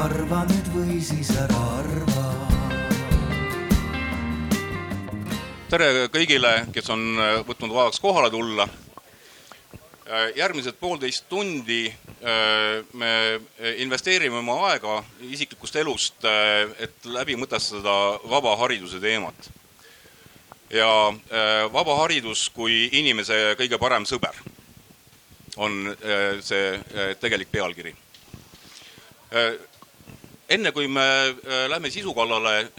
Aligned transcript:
arva 0.00 0.44
nüüd 0.48 0.68
või 0.72 0.98
siis 1.04 1.28
ära 1.36 1.58
arva. 1.76 2.22
tere 5.70 6.06
kõigile, 6.10 6.52
kes 6.74 6.88
on 6.90 7.02
võtnud 7.46 7.74
vaevaks 7.74 8.00
kohale 8.00 8.30
tulla. 8.32 8.68
järgmised 10.34 10.74
poolteist 10.80 11.28
tundi 11.28 11.84
äh, 11.86 12.80
me 12.92 13.40
investeerime 13.76 14.40
oma 14.40 14.56
aega 14.70 15.04
isiklikust 15.20 15.76
elust, 15.76 16.24
äh, 16.24 16.66
et 16.78 17.04
läbi 17.04 17.36
mõtestada 17.36 18.18
vaba 18.24 18.56
hariduse 18.56 19.00
teemat. 19.00 19.50
ja 20.70 20.90
äh, 21.08 21.72
vaba 21.72 22.00
haridus 22.02 22.48
kui 22.48 22.88
inimese 22.92 23.54
kõige 23.58 23.78
parem 23.78 24.04
sõber 24.04 24.34
on 25.56 25.96
see 26.40 27.14
tegelik 27.20 27.50
pealkiri. 27.52 27.92
Enne 30.50 30.72
kui 30.72 30.88
me 30.88 31.06
lähme 31.68 31.90
sisu 31.90 32.14
kallale, 32.14 32.72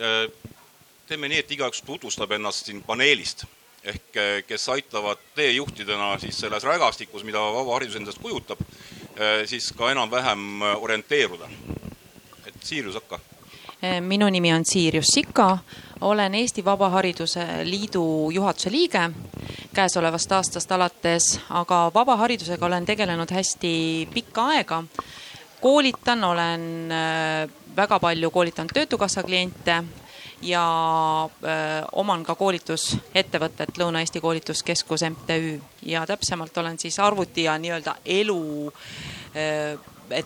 teeme 1.08 1.28
nii, 1.32 1.40
et 1.40 1.52
igaüks 1.52 1.82
tutvustab 1.88 2.32
ennast 2.36 2.68
siin 2.68 2.84
paneelist 2.84 3.46
ehk 3.84 4.18
kes 4.48 4.70
aitavad 4.70 5.18
teejuhtidena 5.36 6.18
siis 6.22 6.40
selles 6.40 6.64
rägastikus, 6.64 7.24
mida 7.26 7.42
vaba 7.42 7.74
haridus 7.74 7.98
endast 7.98 8.22
kujutab, 8.22 8.60
siis 9.46 9.72
ka 9.78 9.92
enam-vähem 9.92 10.62
orienteeruda. 10.78 11.50
et 12.46 12.54
Siirius, 12.64 12.96
hakka. 12.96 13.20
minu 14.02 14.30
nimi 14.30 14.54
on 14.54 14.66
Siirius 14.66 15.08
Sika, 15.14 15.58
olen 16.02 16.36
Eesti 16.36 16.66
Vaba 16.66 16.90
Hariduse 16.90 17.48
Liidu 17.64 18.32
juhatuse 18.32 18.72
liige 18.72 19.10
käesolevast 19.74 20.32
aastast 20.32 20.72
alates, 20.72 21.40
aga 21.50 21.92
vaba 21.94 22.16
haridusega 22.18 22.66
olen 22.66 22.86
tegelenud 22.86 23.32
hästi 23.32 24.08
pikka 24.14 24.46
aega. 24.46 24.84
koolitan, 25.62 26.24
olen 26.24 26.90
väga 27.76 28.00
palju 28.00 28.32
koolitanud 28.32 28.72
Töötukassa 28.74 29.24
kliente 29.24 29.84
ja 30.42 30.64
öö, 31.44 31.84
oman 31.92 32.24
ka 32.24 32.36
koolitusettevõtet 32.36 33.78
Lõuna-Eesti 33.78 34.22
Koolituskeskus 34.22 35.04
MTÜ 35.10 35.60
ja 35.86 36.06
täpsemalt 36.08 36.58
olen 36.58 36.80
siis 36.80 37.00
arvuti 37.00 37.44
ja 37.44 37.58
nii-öelda 37.58 37.96
elu 38.06 38.68
öö, 38.68 39.78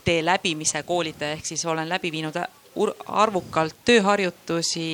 tee 0.03 0.25
läbimise 0.25 0.83
koolitaja, 0.83 1.31
ehk 1.31 1.45
siis 1.45 1.65
olen 1.65 1.89
läbi 1.89 2.11
viinud 2.11 2.37
arvukalt 3.07 3.75
tööharjutusi 3.85 4.87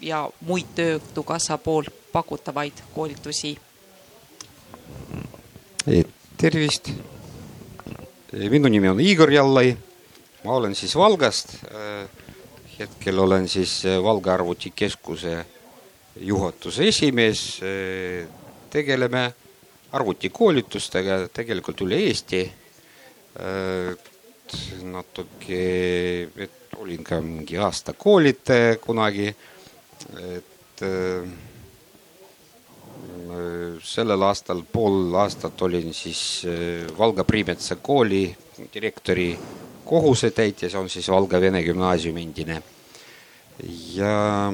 ja 0.00 0.30
muid 0.40 0.66
Töötukassa 0.74 1.58
poolt 1.58 1.88
pakutavaid 2.12 2.72
koolitusi. 2.94 3.58
tervist. 6.36 6.90
minu 8.50 8.68
nimi 8.68 8.88
on 8.88 9.00
Igor 9.00 9.30
Jallai. 9.32 9.76
Ma 10.44 10.58
olen 10.60 10.74
siis 10.74 10.96
Valgast 10.96 11.56
hetkel 12.78 13.18
olen 13.18 13.48
siis 13.48 13.84
äh, 13.86 14.02
Valga 14.02 14.34
arvutikeskuse 14.34 15.46
juhatuse 16.20 16.88
esimees. 16.88 17.60
Äh, 17.62 18.26
tegeleme 18.70 19.32
arvutikoolitustega 19.94 21.28
tegelikult 21.34 21.84
üle 21.86 22.00
Eesti. 22.08 22.42
Äh, 23.38 23.94
natuke, 24.84 25.60
et 26.36 26.74
olin 26.78 27.04
ka 27.06 27.20
mingi 27.24 27.56
aasta 27.58 27.94
koolitaja 27.98 28.76
kunagi. 28.82 29.34
et 30.36 30.82
sellel 33.82 34.22
aastal 34.26 34.60
pool 34.72 35.14
aastat 35.16 35.62
olin 35.62 35.94
siis 35.94 36.44
Valga 36.98 37.24
Priimetsa 37.24 37.76
kooli 37.76 38.26
direktori 38.74 39.30
kohusetäitja, 39.84 40.70
see 40.70 40.80
on 40.80 40.88
siis 40.90 41.08
Valga 41.08 41.40
Vene 41.40 41.62
Gümnaasiumi 41.62 42.22
endine. 42.22 42.62
ja 43.94 44.52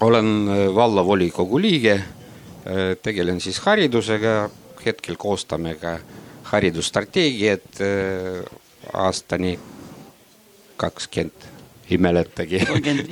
olen 0.00 0.46
vallavolikogu 0.74 1.60
liige, 1.60 2.02
tegelen 3.02 3.40
siis 3.40 3.58
haridusega, 3.60 4.50
hetkel 4.86 5.16
koostame 5.16 5.74
ka 5.74 5.98
haridusstrateegiat 6.52 7.80
aastani 8.92 9.58
kakskümmend, 10.76 11.48
ei 11.90 11.98
mäletagi. 11.98 12.60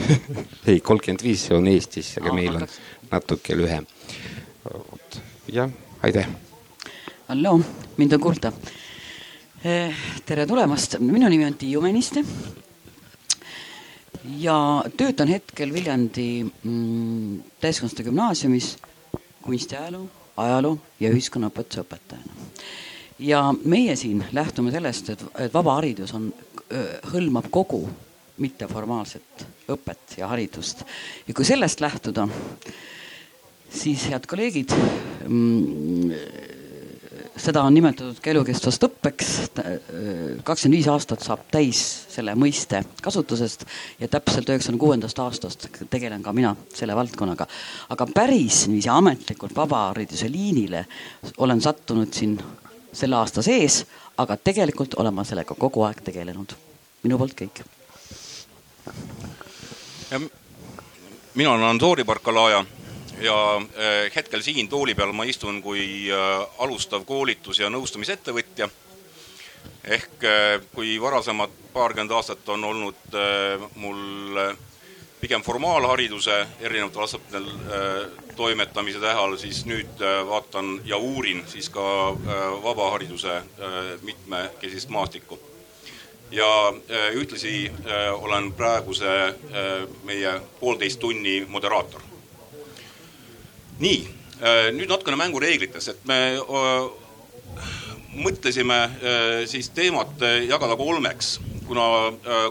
ei, 0.66 0.80
kolmkümmend 0.80 1.22
viis, 1.22 1.50
on 1.50 1.69
Eestis, 1.69 2.14
aga 2.20 2.32
meil 2.32 2.56
on 2.56 2.69
natuke 3.10 3.56
lühem. 3.56 3.86
jah, 5.52 5.70
aitäh. 6.02 6.28
halloo, 7.28 7.60
mind 7.96 8.12
on 8.12 8.20
kuulda 8.20 8.52
tere 9.62 10.42
tulemast, 10.46 10.96
minu 10.98 11.28
nimi 11.30 11.44
on 11.46 11.54
Tiiu 11.54 11.80
Mäniste. 11.80 12.24
ja 14.38 14.84
töötan 14.96 15.28
hetkel 15.28 15.72
Viljandi 15.72 16.42
mm, 16.42 17.36
täiskasvanute 17.60 18.02
gümnaasiumis 18.02 18.72
kunstiajaloo, 19.42 20.06
ajaloo 20.36 20.78
ja 21.00 21.10
ühiskonnaõpetuse 21.14 21.84
õpetajana. 21.84 22.48
ja 23.18 23.44
meie 23.64 23.96
siin 23.96 24.24
lähtume 24.32 24.74
sellest, 24.74 25.10
et, 25.14 25.24
et 25.38 25.54
vaba 25.54 25.78
haridus 25.78 26.14
on, 26.14 26.32
hõlmab 27.14 27.46
kogu 27.50 27.84
mitteformaalset 28.42 29.46
õpet 29.70 30.18
ja 30.18 30.30
haridust 30.32 30.82
ja 31.28 31.34
kui 31.34 31.46
sellest 31.46 31.80
lähtuda, 31.80 32.26
siis 33.70 34.08
head 34.10 34.26
kolleegid 34.26 34.74
mm, 35.28 36.41
seda 37.42 37.62
on 37.66 37.75
nimetatud 37.75 38.20
ka 38.22 38.30
elukestvast 38.30 38.84
õppeks. 38.86 39.30
kakskümmend 40.47 40.76
viis 40.76 40.88
aastat 40.91 41.25
saab 41.25 41.44
täis 41.50 41.80
selle 42.12 42.34
mõiste 42.38 42.82
kasutusest 43.03 43.64
ja 44.00 44.08
täpselt 44.10 44.48
üheksakümne 44.48 44.80
kuuendast 44.80 45.19
aastast 45.22 45.66
tegelen 45.91 46.22
ka 46.22 46.32
mina 46.32 46.54
selle 46.75 46.97
valdkonnaga. 46.97 47.47
aga 47.91 48.06
päris 48.14 48.66
niiviisi 48.69 48.88
ametlikult 48.88 49.56
vabahariduse 49.56 50.31
liinile 50.31 50.84
olen 51.38 51.60
sattunud 51.60 52.12
siin 52.12 52.38
selle 52.92 53.16
aasta 53.16 53.42
sees, 53.42 53.86
aga 54.19 54.36
tegelikult 54.36 54.94
olen 55.00 55.14
ma 55.14 55.25
sellega 55.25 55.54
kogu 55.54 55.82
aeg 55.82 56.02
tegelenud. 56.04 56.54
minu 57.02 57.19
poolt 57.19 57.34
kõik. 57.41 57.64
mina 61.34 61.50
olen 61.50 61.64
Antori 61.64 62.04
Barkalaja 62.04 62.64
ja 63.22 63.56
äh, 63.56 64.12
hetkel 64.14 64.42
siin 64.42 64.68
tooli 64.68 64.94
peal 64.94 65.12
ma 65.12 65.24
istun 65.24 65.62
kui 65.62 66.10
äh, 66.10 66.46
alustav 66.58 67.04
koolitus- 67.06 67.60
ja 67.60 67.70
nõustamisettevõtja. 67.70 68.68
ehk 69.84 70.24
äh, 70.24 70.60
kui 70.74 71.00
varasemad 71.00 71.50
paarkümmend 71.72 72.10
aastat 72.10 72.48
on 72.48 72.64
olnud 72.64 73.16
mul 73.74 74.40
pigem 75.20 75.42
formaalhariduse 75.42 76.46
erinevatel 76.60 77.02
astmetel 77.02 77.46
toimetamise 78.36 78.98
tähal, 79.00 79.36
siis 79.36 79.64
nüüd 79.66 80.02
vaatan 80.28 80.80
ja 80.84 80.96
uurin 80.96 81.44
siis 81.46 81.70
ka 81.70 81.84
vabahariduse 82.62 83.42
mitmekesist 84.02 84.88
maastikku 84.88 85.40
ja 86.30 86.74
ühtlasi 87.14 87.72
olen 88.12 88.52
praeguse 88.52 89.34
meie 90.04 90.40
poolteist 90.60 91.00
tunni 91.00 91.46
moderaator 91.48 92.11
nii, 93.80 94.08
äh, 94.42 94.68
nüüd 94.74 94.90
natukene 94.90 95.16
mängureeglitest, 95.20 95.94
et 95.94 96.04
me 96.08 96.18
öö, 96.40 96.90
mõtlesime 98.12 98.78
öö, 99.00 99.46
siis 99.48 99.70
teemat 99.72 100.20
jagada 100.48 100.76
kolmeks, 100.76 101.38
kuna 101.66 101.86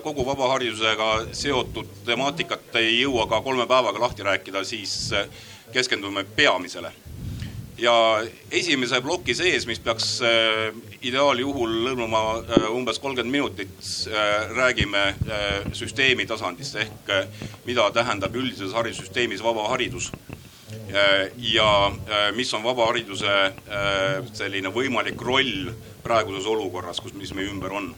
kogu 0.01 0.25
vabaharidusega 0.25 1.09
seotud 1.37 1.89
temaatikat 2.07 2.79
ei 2.81 2.95
jõua 3.03 3.27
ka 3.29 3.41
kolme 3.45 3.67
päevaga 3.69 4.01
lahti 4.01 4.25
rääkida, 4.25 4.63
siis 4.65 5.11
keskendume 5.73 6.23
peamisele. 6.23 6.91
ja 7.77 7.93
esimese 8.51 9.01
ploki 9.01 9.33
sees, 9.33 9.65
mis 9.65 9.79
peaks 9.79 10.19
ideaaljuhul 11.01 11.71
lõõmuma 11.85 12.21
umbes 12.69 12.99
kolmkümmend 12.99 13.31
minutit, 13.31 13.73
räägime 14.55 15.15
süsteemi 15.73 16.25
tasandist 16.25 16.75
ehk 16.75 17.13
mida 17.65 17.89
tähendab 17.91 18.35
üldises 18.35 18.73
haridussüsteemis 18.73 19.41
vaba 19.43 19.67
haridus 19.69 20.11
Äh, 20.13 20.40
ja 21.37 21.87
äh, 21.87 22.31
mis 22.35 22.53
on 22.53 22.63
vabahariduse 22.63 23.31
äh, 23.45 24.23
selline 24.33 24.71
võimalik 24.73 25.21
roll 25.21 25.71
praeguses 26.03 26.47
olukorras, 26.49 26.99
kus, 27.01 27.13
mis 27.13 27.33
meie 27.33 27.51
ümber 27.51 27.73
on. 27.77 27.93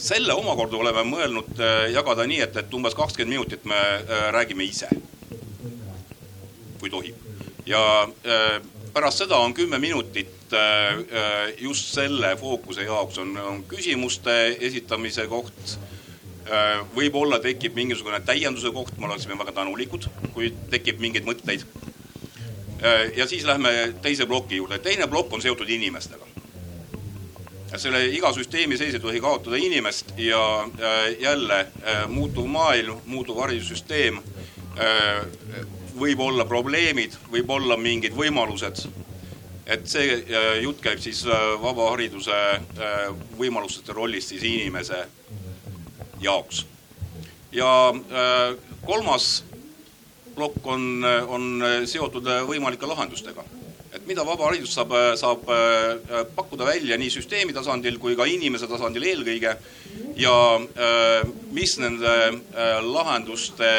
selle 0.00 0.32
omakorda 0.32 0.78
oleme 0.80 1.02
mõelnud 1.04 1.58
jagada 1.92 2.24
nii, 2.24 2.38
et, 2.40 2.54
et 2.56 2.74
umbes 2.74 2.94
kakskümmend 2.96 3.34
minutit 3.34 3.66
me 3.68 3.76
räägime 4.32 4.64
ise. 4.64 4.88
kui 6.80 6.90
tohib. 6.90 7.14
ja 7.66 8.08
pärast 8.94 9.18
seda 9.18 9.36
on 9.36 9.54
kümme 9.54 9.78
minutit 9.78 10.56
just 11.60 11.92
selle 11.94 12.32
fookuse 12.40 12.88
jaoks 12.88 13.18
on, 13.18 13.36
on 13.36 13.62
küsimuste 13.68 14.56
esitamise 14.70 15.28
koht 15.28 15.76
Äh, 15.76 15.97
võib-olla 16.94 17.38
tekib 17.44 17.76
mingisugune 17.76 18.20
täienduse 18.24 18.70
koht, 18.72 18.96
me 18.98 19.08
oleksime 19.08 19.38
väga 19.38 19.52
tänulikud, 19.60 20.08
kui 20.34 20.52
tekib 20.72 21.00
mingeid 21.02 21.26
mõtteid. 21.28 21.64
Äh, 22.84 23.10
ja 23.16 23.26
siis 23.26 23.44
lähme 23.44 23.94
teise 24.02 24.26
ploki 24.26 24.56
juurde, 24.56 24.78
teine 24.78 25.08
plokk 25.10 25.32
on 25.32 25.42
seotud 25.42 25.68
inimestega. 25.68 26.24
selle 27.76 28.06
iga 28.16 28.30
süsteemi 28.32 28.78
sees 28.80 28.94
ei 28.96 29.00
tohi 29.00 29.20
kaotada 29.20 29.56
inimest 29.56 30.14
ja 30.16 30.68
jälle 31.20 31.66
muutuv 32.08 32.46
maailm, 32.46 32.96
muutuv 33.06 33.36
haridussüsteem, 33.42 34.22
võib 36.00 36.20
olla 36.20 36.46
probleemid, 36.48 37.18
võib 37.32 37.50
olla 37.50 37.76
mingid 37.76 38.16
võimalused. 38.16 38.88
et 39.66 39.84
see 39.86 40.24
jutt 40.62 40.80
käib 40.80 40.98
siis 40.98 41.26
vaba 41.62 41.90
hariduse 41.90 42.60
võimalustest 43.38 43.88
ja 43.88 43.94
rollist 43.94 44.28
siis 44.28 44.42
inimese 44.42 45.04
jaoks. 46.20 46.66
ja 47.52 47.94
kolmas 48.86 49.44
plokk 50.34 50.66
on, 50.66 51.04
on 51.28 51.62
seotud 51.88 52.26
võimalike 52.48 52.86
lahendustega 52.86 53.44
et 53.92 54.04
mida 54.06 54.24
vaba 54.26 54.50
haridus 54.50 54.74
saab, 54.76 54.92
saab 55.16 55.46
pakkuda 56.36 56.66
välja 56.68 56.98
nii 57.00 57.08
süsteemi 57.10 57.56
tasandil 57.56 57.96
kui 57.98 58.16
ka 58.16 58.26
inimese 58.28 58.68
tasandil 58.68 59.06
eelkõige 59.08 59.54
ja 60.20 60.34
mis 61.56 61.78
nende 61.80 62.14
lahenduste 62.84 63.72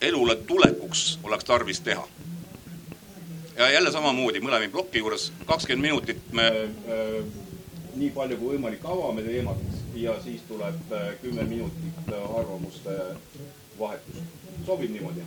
elule 0.00 0.36
tulekuks 0.36 1.18
oleks 1.22 1.44
tarvis 1.44 1.80
teha. 1.80 2.06
ja 3.58 3.70
jälle 3.70 3.90
samamoodi 3.92 4.40
mõlema 4.40 4.70
ploki 4.70 4.98
juures 5.02 5.32
kakskümmend 5.46 5.82
minutit 5.82 6.20
me 6.32 6.46
äh, 6.46 7.24
nii 7.98 8.10
palju 8.14 8.38
kui 8.38 8.54
võimalik 8.54 8.84
avame 8.86 9.24
teemat 9.26 9.62
ja 9.98 10.14
siis 10.24 10.44
tuleb 10.48 10.92
äh, 10.94 11.10
kümme 11.22 11.44
minutit 11.48 12.12
arvamuste 12.14 12.94
vahetus. 13.78 14.22
sobib 14.66 14.90
niimoodi? 14.90 15.24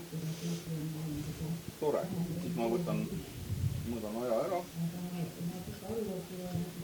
tore, 1.80 2.02
siis 2.44 2.56
ma 2.56 2.68
võtan, 2.70 3.06
mõõdan 3.90 4.18
aja 4.24 4.42
ära 4.46 4.60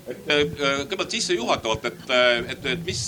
et 0.07 0.23
kõigepealt 0.27 1.13
sissejuhatavalt, 1.13 1.85
et, 1.89 2.03
et, 2.53 2.65
et 2.73 2.85
mis 2.87 3.01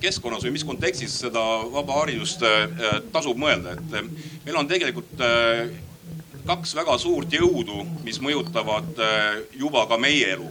keskkonnas 0.00 0.46
või 0.46 0.54
mis 0.56 0.64
kontekstis 0.66 1.18
seda 1.24 1.42
vaba 1.72 2.00
haridust 2.00 2.44
tasub 3.12 3.40
mõelda, 3.40 3.76
et 3.76 4.44
meil 4.46 4.58
on 4.60 4.68
tegelikult 4.70 5.20
kaks 6.48 6.74
väga 6.78 6.96
suurt 6.98 7.32
jõudu, 7.36 7.84
mis 8.06 8.20
mõjutavad 8.24 9.04
juba 9.60 9.84
ka 9.90 10.00
meie 10.00 10.32
elu 10.34 10.48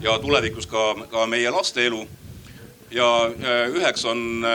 ja 0.00 0.18
tulevikus 0.18 0.66
ka, 0.66 0.94
ka 1.10 1.26
meie 1.26 1.50
laste 1.50 1.86
elu. 1.86 2.06
ja 2.90 3.06
üheks 3.70 4.04
on 4.04 4.46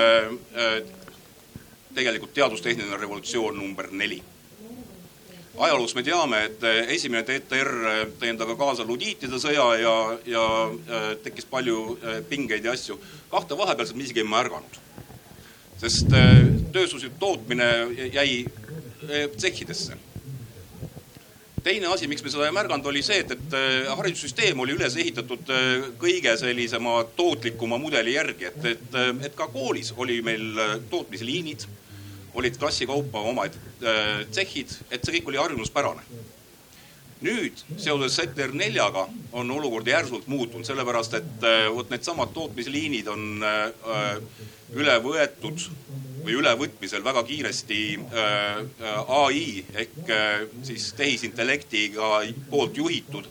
tegelikult 1.96 2.34
teadustehniline 2.34 2.98
revolutsioon 2.98 3.56
number 3.58 3.88
neli 3.92 4.24
ajaloost 5.58 5.96
me 5.96 6.04
teame, 6.04 6.40
et 6.50 6.64
esimene 6.92 7.24
TTR 7.24 7.70
tõi 8.20 8.32
endaga 8.32 8.56
kaasa 8.60 8.86
ludiitide 8.88 9.40
sõja 9.40 9.68
ja, 9.80 9.94
ja 10.28 10.46
tekkis 11.24 11.48
palju 11.50 11.98
pingeid 12.30 12.66
ja 12.66 12.74
asju. 12.76 13.00
kahte 13.32 13.58
vahepealset 13.58 13.96
me 13.96 14.04
isegi 14.04 14.24
ei 14.24 14.28
märganud. 14.28 14.82
sest 15.80 16.12
tööstuslik 16.74 17.16
tootmine 17.20 17.70
jäi 18.14 18.46
tsehhidesse. 19.38 19.98
Teine 21.66 21.90
asi, 21.90 22.08
miks 22.08 22.22
me 22.24 22.30
seda 22.30 22.46
ei 22.46 22.54
märganud, 22.54 22.86
oli 22.92 23.02
see, 23.06 23.24
et, 23.24 23.32
et 23.34 23.56
haridussüsteem 23.90 24.60
oli 24.62 24.76
üles 24.78 24.96
ehitatud 25.02 25.50
kõige 26.02 26.36
sellisema 26.38 27.00
tootlikuma 27.18 27.80
mudeli 27.82 28.14
järgi, 28.14 28.52
et, 28.52 28.70
et, 28.76 29.00
et 29.26 29.34
ka 29.38 29.50
koolis 29.54 29.90
oli 29.98 30.22
meil 30.26 30.62
tootmisliinid 30.92 31.66
olid 32.36 32.58
klassi 32.60 32.86
kaupa 32.88 33.20
omad 33.20 33.56
äh, 33.56 34.24
tsehhid, 34.32 34.72
et 34.92 35.04
see 35.04 35.18
kõik 35.18 35.32
oli 35.32 35.40
harjumuspärane. 35.40 36.04
Nüüd 37.24 37.62
seoses 37.78 38.18
ZR4-ga 38.20 39.06
on 39.40 39.52
olukord 39.56 39.88
järsult 39.88 40.28
muutunud, 40.28 40.66
sellepärast 40.68 41.16
et 41.20 41.46
äh, 41.48 41.68
vot 41.74 41.90
needsamad 41.94 42.34
tootmisliinid 42.36 43.08
on 43.12 43.46
äh, 43.46 44.18
üle 44.76 44.98
võetud 45.04 45.68
või 46.26 46.40
ülevõtmisel 46.42 47.04
väga 47.06 47.22
kiiresti 47.24 47.82
ai 49.14 49.62
ehk 49.78 50.08
siis 50.66 50.88
tehisintellektiga 50.98 52.08
poolt 52.50 52.80
juhitud 52.82 53.30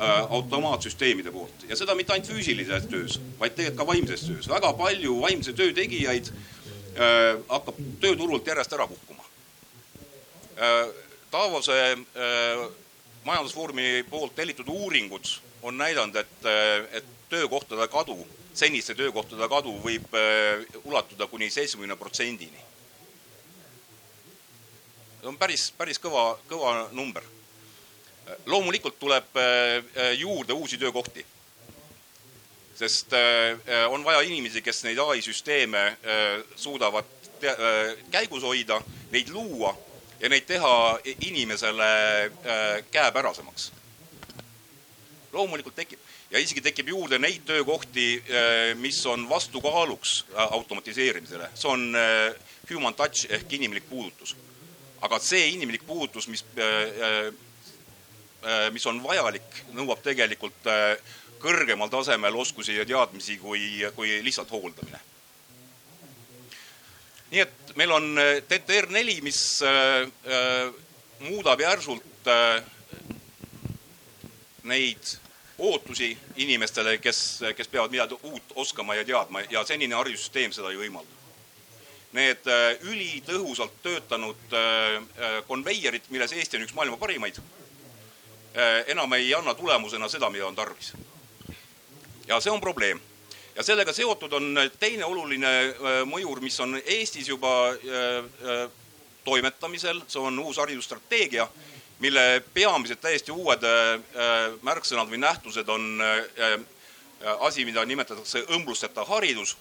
automaatsüsteemide 0.00 1.30
poolt 1.30 1.66
ja 1.68 1.76
seda 1.76 1.92
mitte 1.94 2.16
ainult 2.16 2.30
füüsilises 2.32 2.88
töös, 2.88 3.18
vaid 3.38 3.52
tegelikult 3.58 3.82
ka 3.82 3.88
vaimses 3.90 4.24
töös. 4.24 4.48
väga 4.48 4.72
palju 4.80 5.18
vaimse 5.20 5.52
töö 5.52 5.76
tegijaid 5.76 6.32
Äh, 6.92 7.38
hakkab 7.48 7.78
tööturult 8.02 8.46
järjest 8.46 8.74
ära 8.76 8.84
kukkuma. 8.84 9.24
Äh, 10.60 10.90
Davose 11.32 11.76
äh, 11.96 12.64
majandusfoorumi 13.24 14.04
poolt 14.10 14.34
tellitud 14.34 14.68
uuringud 14.68 15.26
on 15.62 15.78
näidanud, 15.78 16.16
et, 16.16 16.46
et 16.92 17.04
töökohtade 17.28 17.88
kadu, 17.88 18.16
seniste 18.54 18.94
töökohtade 18.94 19.48
kadu 19.48 19.76
võib 19.84 20.16
ulatuda 20.84 21.26
kuni 21.26 21.50
seitsmekümne 21.50 21.96
protsendini. 21.96 22.64
see 25.20 25.28
on 25.30 25.38
päris, 25.38 25.70
päris 25.78 26.02
kõva, 26.02 26.38
kõva 26.50 26.88
number. 26.92 27.22
loomulikult 28.46 28.98
tuleb 28.98 29.38
juurde 30.18 30.52
uusi 30.52 30.78
töökohti 30.78 31.26
sest 32.74 33.12
äh, 33.12 33.92
on 33.92 34.04
vaja 34.04 34.20
inimesi, 34.20 34.62
kes 34.62 34.84
neid 34.84 34.98
ai 34.98 35.22
süsteeme 35.22 35.96
suudavad 36.56 37.04
käigus 38.10 38.42
hoida, 38.46 38.80
neid 39.10 39.30
luua 39.34 39.74
ja 40.22 40.28
neid 40.30 40.46
teha 40.46 40.98
inimesele 41.20 41.92
käepärasemaks. 42.90 43.72
loomulikult 45.32 45.74
tekib 45.74 45.98
ja 46.30 46.40
isegi 46.40 46.60
tekib 46.60 46.88
juurde 46.88 47.18
neid 47.18 47.44
töökohti, 47.48 48.24
mis 48.80 49.06
on 49.06 49.28
vastukaaluks 49.28 50.24
automatiseerimisele, 50.34 51.50
see 51.54 51.70
on 51.70 51.92
human 52.70 52.94
touch 52.94 53.26
ehk 53.30 53.52
inimlik 53.52 53.88
puudutus. 53.88 54.36
aga 55.00 55.18
see 55.18 55.48
inimlik 55.48 55.86
puudutus, 55.86 56.28
mis, 56.28 56.44
mis 58.72 58.86
on 58.86 59.02
vajalik, 59.02 59.64
nõuab 59.74 60.02
tegelikult 60.02 60.70
kõrgemal 61.42 61.90
tasemel 61.90 62.36
oskusi 62.38 62.76
ja 62.76 62.86
teadmisi 62.86 63.36
kui, 63.36 63.82
kui 63.96 64.20
lihtsalt 64.22 64.50
hooldamine. 64.50 65.00
Nii 67.32 67.40
et 67.40 67.74
meil 67.80 67.92
on 67.92 68.18
äh, 68.20 68.42
TTR 68.48 68.90
neli, 68.92 69.20
mis 69.24 69.62
äh, 69.64 70.04
äh, 70.04 70.72
muudab 71.24 71.60
järsult 71.60 72.08
neid 74.62 75.08
ootusi 75.58 76.12
inimestele, 76.38 76.98
kes, 77.02 77.40
kes 77.56 77.70
peavad 77.70 77.90
midagi 77.90 78.14
uut 78.22 78.54
oskama 78.54 78.94
ja 78.94 79.02
teadma 79.04 79.42
ja 79.50 79.64
senine 79.66 79.96
haridussüsteem 79.98 80.54
seda 80.54 80.70
ei 80.70 80.78
võimalda. 80.78 81.18
Need 82.14 82.46
ülitõhusalt 82.86 83.74
töötanud 83.82 84.54
konveierid, 85.48 86.06
milles 86.14 86.34
Eesti 86.36 86.60
on 86.60 86.66
üks 86.66 86.74
maailma 86.76 86.98
parimaid, 87.00 87.40
enam 88.92 89.18
ei 89.18 89.34
anna 89.34 89.54
tulemusena 89.58 90.10
seda, 90.12 90.30
mida 90.30 90.46
on 90.46 90.58
tarvis 90.58 90.92
ja 92.28 92.40
see 92.40 92.52
on 92.52 92.60
probleem. 92.60 93.00
Ja 93.56 93.62
sellega 93.62 93.92
seotud 93.92 94.32
on 94.32 94.56
teine 94.80 95.04
oluline 95.04 95.50
äh, 95.68 95.98
mõjur, 96.08 96.40
mis 96.40 96.58
on 96.60 96.78
Eestis 96.80 97.28
juba 97.28 97.52
äh, 97.72 98.24
äh, 98.48 98.64
toimetamisel, 99.24 100.02
see 100.08 100.22
on 100.22 100.38
uus 100.42 100.58
haridusstrateegia, 100.58 101.46
mille 102.02 102.42
peamised 102.54 102.98
täiesti 102.98 103.30
uued 103.30 103.62
märksõnad 104.66 105.06
või 105.06 105.20
nähtused 105.22 105.68
on 105.70 106.02
asi, 107.46 107.62
mida 107.62 107.84
nimetatakse 107.86 108.42
õmblusteta 108.56 109.04
haridus. 109.06 109.52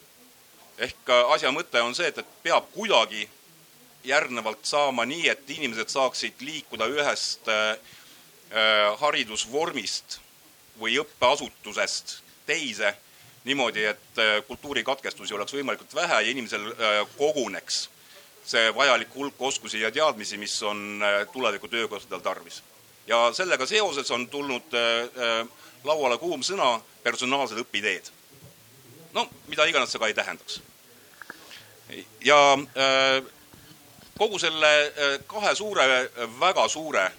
ehk 0.82 1.12
asja 1.36 1.52
mõte 1.54 1.82
on 1.86 1.94
see, 1.94 2.08
et, 2.08 2.18
et 2.18 2.32
peab 2.42 2.72
kuidagi 2.74 3.28
järgnevalt 4.04 4.66
saama 4.66 5.06
nii, 5.06 5.30
et 5.30 5.50
inimesed 5.50 5.94
saaksid 5.94 6.42
liikuda 6.42 6.90
ühest 6.90 7.46
haridusvormist 9.04 10.18
või 10.82 10.98
õppeasutusest 10.98 12.18
teise 12.50 12.96
niimoodi, 13.44 13.86
et 13.86 14.20
äh, 14.20 14.44
kultuurikatkestusi 14.48 15.34
oleks 15.34 15.54
võimalikult 15.54 15.96
vähe 15.96 16.22
ja 16.22 16.32
inimesel 16.32 16.68
äh, 16.72 17.02
koguneks 17.18 17.88
see 18.46 18.72
vajalik 18.76 19.14
hulk 19.16 19.42
oskusi 19.42 19.82
ja 19.82 19.92
teadmisi, 19.92 20.38
mis 20.38 20.56
on 20.64 21.02
äh, 21.04 21.26
tuleviku 21.34 21.68
töökohtadel 21.68 22.20
tarvis. 22.20 22.64
ja 23.08 23.32
sellega 23.34 23.66
seoses 23.66 24.12
on 24.12 24.28
tulnud 24.30 24.74
lauale 25.84 26.18
kuum 26.18 26.44
sõna 26.46 26.82
personaalsed 27.04 27.58
õpiteed. 27.58 28.12
no 29.14 29.28
mida 29.48 29.66
iganes 29.66 29.92
see 29.92 30.00
ka 30.00 30.08
ei 30.08 30.14
tähendaks. 30.14 30.62
ja 32.22 32.58
kogu 34.18 34.40
selle 34.40 34.70
kahe 35.28 35.56
suure, 35.56 35.88
väga 36.40 36.68
suure 36.68 37.12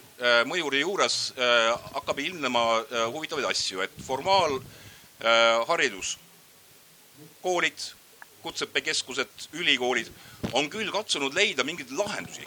mõjuri 0.46 0.80
juures 0.80 1.34
hakkab 1.94 2.18
ilmnema 2.18 2.62
huvitavaid 3.10 3.50
asju, 3.50 3.80
et 3.80 3.98
formaal 4.06 4.60
haridus, 5.68 6.16
koolid, 7.42 7.78
kutseõppekeskused, 8.42 9.48
ülikoolid 9.58 10.10
on 10.52 10.68
küll 10.70 10.90
katsunud 10.92 11.34
leida 11.36 11.64
mingeid 11.66 11.92
lahendusi, 11.96 12.46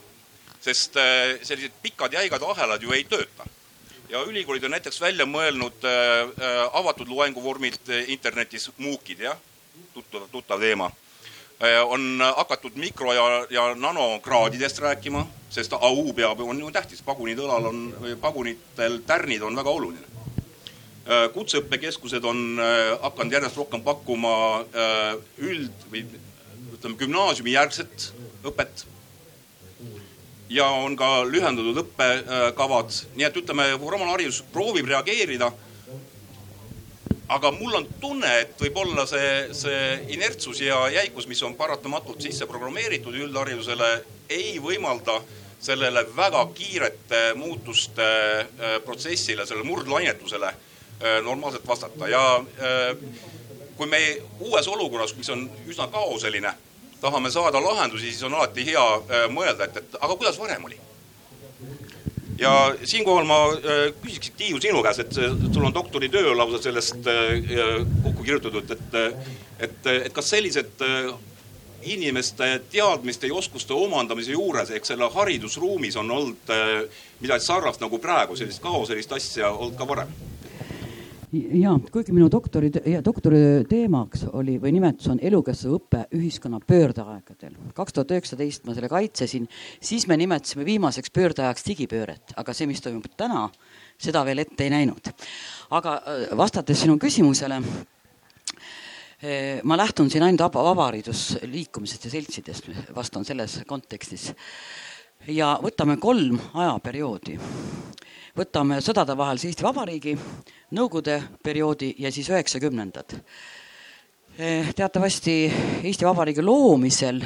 sest 0.63 0.97
äh, 0.99 1.37
sellised 1.45 1.75
pikad 1.83 2.15
jäigad 2.17 2.43
ahelad 2.43 2.83
ju 2.83 2.95
ei 2.95 3.05
tööta. 3.07 3.47
ja 4.09 4.21
ülikoolid 4.21 4.63
on 4.63 4.75
näiteks 4.75 5.01
välja 5.01 5.25
mõelnud 5.25 5.85
äh, 5.87 5.93
äh, 6.21 6.59
avatud 6.77 7.09
loenguvormid 7.09 7.89
äh, 7.89 8.09
internetis, 8.13 8.69
MOOC-id, 8.77 9.19
jah, 9.19 9.37
tuttav, 9.93 10.27
tuttav 10.31 10.59
teema 10.59 10.91
äh,. 11.59 11.81
on 11.83 12.21
hakatud 12.37 12.75
mikro- 12.75 13.13
ja, 13.13 13.45
ja 13.49 13.75
nanokraadidest 13.75 14.79
rääkima, 14.79 15.25
sest 15.49 15.73
au 15.73 16.13
peab, 16.13 16.39
on 16.39 16.59
ju 16.59 16.71
tähtis, 16.71 17.01
pagunid 17.01 17.39
õlal 17.39 17.71
on, 17.71 17.87
pagunitel 18.21 19.01
tärnid 19.07 19.41
on 19.41 19.55
väga 19.55 19.69
oluline 19.69 20.14
Äh, 20.14 20.14
kutseõppekeskused 21.05 22.23
on 22.25 22.59
äh, 22.59 22.95
hakanud 23.01 23.35
järjest 23.37 23.59
rohkem 23.59 23.83
pakkuma 23.85 24.33
äh, 24.65 25.11
üld 25.37 25.85
või 25.91 26.01
ütleme, 26.73 26.97
gümnaasiumijärgset 26.97 28.09
õpet. 28.45 28.85
ja 30.49 30.65
on 30.69 30.95
ka 30.95 31.25
lühendatud 31.25 31.77
õppekavad, 31.81 32.97
nii 33.17 33.25
et 33.25 33.37
ütleme, 33.37 33.69
formaalharidus 33.81 34.43
proovib 34.53 34.89
reageerida. 34.89 35.51
aga 37.27 37.51
mul 37.51 37.73
on 37.73 37.87
tunne, 38.01 38.39
et 38.41 38.59
võib-olla 38.61 39.05
see, 39.09 39.53
see 39.53 40.05
inertsus 40.13 40.61
ja 40.61 40.89
jäikus, 40.89 41.27
mis 41.27 41.41
on 41.43 41.55
paratamatult 41.55 42.21
sisse 42.21 42.45
programmeeritud 42.45 43.13
üldharidusele, 43.13 44.03
ei 44.29 44.59
võimalda 44.59 45.21
sellele 45.59 46.05
väga 46.15 46.45
kiirete 46.53 47.33
muutuste 47.35 48.05
protsessile, 48.85 49.45
sellele 49.45 49.65
murdlainetusele 49.65 50.53
Äh, 50.53 50.74
normaalselt 51.23 51.67
vastata 51.67 52.07
ja 52.07 52.37
äh, 52.37 52.97
kui 53.75 53.87
me 53.87 53.99
uues 54.39 54.67
olukorras, 54.67 55.15
mis 55.15 55.29
on 55.29 55.49
üsna 55.67 55.87
kaoseline, 55.91 56.53
tahame 57.01 57.31
saada 57.31 57.59
lahendusi, 57.63 58.11
siis 58.11 58.23
on 58.23 58.33
alati 58.33 58.65
hea 58.65 58.83
äh, 58.95 59.25
mõelda, 59.31 59.67
et, 59.67 59.77
et 59.81 59.97
aga 59.99 60.15
kuidas 60.15 60.39
varem 60.39 60.63
oli. 60.65 60.79
ja 62.39 62.75
siinkohal 62.83 63.23
ma 63.27 63.37
küsiksin, 64.01 64.33
Tiiu, 64.37 64.59
sinu 64.61 64.83
käest, 64.83 64.99
et 64.99 65.13
sul 65.53 65.63
on 65.63 65.73
doktoritöö 65.73 66.35
lausa 66.35 66.59
sellest 66.63 67.07
kokku 68.03 68.23
kirjutatud, 68.23 68.71
et, 68.71 69.21
et, 69.59 69.87
et 69.93 70.13
kas 70.13 70.29
sellised 70.29 70.83
inimeste 71.83 72.61
teadmiste 72.71 73.27
ja 73.27 73.35
oskuste 73.39 73.73
omandamise 73.73 74.31
juures 74.31 74.71
ehk 74.71 74.85
selle 74.85 75.07
haridusruumis 75.13 75.95
on 76.01 76.11
olnud 76.11 76.55
midagi 77.21 77.45
sarnast 77.45 77.83
nagu 77.83 77.99
praegu, 78.03 78.35
sellist 78.35 78.63
kaoselist 78.63 79.15
asja 79.15 79.51
olnud 79.51 79.77
ka 79.79 79.87
varem? 79.87 80.11
Ja 81.35 81.73
kuigi 81.91 82.13
minu 82.13 82.27
doktori, 82.31 82.69
doktoritöö 83.05 83.63
teemaks 83.69 84.25
oli 84.33 84.57
või 84.61 84.71
nimetus 84.75 85.07
on 85.11 85.19
elukestev 85.21 85.75
õpe 85.77 86.03
ühiskonna 86.15 86.59
pöördeaegadel. 86.67 87.55
kaks 87.73 87.93
tuhat 87.93 88.11
üheksateist 88.15 88.65
ma 88.65 88.73
selle 88.75 88.89
kaitsesin, 88.91 89.47
siis 89.81 90.07
me 90.07 90.17
nimetasime 90.17 90.65
viimaseks 90.65 91.11
pöördeajaks 91.15 91.65
digipööret, 91.67 92.33
aga 92.35 92.53
see, 92.53 92.67
mis 92.69 92.81
toimub 92.81 93.05
täna, 93.17 93.49
seda 93.97 94.25
veel 94.25 94.43
ette 94.45 94.63
ei 94.63 94.69
näinud. 94.73 95.11
aga 95.69 95.95
äh, 95.97 96.37
vastates 96.37 96.81
sinu 96.85 96.97
küsimusele 97.01 97.61
äh, 97.61 97.65
ma 99.63 99.77
lähtun 99.77 100.09
siin 100.09 100.23
ainult 100.23 100.41
vaba, 100.47 100.63
vabaharidusliikumisest 100.71 102.05
ja 102.05 102.11
seltsidest, 102.11 102.69
vastan 102.95 103.25
selles 103.25 103.61
kontekstis. 103.67 104.33
ja 105.27 105.59
võtame 105.61 105.97
kolm 105.97 106.39
ajaperioodi 106.53 107.39
võtame 108.35 108.81
sõdadevahelise 108.83 109.49
Eesti 109.51 109.63
Vabariigi, 109.65 110.15
Nõukogude 110.75 111.21
perioodi 111.43 111.93
ja 111.99 112.11
siis 112.11 112.29
üheksakümnendad. 112.29 113.15
Eh, 114.37 114.73
teatavasti 114.75 115.35
Eesti 115.83 116.05
Vabariigi 116.05 116.43
loomisel 116.43 117.21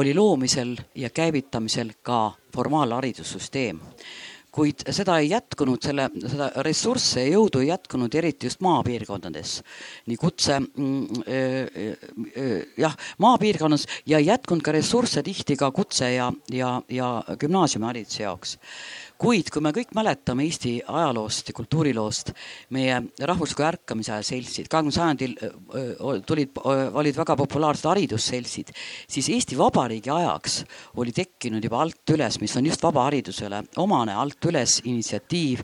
oli 0.00 0.14
loomisel 0.14 0.76
ja 0.94 1.10
käivitamisel 1.10 1.90
ka 2.02 2.30
formaalharidussüsteem 2.54 3.80
kuid 4.54 4.84
seda 4.94 5.16
ei 5.18 5.32
jätkunud, 5.32 5.82
selle, 5.82 6.06
seda 6.30 6.46
ressursse 6.62 7.24
ja 7.24 7.32
jõudu 7.34 7.62
ei 7.64 7.72
jätkunud, 7.72 8.14
eriti 8.14 8.46
just 8.46 8.62
maapiirkondades. 8.62 9.56
nii 10.06 10.18
kutse 10.20 10.60
mm, 10.60 11.24
äh, 11.26 12.68
jah, 12.78 12.94
maapiirkonnas 13.18 13.86
ja 14.06 14.20
ei 14.22 14.30
jätkunud 14.30 14.62
ka 14.62 14.72
ressursse 14.76 15.22
tihti 15.26 15.56
ka 15.58 15.70
kutse 15.74 16.12
ja, 16.14 16.30
ja, 16.52 16.76
ja 16.88 17.10
gümnaasiumihariduse 17.40 18.22
jaoks 18.22 18.58
kuid 19.20 19.48
kui 19.52 19.62
me 19.62 19.70
kõik 19.74 19.92
mäletame 19.94 20.44
Eesti 20.48 20.74
ajaloost 20.90 21.50
ja 21.50 21.54
kultuuriloost 21.56 22.32
meie 22.74 22.96
rahvusliku 23.30 23.64
ärkamise 23.66 24.12
aja 24.14 24.26
seltsid, 24.26 24.68
kahekümnendal 24.70 24.96
sajandil 24.96 25.34
tulid, 26.26 26.58
olid 26.98 27.18
väga 27.18 27.36
populaarsed 27.38 27.86
haridusseltsid, 27.88 28.72
siis 29.10 29.30
Eesti 29.36 29.58
Vabariigi 29.58 30.10
ajaks 30.12 30.60
oli 31.00 31.14
tekkinud 31.14 31.64
juba 31.64 31.82
alt 31.84 32.14
üles, 32.14 32.40
mis 32.42 32.56
on 32.58 32.66
just 32.68 32.82
vabaharidusele 32.84 33.62
omane, 33.82 34.16
alt 34.18 34.50
üles 34.50 34.80
initsiatiiv, 34.84 35.62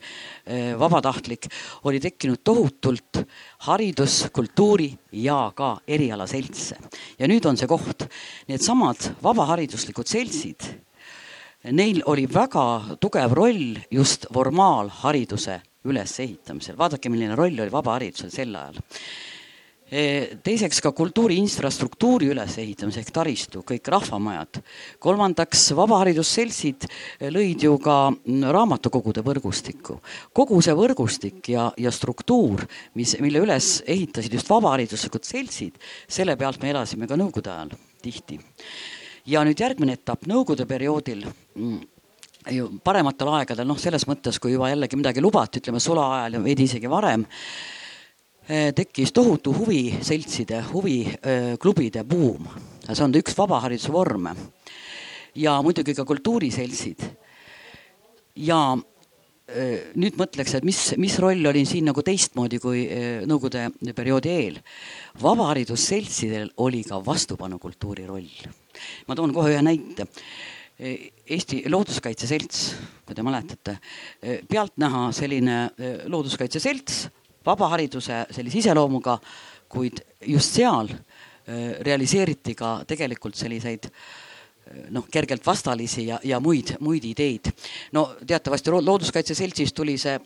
vabatahtlik, 0.80 1.50
oli 1.90 2.00
tekkinud 2.02 2.44
tohutult 2.46 3.24
haridus, 3.66 4.22
kultuuri 4.32 4.92
ja 5.12 5.42
ka 5.56 5.74
erialaseltse. 5.88 6.78
ja 7.18 7.28
nüüd 7.28 7.46
on 7.46 7.58
see 7.58 7.68
koht, 7.70 8.06
needsamad 8.48 9.10
vabahariduslikud 9.22 10.08
seltsid 10.08 10.70
neil 11.68 12.02
oli 12.08 12.26
väga 12.30 12.96
tugev 13.00 13.34
roll 13.36 13.80
just 13.92 14.26
formaalhariduse 14.32 15.60
ülesehitamisel, 15.84 16.76
vaadake, 16.78 17.08
milline 17.12 17.36
roll 17.36 17.60
oli 17.60 17.72
vabaharidusel 17.72 18.32
sel 18.32 18.54
ajal 18.56 18.78
e, 19.90 20.02
teiseks 20.44 20.80
ka 20.84 20.92
kultuuri 20.96 21.38
infrastruktuuri 21.40 22.30
ülesehitamise 22.34 23.00
ehk 23.00 23.12
taristu, 23.16 23.64
kõik 23.66 23.88
rahvamajad. 23.92 24.60
kolmandaks, 25.00 25.66
vabaharidusseltsid 25.76 26.86
lõid 27.32 27.64
ju 27.64 27.76
ka 27.80 27.98
raamatukogude 28.56 29.24
võrgustikku. 29.26 29.98
kogu 30.32 30.60
see 30.64 30.76
võrgustik 30.76 31.52
ja, 31.52 31.70
ja 31.76 31.92
struktuur, 31.92 32.64
mis, 32.94 33.16
mille 33.20 33.44
üles 33.44 33.80
ehitasid 33.86 34.36
just 34.36 34.48
vabahariduslikud 34.52 35.28
seltsid, 35.28 35.76
selle 36.08 36.36
pealt 36.36 36.62
me 36.62 36.72
elasime 36.76 37.08
ka 37.08 37.20
nõukogude 37.20 37.52
ajal 37.56 37.76
tihti 38.00 38.40
ja 39.26 39.44
nüüd 39.44 39.60
järgmine 39.60 39.98
etapp 39.98 40.26
Nõukogude 40.30 40.66
perioodil 40.68 41.26
mm, 41.26 41.80
ju 42.48 42.68
parematel 42.84 43.28
aegadel, 43.34 43.68
noh, 43.68 43.78
selles 43.80 44.06
mõttes, 44.08 44.38
kui 44.40 44.54
juba 44.54 44.70
jällegi 44.70 44.98
midagi 44.98 45.22
lubati, 45.22 45.60
ütleme 45.60 45.80
sulaajal 45.82 46.38
ja 46.38 46.42
veidi 46.44 46.66
isegi 46.68 46.90
varem, 46.90 47.24
eh, 48.48 48.70
tekkis 48.76 49.12
tohutu 49.12 49.52
huviseltside, 49.56 50.62
huviklubide 50.72 52.04
buum. 52.04 52.48
see 52.90 53.04
on 53.04 53.12
üks 53.14 53.36
vabahariduse 53.36 53.92
vorme. 53.92 54.34
ja 55.34 55.62
muidugi 55.62 55.94
ka 55.94 56.04
kultuuriseltsid. 56.04 57.04
ja 58.36 58.78
eh, 59.48 59.92
nüüd 59.94 60.16
mõtleks, 60.16 60.54
et 60.56 60.64
mis, 60.64 60.94
mis 60.96 61.18
roll 61.18 61.46
oli 61.46 61.66
siin 61.66 61.84
nagu 61.84 62.02
teistmoodi 62.02 62.58
kui 62.58 62.86
eh, 62.86 63.26
Nõukogude 63.26 63.70
perioodi 63.94 64.28
eel. 64.28 64.58
vabaharidusseltsidel 65.22 66.50
oli 66.56 66.82
ka 66.84 67.04
vastupanukultuuri 67.04 68.06
roll 68.06 68.59
ma 69.08 69.16
toon 69.18 69.34
kohe 69.34 69.54
ühe 69.54 69.62
näite. 69.64 70.06
Eesti 70.80 71.64
Looduskaitse 71.68 72.24
Selts, 72.26 72.60
kui 73.04 73.14
te 73.14 73.22
mäletate, 73.22 73.74
pealtnäha 74.48 75.10
selline 75.12 75.56
e, 75.76 75.90
looduskaitse 76.08 76.62
selts, 76.62 77.02
vabahariduse 77.44 78.22
sellise 78.32 78.62
iseloomuga, 78.62 79.18
kuid 79.68 80.00
just 80.24 80.56
seal 80.56 80.88
e, 80.88 80.96
realiseeriti 81.84 82.56
ka 82.56 82.78
tegelikult 82.88 83.36
selliseid 83.36 83.90
noh, 84.94 85.06
kergelt 85.10 85.44
vastalisi 85.46 86.06
ja, 86.06 86.18
ja 86.24 86.40
muid, 86.42 86.74
muid 86.84 87.04
ideid. 87.08 87.50
no 87.92 88.06
teatavasti 88.26 88.70
Looduskaitse 88.70 89.34
Seltsis 89.34 89.72
tuli 89.76 89.96
see, 89.98 90.16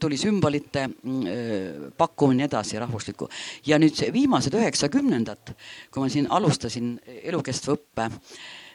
tuli 0.00 0.18
sümbolite 0.20 0.86
mm, 0.88 1.92
pakkumine 1.96 2.48
edasi 2.48 2.78
rahvuslikku 2.80 3.28
ja 3.66 3.78
nüüd 3.80 4.00
viimased 4.12 4.54
üheksakümnendad, 4.54 5.54
kui 5.92 6.04
ma 6.04 6.10
siin 6.12 6.28
alustasin 6.30 6.96
elukestva 7.22 7.76
õppe 7.78 8.10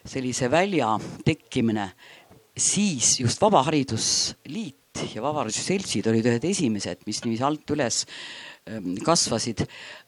sellise 0.03 0.49
välja 0.51 0.95
tekkimine, 1.25 1.89
siis 2.57 3.19
just 3.21 3.41
Vabaharidusliit 3.41 5.05
ja 5.13 5.21
Vabaharidusseltsid 5.23 6.09
olid 6.11 6.27
ühed 6.29 6.49
esimesed, 6.49 7.05
mis 7.07 7.23
niiviisi 7.23 7.45
alt 7.47 7.71
üles 7.73 8.03
Ähm, 8.05 8.52
kasvasid, 9.03 9.59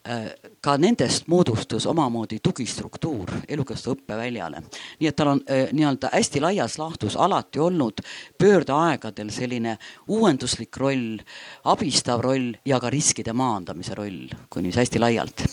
äh, 0.07 0.31
ka 0.61 0.77
nendest 0.77 1.27
moodustus 1.27 1.85
omamoodi 1.85 2.39
tugistruktuur 2.43 3.31
elukestva 3.47 3.95
õppeväljale. 3.95 4.61
nii 4.99 5.09
et 5.09 5.15
tal 5.15 5.33
on 5.33 5.41
äh, 5.49 5.67
nii-öelda 5.71 6.09
hästi 6.13 6.41
laias 6.41 6.77
laastus 6.79 7.15
alati 7.15 7.59
olnud 7.59 7.99
pöördeaegadel 8.37 9.29
selline 9.29 9.77
uuenduslik 10.07 10.77
roll, 10.77 11.19
abistav 11.63 12.21
roll 12.23 12.53
ja 12.65 12.79
ka 12.79 12.89
riskide 12.89 13.33
maandamise 13.33 13.95
roll, 13.95 14.31
kui 14.49 14.61
niiviisi 14.61 14.79
hästi 14.79 14.99
laialt. 14.99 15.45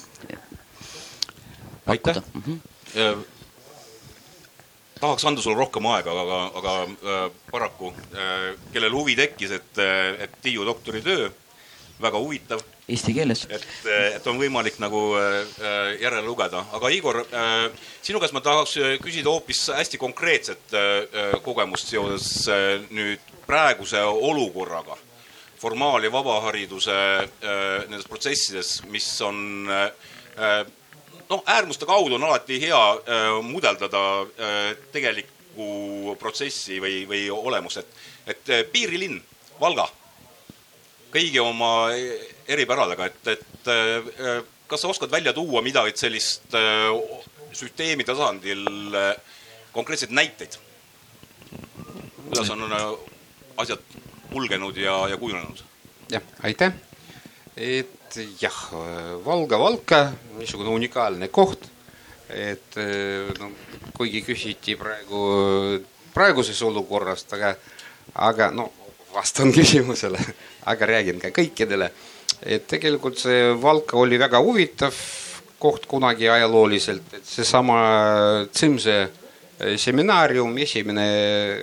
aitäh 1.87 2.23
mm. 2.35 2.43
-hmm 2.47 3.25
tahaks 5.01 5.25
anda 5.25 5.43
sulle 5.43 5.57
rohkem 5.57 5.87
aega, 5.87 6.13
aga, 6.21 6.51
aga 6.55 6.83
äh, 6.83 7.31
paraku 7.51 7.95
äh, 8.15 8.59
kellel 8.73 8.93
huvi 8.93 9.17
tekkis, 9.17 9.51
et, 9.51 9.79
et 10.19 10.31
Tiiu 10.43 10.65
doktoritöö, 10.65 11.31
väga 12.03 12.19
huvitav, 12.19 12.61
eesti 12.89 13.15
keeles. 13.15 13.45
et, 13.51 13.67
et 14.17 14.27
on 14.27 14.39
võimalik 14.41 14.79
nagu 14.83 15.01
äh, 15.19 15.37
järele 16.03 16.25
lugeda, 16.27 16.65
aga 16.75 16.91
Igor, 16.95 17.21
äh, 17.23 17.87
sinu 18.03 18.21
käest 18.23 18.35
ma 18.35 18.43
tahaks 18.43 18.77
äh, 18.81 18.97
küsida 19.03 19.31
hoopis 19.31 19.69
hästi 19.77 20.01
konkreetset 20.03 20.77
kogemust 21.45 21.93
seoses 21.93 22.27
nüüd 22.91 23.33
praeguse 23.47 24.03
olukorraga. 24.03 24.99
formaal- 25.63 26.03
ja 26.03 26.11
vabahariduse 26.11 26.95
nendes 27.87 28.09
protsessides, 28.09 28.83
mis 28.91 29.07
on 29.23 29.69
noh, 31.31 31.43
äärmuste 31.47 31.87
kaudu 31.87 32.15
on 32.15 32.25
alati 32.25 32.59
hea 32.61 32.81
mudeldada 33.47 34.27
tegelikku 34.93 36.17
protsessi 36.19 36.81
või, 36.83 37.07
või 37.07 37.31
olemust, 37.31 37.77
et, 37.77 37.87
et 38.27 38.73
piirilinn, 38.73 39.23
Valga, 39.61 39.87
kõigi 41.13 41.41
oma 41.43 41.91
eripäradega, 42.49 43.09
et, 43.11 43.33
et 43.35 43.71
kas 44.69 44.83
sa 44.83 44.89
oskad 44.89 45.13
välja 45.13 45.35
tuua 45.37 45.63
midagi 45.65 45.95
sellist 46.01 46.55
süsteemi 47.53 48.05
tasandil 48.09 48.65
konkreetseid 49.73 50.15
näiteid? 50.15 50.57
kuidas 52.29 52.51
on 52.51 52.65
asjad 53.61 53.83
kulgenud 54.33 54.77
ja, 54.77 55.09
ja 55.09 55.17
kujunenud? 55.17 55.63
jah, 56.11 56.23
aitäh. 56.43 56.73
et 57.57 58.17
jah, 58.41 58.63
Valga, 59.25 59.59
Valka, 59.59 60.03
niisugune 60.39 60.73
unikaalne 60.73 61.29
koht, 61.29 61.69
et 62.29 62.77
no 63.39 63.53
kuigi 63.97 64.25
küsiti 64.25 64.77
praegu 64.81 65.21
praeguses 66.15 66.63
olukorrast, 66.63 67.33
aga, 67.37 67.55
aga 68.15 68.51
no 68.55 68.71
vastan 69.15 69.53
küsimusele, 69.57 70.21
aga 70.67 70.87
räägin 70.87 71.21
ka 71.23 71.33
kõikidele, 71.35 71.91
et 72.43 72.67
tegelikult 72.71 73.19
see 73.19 73.51
Valka 73.63 73.97
oli 73.99 74.19
väga 74.19 74.41
huvitav 74.43 74.95
koht 75.63 75.87
kunagi 75.87 76.29
ajalooliselt, 76.29 77.15
et 77.19 77.27
seesama 77.27 77.79
Tsimse 78.51 78.97
seminaarium, 79.77 80.57
esimene 80.59 81.07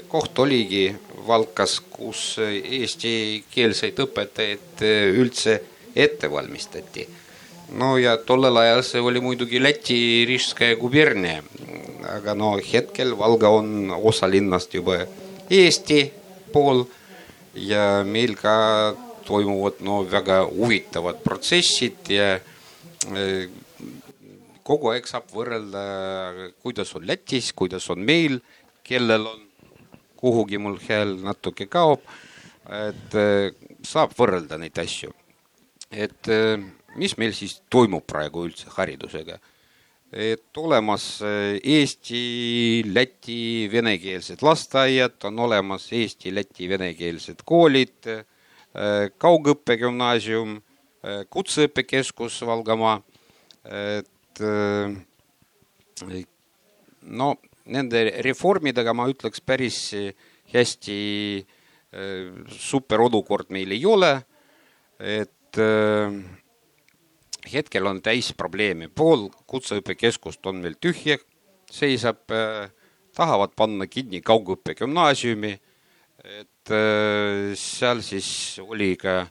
koht 0.07 0.39
oligi 0.39 0.87
Valkas, 1.27 1.79
kus 1.91 2.39
eestikeelseid 2.41 3.99
õpetajaid 4.05 4.83
üldse 5.19 5.59
ette 5.95 6.31
valmistati. 6.31 7.07
no 7.77 7.97
ja 7.97 8.15
tollel 8.17 8.57
ajal 8.57 8.83
see 8.83 9.01
oli 9.01 9.19
muidugi 9.21 9.59
Läti 9.61 10.25
Rižskaja 10.25 10.75
gubernia, 10.75 11.43
aga 12.15 12.33
no 12.33 12.55
hetkel 12.57 13.17
Valga 13.17 13.49
on 13.49 13.91
osa 13.91 14.29
linnast 14.29 14.73
juba 14.73 15.03
Eesti 15.49 16.11
pool 16.53 16.85
ja 17.55 18.03
meil 18.05 18.35
ka 18.37 18.95
toimuvad 19.25 19.81
no 19.85 20.01
väga 20.09 20.41
huvitavad 20.49 21.21
protsessid 21.23 22.09
ja 22.13 22.39
kogu 24.65 24.91
aeg 24.93 25.07
saab 25.09 25.29
võrrelda, 25.33 25.83
kuidas 26.61 26.91
on 26.97 27.05
Lätis, 27.09 27.51
kuidas 27.57 27.87
on 27.89 28.03
meil, 28.05 28.39
kellel 28.85 29.25
on, 29.29 29.45
kuhugi 30.19 30.59
mul 30.61 30.77
hääl 30.83 31.15
natuke 31.23 31.69
kaob. 31.71 32.03
et 32.69 33.15
saab 33.87 34.11
võrrelda 34.17 34.59
neid 34.61 34.77
asju. 34.77 35.13
et 35.89 36.29
mis 36.95 37.15
meil 37.17 37.33
siis 37.33 37.61
toimub 37.69 38.05
praegu 38.05 38.45
üldse 38.45 38.69
haridusega? 38.75 39.39
Et 40.13 40.57
olemas 40.57 41.19
eesti, 41.23 42.21
läti, 42.89 43.69
venekeelsed 43.71 44.41
lasteaiad, 44.41 45.19
on 45.29 45.39
olemas 45.45 45.89
eesti, 45.93 46.33
läti, 46.33 46.69
venekeelsed 46.69 47.43
koolid, 47.45 48.09
kaugõppegümnaasium, 49.21 50.57
kutseõppekeskus 51.29 52.41
Valgamaa, 52.49 52.97
et 53.69 54.41
no 57.01 57.29
nende 57.69 58.03
reformidega 58.25 58.93
ma 58.97 59.07
ütleks 59.11 59.41
päris 59.45 59.79
hästi 60.53 60.99
superolukord 62.57 63.53
meil 63.53 63.77
ei 63.77 63.85
ole. 63.85 64.13
et 64.99 65.55
hetkel 67.53 67.87
on 67.89 68.01
täis 68.05 68.31
probleeme, 68.37 68.89
pool 68.89 69.27
kutseõppekeskust 69.49 70.45
on 70.49 70.61
meil 70.63 70.77
tühja, 70.81 71.17
seisab, 71.71 72.23
tahavad 73.15 73.55
panna 73.57 73.87
kinni 73.87 74.21
kaugõppegümnaasiumi. 74.25 75.59
et 76.19 76.71
seal 77.55 78.01
siis 78.03 78.59
oli 78.59 78.97
ka 78.99 79.27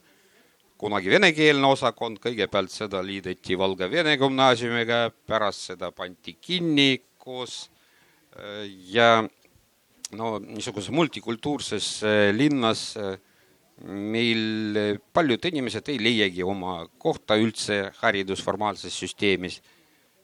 kunagi 0.80 1.10
venekeelne 1.10 1.66
osakond, 1.66 2.16
kõigepealt 2.22 2.72
seda 2.72 3.02
liideti 3.04 3.58
Valga 3.58 3.90
Vene 3.90 4.16
gümnaasiumiga, 4.16 5.10
pärast 5.26 5.72
seda 5.72 5.90
pandi 5.92 6.38
kinni 6.40 7.02
koos 7.18 7.68
ja 8.88 9.20
no 10.16 10.38
niisuguses 10.38 10.90
multikultuurses 10.94 11.88
linnas 12.32 12.94
meil 13.86 14.98
paljud 15.14 15.44
inimesed 15.50 15.88
ei 15.92 15.98
leiagi 16.02 16.42
oma 16.42 16.80
kohta 16.98 17.36
üldse 17.38 17.92
haridusformaalses 18.00 18.94
süsteemis 18.98 19.60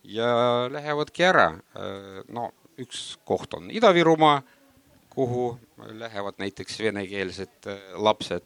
ja 0.04 0.68
lähevadki 0.72 1.24
ära. 1.24 1.52
no 2.28 2.50
üks 2.78 3.16
koht 3.24 3.54
on 3.54 3.70
Ida-Virumaa, 3.70 4.42
kuhu 5.14 5.58
lähevad 5.94 6.40
näiteks 6.42 6.80
venekeelsed 6.82 7.70
lapsed, 7.94 8.42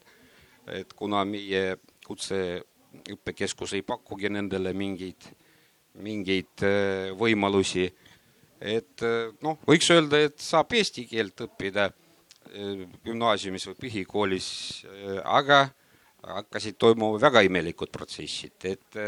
et 0.69 0.93
kuna 0.93 1.25
meie 1.25 1.79
kutseõppekeskus 2.07 3.73
ei 3.79 3.83
pakugi 3.83 4.29
nendele 4.29 4.75
mingeid, 4.77 5.31
mingeid 6.05 6.67
võimalusi. 7.17 7.89
et 8.61 9.07
noh, 9.43 9.57
võiks 9.67 9.89
öelda, 9.95 10.21
et 10.29 10.39
saab 10.43 10.73
eesti 10.75 11.07
keelt 11.09 11.41
õppida 11.47 11.89
gümnaasiumis 13.05 13.67
või 13.71 13.79
põhikoolis, 13.85 14.49
aga 15.25 15.67
hakkasid 16.23 16.79
toimuma 16.81 17.21
väga 17.23 17.43
imelikud 17.47 17.93
protsessid, 17.95 18.57
et 18.65 18.99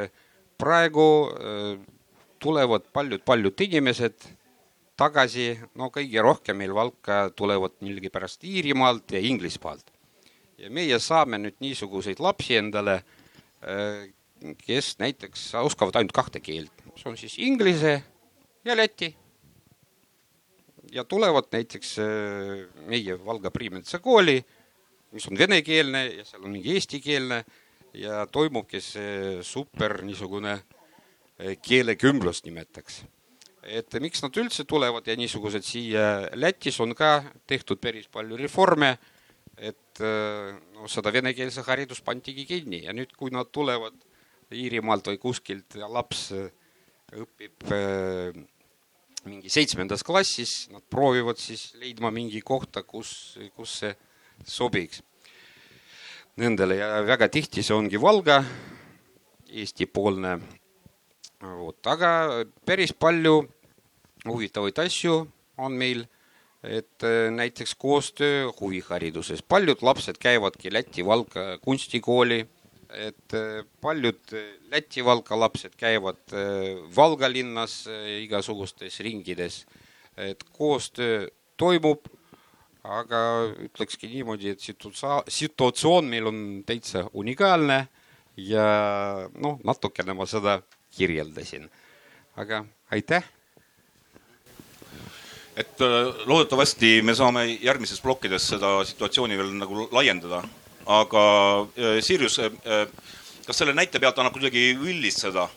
praegu 0.61 1.07
tulevad 2.41 2.87
paljud-paljud 2.93 3.65
inimesed 3.67 4.29
tagasi, 5.01 5.55
no 5.81 5.89
kõige 5.93 6.23
rohkem 6.23 6.61
meil 6.61 6.75
Valka 6.77 7.23
tulevad 7.37 7.79
millegipärast 7.81 8.45
Iirimaalt 8.45 9.17
ja 9.17 9.23
Inglismaalt 9.25 9.91
ja 10.61 10.71
meie 10.73 10.99
saame 11.01 11.41
nüüd 11.41 11.57
niisuguseid 11.63 12.21
lapsi 12.23 12.59
endale, 12.61 13.01
kes 14.61 14.95
näiteks 15.01 15.51
oskavad 15.63 16.01
ainult 16.01 16.17
kahte 16.17 16.43
keelt, 16.45 16.85
see 16.97 17.11
on 17.11 17.19
siis 17.21 17.37
inglise 17.41 18.01
ja 18.65 18.77
läti. 18.77 19.15
Ja 20.91 21.05
tulevad 21.05 21.51
näiteks 21.53 21.97
meie 22.87 23.17
Valga 23.25 23.51
Priimetsa 23.51 23.99
kooli, 23.99 24.41
mis 25.13 25.27
on 25.31 25.39
venekeelne 25.39 26.05
ja 26.07 26.25
seal 26.25 26.45
on 26.45 26.55
mingi 26.55 26.75
eestikeelne 26.75 27.45
ja 27.95 28.27
toimubki 28.27 28.81
see 28.81 29.41
super 29.47 30.01
niisugune 30.07 30.59
keelekümblus 31.63 32.45
nimetaks. 32.45 33.05
et 33.63 33.95
miks 34.01 34.23
nad 34.23 34.37
üldse 34.41 34.65
tulevad 34.65 35.07
ja 35.07 35.17
niisugused 35.17 35.63
siia, 35.63 36.29
Lätis 36.35 36.81
on 36.81 36.95
ka 36.95 37.23
tehtud 37.47 37.81
päris 37.81 38.09
palju 38.09 38.37
reforme 38.37 38.97
et 39.61 40.01
no 40.01 40.89
seda 40.89 41.13
venekeelse 41.13 41.65
haridust 41.67 42.05
pandigi 42.07 42.47
kinni 42.49 42.85
ja 42.87 42.95
nüüd, 42.97 43.13
kui 43.19 43.33
nad 43.35 43.51
tulevad 43.53 43.97
Iirimaalt 44.51 45.13
või 45.13 45.19
kuskilt 45.23 45.77
ja 45.79 45.87
laps 45.87 46.31
õpib 47.15 47.69
mingi 49.27 49.53
seitsmendas 49.53 50.05
klassis, 50.07 50.69
nad 50.73 50.83
proovivad 50.91 51.39
siis 51.41 51.71
leidma 51.81 52.11
mingi 52.15 52.41
kohta, 52.41 52.83
kus, 52.83 53.39
kus 53.57 53.79
see 53.83 53.95
sobiks 54.47 55.03
nendele 56.41 56.79
ja 56.79 57.01
väga 57.05 57.29
tihti 57.29 57.63
see 57.65 57.77
ongi 57.77 58.01
Valga, 58.01 58.41
Eesti-poolne. 59.51 60.39
vot, 61.41 61.87
aga 61.91 62.45
päris 62.65 62.93
palju 62.93 63.43
huvitavaid 64.29 64.79
asju 64.79 65.17
on 65.59 65.77
meil 65.77 66.07
et 66.63 67.05
näiteks 67.33 67.75
koostöö 67.75 68.51
huvihariduses, 68.61 69.43
paljud 69.43 69.81
lapsed 69.83 70.19
käivadki 70.21 70.73
Läti-Valka 70.73 71.59
kunstikooli, 71.65 72.45
et 72.97 73.35
paljud 73.81 74.35
Läti-Valka 74.73 75.39
lapsed 75.39 75.77
käivad 75.79 76.35
Valga 76.97 77.29
linnas 77.31 77.85
igasugustes 78.21 79.01
ringides, 79.05 79.65
et 80.17 80.43
koostöö 80.57 81.29
toimub, 81.61 82.09
aga 82.85 83.21
ütlekski 83.67 84.09
niimoodi, 84.09 84.55
et 84.55 84.63
situatsioon, 84.65 85.27
situatsioon 85.29 86.09
meil 86.09 86.31
on 86.31 86.39
täitsa 86.67 87.05
unikaalne 87.13 87.83
ja 88.41 88.65
noh, 89.37 89.61
natukene 89.65 90.17
ma 90.17 90.27
seda 90.27 90.61
kirjeldasin. 90.97 91.69
aga 92.37 92.65
aitäh! 92.91 93.25
Et 95.57 95.83
loodetavasti 96.27 97.03
me 97.03 97.13
saame 97.15 97.45
järgmises 97.61 98.01
plokkides 98.01 98.47
seda 98.55 98.79
situatsiooni 98.87 99.37
veel 99.37 99.51
nagu 99.59 99.89
laiendada, 99.93 100.41
aga 100.87 101.25
Sirjus, 102.01 102.39
kas 103.47 103.59
selle 103.59 103.75
näite 103.77 104.01
pealt 104.01 104.19
annab 104.19 104.37
kuidagi 104.37 104.71
üldistada 104.75 105.49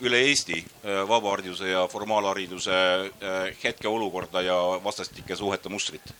üle 0.00 0.20
Eesti 0.30 0.62
vabahariduse 1.08 1.68
ja 1.68 1.86
formaalhariduse 1.90 2.78
hetkeolukorda 3.64 4.42
ja 4.46 4.56
vastastike 4.84 5.36
suhete 5.36 5.68
mustrit? 5.68 6.14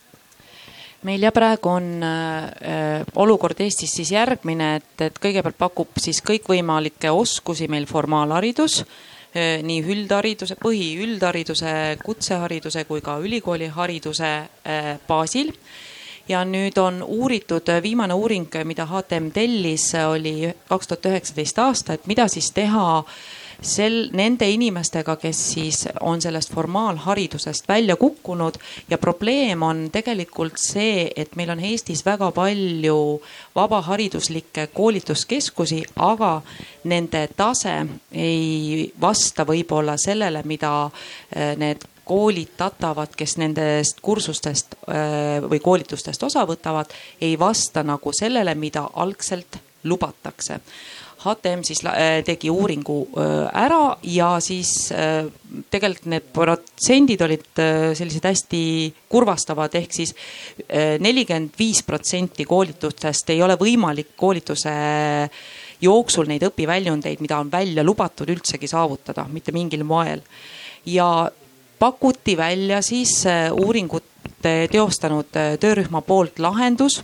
meil 1.07 1.23
ja 1.23 1.33
praegu 1.35 1.71
on 1.71 1.89
äh, 2.03 3.05
olukord 3.21 3.61
Eestis 3.61 3.95
siis 3.99 4.13
järgmine, 4.15 4.77
et, 4.81 4.95
et 5.09 5.19
kõigepealt 5.23 5.59
pakub 5.59 6.01
siis 6.01 6.23
kõikvõimalikke 6.27 7.13
oskusi 7.15 7.69
meil 7.73 7.87
formaalharidus 7.91 8.81
äh,, 8.83 9.63
nii 9.67 9.83
üldhariduse, 9.85 10.59
põhiüldhariduse, 10.63 11.75
kutsehariduse 12.05 12.87
kui 12.89 13.05
ka 13.05 13.19
ülikoolihariduse 13.23 14.33
äh, 14.33 14.95
baasil 15.09 15.53
ja 16.29 16.45
nüüd 16.45 16.79
on 16.79 17.03
uuritud, 17.03 17.71
viimane 17.83 18.15
uuring, 18.15 18.51
mida 18.65 18.87
HTM 18.87 19.31
tellis, 19.35 19.93
oli 20.09 20.53
kaks 20.69 20.89
tuhat 20.89 21.11
üheksateist 21.13 21.59
aasta, 21.59 21.97
et 21.97 22.07
mida 22.07 22.29
siis 22.29 22.51
teha 22.55 22.87
sel, 23.63 24.11
nende 24.17 24.49
inimestega, 24.51 25.17
kes 25.21 25.41
siis 25.53 25.83
on 26.01 26.21
sellest 26.23 26.53
formaalharidusest 26.55 27.69
välja 27.69 27.97
kukkunud. 27.97 28.59
Ja 28.91 28.99
probleem 28.99 29.63
on 29.63 29.87
tegelikult 29.93 30.61
see, 30.61 31.11
et 31.17 31.37
meil 31.37 31.51
on 31.55 31.63
Eestis 31.65 32.05
väga 32.07 32.31
palju 32.37 33.21
vabahariduslikke 33.57 34.69
koolituskeskusi, 34.75 35.83
aga 35.97 36.41
nende 36.85 37.27
tase 37.37 37.79
ei 38.13 38.93
vasta 39.01 39.47
võib-olla 39.49 39.97
sellele, 40.01 40.43
mida 40.45 40.91
need 41.57 41.87
koolitatavad, 42.07 43.15
kes 43.19 43.37
nendest 43.43 43.99
kursustest 44.05 44.77
äh, 44.87 45.41
või 45.43 45.59
koolitustest 45.63 46.23
osa 46.23 46.45
võtavad, 46.47 46.93
ei 47.21 47.35
vasta 47.39 47.83
nagu 47.87 48.13
sellele, 48.15 48.55
mida 48.55 48.85
algselt 49.03 49.59
lubatakse. 49.87 50.61
HTM 51.27 51.65
siis 51.67 51.81
äh, 51.89 52.21
tegi 52.27 52.51
uuringu 52.53 53.01
äh, 53.09 53.33
ära 53.65 53.97
ja 54.07 54.37
siis 54.45 54.71
tegelikult 55.73 56.11
need 56.13 56.29
protsendid 56.35 57.25
olid 57.27 57.63
sellised 57.99 58.29
hästi 58.29 58.61
kurvastavad, 59.11 59.75
ehk 59.75 59.95
siis 59.97 60.13
nelikümmend 61.03 61.57
viis 61.59 61.81
protsenti 61.87 62.45
koolitustest 62.47 63.33
ei 63.35 63.41
ole 63.43 63.57
võimalik 63.59 64.13
koolituse 64.19 64.75
jooksul 65.83 66.31
neid 66.31 66.45
õpiväljundeid, 66.47 67.25
mida 67.25 67.41
on 67.43 67.51
välja 67.53 67.83
lubatud, 67.85 68.31
üldsegi 68.31 68.69
saavutada, 68.71 69.27
mitte 69.33 69.55
mingil 69.57 69.83
moel. 69.89 70.23
ja 70.87 71.09
pakuti 71.79 72.37
välja 72.37 72.83
siis 72.83 73.27
äh, 73.27 73.53
uuringut 73.53 74.05
teostanud 74.71 75.37
äh, 75.37 75.59
töörühma 75.61 76.01
poolt 76.01 76.39
lahendus, 76.39 77.03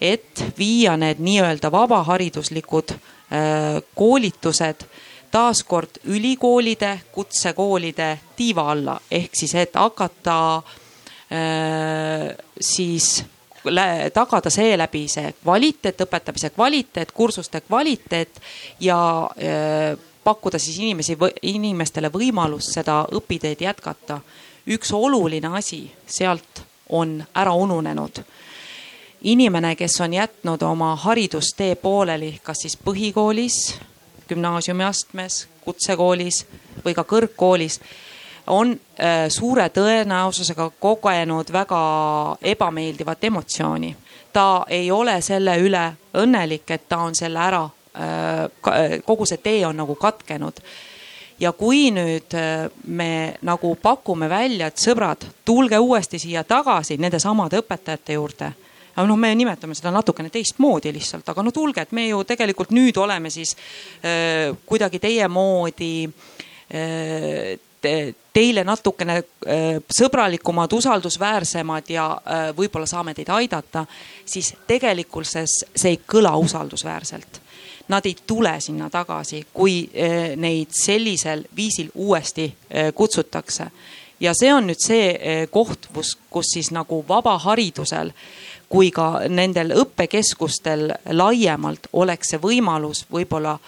et 0.00 0.44
viia 0.58 0.96
need 0.96 1.20
nii-öelda 1.22 1.70
vabahariduslikud 1.72 2.90
äh, 2.90 2.98
koolitused 3.94 4.84
taaskord 5.30 6.00
ülikoolide, 6.04 7.00
kutsekoolide 7.12 8.18
tiiva 8.36 8.70
alla, 8.72 9.00
ehk 9.10 9.36
siis, 9.38 9.54
et 9.54 9.76
hakata 9.78 10.62
siis 12.60 13.24
tagada 14.10 14.50
seeläbi 14.50 15.04
see 15.06 15.30
kvaliteet, 15.44 16.02
õpetamise 16.02 16.50
kvaliteet, 16.50 17.12
kursuste 17.14 17.60
kvaliteet 17.60 18.42
ja 18.82 18.98
pakkuda 20.30 20.58
siis 20.62 20.78
inimesi, 20.78 21.18
inimestele 21.42 22.10
võimalust 22.14 22.74
seda 22.74 23.02
õpiteed 23.18 23.66
jätkata. 23.66 24.20
üks 24.66 24.92
oluline 24.92 25.48
asi 25.58 25.90
sealt 26.06 26.62
on 26.88 27.24
ära 27.34 27.54
ununenud. 27.54 28.22
inimene, 29.22 29.76
kes 29.76 30.00
on 30.00 30.12
jätnud 30.12 30.62
oma 30.62 30.96
haridustee 30.96 31.74
pooleli, 31.74 32.40
kas 32.42 32.62
siis 32.62 32.78
põhikoolis, 32.84 33.74
gümnaasiumiastmes, 34.28 35.48
kutsekoolis 35.64 36.46
või 36.84 36.94
ka 36.94 37.04
kõrgkoolis, 37.04 37.80
on 38.46 38.70
äh, 38.72 39.28
suure 39.28 39.68
tõenäosusega 39.68 40.70
kogenud 40.80 41.52
väga 41.52 41.82
ebameeldivat 42.42 43.24
emotsiooni. 43.24 43.96
ta 44.32 44.64
ei 44.68 44.90
ole 44.90 45.20
selle 45.20 45.58
üle 45.58 45.92
õnnelik, 46.14 46.70
et 46.70 46.88
ta 46.88 46.98
on 46.98 47.14
selle 47.14 47.38
ära 47.38 47.68
kogu 49.04 49.26
see 49.26 49.40
tee 49.42 49.66
on 49.66 49.76
nagu 49.76 49.94
katkenud. 49.98 50.60
ja 51.40 51.52
kui 51.52 51.88
nüüd 51.90 52.34
äh, 52.36 52.70
me 52.86 53.36
nagu 53.42 53.74
pakume 53.82 54.28
välja, 54.28 54.66
et 54.68 54.76
sõbrad, 54.76 55.24
tulge 55.44 55.78
uuesti 55.78 56.18
siia 56.20 56.44
tagasi 56.44 56.98
nendesamade 57.00 57.62
õpetajate 57.62 58.12
juurde 58.12 58.52
aga 58.94 59.06
noh, 59.08 59.16
me 59.16 59.30
nimetame 59.34 59.74
seda 59.74 59.92
natukene 59.94 60.28
teistmoodi 60.30 60.92
lihtsalt, 60.92 61.28
aga 61.32 61.42
no 61.42 61.52
tulge, 61.54 61.80
et 61.86 61.92
me 61.96 62.08
ju 62.08 62.20
tegelikult 62.28 62.74
nüüd 62.76 62.98
oleme 63.00 63.30
siis 63.30 63.56
äh, 64.04 64.52
kuidagi 64.66 65.00
teie 65.00 65.28
moodi 65.28 66.04
äh, 66.04 67.56
te, 67.80 68.14
teile 68.32 68.64
natukene 68.66 69.16
äh, 69.20 69.80
sõbralikumad, 69.90 70.72
usaldusväärsemad 70.76 71.92
ja 71.92 72.06
äh, 72.14 72.48
võib-olla 72.56 72.88
saame 72.88 73.14
teid 73.16 73.30
aidata, 73.34 73.86
siis 74.24 74.52
tegelikult 74.68 75.28
see, 75.28 75.46
see 75.48 75.94
ei 75.94 76.02
kõla 76.06 76.36
usaldusväärselt 76.40 77.39
nad 77.90 78.06
ei 78.06 78.16
tule 78.26 78.60
sinna 78.60 78.90
tagasi, 78.90 79.46
kui 79.54 79.90
eh, 79.92 80.36
neid 80.36 80.70
sellisel 80.70 81.44
viisil 81.56 81.90
uuesti 81.94 82.54
eh, 82.70 82.94
kutsutakse. 82.94 83.66
ja 84.20 84.34
see 84.36 84.52
on 84.54 84.66
nüüd 84.68 84.80
see 84.84 85.10
eh, 85.16 85.48
koht, 85.50 85.88
kus, 85.94 86.14
kus 86.30 86.52
siis 86.54 86.70
nagu 86.76 87.04
vabaharidusel 87.08 88.12
kui 88.68 88.90
ka 88.94 89.24
nendel 89.28 89.72
õppekeskustel 89.82 90.92
laiemalt 91.10 91.88
oleks 91.92 92.30
see 92.30 92.42
võimalus 92.42 93.06
võib-olla 93.10 93.58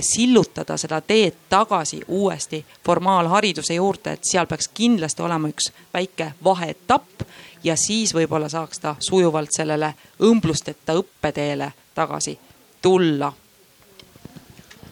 sillutada 0.00 0.78
seda 0.80 1.02
teed 1.04 1.34
tagasi 1.52 1.98
uuesti 2.08 2.62
formaalhariduse 2.86 3.74
juurde, 3.74 4.14
et 4.14 4.24
seal 4.24 4.46
peaks 4.48 4.70
kindlasti 4.72 5.20
olema 5.22 5.50
üks 5.52 5.68
väike 5.92 6.30
vaheetapp 6.44 7.26
ja 7.64 7.76
siis 7.76 8.14
võib-olla 8.14 8.48
saaks 8.48 8.80
ta 8.80 8.94
sujuvalt 8.98 9.52
sellele 9.52 9.90
õmblusteta 10.24 10.96
õppeteele 10.96 11.72
tagasi 11.94 12.38
tulla 12.82 13.32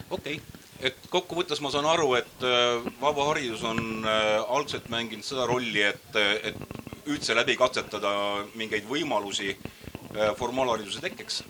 okei 0.09 0.39
okay., 0.39 0.63
et 0.83 1.07
kokkuvõttes 1.11 1.61
ma 1.63 1.71
saan 1.73 1.87
aru, 1.89 2.13
et 2.19 2.45
äh, 2.45 2.83
vaba 3.01 3.29
haridus 3.29 3.63
on 3.67 3.79
äh, 4.05 4.41
algselt 4.51 4.89
mänginud 4.93 5.25
seda 5.25 5.47
rolli, 5.49 5.81
et, 5.85 6.17
et 6.43 7.07
üldse 7.09 7.35
läbi 7.37 7.55
katsetada 7.59 8.11
mingeid 8.59 8.87
võimalusi 8.89 9.53
äh, 9.53 10.33
formaalhariduse 10.39 11.03
tekkeks. 11.05 11.43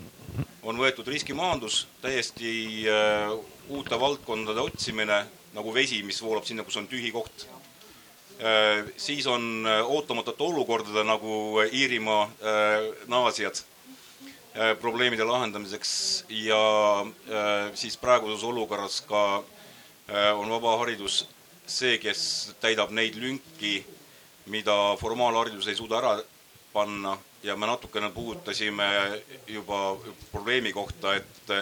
on 0.66 0.78
võetud 0.82 1.06
riskimaandus, 1.06 1.86
täiesti 2.02 2.86
uute 3.70 3.98
valdkondade 4.00 4.58
otsimine 4.58 5.20
nagu 5.54 5.74
vesi, 5.74 6.00
mis 6.02 6.18
voolab 6.22 6.44
sinna, 6.44 6.64
kus 6.66 6.76
on 6.76 6.88
tühi 6.90 7.12
koht. 7.14 7.46
siis 8.96 9.26
on 9.26 9.64
ootamatute 9.66 10.42
olukordade 10.42 11.04
nagu 11.06 11.62
Iirimaa 11.72 12.26
naasjad 13.06 13.62
Äh, 13.62 13.75
probleemide 14.80 15.24
lahendamiseks 15.24 16.24
ja 16.28 16.60
äh, 17.00 17.74
siis 17.74 17.96
praeguses 17.96 18.44
olukorras 18.44 19.00
ka 19.04 19.42
äh, 20.08 20.38
on 20.38 20.48
vaba 20.50 20.78
haridus 20.80 21.26
see, 21.66 21.98
kes 21.98 22.54
täidab 22.60 22.90
neid 22.94 23.18
lünki, 23.20 23.82
mida 24.46 24.96
formaalharidus 25.00 25.68
ei 25.68 25.76
suuda 25.76 25.98
ära 25.98 26.14
panna 26.72 27.16
ja 27.42 27.56
me 27.56 27.66
natukene 27.66 28.10
puudutasime 28.14 28.86
juba 29.46 29.96
probleemi 30.32 30.72
kohta, 30.72 31.16
et 31.16 31.52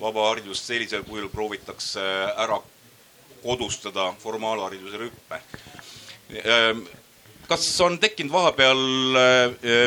vaba 0.00 0.28
haridust 0.28 0.68
sellisel 0.68 1.04
kujul 1.06 1.30
proovitakse 1.32 2.02
ära 2.36 2.58
kodustada 3.44 4.10
formaalhariduse 4.18 5.00
rüppe. 5.00 5.40
kas 7.48 7.80
on 7.80 7.98
tekkinud 7.98 8.32
vahepeal 8.32 8.86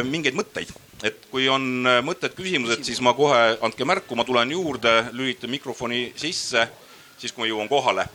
mingeid 0.08 0.38
mõtteid? 0.38 0.72
Et 1.04 1.28
kui 1.32 1.48
on 1.52 1.86
äh, 1.86 2.00
mõtted, 2.06 2.34
küsimused, 2.38 2.84
siis 2.88 3.02
ma 3.06 3.14
kohe, 3.18 3.58
andke 3.66 3.86
märku, 3.86 4.18
ma 4.18 4.26
tulen 4.28 4.52
juurde, 4.52 4.94
lülitan 5.14 5.52
mikrofoni 5.54 6.12
sisse, 6.18 6.68
siis 7.20 7.34
kui 7.34 7.46
ma 7.46 7.52
jõuan 7.52 7.70
kohale. 7.70 8.08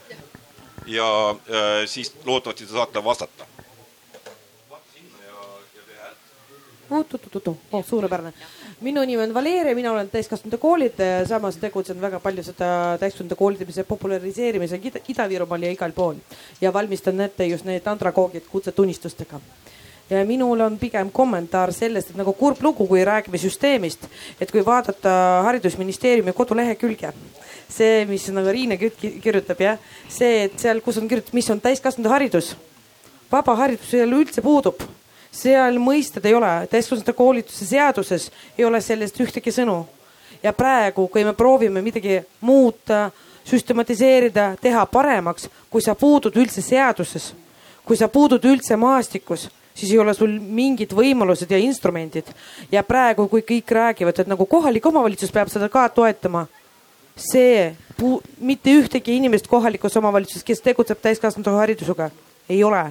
ja 0.87 1.07
äh, 1.31 1.87
siis 1.87 2.13
loodetavasti 2.25 2.67
te 2.67 2.73
saate 2.73 3.05
vastata. 3.05 3.47
oot-oot-oot, 6.93 7.57
oh 7.73 7.85
suurepärane. 7.87 8.33
minu 8.81 9.01
nimi 9.01 9.23
on 9.23 9.35
Valeria, 9.35 9.75
mina 9.75 9.93
olen 9.93 10.11
täiskasvanute 10.11 10.59
koolitaja, 10.59 11.27
samas 11.27 11.57
tegutsen 11.57 12.01
väga 12.01 12.21
palju 12.21 12.43
seda 12.43 12.99
täiskasvanute 13.01 13.35
koolitamise 13.35 13.85
populariseerimisega 13.85 15.01
Ida-Virumaal 15.09 15.63
ja 15.63 15.73
igal 15.73 15.93
pool 15.97 16.21
ja 16.61 16.73
valmistan 16.73 17.21
ette 17.21 17.47
just 17.47 17.65
need 17.65 17.87
andragoogid 17.87 18.45
kutsetunnistustega 18.51 19.41
ja 20.11 20.25
minul 20.29 20.61
on 20.61 20.79
pigem 20.79 21.11
kommentaar 21.13 21.73
sellest, 21.73 22.11
et 22.11 22.17
nagu 22.21 22.33
kurb 22.37 22.63
lugu, 22.63 22.87
kui 22.87 23.05
räägime 23.05 23.41
süsteemist, 23.41 24.09
et 24.41 24.51
kui 24.53 24.65
vaadata 24.67 25.43
haridusministeeriumi 25.49 26.35
kodulehekülge, 26.37 27.13
see, 27.73 28.03
mis 28.09 28.27
nagu 28.35 28.53
Riine 28.53 28.79
kirjutab 28.79 29.61
jah, 29.61 29.79
see, 30.09 30.49
et 30.49 30.59
seal, 30.61 30.83
kus 30.85 30.99
on 31.01 31.09
kirjutatud, 31.09 31.37
mis 31.39 31.51
on 31.51 31.63
täiskasvanute 31.63 32.13
haridus, 32.13 32.57
vaba 33.33 33.57
haridus 33.63 33.89
seal 33.95 34.13
üldse 34.13 34.45
puudub 34.45 34.83
seal 35.33 35.79
mõisted 35.81 36.27
ei 36.29 36.35
ole, 36.37 36.51
täiskasvanute 36.71 37.15
koolituse 37.17 37.67
seaduses 37.67 38.29
ei 38.59 38.67
ole 38.69 38.81
sellest 38.85 39.21
ühtegi 39.21 39.53
sõnu. 39.53 39.87
ja 40.43 40.53
praegu, 40.53 41.07
kui 41.09 41.25
me 41.25 41.33
proovime 41.33 41.83
midagi 41.83 42.21
muuta, 42.41 43.11
süstematiseerida, 43.45 44.57
teha 44.61 44.87
paremaks, 44.87 45.49
kui 45.71 45.83
sa 45.83 45.95
puudud 45.95 46.37
üldse 46.37 46.63
seaduses, 46.63 47.33
kui 47.85 47.97
sa 47.97 48.09
puudud 48.09 48.45
üldse 48.45 48.77
maastikus 48.77 49.49
siis 49.75 49.93
ei 49.93 49.99
ole 49.99 50.15
sul 50.15 50.33
mingid 50.41 50.93
võimalused 50.97 51.51
ja 51.51 51.59
instrumendid. 51.59 52.25
ja 52.73 52.83
praegu, 52.83 53.29
kui 53.29 53.43
kõik 53.43 53.71
räägivad, 53.71 54.19
et 54.19 54.27
nagu 54.31 54.47
kohalik 54.47 54.87
omavalitsus 54.87 55.33
peab 55.33 55.49
seda 55.49 55.69
ka 55.69 55.89
toetama, 55.89 56.47
see 57.17 57.75
mitte 58.41 58.71
ühtegi 58.71 59.17
inimest 59.17 59.47
kohalikus 59.47 59.97
omavalitsuses, 59.97 60.45
kes 60.45 60.61
tegutseb 60.61 60.99
täiskasvanute 61.03 61.51
haridusega, 61.51 62.11
ei 62.49 62.65
ole 62.65 62.91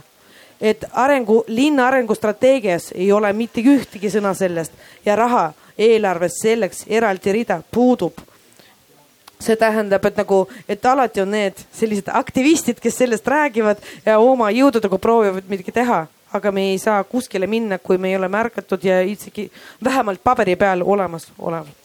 et 0.61 0.85
arengu, 0.93 1.43
linna 1.47 1.87
arengustrateegias 1.87 2.91
ei 2.95 3.11
ole 3.11 3.33
mitte 3.33 3.63
ühtegi 3.65 4.11
sõna 4.13 4.33
sellest 4.37 4.73
ja 5.05 5.15
raha 5.17 5.51
eelarves 5.77 6.37
selleks 6.43 6.85
eraldi 6.87 7.33
rida 7.33 7.61
puudub. 7.71 8.13
see 9.41 9.55
tähendab, 9.57 10.03
et 10.05 10.17
nagu, 10.21 10.43
et 10.69 10.85
alati 10.85 11.21
on 11.23 11.31
need 11.33 11.57
sellised 11.73 12.11
aktivistid, 12.13 12.77
kes 12.77 12.99
sellest 13.01 13.25
räägivad 13.27 13.79
ja 14.05 14.19
oma 14.21 14.51
jõududega 14.53 14.99
proovivad 15.01 15.47
midagi 15.49 15.73
teha, 15.73 16.03
aga 16.33 16.51
me 16.51 16.69
ei 16.71 16.79
saa 16.79 17.03
kuskile 17.03 17.47
minna, 17.47 17.77
kui 17.79 17.97
me 17.97 18.09
ei 18.09 18.15
ole 18.15 18.27
märgatud 18.27 18.83
ja 18.83 19.01
isegi 19.01 19.51
vähemalt 19.83 20.23
paberi 20.23 20.55
peal 20.55 20.83
olemas 20.85 21.31
olevat 21.39 21.81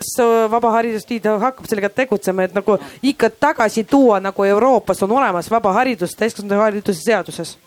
kas 0.00 0.16
Vaba 0.50 0.70
Haridusliit 0.70 1.26
hakkab 1.40 1.66
sellega 1.68 1.90
tegutsema, 1.92 2.46
et 2.46 2.54
nagu 2.56 2.78
ikka 3.04 3.28
tagasi 3.30 3.84
tuua, 3.84 4.20
nagu 4.20 4.44
Euroopas 4.44 5.02
on 5.04 5.12
olemas 5.12 5.50
vaba 5.52 5.74
haridus 5.76 6.16
täiskasvanute 6.16 6.56
hariduse 6.56 7.02
seaduses? 7.04 7.58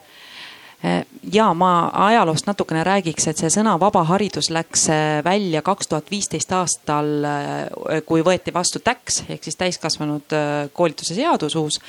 ja 1.32 1.45
ma 1.54 1.91
ajaloost 2.10 2.47
natukene 2.47 2.82
räägiks, 2.84 3.30
et 3.30 3.39
see 3.39 3.52
sõna 3.54 3.78
vaba 3.80 4.02
haridus 4.04 4.49
läks 4.52 4.89
äh, 4.91 5.21
välja 5.23 5.62
kaks 5.63 5.88
tuhat 5.88 6.10
viisteist 6.12 6.52
aastal, 6.52 7.08
äh, 7.23 8.02
kui 8.04 8.19
võeti 8.26 8.52
vastu 8.52 8.82
TÄKS 8.84 9.23
ehk 9.30 9.47
siis 9.47 9.56
täiskasvanud 9.62 10.36
äh, 10.36 10.49
koolituse 10.76 11.15
seadus 11.15 11.56
uus 11.56 11.80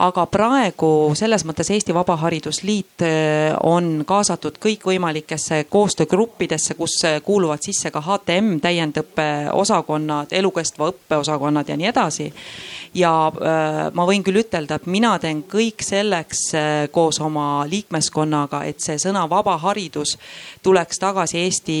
aga 0.00 0.24
praegu 0.32 0.90
selles 1.18 1.42
mõttes 1.44 1.68
Eesti 1.74 1.94
Vaba 1.94 2.16
Haridusliit 2.20 3.04
äh, 3.04 3.52
on 3.66 4.04
kaasatud 4.08 4.56
kõikvõimalikesse 4.62 5.64
koostöögruppidesse, 5.70 6.76
kus 6.78 6.96
äh, 7.04 7.18
kuuluvad 7.24 7.62
sisse 7.64 7.92
ka 7.92 8.02
HTM 8.04 8.56
täiendõppeosakonnad, 8.64 10.32
elukestva 10.40 10.90
õppe 10.92 11.20
osakonnad 11.20 11.68
ja 11.68 11.76
nii 11.76 11.90
edasi. 11.92 12.30
ja 12.94 13.12
äh, 13.28 13.82
ma 13.92 14.06
võin 14.08 14.24
küll 14.24 14.40
ütelda, 14.40 14.80
et 14.80 14.88
mina 14.90 15.12
teen 15.18 15.44
kõik 15.44 15.84
selleks 15.84 16.48
koos 16.90 17.20
oma 17.20 17.66
liikmeskonnaga, 17.68 18.64
et 18.64 18.80
see 18.80 18.98
sõna 18.98 19.26
vaba 19.30 19.58
haridus 19.60 20.16
tuleks 20.62 20.98
tagasi 20.98 21.44
Eesti 21.44 21.80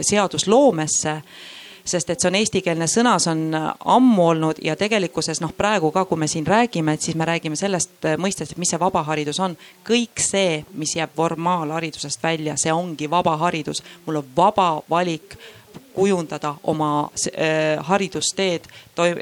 seadusloomesse 0.00 1.20
sest 1.84 2.10
et 2.10 2.20
see 2.20 2.30
on 2.30 2.38
eestikeelne 2.38 2.88
sõna, 2.90 3.16
see 3.22 3.32
on 3.32 3.56
ammu 3.96 4.26
olnud 4.28 4.60
ja 4.64 4.76
tegelikkuses 4.78 5.42
noh, 5.42 5.54
praegu 5.56 5.90
ka, 5.94 6.04
kui 6.08 6.20
me 6.20 6.28
siin 6.30 6.46
räägime, 6.46 6.94
et 6.94 7.08
siis 7.08 7.16
me 7.18 7.28
räägime 7.28 7.58
sellest 7.58 8.08
mõistest, 8.22 8.54
et 8.54 8.62
mis 8.62 8.70
see 8.72 8.80
vaba 8.80 9.02
haridus 9.06 9.40
on. 9.42 9.56
kõik 9.86 10.22
see, 10.22 10.62
mis 10.78 10.96
jääb 10.96 11.14
formaalharidusest 11.16 12.22
välja, 12.22 12.56
see 12.56 12.72
ongi 12.72 13.10
vaba 13.10 13.36
haridus, 13.36 13.82
mul 14.06 14.22
on 14.22 14.30
vaba 14.36 14.70
valik 14.90 15.36
kujundada 15.94 16.54
oma 16.62 17.10
äh, 17.36 17.78
haridusteed, 17.80 18.64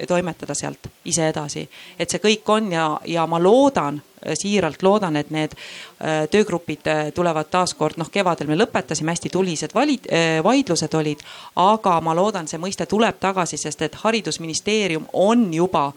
toimetada 0.09 0.55
sealt 0.55 0.87
ise 1.05 1.29
edasi. 1.29 1.69
et 1.99 2.11
see 2.11 2.23
kõik 2.23 2.49
on 2.49 2.73
ja, 2.73 2.87
ja 3.05 3.27
ma 3.27 3.41
loodan, 3.43 4.01
äh, 4.23 4.35
siiralt 4.39 4.83
loodan, 4.83 5.17
et 5.17 5.31
need 5.31 5.55
äh, 5.57 6.27
töögrupid 6.31 6.87
tulevad 7.15 7.51
taaskord, 7.51 7.99
noh, 7.99 8.11
kevadel 8.11 8.51
me 8.51 8.59
lõpetasime, 8.59 9.15
hästi 9.15 9.33
tulised 9.33 9.75
valid, 9.75 10.09
vaidlused 10.45 10.95
olid, 10.95 11.23
aga 11.57 12.01
ma 12.01 12.15
loodan, 12.15 12.49
see 12.49 12.59
mõiste 12.63 12.87
tuleb 12.87 13.21
tagasi, 13.21 13.59
sest 13.59 13.83
et 13.83 14.01
haridusministeerium 14.05 15.09
on 15.13 15.49
juba 15.55 15.91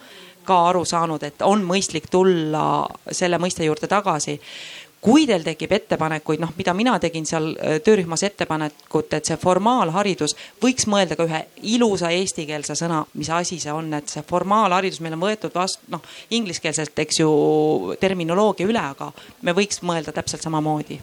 ka 0.43 0.57
aru 0.69 0.83
saanud, 0.85 1.23
et 1.23 1.41
on 1.47 1.63
mõistlik 1.63 2.09
tulla 2.11 2.85
selle 3.11 3.39
mõiste 3.39 3.63
juurde 3.63 3.87
tagasi 3.87 4.39
kui 5.03 5.25
teil 5.27 5.43
tekib 5.43 5.73
ettepanekuid, 5.75 6.41
noh, 6.43 6.53
mida 6.57 6.73
mina 6.77 6.95
tegin 7.03 7.25
seal 7.27 7.49
äh, 7.53 7.79
töörühmas 7.83 8.23
ettepanekut, 8.23 9.13
et 9.17 9.27
see 9.27 9.39
formaalharidus 9.39 10.35
võiks 10.63 10.87
mõelda 10.89 11.17
ka 11.19 11.27
ühe 11.27 11.41
ilusa 11.75 12.13
eestikeelse 12.15 12.77
sõna, 12.79 13.03
mis 13.19 13.31
asi 13.33 13.59
see 13.59 13.73
on, 13.73 13.91
et 13.99 14.11
see 14.11 14.23
formaalharidus 14.27 15.01
meil 15.03 15.17
on 15.17 15.25
võetud 15.25 15.55
vastu, 15.55 15.83
noh, 15.93 16.03
ingliskeelselt, 16.31 16.95
eks 17.05 17.19
ju, 17.23 17.33
terminoloogia 17.99 18.69
üle, 18.69 18.85
aga 18.93 19.11
me 19.41 19.55
võiks 19.57 19.83
mõelda 19.83 20.15
täpselt 20.15 20.45
samamoodi 20.45 21.01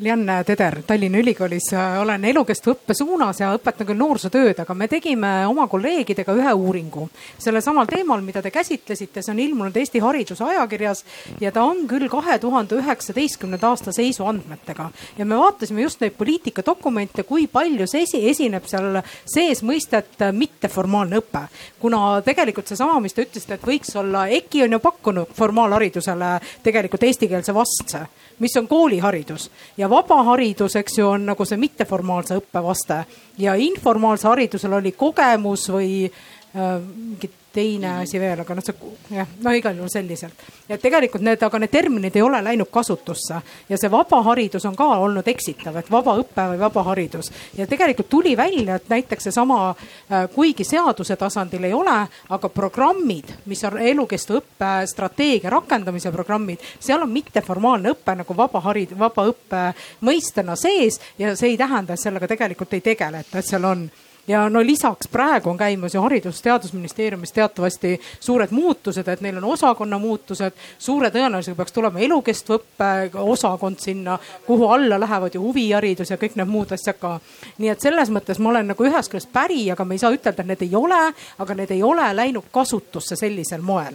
Lianne 0.00 0.44
Teder 0.44 0.82
Tallinna 0.86 1.18
Ülikoolis, 1.18 1.66
olen 2.00 2.24
elukestva 2.24 2.72
õppe 2.72 2.94
suunas 2.96 3.40
ja 3.42 3.50
õpetan 3.52 3.84
küll 3.88 3.98
noorsootööd, 4.00 4.62
aga 4.62 4.74
me 4.74 4.86
tegime 4.88 5.28
oma 5.48 5.66
kolleegidega 5.68 6.32
ühe 6.38 6.52
uuringu 6.56 7.04
sellel 7.36 7.60
samal 7.64 7.88
teemal, 7.90 8.22
mida 8.24 8.40
te 8.40 8.52
käsitlesite, 8.54 9.20
see 9.20 9.34
on 9.34 9.42
ilmunud 9.44 9.76
Eesti 9.76 10.00
Hariduse 10.00 10.46
ajakirjas 10.46 11.04
ja 11.40 11.52
ta 11.52 11.66
on 11.68 11.82
küll 11.90 12.08
kahe 12.12 12.38
tuhande 12.40 12.78
üheksateistkümnenda 12.80 13.74
aasta 13.74 13.92
seisu 13.92 14.24
andmetega. 14.24 14.88
ja 15.18 15.26
me 15.26 15.36
vaatasime 15.36 15.82
just 15.82 16.00
neid 16.00 16.16
poliitikadokumente, 16.16 17.26
kui 17.28 17.46
palju 17.46 17.84
esi, 17.84 18.22
esineb 18.30 18.64
seal 18.70 19.02
sees 19.28 19.60
mõistet 19.62 20.24
mitteformaalne 20.32 21.20
õpe. 21.20 21.44
kuna 21.80 22.22
tegelikult 22.24 22.72
seesama, 22.72 23.00
mis 23.00 23.12
te 23.12 23.28
ütlesite, 23.28 23.60
et 23.60 23.68
võiks 23.68 23.92
olla, 24.00 24.26
EKI 24.40 24.64
on 24.64 24.78
ju 24.78 24.80
pakkunud 24.80 25.36
formaalharidusele 25.36 26.32
tegelikult 26.64 27.04
eestikeelse 27.04 27.54
vastse 27.54 28.06
mis 28.40 28.56
on 28.56 28.68
kooliharidus 28.68 29.50
ja 29.76 29.89
vaba 29.90 30.22
haridus, 30.30 30.76
eks 30.80 30.98
ju, 30.98 31.08
on 31.08 31.26
nagu 31.32 31.46
see 31.48 31.60
mitteformaalse 31.60 32.38
õppe 32.40 32.62
vaste 32.64 33.02
ja 33.42 33.56
informaalse 33.58 34.28
haridusel 34.30 34.78
oli 34.78 34.94
kogemus 34.96 35.68
või 35.74 35.90
äh, 36.06 37.30
teine 37.52 37.88
mhm. 37.88 38.02
asi 38.02 38.20
veel, 38.20 38.40
aga 38.40 38.54
noh, 38.54 38.64
see 38.64 39.16
jah, 39.16 39.28
no 39.42 39.52
igal 39.54 39.76
juhul 39.76 39.90
selliselt. 39.90 40.44
ja 40.68 40.78
tegelikult 40.78 41.24
need, 41.26 41.42
aga 41.42 41.58
need 41.58 41.72
terminid 41.72 42.16
ei 42.16 42.22
ole 42.22 42.40
läinud 42.44 42.70
kasutusse 42.70 43.40
ja 43.68 43.78
see 43.78 43.90
vaba 43.90 44.22
haridus 44.30 44.66
on 44.68 44.76
ka 44.78 44.86
olnud 45.02 45.26
eksitav, 45.28 45.76
et 45.80 45.90
vaba 45.90 46.14
õpe 46.20 46.46
või 46.52 46.60
vaba 46.60 46.84
haridus. 46.90 47.30
ja 47.58 47.66
tegelikult 47.70 48.08
tuli 48.10 48.36
välja, 48.36 48.76
et 48.76 48.88
näiteks 48.88 49.28
seesama, 49.30 49.74
äh, 50.10 50.28
kuigi 50.34 50.64
seaduse 50.64 51.16
tasandil 51.16 51.64
ei 51.64 51.74
ole, 51.74 51.96
aga 52.28 52.48
programmid, 52.48 53.32
mis 53.50 53.64
on 53.64 53.78
elukestva 53.78 54.40
õppe 54.40 54.72
strateegia 54.90 55.50
rakendamise 55.50 56.12
programmid, 56.14 56.62
seal 56.78 57.02
on 57.02 57.10
mitteformaalne 57.12 57.94
õpe 57.96 58.16
nagu 58.22 58.36
vaba 58.36 58.62
harid-, 58.68 58.94
vaba 58.98 59.26
õppe 59.32 59.64
mõistena 60.06 60.56
sees 60.56 61.00
ja 61.18 61.34
see 61.36 61.54
ei 61.54 61.58
tähenda, 61.58 61.94
et 61.94 62.02
sellega 62.02 62.30
tegelikult 62.30 62.78
ei 62.78 62.86
tegeleta, 62.92 63.38
et 63.38 63.46
seal 63.46 63.66
on 63.66 63.88
ja 64.28 64.48
no 64.48 64.62
lisaks 64.62 65.08
praegu 65.08 65.50
on 65.50 65.58
käimas 65.58 65.94
ju 65.94 66.00
Haridus-Teadusministeeriumis 66.00 67.32
teatavasti 67.32 68.00
suured 68.20 68.50
muutused, 68.50 69.08
et 69.08 69.20
neil 69.20 69.36
on 69.36 69.44
osakonna 69.44 69.98
muutused. 69.98 70.52
suure 70.78 71.10
tõenäosusega 71.10 71.56
peaks 71.56 71.72
tulema 71.72 71.98
elukestva 71.98 72.58
õppe 72.58 73.10
osakond 73.14 73.78
sinna, 73.78 74.18
kuhu 74.46 74.68
alla 74.68 75.00
lähevad 75.00 75.34
ju 75.34 75.42
huviharidus 75.42 76.10
ja 76.10 76.16
kõik 76.16 76.36
need 76.36 76.48
muud 76.48 76.72
asjad 76.72 76.98
ka. 77.00 77.18
nii 77.58 77.68
et 77.68 77.80
selles 77.80 78.10
mõttes 78.10 78.38
ma 78.38 78.50
olen 78.50 78.72
nagu 78.74 78.84
ühest 78.84 79.10
küljest 79.10 79.32
päri, 79.32 79.70
aga 79.70 79.84
me 79.84 79.94
ei 79.94 79.98
saa 79.98 80.14
ütelda, 80.14 80.42
et 80.42 80.46
need 80.46 80.62
ei 80.62 80.74
ole, 80.74 81.02
aga 81.38 81.54
need 81.54 81.70
ei 81.70 81.82
ole 81.82 82.14
läinud 82.16 82.50
kasutusse 82.52 83.16
sellisel 83.16 83.60
moel 83.62 83.94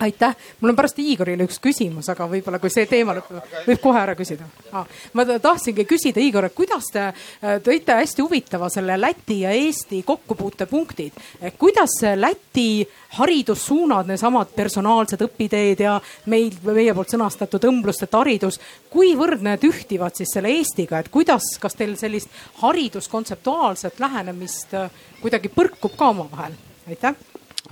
aitäh, 0.00 0.36
mul 0.60 0.70
on 0.70 0.76
pärast 0.76 0.98
Igorile 1.02 1.46
üks 1.48 1.58
küsimus, 1.62 2.08
aga 2.12 2.26
võib-olla 2.30 2.60
kui 2.62 2.70
see 2.72 2.86
teema 2.90 3.14
lõpeb, 3.16 3.40
võib 3.66 3.80
kohe 3.82 4.00
ära 4.00 4.14
küsida 4.18 4.46
ah,. 4.72 4.86
ma 5.16 5.24
tahtsingi 5.26 5.84
küsida, 5.88 6.22
Igor, 6.22 6.48
et 6.48 6.54
kuidas 6.56 6.90
te 6.92 7.08
äh, 7.08 7.58
tõite 7.64 7.96
hästi 7.98 8.22
huvitava 8.22 8.70
selle 8.72 8.98
Läti 9.00 9.40
ja 9.42 9.52
Eesti 9.54 10.02
kokkupuutepunktid. 10.06 11.18
kuidas 11.58 11.98
Läti 12.16 12.86
haridussuunad, 13.18 14.06
needsamad 14.10 14.54
personaalsed 14.56 15.22
õpiteed 15.26 15.82
ja 15.82 15.98
meil, 16.26 16.54
meie 16.68 16.94
poolt 16.94 17.14
sõnastatud 17.14 17.68
õmblusteta 17.70 18.22
haridus, 18.22 18.60
kuivõrd 18.92 19.42
need 19.46 19.66
ühtivad 19.66 20.16
siis 20.18 20.34
selle 20.36 20.52
Eestiga, 20.60 21.00
et 21.00 21.10
kuidas, 21.12 21.54
kas 21.60 21.78
teil 21.78 21.96
sellist 21.98 22.32
hariduskontseptuaalset 22.62 24.00
lähenemist 24.00 24.74
äh, 24.78 24.90
kuidagi 25.22 25.50
põrkub 25.52 25.98
ka 25.98 26.12
omavahel? 26.14 26.58
aitäh. 26.88 27.14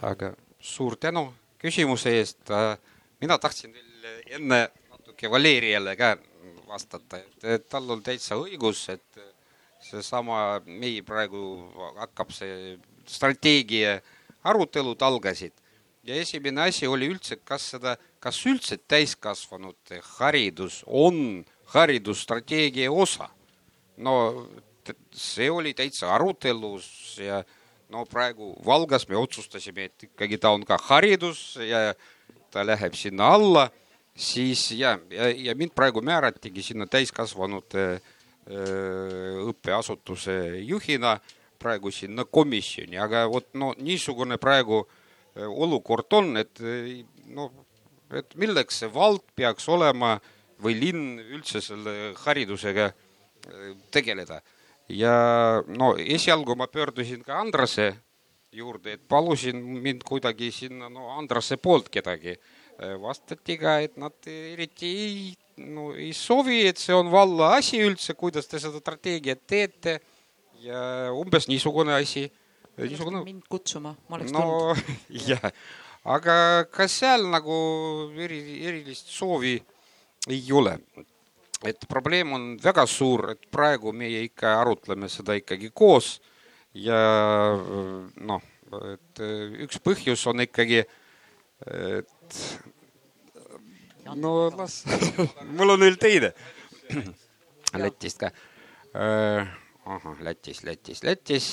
aga 0.03 0.35
suur 0.61 0.97
tänu 1.01 1.31
küsimuse 1.67 2.15
eest. 2.21 2.53
Mina 3.21 3.39
tahtsin 3.43 3.75
veel 3.75 4.39
enne 4.39 4.63
natuke 4.91 5.31
Valeriale 5.31 5.97
ka 5.99 6.15
vastata, 6.67 7.21
et 7.43 7.69
tal 7.71 7.91
on 7.91 8.03
täitsa 8.03 8.39
õigus, 8.41 8.87
et 8.95 9.21
seesama, 9.87 10.61
meil 10.67 11.05
praegu 11.07 11.43
hakkab 12.01 12.33
see 12.35 12.75
strateegia 13.07 14.01
arutelud 14.47 15.03
algasid 15.03 15.55
ja 16.07 16.15
esimene 16.15 16.63
asi 16.69 16.87
oli 16.87 17.09
üldse, 17.11 17.41
kas 17.45 17.71
seda, 17.75 17.97
kas 18.23 18.39
üldse 18.47 18.79
täiskasvanute 18.89 20.01
haridus 20.17 20.83
on 20.87 21.45
haridusstrateegia 21.75 22.93
osa. 22.93 23.29
no 23.97 24.47
see 25.17 25.51
oli 25.51 25.73
täitsa 25.75 26.13
arutelus 26.15 27.19
ja 27.19 27.43
no 27.93 28.05
praegu 28.09 28.55
Valgas 28.67 29.07
me 29.09 29.19
otsustasime, 29.19 29.91
et 29.91 30.09
ikkagi 30.09 30.39
ta 30.43 30.53
on 30.55 30.65
ka 30.67 30.79
haridus 30.89 31.57
ja 31.63 31.93
ta 32.51 32.65
läheb 32.67 32.95
sinna 32.97 33.33
alla, 33.37 33.67
siis 34.17 34.71
ja, 34.73 34.97
ja, 35.11 35.29
ja 35.31 35.55
mind 35.55 35.75
praegu 35.77 36.03
määratigi 36.03 36.65
sinna 36.65 36.87
täiskasvanute 36.91 37.89
õppeasutuse 38.47 40.37
juhina 40.63 41.17
praegu 41.59 41.91
sinna 41.91 42.25
komisjoni, 42.25 42.99
aga 43.01 43.25
vot 43.31 43.49
no 43.59 43.73
niisugune 43.79 44.39
praegu 44.39 44.85
olukord 45.37 46.15
on, 46.15 46.37
et 46.39 46.63
noh, 47.35 47.51
et 48.15 48.37
milleks 48.39 48.83
see 48.83 48.91
vald 48.93 49.25
peaks 49.35 49.67
olema 49.69 50.15
või 50.63 50.77
linn 50.79 51.19
üldse 51.21 51.61
selle 51.65 52.15
haridusega 52.23 52.91
tegeleda. 53.93 54.41
Ja 54.89 55.63
no 55.67 55.95
esialgu 55.99 56.57
ma 56.57 56.67
pöördusin 56.67 57.25
ka 57.25 57.41
Andrase 57.41 57.95
juurde, 58.57 58.97
et 58.97 59.09
palusin 59.09 59.59
mind 59.59 60.05
kuidagi 60.07 60.51
sinna 60.55 60.89
no 60.89 61.11
Andrase 61.19 61.57
poolt 61.57 61.91
kedagi. 61.93 62.37
vastati 63.01 63.57
ka, 63.57 63.79
et 63.81 63.95
nad 63.97 64.27
eriti 64.29 64.87
ei, 64.87 65.21
no 65.65 65.95
ei 65.97 66.11
sovi, 66.13 66.67
et 66.69 66.77
see 66.77 66.93
on 66.93 67.09
valla 67.09 67.55
asi 67.57 67.81
üldse, 67.81 68.13
kuidas 68.13 68.45
te 68.51 68.61
seda 68.61 68.83
strateegiat 68.83 69.47
teete 69.49 69.95
ja 70.61 71.09
umbes 71.17 71.49
niisugune 71.49 71.95
asi. 71.97 72.27
niisugune. 72.77 73.25
mind 73.25 73.49
kutsuma, 73.49 73.95
ma 74.09 74.19
oleks 74.19 74.33
no, 74.33 74.45
tulnud. 74.45 74.93
jah, 75.31 75.49
aga 76.05 76.37
ka 76.69 76.85
seal 76.89 77.25
nagu 77.33 77.57
eri, 78.13 78.43
erilist 78.69 79.09
soovi 79.09 79.57
ei 80.29 80.45
ole. 80.53 80.77
Et 81.65 81.87
probleem 81.89 82.33
on 82.37 82.49
väga 82.63 82.85
suur, 82.91 83.31
et 83.33 83.47
praegu 83.51 83.93
meie 83.97 84.27
ikka 84.27 84.59
arutleme 84.61 85.09
seda 85.13 85.37
ikkagi 85.39 85.71
koos 85.75 86.19
ja 86.77 86.99
noh, 88.29 88.43
et 88.93 89.23
üks 89.65 89.81
põhjus 89.81 90.27
on 90.29 90.45
ikkagi, 90.45 90.83
et 91.67 92.41
no 94.17 94.35
las 94.53 94.83
mul 95.57 95.73
on 95.75 95.87
veel 95.87 95.97
teine 96.01 96.35
Lätist 97.77 98.21
ka 98.21 98.31
ahah, 99.87 100.21
Lätis, 100.21 100.63
Lätis, 100.65 101.03
Lätis. 101.05 101.49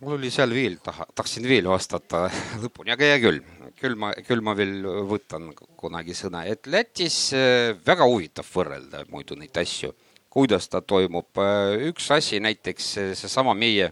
Mul 0.00 0.16
oli 0.18 0.30
seal 0.30 0.52
veel, 0.54 0.78
taha, 0.84 1.06
tahtsin 1.16 1.46
veel 1.48 1.68
vastata. 1.70 2.26
Lõpuni, 2.62 2.92
aga 2.94 3.08
hea 3.10 3.20
küll, 3.22 3.40
küll 3.78 3.96
ma, 3.98 4.12
küll 4.26 4.44
ma 4.44 4.54
veel 4.58 4.82
võtan 5.08 5.50
kunagi 5.78 6.16
sõna, 6.16 6.44
et 6.48 6.68
Lätis 6.70 7.18
äh, 7.36 7.72
väga 7.86 8.06
huvitav 8.08 8.48
võrrelda 8.54 9.04
muidu 9.12 9.38
neid 9.38 9.56
asju, 9.58 9.94
kuidas 10.30 10.70
ta 10.70 10.82
toimub. 10.84 11.30
Äh, 11.42 11.88
üks 11.90 12.10
asi 12.14 12.42
näiteks 12.42 12.92
seesama 13.18 13.56
meie 13.58 13.90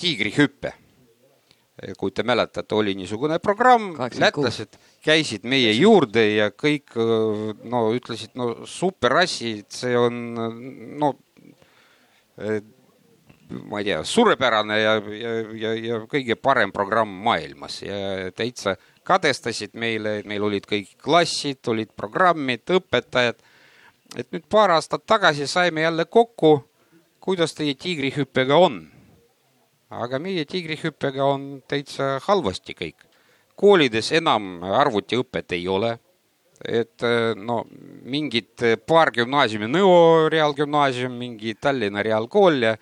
tiigrihüpe. 0.00 0.74
Äh, 0.74 1.94
kui 1.98 2.14
te 2.14 2.26
mäletate, 2.26 2.74
oli 2.74 2.96
niisugune 2.98 3.38
programm, 3.42 3.92
lätlased 3.98 4.78
käisid 5.04 5.46
meie 5.46 5.74
juurde 5.76 6.24
ja 6.34 6.50
kõik 6.50 6.96
no 6.98 7.86
ütlesid, 7.94 8.34
no 8.38 8.64
super 8.66 9.20
asi, 9.22 9.60
see 9.70 9.94
on 9.98 10.22
no 10.98 11.14
ma 13.50 13.78
ei 13.78 13.84
tea, 13.84 14.02
suurepärane 14.04 14.78
ja, 14.80 14.94
ja, 14.94 15.32
ja, 15.52 15.72
ja 15.74 15.98
kõige 16.10 16.36
parem 16.40 16.72
programm 16.72 17.10
maailmas 17.24 17.80
ja 17.82 18.30
täitsa 18.36 18.76
kadestasid 19.04 19.74
meile, 19.78 20.20
meil 20.28 20.44
olid 20.46 20.66
kõik 20.68 20.94
klassid, 21.02 21.60
olid 21.68 21.92
programmid, 21.96 22.64
õpetajad. 22.70 23.42
et 24.16 24.30
nüüd 24.32 24.46
paar 24.48 24.70
aastat 24.70 25.06
tagasi 25.06 25.46
saime 25.46 25.82
jälle 25.82 26.04
kokku, 26.04 26.64
kuidas 27.20 27.54
teie 27.54 27.74
tiigrihüppega 27.74 28.56
on. 28.56 28.86
aga 29.90 30.18
meie 30.18 30.44
tiigrihüppega 30.44 31.24
on 31.24 31.62
täitsa 31.68 32.18
halvasti 32.22 32.74
kõik. 32.74 33.04
koolides 33.56 34.12
enam 34.12 34.62
arvutiõpet 34.62 35.52
ei 35.52 35.68
ole 35.68 35.98
et 36.64 37.02
no 37.36 37.64
mingid 38.08 38.62
paar 38.86 39.10
gümnaasiumi, 39.12 39.66
Nõo 39.68 40.28
reaalgümnaasium, 40.32 41.12
mingi 41.12 41.54
Tallinna 41.60 42.02
reaalkool 42.02 42.62
ja 42.62 42.76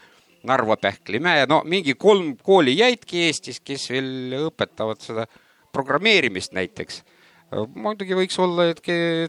Narva 0.48 0.76
Pähklimäe, 0.76 1.46
no 1.46 1.62
mingi 1.64 1.94
kolm 1.94 2.36
kooli 2.42 2.74
jäidki 2.78 3.26
Eestis, 3.28 3.60
kes 3.62 3.88
veel 3.92 4.34
õpetavad 4.48 5.02
seda 5.02 5.26
programmeerimist 5.72 6.52
näiteks. 6.52 7.02
muidugi 7.74 8.16
võiks 8.16 8.38
olla, 8.40 8.70
et, 8.72 8.80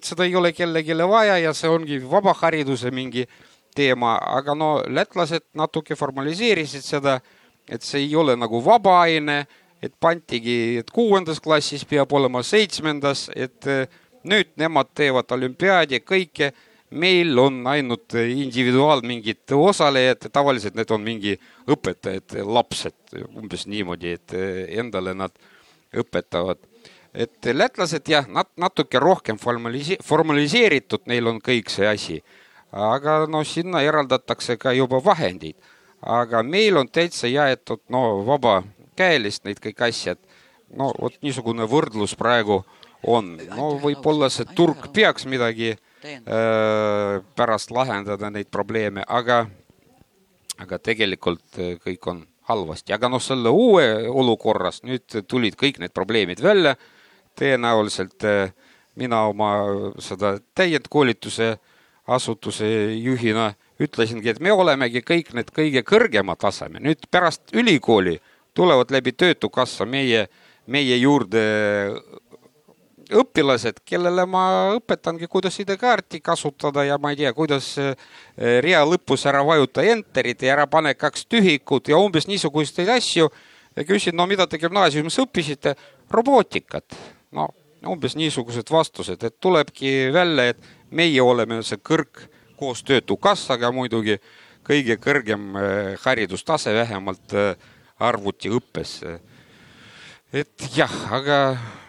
seda 0.04 0.24
ei 0.24 0.36
ole 0.36 0.54
kellelegi 0.54 0.96
vaja 0.96 1.38
ja 1.38 1.54
see 1.54 1.70
ongi 1.70 2.00
vabahariduse 2.10 2.92
mingi 2.92 3.28
teema, 3.76 4.16
aga 4.38 4.56
no 4.56 4.84
lätlased 4.88 5.44
natuke 5.54 5.96
formaliseerisid 5.96 6.86
seda, 6.86 7.20
et 7.68 7.82
see 7.82 8.06
ei 8.06 8.16
ole 8.16 8.36
nagu 8.36 8.62
vaba 8.64 9.02
aine, 9.02 9.46
et 9.82 9.94
pantigi, 10.00 10.78
et 10.80 10.92
kuuendas 10.92 11.42
klassis 11.44 11.84
peab 11.86 12.12
olema 12.14 12.44
seitsmendas, 12.44 13.30
et 13.36 13.68
nüüd 14.24 14.54
nemad 14.58 14.94
teevad 14.96 15.32
olümpiaadi 15.36 16.00
kõike, 16.08 16.54
meil 16.94 17.38
on 17.40 17.64
ainult 17.68 18.14
individuaal 18.14 19.02
mingid 19.06 19.52
osalejad, 19.56 20.30
tavaliselt 20.34 20.78
need 20.78 20.92
on 20.94 21.04
mingi 21.04 21.34
õpetajad, 21.70 22.38
lapsed, 22.46 22.96
umbes 23.34 23.66
niimoodi, 23.70 24.16
et 24.18 24.36
endale 24.80 25.16
nad 25.18 25.34
õpetavad. 25.94 26.62
et 27.14 27.46
lätlased 27.46 28.10
jah, 28.10 28.26
nad 28.28 28.48
natuke 28.58 29.00
rohkem 29.00 29.38
formalisi-, 29.38 30.00
formaliseeritud, 30.02 31.04
neil 31.06 31.28
on 31.30 31.42
kõik 31.42 31.70
see 31.70 31.88
asi. 31.88 32.24
aga 32.72 33.28
no 33.30 33.44
sinna 33.44 33.82
eraldatakse 33.82 34.58
ka 34.58 34.74
juba 34.74 35.00
vahendeid. 35.04 35.56
aga 36.02 36.44
meil 36.44 36.78
on 36.78 36.88
täitsa 36.88 37.28
jäetud 37.28 37.82
no 37.90 38.26
vabakäelist 38.26 39.46
neid 39.46 39.60
kõik 39.60 39.82
asjad. 39.90 40.18
no 40.76 40.94
vot 41.00 41.14
niisugune 41.22 41.64
võrdlus 41.64 42.16
praegu 42.16 42.64
on, 43.04 43.38
no 43.56 43.80
võib-olla 43.80 44.30
see 44.30 44.46
turg 44.56 44.88
peaks 44.94 45.26
midagi 45.26 45.72
äh, 45.72 45.93
pärast 47.36 47.72
lahendada 47.72 48.30
neid 48.30 48.50
probleeme, 48.52 49.06
aga, 49.08 49.46
aga 50.60 50.80
tegelikult 50.80 51.60
äh, 51.60 51.78
kõik 51.84 52.10
on 52.12 52.24
halvasti, 52.50 52.94
aga 52.94 53.10
noh, 53.12 53.22
selle 53.24 53.54
uue 53.54 53.88
olukorras 54.10 54.82
nüüd 54.84 55.24
tulid 55.28 55.56
kõik 55.60 55.80
need 55.80 55.94
probleemid 55.96 56.44
välja. 56.44 56.76
tõenäoliselt 57.40 58.24
äh, 58.30 58.52
mina 58.96 59.24
oma 59.26 59.54
seda 60.00 60.38
täiendkoolituse 60.56 61.58
asutuse 62.08 62.68
juhina 62.94 63.54
ütlesingi, 63.82 64.30
et 64.30 64.40
me 64.40 64.52
olemegi 64.52 65.02
kõik 65.02 65.34
need 65.34 65.50
kõige 65.56 65.82
kõrgema 65.88 66.36
taseme, 66.36 66.80
nüüd 66.80 67.08
pärast 67.12 67.56
ülikooli 67.56 68.20
tulevad 68.54 68.92
läbi 68.92 69.16
Töötukassa 69.18 69.86
meie, 69.86 70.28
meie 70.68 70.98
juurde 70.98 71.42
õpilased, 73.12 73.82
kellele 73.86 74.26
ma 74.30 74.44
õpetangi, 74.78 75.28
kuidas 75.32 75.58
ID-kaarti 75.60 76.22
kasutada 76.24 76.86
ja 76.88 76.98
ma 77.02 77.12
ei 77.14 77.20
tea, 77.20 77.34
kuidas 77.36 77.74
eh, 77.82 77.96
rea 78.64 78.84
lõpus 78.88 79.26
ära 79.30 79.44
vajuta 79.46 79.84
enterit 79.84 80.44
ja 80.44 80.54
ära 80.56 80.68
pane 80.68 80.94
kaks 80.96 81.26
tühikut 81.32 81.92
ja 81.92 82.00
umbes 82.00 82.28
niisuguseid 82.28 82.90
asju. 82.90 83.30
ja 83.76 83.84
küsin, 83.84 84.16
no 84.16 84.28
mida 84.30 84.48
te 84.48 84.58
gümnaasiumis 84.58 85.20
õppisite? 85.26 85.76
robootikat. 86.12 86.96
no 87.32 87.50
umbes 87.88 88.16
niisugused 88.16 88.70
vastused, 88.72 89.24
et 89.24 89.40
tulebki 89.40 90.10
välja, 90.14 90.54
et 90.54 90.58
meie 90.92 91.22
oleme 91.22 91.62
see 91.64 91.78
kõrg 91.78 92.28
koos 92.56 92.84
Töötukassaga 92.84 93.72
muidugi 93.72 94.20
kõige 94.64 94.98
kõrgem 94.98 95.56
eh, 95.60 95.94
haridustase, 96.06 96.74
vähemalt 96.74 97.34
eh, 97.34 97.56
arvutiõppes. 98.00 99.04
et 100.34 100.70
jah, 100.76 100.94
aga 101.12 101.40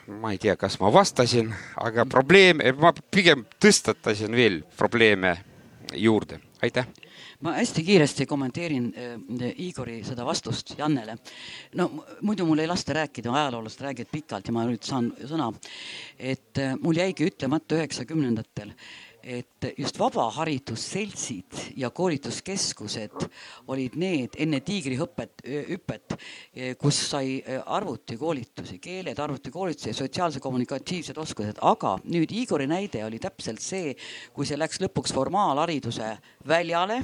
ma 0.07 0.33
ei 0.35 0.39
tea, 0.39 0.57
kas 0.57 0.79
ma 0.81 0.93
vastasin, 0.93 1.53
aga 1.81 2.05
probleem, 2.11 2.61
ma 2.81 2.93
pigem 2.93 3.47
tõstatasin 3.63 4.35
veel 4.37 4.63
probleeme 4.77 5.37
juurde, 5.95 6.41
aitäh 6.63 6.87
ma 7.45 7.53
hästi 7.59 7.83
kiiresti 7.85 8.27
kommenteerin 8.27 8.87
äh, 8.97 9.51
Igori 9.67 9.99
seda 10.05 10.25
vastust 10.25 10.75
Jannele. 10.79 11.17
no 11.75 11.91
muidu 12.23 12.47
mul 12.47 12.63
ei 12.63 12.69
lasta 12.71 12.95
rääkida, 12.97 13.33
ajaloolased 13.33 13.83
räägivad 13.85 14.13
pikalt 14.13 14.49
ja 14.49 14.55
ma 14.57 14.65
nüüd 14.69 14.85
saan 14.87 15.11
sõna. 15.29 15.51
et 16.19 16.59
äh, 16.59 16.77
mul 16.81 16.97
jäigi 16.97 17.29
ütlemata 17.29 17.77
üheksakümnendatel, 17.77 18.73
et 19.25 19.67
just 19.79 19.99
vabaharidusseltsid 19.99 21.61
ja 21.81 21.89
koolituskeskused 21.91 23.25
olid 23.73 23.97
need 23.97 24.37
enne 24.39 24.61
tiigrihüpet, 24.65 25.45
hüpet, 25.71 26.17
kus 26.79 26.99
sai 27.11 27.39
arvutikoolitusi, 27.65 28.79
keeled, 28.85 29.19
arvutikoolitusi 29.19 29.95
sotsiaalse 29.97 30.43
kommunikatiivsed 30.45 31.19
oskused, 31.19 31.63
aga 31.63 31.97
nüüd 32.05 32.35
Igori 32.37 32.69
näide 32.69 33.05
oli 33.07 33.21
täpselt 33.23 33.65
see, 33.65 33.95
kui 34.37 34.47
see 34.49 34.61
läks 34.61 34.83
lõpuks 34.85 35.15
formaalhariduse 35.17 36.11
väljale. 36.49 37.01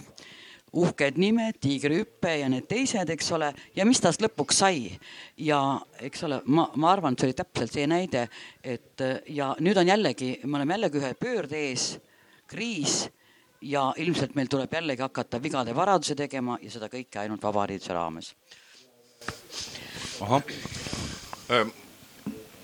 Uhked 0.70 1.16
nimed, 1.18 1.56
tiigrihüpe 1.58 2.36
ja 2.44 2.46
need 2.46 2.68
teised, 2.70 3.08
eks 3.10 3.32
ole, 3.34 3.48
ja 3.74 3.82
mis 3.88 3.98
tast 3.98 4.22
lõpuks 4.22 4.60
sai. 4.62 4.92
ja 5.36 5.80
eks 5.98 6.22
ole, 6.28 6.38
ma, 6.46 6.68
ma 6.76 6.92
arvan, 6.92 7.16
et 7.16 7.24
see 7.24 7.30
oli 7.32 7.38
täpselt 7.40 7.74
see 7.74 7.88
näide, 7.90 8.28
et 8.62 9.02
ja 9.34 9.50
nüüd 9.58 9.80
on 9.82 9.90
jällegi, 9.90 10.36
me 10.44 10.60
oleme 10.60 10.76
jällegi 10.76 11.02
ühe 11.02 11.10
pöörde 11.18 11.64
ees 11.72 11.88
kriis 12.50 13.04
ja 13.60 13.90
ilmselt 14.00 14.34
meil 14.34 14.48
tuleb 14.50 14.72
jällegi 14.72 15.04
hakata 15.04 15.42
vigade 15.42 15.74
varadusi 15.76 16.16
tegema 16.18 16.58
ja 16.62 16.72
seda 16.72 16.88
kõike 16.92 17.22
ainult 17.22 17.42
vabahariduse 17.42 17.94
raames. 17.94 18.32
ahah, 20.20 20.42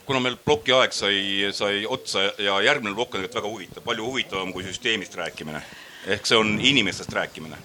kuna 0.07 0.21
meil 0.21 0.37
ploki 0.45 0.73
aeg 0.73 0.93
sai, 0.93 1.21
sai 1.53 1.87
otsa 1.87 2.27
ja 2.39 2.61
järgmine 2.65 2.95
plokk 2.95 3.15
on 3.15 3.23
tegelikult 3.23 3.41
väga 3.43 3.53
huvitav, 3.55 3.87
palju 3.87 4.11
huvitavam 4.11 4.53
kui 4.53 4.65
süsteemist 4.65 5.15
rääkimine. 5.15 5.63
ehk 6.07 6.27
see 6.27 6.39
on 6.39 6.59
inimestest 6.61 7.13
rääkimine 7.13 7.57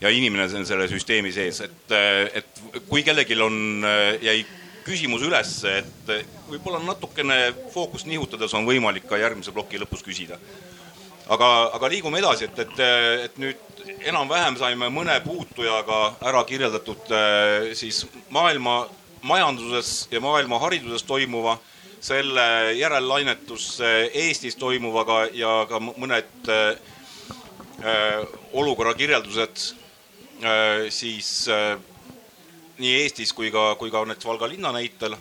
ja 0.00 0.08
inimene 0.08 0.48
on 0.56 0.66
selle 0.66 0.88
süsteemi 0.88 1.32
sees, 1.32 1.60
et, 1.60 1.92
et 2.34 2.62
kui 2.88 3.02
kellelgi 3.04 3.36
on, 3.42 3.84
jäi 4.22 4.44
küsimuse 4.84 5.28
üles, 5.28 5.52
et 5.68 6.12
võib-olla 6.48 6.80
natukene 6.82 7.38
fookust 7.74 8.08
nihutades 8.08 8.54
on 8.56 8.66
võimalik 8.68 9.06
ka 9.08 9.20
järgmise 9.20 9.52
ploki 9.52 9.80
lõpus 9.80 10.04
küsida. 10.06 10.38
Aga, 11.30 11.48
aga 11.76 11.90
liigume 11.92 12.20
edasi, 12.20 12.48
et, 12.48 12.58
et, 12.64 12.80
et 13.26 13.40
nüüd 13.42 13.84
enam-vähem 14.10 14.58
saime 14.60 14.90
mõne 14.92 15.16
puutujaga 15.24 16.00
ära 16.30 16.42
kirjeldatud 16.48 17.12
siis 17.78 18.04
maailma 18.34 18.82
majanduses 19.22 20.08
ja 20.10 20.20
maailma 20.20 20.58
hariduses 20.62 21.04
toimuva, 21.04 21.58
selle 22.00 22.72
järellainetus 22.78 23.74
Eestis 24.16 24.56
toimuvaga 24.56 25.26
ja 25.36 25.66
ka 25.68 25.80
mõned 25.84 26.48
olukorra 28.56 28.94
kirjeldused 28.96 29.66
siis 30.88 31.30
nii 32.80 32.94
Eestis 33.02 33.34
kui 33.36 33.52
ka, 33.52 33.74
kui 33.76 33.92
ka 33.92 34.04
näiteks 34.08 34.28
Valga 34.28 34.48
linna 34.48 34.72
näitel. 34.72 35.16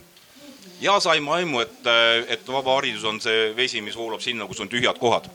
ja 0.82 0.99
saime 0.99 1.32
aimu, 1.32 1.60
et, 1.60 1.88
et 2.28 2.47
vaba 2.47 2.78
haridus 2.78 3.03
on 3.03 3.20
see 3.20 3.51
vesi, 3.55 3.82
mis 3.82 3.97
voolab 3.97 4.22
sinna, 4.24 4.47
kus 4.47 4.60
on 4.64 4.70
tühjad 4.72 4.99
kohad. 4.99 5.28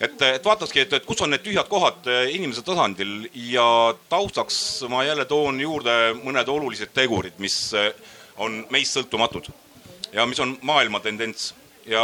Et, 0.00 0.22
et 0.22 0.44
vaatakski, 0.44 0.84
et, 0.84 0.96
et 0.98 1.06
kus 1.06 1.20
on 1.24 1.32
need 1.32 1.44
tühjad 1.44 1.68
kohad 1.68 2.08
inimese 2.32 2.64
tasandil 2.66 3.28
ja 3.50 3.66
taustaks 4.08 4.82
ma 4.92 5.04
jälle 5.04 5.26
toon 5.28 5.60
juurde 5.60 5.96
mõned 6.22 6.48
olulised 6.48 6.94
tegurid, 6.96 7.38
mis 7.38 7.70
on 8.40 8.62
meist 8.72 8.96
sõltumatud 8.96 9.50
ja 10.14 10.26
mis 10.26 10.40
on 10.40 10.56
maailma 10.66 11.02
tendents 11.04 11.52
ja 11.88 12.02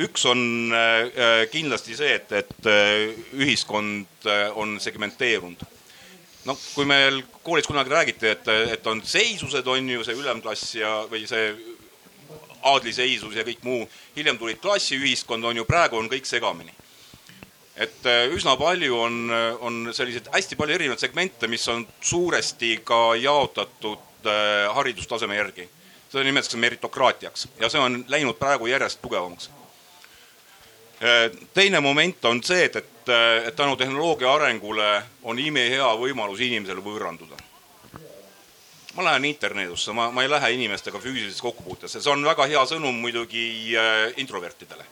üks 0.00 0.24
on 0.28 0.72
kindlasti 1.52 1.96
see, 1.96 2.14
et, 2.20 2.32
et 2.32 2.70
ühiskond 3.36 4.30
on 4.60 4.78
segmenteerunud 4.80 5.68
noh, 6.48 6.58
kui 6.74 6.86
meil 6.88 7.22
koolis 7.44 7.68
kunagi 7.68 7.92
räägiti, 7.92 8.30
et, 8.30 8.48
et 8.76 8.86
on 8.86 9.02
seisused, 9.04 9.66
on 9.66 9.88
ju 9.94 10.04
see 10.06 10.16
ülemklass 10.16 10.74
ja, 10.78 10.92
või 11.10 11.24
see 11.28 11.50
aadliseisus 12.70 13.36
ja 13.36 13.44
kõik 13.46 13.64
muu. 13.64 13.88
hiljem 14.16 14.38
tulid 14.38 14.60
klassiühiskond, 14.62 15.44
on 15.44 15.60
ju, 15.60 15.64
praegu 15.68 15.98
on 16.00 16.10
kõik 16.12 16.28
segamini. 16.28 16.72
Et 17.76 18.06
äh, 18.06 18.26
üsna 18.34 18.56
palju 18.56 18.98
on, 18.98 19.30
on 19.60 19.94
selliseid 19.94 20.28
hästi 20.32 20.56
palju 20.56 20.74
erinevaid 20.74 21.00
segmente, 21.00 21.48
mis 21.48 21.68
on 21.68 21.86
suuresti 22.00 22.80
ka 22.84 23.14
jaotatud 23.16 24.26
äh, 24.26 24.66
haridustaseme 24.74 25.36
järgi. 25.36 25.68
seda 26.10 26.24
nimetatakse 26.26 26.58
meritokraatiaks 26.58 27.48
ja 27.60 27.68
see 27.70 27.80
on 27.80 28.04
läinud 28.08 28.34
praegu 28.38 28.66
järjest 28.66 28.98
tugevamaks 29.02 29.50
Äh, 31.02 31.30
teine 31.54 31.80
moment 31.80 32.24
on 32.24 32.42
see, 32.44 32.64
et, 32.64 32.74
et, 32.76 33.08
äh, 33.08 33.46
et 33.48 33.56
tänu 33.56 33.76
tehnoloogia 33.76 34.34
arengule 34.34 34.88
on 35.22 35.38
imehea 35.40 35.86
võimalus 35.96 36.42
inimesel 36.44 36.82
võõranduda. 36.84 37.38
ma 38.94 39.04
lähen 39.06 39.24
interneedusse, 39.24 39.94
ma, 39.96 40.10
ma 40.10 40.22
ei 40.22 40.28
lähe 40.28 40.50
inimestega 40.52 40.98
füüsilises 41.00 41.40
kokkupuutesse, 41.40 42.02
see 42.02 42.12
on 42.12 42.24
väga 42.26 42.44
hea 42.50 42.64
sõnum 42.68 43.00
muidugi 43.00 43.72
äh, 43.80 44.10
introvertidele. 44.20 44.84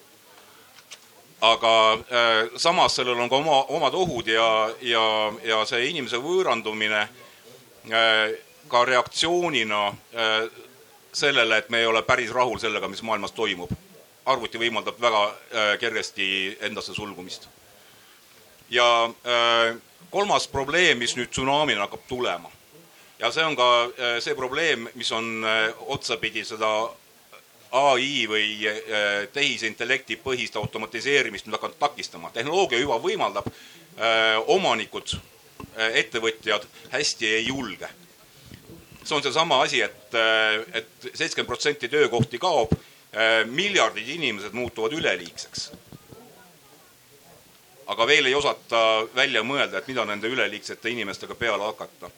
Aga 1.41 1.73
äh, 1.93 2.49
samas 2.57 2.97
sellel 2.97 3.21
on 3.21 3.29
ka 3.31 3.37
oma, 3.37 3.63
omad 3.75 3.95
ohud 3.95 4.27
ja, 4.27 4.71
ja, 4.83 5.33
ja 5.45 5.65
see 5.67 5.91
inimese 5.91 6.19
võõrandumine 6.23 7.03
äh, 7.05 8.39
ka 8.69 8.85
reaktsioonina 8.85 9.85
äh, 9.89 10.49
sellele, 11.13 11.59
et 11.59 11.71
me 11.71 11.79
ei 11.83 11.87
ole 11.87 12.03
päris 12.03 12.33
rahul 12.35 12.59
sellega, 12.59 12.89
mis 12.89 13.03
maailmas 13.03 13.33
toimub 13.33 13.71
arvuti 14.29 14.61
võimaldab 14.61 15.01
väga 15.01 15.25
äh, 15.25 15.73
kergesti 15.81 16.59
endasse 16.69 16.95
sulgumist. 16.95 17.49
ja 18.71 19.05
äh, 19.05 19.77
kolmas 20.11 20.49
probleem, 20.49 20.99
mis 20.99 21.17
nüüd 21.17 21.31
tsunamina 21.33 21.87
hakkab 21.87 22.05
tulema 22.09 22.51
ja 23.19 23.31
see 23.33 23.45
on 23.45 23.57
ka 23.57 23.69
äh, 23.85 24.19
see 24.21 24.37
probleem, 24.37 24.89
mis 24.95 25.13
on 25.13 25.45
otsapidi 25.87 26.45
seda 26.45 26.91
ai 27.71 28.27
või 28.31 28.49
tehisintellekti 29.33 30.17
põhist 30.25 30.57
automatiseerimist 30.57 31.47
nüüd 31.47 31.59
hakanud 31.59 31.77
takistama. 31.79 32.31
tehnoloogia 32.31 32.79
juba 32.79 32.97
võimaldab, 33.03 33.49
omanikud, 34.47 35.17
ettevõtjad 35.77 36.65
hästi 36.91 37.27
ei 37.27 37.47
julge. 37.47 37.89
see 39.05 39.17
on 39.17 39.23
seesama 39.23 39.63
asi 39.63 39.83
et, 39.83 40.15
et, 40.73 40.89
seitsekümmend 41.15 41.47
protsenti 41.49 41.89
töökohti 41.89 42.39
kaob 42.39 42.73
Äh, 43.13 43.47
miljardid 43.47 44.09
inimesed 44.09 44.53
muutuvad 44.53 44.93
üleliigseks. 44.93 45.71
aga 47.87 48.07
veel 48.07 48.27
ei 48.27 48.35
osata 48.35 49.07
välja 49.15 49.41
mõelda, 49.43 49.79
et 49.79 49.87
mida 49.89 50.05
nende 50.05 50.29
üleliigsete 50.29 50.91
inimestega 50.93 51.35
peale 51.35 51.65
hakata. 51.65 52.11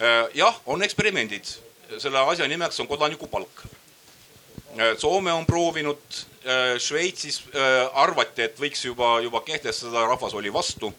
Äh, 0.00 0.30
jah, 0.34 0.56
on 0.66 0.82
eksperimendid, 0.82 1.44
selle 1.98 2.18
asja 2.18 2.48
nimeks 2.48 2.80
on 2.80 2.88
kodanikupalk. 2.88 3.66
Äh, 4.74 4.94
Soome 4.98 5.32
on 5.32 5.46
proovinud, 5.46 6.22
Šveitsis 6.76 7.38
arvati, 7.96 8.42
et 8.44 8.58
võiks 8.60 8.82
juba, 8.84 9.14
juba 9.24 9.40
kehtestada, 9.40 10.02
rahvas 10.04 10.34
oli 10.36 10.50
vastu 10.52 10.90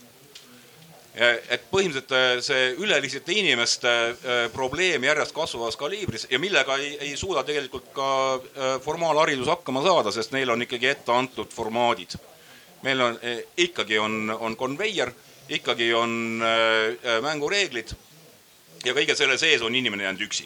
et 1.15 1.63
põhimõtteliselt 1.71 2.11
äh, 2.11 2.39
see 2.43 2.71
üleliigsete 2.83 3.35
inimeste 3.39 3.91
äh, 3.91 4.39
probleem 4.51 5.03
järjest 5.07 5.35
kasvavas 5.35 5.77
kaliibris 5.79 6.27
ja 6.31 6.39
millega 6.43 6.75
ei, 6.81 6.95
ei 7.07 7.13
suuda 7.17 7.45
tegelikult 7.47 7.87
ka 7.95 8.07
äh, 8.35 8.73
formaalharidus 8.83 9.47
hakkama 9.47 9.83
saada, 9.85 10.11
sest 10.11 10.35
neil 10.35 10.51
on 10.51 10.65
ikkagi 10.65 10.91
ette 10.91 11.15
antud 11.15 11.53
formaadid. 11.55 12.17
meil 12.83 13.01
on 13.01 13.15
ikkagi 13.57 13.97
on, 13.99 14.29
on 14.39 14.55
konveier, 14.55 15.09
ikkagi 15.49 15.87
on 15.93 16.43
mängureeglid 17.23 17.95
ja 18.85 18.93
kõige 18.93 19.15
selle 19.17 19.39
sees 19.41 19.63
on 19.65 19.75
inimene 19.75 20.03
jäänud 20.03 20.21
üksi. 20.21 20.45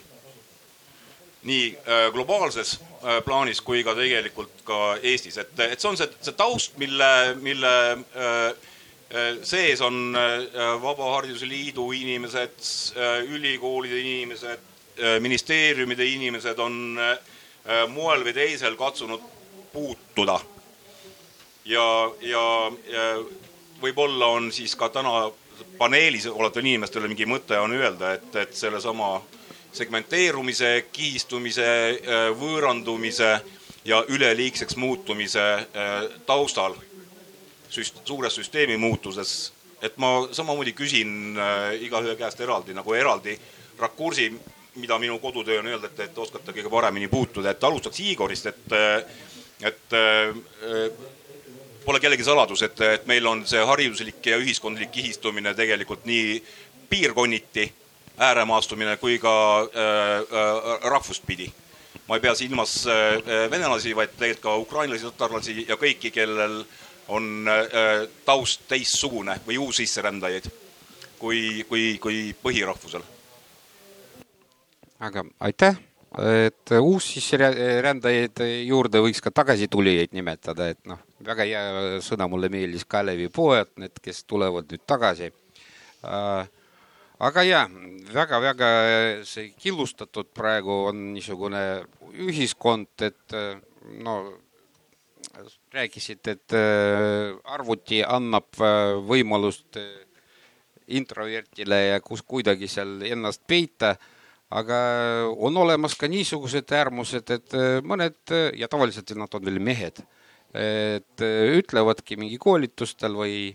nii 1.42 1.76
globaalses 2.14 2.78
plaanis 3.24 3.62
kui 3.64 3.84
ka 3.84 3.94
tegelikult 3.96 4.64
ka 4.64 4.80
Eestis, 5.02 5.38
et, 5.40 5.52
et 5.64 5.80
see 5.80 5.88
on 5.88 5.96
see, 5.96 6.08
see 6.20 6.34
taust, 6.36 6.74
mille, 6.78 7.08
mille 7.40 7.70
äh, 7.96 8.50
Äh, 9.14 9.42
sees 9.42 9.80
on 9.80 10.14
äh, 10.16 10.82
Vaba 10.82 11.16
Hariduse 11.16 11.48
Liidu 11.48 11.92
inimesed, 11.92 12.60
äh, 12.96 13.24
ülikoolide 13.26 13.98
inimesed, 13.98 14.58
ministeeriumide 15.20 16.04
inimesed 16.04 16.58
on 16.60 16.74
moel 17.88 18.24
või 18.26 18.34
teisel 18.36 18.74
katsunud 18.76 19.22
puutuda. 19.72 20.34
ja, 21.64 21.86
ja, 22.20 22.42
ja 22.92 23.04
võib-olla 23.80 24.26
on 24.36 24.50
siis 24.52 24.74
ka 24.76 24.90
täna 24.92 25.30
paneelis 25.78 26.26
olevatel 26.26 26.66
inimestel 26.66 27.08
mingi 27.08 27.24
mõte 27.24 27.56
on 27.58 27.72
öelda, 27.72 28.12
et, 28.18 28.36
et 28.36 28.52
sellesama 28.54 29.22
segmenteerumise, 29.72 30.86
kihistumise, 30.92 31.66
võõrandumise 32.38 33.30
ja 33.84 34.00
üleliigseks 34.08 34.76
muutumise 34.76 35.44
taustal 36.26 36.74
süst-, 37.70 38.02
suures 38.04 38.34
süsteemi 38.34 38.76
muutuses, 38.76 39.52
et 39.82 39.96
ma 39.96 40.28
samamoodi 40.32 40.74
küsin 40.76 41.38
äh, 41.38 41.74
igaühe 41.86 42.16
käest 42.18 42.40
eraldi 42.40 42.74
nagu 42.76 42.94
eraldi 42.94 43.36
rakursi, 43.80 44.30
mida 44.80 44.98
minu 44.98 45.18
kodutöö 45.18 45.60
on 45.60 45.70
öelda, 45.70 45.90
et, 45.90 46.04
et 46.06 46.18
oskate 46.18 46.52
kõige 46.54 46.70
paremini 46.72 47.08
puutuda, 47.08 47.54
et 47.54 47.64
alustaks 47.64 48.02
Igorist, 48.04 48.50
et, 48.50 48.76
äh, 48.76 49.24
et 49.70 49.96
äh, 49.96 50.90
pole 51.84 52.00
kellegi 52.00 52.26
saladus, 52.26 52.62
et, 52.66 52.80
et 52.80 53.06
meil 53.10 53.26
on 53.26 53.44
see 53.48 53.62
hariduslik 53.66 54.26
ja 54.26 54.38
ühiskondlik 54.40 54.92
kihistumine 54.94 55.54
tegelikult 55.56 56.04
nii 56.08 56.40
piirkonniti 56.90 57.70
ääremaastumine 58.18 58.96
kui 58.96 59.18
ka 59.18 59.34
äh, 59.60 59.68
äh, 60.20 60.90
rahvust 60.90 61.26
pidi. 61.26 61.52
ma 62.08 62.16
ei 62.16 62.20
pea 62.20 62.34
silmas 62.34 62.86
äh, 62.86 63.50
venelasi, 63.50 63.94
vaid 63.96 64.16
tegelikult 64.18 64.42
ka 64.42 64.56
ukrainlasi, 64.56 65.04
tatarlasi 65.04 65.66
ja 65.68 65.76
kõiki, 65.76 66.10
kellel 66.10 66.64
on 67.10 67.46
taust 68.24 68.68
teistsugune 68.70 69.34
või 69.46 69.58
uussisserändajaid 69.58 70.46
kui, 71.18 71.64
kui, 71.68 71.98
kui 72.02 72.18
põhirahvusel. 72.42 73.02
aga 75.00 75.24
aitäh, 75.40 75.78
et 76.46 76.74
uussisserändajaid 76.78 78.42
juurde 78.66 79.02
võiks 79.02 79.22
ka 79.22 79.30
tagasitulijaid 79.34 80.14
nimetada, 80.14 80.70
et 80.70 80.80
noh, 80.86 81.02
väga 81.26 81.46
hea 81.46 81.64
sõna 82.04 82.28
mulle 82.30 82.50
meeldis 82.52 82.86
Kalevipoed, 82.86 83.74
need, 83.82 83.98
kes 84.02 84.24
tulevad 84.24 84.70
nüüd 84.70 84.86
tagasi 84.86 85.30
äh, 85.30 86.46
aga 87.20 87.44
jaa, 87.44 87.64
väga-väga 88.14 88.68
see 89.28 89.50
killustatud 89.60 90.30
praegu 90.34 90.86
on 90.90 91.10
niisugune 91.14 91.64
ühiskond, 92.28 92.94
et 93.04 93.36
no 94.04 94.16
rääkisid, 95.72 96.28
et 96.28 96.52
äh, 96.52 97.36
arvuti 97.44 98.02
annab 98.06 98.58
äh, 98.60 98.94
võimalust 99.06 99.78
äh, 99.78 99.90
introvertile 100.90 101.78
ja 101.86 102.00
kus 102.02 102.22
kuidagi 102.26 102.68
seal 102.68 102.98
ennast 103.06 103.44
peita, 103.46 103.94
aga 104.50 104.78
on 105.38 105.56
olemas 105.62 105.94
ka 105.94 106.08
niisugused 106.10 106.72
äärmused, 106.74 107.30
et 107.30 107.54
mõned 107.86 108.32
ja 108.58 108.66
tavaliselt 108.66 109.12
nad 109.14 109.30
on 109.38 109.44
veel 109.46 109.60
mehed, 109.62 110.00
et 110.58 111.22
ütlevadki 111.22 112.18
mingi 112.18 112.40
koolitustel 112.42 113.14
või 113.14 113.52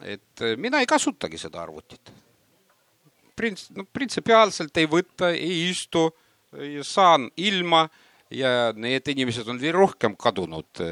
et 0.00 0.44
mina 0.56 0.80
ei 0.80 0.88
kasutagi 0.88 1.36
seda 1.36 1.60
arvutit. 1.66 2.08
Prints-, 3.36 3.70
no 3.76 3.86
printsipiaalselt 3.88 4.76
ei 4.80 4.88
võta, 4.90 5.32
ei 5.32 5.70
istu, 5.70 6.08
saan 6.84 7.30
ilma 7.40 7.86
ja 8.32 8.72
need 8.76 9.08
inimesed 9.12 9.48
on 9.48 9.60
veel 9.60 9.76
rohkem 9.76 10.16
kadunud 10.20 10.82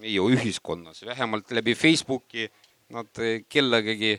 meie 0.00 0.26
ühiskonnas, 0.34 1.04
vähemalt 1.06 1.50
läbi 1.54 1.76
Facebooki 1.78 2.48
nad 2.90 3.22
kellegagi, 3.50 4.16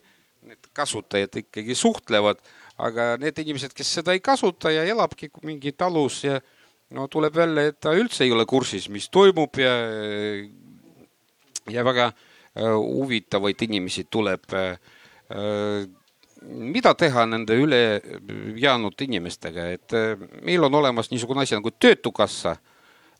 need 0.47 0.71
kasutajad 0.75 1.35
ikkagi 1.43 1.75
suhtlevad, 1.75 2.39
aga 2.81 3.15
need 3.21 3.37
inimesed, 3.43 3.75
kes 3.75 3.91
seda 3.99 4.15
ei 4.15 4.23
kasuta 4.23 4.71
ja 4.73 4.85
elabki 4.87 5.29
mingi 5.45 5.75
talus 5.75 6.23
ja 6.23 6.39
no 6.95 7.07
tuleb 7.11 7.35
välja, 7.35 7.67
et 7.69 7.79
ta 7.83 7.93
üldse 7.95 8.25
ei 8.25 8.33
ole 8.35 8.47
kursis, 8.49 8.87
mis 8.91 9.09
toimub 9.11 9.59
ja 9.59 9.75
ja 11.71 11.83
väga 11.87 12.11
huvitavaid 12.55 13.61
inimesi 13.67 14.07
tuleb. 14.11 14.43
Mida 16.41 16.93
teha 16.97 17.25
nende 17.29 17.53
ülejäänud 17.53 19.01
inimestega, 19.01 19.67
et 19.75 19.93
meil 20.41 20.63
on 20.63 20.75
olemas 20.75 21.11
niisugune 21.11 21.43
asi 21.43 21.55
nagu 21.55 21.71
Töötukassa 21.71 22.55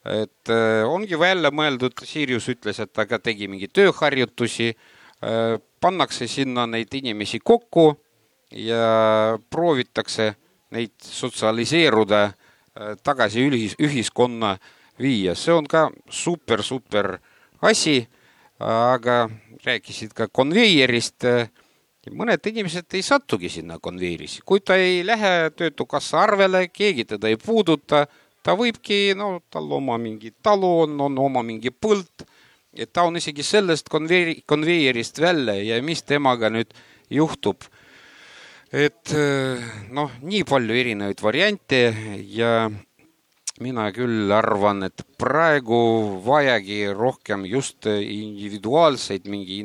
et 0.05 0.49
äh, 0.49 0.82
ongi 0.88 1.17
välja 1.19 1.51
mõeldud, 1.53 2.01
Sirius 2.07 2.47
ütles, 2.51 2.80
et 2.82 2.91
ta 2.93 3.05
ka 3.05 3.19
tegi 3.22 3.47
mingeid 3.51 3.74
tööharjutusi 3.76 4.72
äh,, 4.74 5.57
pannakse 5.82 6.28
sinna 6.30 6.65
neid 6.69 6.93
inimesi 6.97 7.39
kokku 7.43 7.91
ja 8.57 9.38
proovitakse 9.49 10.34
neid 10.74 10.95
sotsialiseeruda 11.05 12.24
äh, 12.26 12.95
tagasi 13.03 13.45
ühis, 13.45 13.78
ühiskonna 13.82 14.55
viia, 15.01 15.36
see 15.38 15.53
on 15.53 15.69
ka 15.69 15.89
super, 16.09 16.65
super 16.65 17.15
asi, 17.61 18.01
aga 18.61 19.28
rääkisid 19.65 20.17
ka 20.17 20.32
konveierist 20.34 21.30
äh,. 21.30 21.49
Mõned 22.10 22.47
inimesed 22.49 22.97
ei 22.97 23.04
satugi 23.06 23.49
sinna 23.49 23.78
konveieris, 23.80 24.39
kui 24.45 24.64
ta 24.66 24.76
ei 24.80 25.04
lähe 25.06 25.52
Töötukassa 25.56 26.24
arvele, 26.24 26.68
keegi 26.74 27.06
teda 27.14 27.30
ei 27.30 27.38
puuduta 27.38 28.08
ta 28.41 28.56
võibki, 28.58 29.14
no 29.18 29.41
tal 29.54 29.70
oma 29.78 29.99
mingi 30.02 30.34
talu 30.41 30.72
on, 30.86 30.95
on 31.02 31.20
oma 31.22 31.43
mingi 31.45 31.70
põld, 31.70 32.26
et 32.74 32.89
ta 32.93 33.06
on 33.06 33.20
isegi 33.20 33.45
sellest 33.45 33.89
konveeri, 33.91 34.41
konveierist 34.47 35.22
välja 35.22 35.60
ja 35.62 35.78
mis 35.84 36.02
temaga 36.02 36.49
nüüd 36.49 36.74
juhtub. 37.10 37.62
et 38.72 39.12
noh, 39.91 40.12
nii 40.24 40.45
palju 40.47 40.76
erinevaid 40.80 41.20
variante 41.22 41.80
ja 42.32 42.70
mina 43.62 43.88
küll 43.93 44.32
arvan, 44.34 44.84
et 44.88 45.03
praegu 45.22 45.82
vajagi 46.26 46.84
rohkem 46.97 47.45
just 47.45 47.86
individuaalseid, 47.86 49.28
mingi 49.30 49.62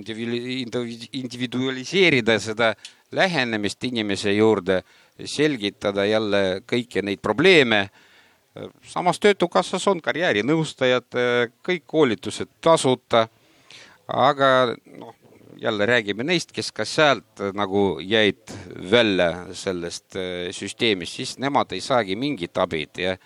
individualiseerida 1.16 2.38
seda 2.42 2.74
lähenemist 3.16 3.84
inimese 3.88 4.34
juurde, 4.36 4.82
selgitada 5.24 6.05
jälle 6.05 6.42
kõiki 6.68 7.03
neid 7.07 7.22
probleeme 7.24 7.86
samas 8.82 9.20
Töötukassas 9.20 9.86
on 9.88 10.01
karjäärinõustajad, 10.03 11.18
kõik 11.66 11.84
koolitused 11.86 12.49
tasuta. 12.61 13.28
aga 14.07 14.76
noh, 14.99 15.14
jälle 15.57 15.86
räägime 15.86 16.24
neist, 16.24 16.53
kes 16.53 16.70
ka 16.72 16.84
sealt 16.84 17.40
nagu 17.55 17.99
jäid 18.01 18.53
välja 18.90 19.47
sellest 19.53 20.14
süsteemist, 20.51 21.16
siis 21.16 21.38
nemad 21.38 21.72
ei 21.72 21.80
saagi 21.80 22.16
mingit 22.16 22.59
abid 22.59 22.99
ja 22.99 23.16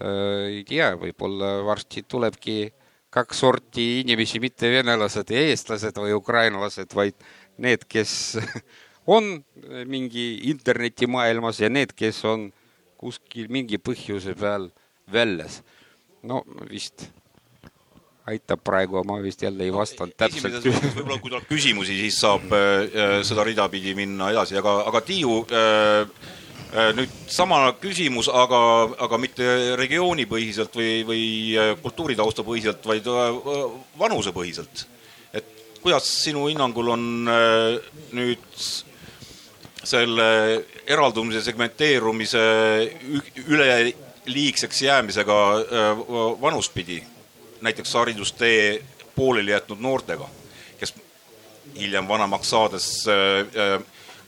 ei 0.00 0.64
tea, 0.66 0.94
võib-olla 0.98 1.58
varsti 1.66 2.02
tulebki 2.08 2.72
kaks 3.14 3.44
sorti 3.44 3.84
inimesi, 4.00 4.40
mitte 4.42 4.70
venelased 4.72 5.30
ja 5.30 5.42
eestlased 5.50 6.00
või 6.02 6.16
ukrainlased, 6.16 6.90
vaid 6.98 7.14
need, 7.62 7.86
kes 7.86 8.34
on 9.16 9.36
mingi 9.86 10.50
internetimaailmas 10.50 11.62
ja 11.62 11.70
need, 11.70 11.94
kes 11.94 12.24
on 12.26 12.48
kuskil 12.98 13.50
mingi 13.52 13.78
põhjuse 13.78 14.34
peal 14.38 14.70
väljas. 15.12 15.62
no 16.24 16.40
vist 16.70 17.10
aitab 18.30 18.62
praegu, 18.64 19.02
ma 19.04 19.18
vist 19.20 19.42
jälle 19.44 19.66
ei 19.66 19.72
vastanud 19.72 20.14
täpselt. 20.16 20.64
võib-olla 20.64 21.18
kui 21.20 21.32
tuleb 21.32 21.48
küsimusi, 21.48 21.98
siis 21.98 22.16
saab 22.22 22.48
äh, 22.56 23.20
seda 23.26 23.44
rida 23.44 23.68
pidi 23.68 23.92
minna 23.94 24.30
edasi, 24.32 24.56
aga, 24.60 24.78
aga 24.88 25.02
Tiiu 25.04 25.42
äh, 25.44 25.58
äh, 25.60 26.43
nüüd 26.74 27.10
sama 27.30 27.60
küsimus, 27.78 28.26
aga, 28.28 28.60
aga 29.06 29.18
mitte 29.22 29.44
regioonipõhiselt 29.78 30.74
või, 30.74 31.04
või 31.06 31.26
äh, 31.54 31.74
kultuuritausta 31.82 32.42
põhiselt, 32.46 32.82
vaid 32.86 33.06
äh, 33.06 33.38
vanusepõhiselt. 33.98 34.86
et 35.32 35.46
kuidas 35.82 36.08
sinu 36.24 36.48
hinnangul 36.48 36.90
on 36.96 37.30
äh, 37.30 37.78
nüüd 38.12 38.58
selle 39.84 40.26
eraldumise, 40.86 41.42
segmenteerumise 41.44 42.42
üleliigseks 43.46 44.82
jäämisega 44.82 45.38
äh, 45.54 46.04
vanuspidi, 46.40 47.02
näiteks 47.60 47.94
haridustee 47.94 48.82
pooleli 49.14 49.50
jätnud 49.50 49.78
noortega, 49.80 50.28
kes 50.80 50.94
hiljem 51.78 52.08
vanemaks 52.08 52.50
saades 52.50 52.88
äh, 53.08 53.82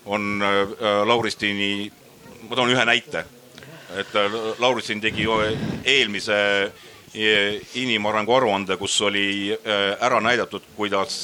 on 0.07 0.42
äh, 0.42 1.07
Lauristini, 1.07 1.92
ma 2.49 2.57
toon 2.57 2.70
ühe 2.70 2.84
näite, 2.84 3.24
et 3.97 4.12
Lauristin 4.59 5.01
tegi 5.01 5.26
eelmise 5.84 6.36
inimarengu 7.80 8.34
aruande, 8.34 8.76
kus 8.76 9.01
oli 9.07 9.57
ära 10.01 10.20
näidatud, 10.20 10.62
kuidas 10.76 11.18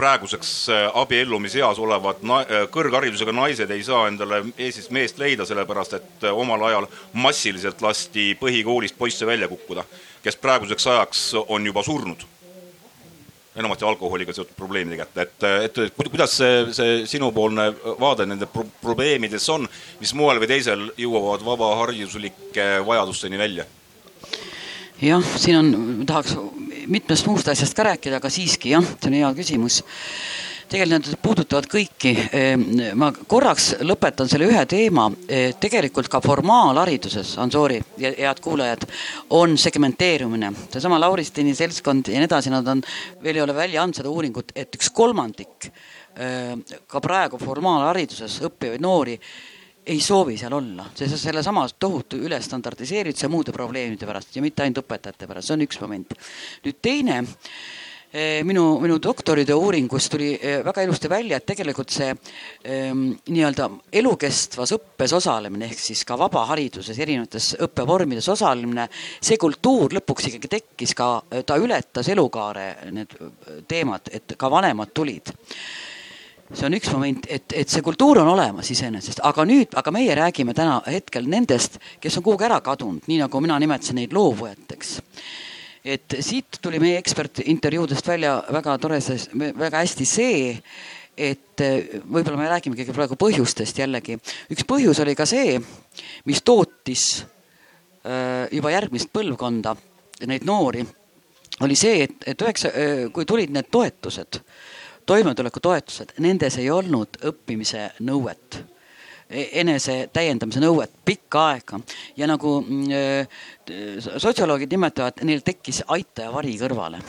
praeguseks 0.00 0.68
äh, 0.68 0.90
abiellumiseas 0.94 1.78
olevad 1.78 2.22
na 2.24 2.40
äh, 2.40 2.64
kõrgharidusega 2.72 3.34
naised 3.36 3.70
ei 3.74 3.82
saa 3.84 4.06
endale 4.08 4.40
Eestis 4.56 4.88
meest 4.94 5.20
leida, 5.20 5.44
sellepärast 5.48 5.96
et 5.98 6.24
äh, 6.24 6.36
omal 6.44 6.64
ajal 6.70 6.88
massiliselt 7.12 7.82
lasti 7.84 8.30
põhikoolist 8.40 8.96
poisse 8.98 9.28
välja 9.28 9.48
kukkuda, 9.50 9.84
kes 10.24 10.40
praeguseks 10.40 10.86
ajaks 10.94 11.24
on 11.42 11.68
juba 11.68 11.84
surnud. 11.84 12.24
Enamasti 13.56 13.84
alkoholiga 13.84 14.32
seotud 14.32 14.54
probleemide 14.56 15.00
kätte, 15.00 15.26
et, 15.64 15.78
et 15.88 15.96
kuidas 16.10 16.36
see, 16.38 16.62
see 16.76 17.00
sinupoolne 17.10 17.66
vaade 18.00 18.26
nende 18.30 18.46
pro 18.50 18.64
probleemidesse 18.80 19.52
on, 19.52 19.66
mis 20.00 20.14
moel 20.14 20.38
või 20.42 20.50
teisel 20.52 20.86
jõuavad 21.00 21.42
vabahariduslike 21.46 22.70
vajadusteni 22.86 23.40
välja? 23.40 23.66
jah, 25.00 25.24
siin 25.40 25.58
on, 25.58 25.72
tahaks 26.06 26.36
mitmest 26.90 27.26
muust 27.26 27.48
asjast 27.48 27.74
ka 27.76 27.88
rääkida, 27.90 28.20
aga 28.20 28.30
siiski 28.32 28.74
jah, 28.74 28.84
see 28.84 29.10
on 29.10 29.18
hea 29.18 29.32
küsimus. 29.38 29.80
Tegelikult 30.70 31.08
need 31.08 31.20
puudutavad 31.22 31.66
kõiki. 31.70 32.12
Ehm, 32.36 32.64
ma 32.98 33.10
korraks 33.12 33.72
lõpetan 33.86 34.30
selle 34.30 34.48
ühe 34.50 34.62
teema. 34.70 35.08
Ehm, 35.28 35.56
tegelikult 35.60 36.10
ka 36.12 36.22
formaalhariduses, 36.24 37.36
Ansori 37.42 37.80
ja 37.98 38.12
head 38.16 38.40
kuulajad, 38.44 38.86
on 39.30 39.56
segmenteerumine. 39.58 40.52
seesama 40.72 41.00
Lauristini 41.00 41.54
seltskond 41.54 42.08
ja 42.08 42.18
nii 42.18 42.28
edasi, 42.30 42.50
nad 42.50 42.66
on, 42.68 42.82
veel 43.22 43.36
ei 43.36 43.42
ole 43.42 43.54
välja 43.54 43.82
andnud 43.82 43.96
seda 43.96 44.10
uuringut, 44.10 44.52
et 44.54 44.74
üks 44.76 44.90
kolmandik 44.94 45.70
ehm, 46.16 46.62
ka 46.86 47.00
praegu 47.00 47.38
formaalhariduses 47.38 48.40
õppivaid 48.46 48.80
noori 48.80 49.18
ei 49.86 50.00
soovi 50.00 50.36
seal 50.36 50.52
olla, 50.52 50.84
sest 50.94 51.16
sellesama 51.18 51.66
tohutu 51.78 52.16
ülestandardiseerituse 52.20 53.28
muude 53.28 53.52
probleemide 53.52 54.06
pärast 54.06 54.36
ja 54.36 54.42
mitte 54.44 54.62
ainult 54.62 54.84
õpetajate 54.84 55.26
pärast, 55.26 55.48
see 55.48 55.56
on 55.56 55.64
üks 55.64 55.80
moment. 55.80 56.12
nüüd 56.64 56.78
teine 56.84 57.22
eh, 57.24 57.79
minu, 58.44 58.64
minu 58.82 58.96
doktoritöö 59.02 59.54
uuringus 59.54 60.08
tuli 60.10 60.32
eh, 60.34 60.64
väga 60.64 60.82
ilusti 60.82 61.08
välja, 61.08 61.36
et 61.36 61.46
tegelikult 61.46 61.92
see 61.94 62.08
ähm, 62.10 63.04
nii-öelda 63.30 63.68
elukestvas 63.92 64.74
õppes 64.74 65.14
osalemine 65.20 65.68
ehk 65.70 65.78
siis 65.78 66.02
ka 66.08 66.18
vabahariduses 66.18 66.98
erinevates 66.98 67.52
õppevormides 67.66 68.26
osalemine, 68.32 68.88
see 69.22 69.38
kultuur 69.38 69.94
lõpuks 69.94 70.30
ikkagi 70.30 70.50
tekkis 70.56 70.96
ka, 70.98 71.12
ta 71.46 71.60
ületas 71.60 72.10
elukaare 72.10 72.66
need 72.90 73.14
teemad, 73.70 74.10
et 74.12 74.34
ka 74.38 74.50
vanemad 74.50 74.90
tulid 74.94 75.30
see 76.50 76.66
on 76.66 76.74
üks 76.74 76.90
moment, 76.90 77.26
et, 77.30 77.52
et 77.54 77.70
see 77.70 77.82
kultuur 77.84 78.22
on 78.24 78.32
olemas 78.32 78.70
iseenesest, 78.74 79.22
aga 79.26 79.44
nüüd, 79.46 79.76
aga 79.78 79.92
meie 79.94 80.16
räägime 80.18 80.54
täna 80.56 80.80
hetkel 80.90 81.28
nendest, 81.30 81.78
kes 82.02 82.18
on 82.18 82.26
kuhugi 82.26 82.48
ära 82.48 82.58
kadunud, 82.64 83.06
nii 83.06 83.20
nagu 83.22 83.42
mina 83.44 83.58
nimetasin 83.62 84.00
neid 84.00 84.16
loovujateks. 84.16 84.96
Et 85.84 86.16
siit 86.20 86.60
tuli 86.62 86.80
meie 86.82 86.98
ekspertintervjuudest 87.00 88.08
välja 88.08 88.36
väga 88.52 88.76
tore, 88.82 89.00
väga 89.58 89.82
hästi 89.82 90.06
see, 90.08 90.54
et 91.16 91.62
võib-olla 92.04 92.38
me 92.38 92.48
räägime 92.48 92.76
ikkagi 92.76 92.96
praegu 92.96 93.18
põhjustest 93.20 93.78
jällegi. 93.82 94.18
üks 94.52 94.64
põhjus 94.68 95.00
oli 95.04 95.16
ka 95.18 95.26
see, 95.28 95.58
mis 96.28 96.42
tootis 96.42 97.06
äh, 97.20 98.48
juba 98.52 98.72
järgmist 98.72 99.12
põlvkonda, 99.12 99.76
neid 100.28 100.44
noori, 100.48 100.84
oli 101.60 101.76
see, 101.76 102.04
et, 102.06 102.16
et 102.26 102.42
üheksa, 102.46 102.72
äh, 102.72 103.06
kui 103.12 103.28
tulid 103.28 103.52
need 103.52 103.68
toetused 103.72 104.42
toimetulekutoetused, 105.10 106.14
nendes 106.22 106.56
ei 106.60 106.68
olnud 106.70 107.18
õppimise 107.26 107.88
nõuet 108.06 108.60
e-, 109.26 109.48
enese 109.62 110.04
täiendamise 110.12 110.62
nõuet 110.62 110.92
pikka 111.04 111.46
aega 111.54 111.80
ja 112.18 112.28
nagu 112.30 112.60
mm, 112.60 113.26
sotsioloogid 114.00 114.72
nimetavad, 114.72 115.22
neil 115.26 115.42
tekkis 115.44 115.84
aitaja 115.88 116.32
vari 116.34 116.56
kõrvale. 116.60 117.02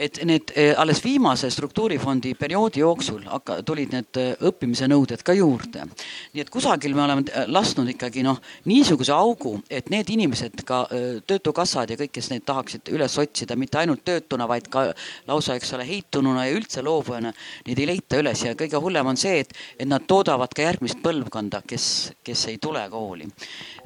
et 0.00 0.16
need 0.24 0.52
eh, 0.56 0.70
alles 0.78 1.02
viimase 1.04 1.50
struktuurifondi 1.50 2.30
perioodi 2.38 2.80
jooksul 2.80 3.24
hakka-, 3.26 3.58
tulid 3.66 3.90
need 3.92 4.16
eh, 4.16 4.30
õppimise 4.48 4.86
nõuded 4.88 5.20
ka 5.22 5.34
juurde. 5.36 5.84
nii 6.32 6.40
et 6.40 6.50
kusagil 6.50 6.94
me 6.94 7.02
oleme 7.04 7.24
eh, 7.28 7.44
lasknud 7.48 7.88
ikkagi 7.90 8.22
noh, 8.24 8.38
niisuguse 8.64 9.12
augu, 9.12 9.58
et 9.68 9.90
need 9.90 10.08
inimesed 10.10 10.62
ka 10.64 10.86
töötukassad 11.26 11.90
ja 11.90 11.98
kõik, 12.00 12.12
kes 12.14 12.30
neid 12.30 12.46
tahaksid 12.48 12.88
üles 12.94 13.18
otsida, 13.18 13.56
mitte 13.56 13.78
ainult 13.78 14.04
töötuna, 14.04 14.46
vaid 14.48 14.68
ka 14.72 14.86
lausa, 15.28 15.58
eks 15.58 15.74
ole, 15.76 15.86
heitununa 15.88 16.46
ja 16.46 16.54
üldse 16.56 16.84
loobujana, 16.86 17.32
neid 17.66 17.82
ei 17.82 17.90
leita 17.90 18.20
üles 18.22 18.44
ja 18.44 18.54
kõige 18.58 18.80
hullem 18.80 19.12
on 19.12 19.20
see, 19.20 19.40
et, 19.44 19.52
et 19.78 19.88
nad 19.88 20.06
toodavad 20.06 20.54
ka 20.54 20.64
järgmist 20.64 21.02
põlvkonda, 21.04 21.62
kes, 21.66 22.12
kes 22.24 22.46
ei 22.52 22.58
tule 22.62 22.86
kooli. 22.90 23.28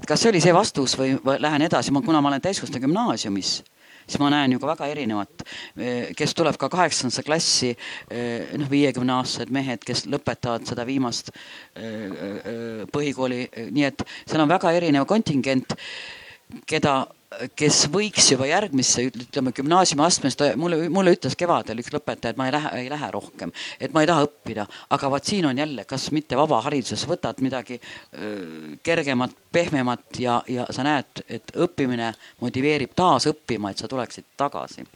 kas 0.07 0.21
see 0.21 0.31
oli 0.31 0.41
see 0.45 0.55
vastus 0.55 0.95
või 0.99 1.17
lähen 1.41 1.67
edasi, 1.67 1.84
ma, 1.91 2.03
kuna 2.05 2.21
ma 2.21 2.33
olen 2.33 2.45
täiskasvanute 2.45 2.87
gümnaasiumis 2.87 3.57
siis 4.05 4.21
ma 4.21 4.31
näen 4.33 4.53
ju 4.53 4.61
ka 4.61 4.69
väga 4.69 4.89
erinevat, 4.93 5.45
kes 6.17 6.35
tuleb 6.37 6.59
ka 6.61 6.69
kaheksandasse 6.73 7.25
klassi, 7.25 7.73
noh, 8.61 8.71
viiekümne 8.71 9.17
aastased 9.17 9.53
mehed, 9.55 9.85
kes 9.87 10.05
lõpetavad 10.13 10.67
seda 10.69 10.87
viimast 10.89 11.33
põhikooli, 12.93 13.47
nii 13.73 13.87
et 13.89 14.05
seal 14.27 14.45
on 14.45 14.53
väga 14.53 14.75
erinev 14.77 15.09
kontingent, 15.09 15.77
keda 16.69 16.99
kes 17.57 17.85
võiks 17.93 18.27
juba 18.33 18.47
järgmisse, 18.49 19.05
ütleme 19.11 19.53
gümnaasiumiastmes, 19.57 20.37
ta 20.39 20.51
mulle, 20.61 20.89
mulle 20.93 21.15
ütles 21.17 21.37
kevadel 21.39 21.83
üks 21.83 21.93
lõpetaja, 21.95 22.35
et 22.35 22.41
ma 22.41 22.49
ei 22.49 22.55
lähe, 22.55 22.73
ei 22.83 22.91
lähe 22.93 23.11
rohkem, 23.15 23.53
et 23.81 23.95
ma 23.95 24.05
ei 24.05 24.11
taha 24.11 24.27
õppida, 24.29 24.67
aga 24.97 25.11
vaat 25.13 25.31
siin 25.31 25.49
on 25.51 25.59
jälle, 25.59 25.87
kas 25.89 26.09
mitte 26.15 26.39
vabahariduses 26.39 27.07
võtad 27.11 27.41
midagi 27.45 27.81
öö, 27.81 28.75
kergemat, 28.87 29.37
pehmemat 29.53 30.21
ja, 30.23 30.41
ja 30.49 30.67
sa 30.75 30.87
näed, 30.87 31.25
et 31.29 31.55
õppimine 31.57 32.13
motiveerib 32.43 32.95
taas 32.97 33.29
õppima, 33.31 33.73
et 33.73 33.83
sa 33.83 33.91
tuleksid 33.91 34.35
tagasi. 34.41 34.87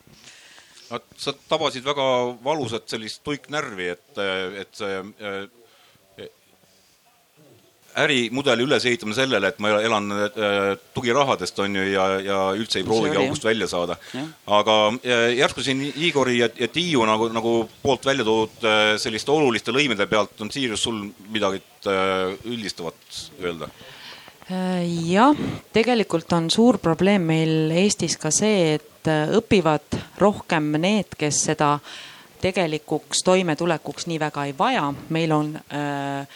No 0.89 1.03
sa 1.21 1.35
tabasid 1.51 1.85
väga 1.85 2.05
valusat 2.45 2.89
sellist 2.89 3.21
tuiknärvi, 3.27 3.91
et, 3.93 4.21
et 4.63 4.71
see 4.79 5.01
ärimudeli 7.97 8.63
ülesehitamine 8.63 9.17
sellele, 9.17 9.51
et 9.51 9.59
ma 9.63 9.73
elan 9.83 10.11
äh, 10.13 10.31
tugirahadest, 10.95 11.59
on 11.65 11.77
ju, 11.77 11.85
ja, 11.93 12.07
ja 12.23 12.39
üldse 12.57 12.81
ei 12.81 12.87
proovigi 12.87 13.19
august 13.21 13.45
välja 13.45 13.69
saada. 13.71 13.97
aga 14.47 14.77
äh, 14.99 15.35
järsku 15.39 15.65
siin 15.65 15.83
Igori 15.97 16.39
ja, 16.39 16.49
ja 16.59 16.69
Tiiu 16.69 17.05
nagu, 17.09 17.29
nagu 17.35 17.55
poolt 17.83 18.07
välja 18.07 18.25
toodud 18.25 18.65
äh, 18.65 18.97
selliste 19.01 19.33
oluliste 19.33 19.75
lõimide 19.75 20.07
pealt 20.07 20.41
on 20.41 20.51
Siirius 20.51 20.83
sul 20.83 21.07
midagi 21.29 21.63
üldistavat 22.45 23.23
öelda? 23.43 23.69
jah, 24.49 25.37
tegelikult 25.73 26.33
on 26.33 26.49
suur 26.51 26.79
probleem 26.83 27.27
meil 27.29 27.73
Eestis 27.77 28.17
ka 28.21 28.31
see, 28.33 28.79
et 28.79 29.11
õpivad 29.37 29.99
rohkem 30.19 30.71
need, 30.81 31.13
kes 31.19 31.43
seda 31.51 31.77
tegelikuks 32.41 33.23
toimetulekuks 33.25 34.07
nii 34.09 34.21
väga 34.21 34.45
ei 34.49 34.55
vaja. 34.59 34.93
meil 35.09 35.33
on 35.33 35.53
äh, 35.57 36.27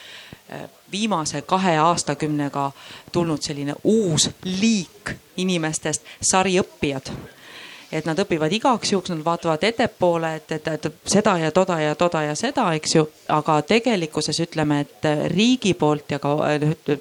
viimase 0.93 1.43
kahe 1.43 1.77
aastakümnega 1.79 2.71
tulnud 3.13 3.43
selline 3.43 3.75
uus 3.85 4.31
liik 4.45 5.15
inimestest, 5.37 6.03
sariõppijad 6.21 7.13
et 7.93 8.07
nad 8.09 8.19
õpivad 8.19 8.53
igaks 8.57 8.93
juhuks, 8.93 9.13
nad 9.13 9.21
vaatavad 9.25 9.65
ettepoole, 9.69 10.35
et, 10.41 10.53
et, 10.57 10.69
et 10.69 10.87
seda 11.05 11.37
ja 11.39 11.51
toda 11.53 11.77
ja 11.81 11.95
toda 11.95 12.23
ja 12.25 12.35
seda, 12.39 12.71
eks 12.79 12.95
ju. 12.97 13.07
aga 13.29 13.59
tegelikkuses 13.69 14.41
ütleme, 14.41 14.81
et 14.87 15.09
riigi 15.35 15.75
poolt 15.75 16.17
ja 16.17 16.19
ka 16.23 16.37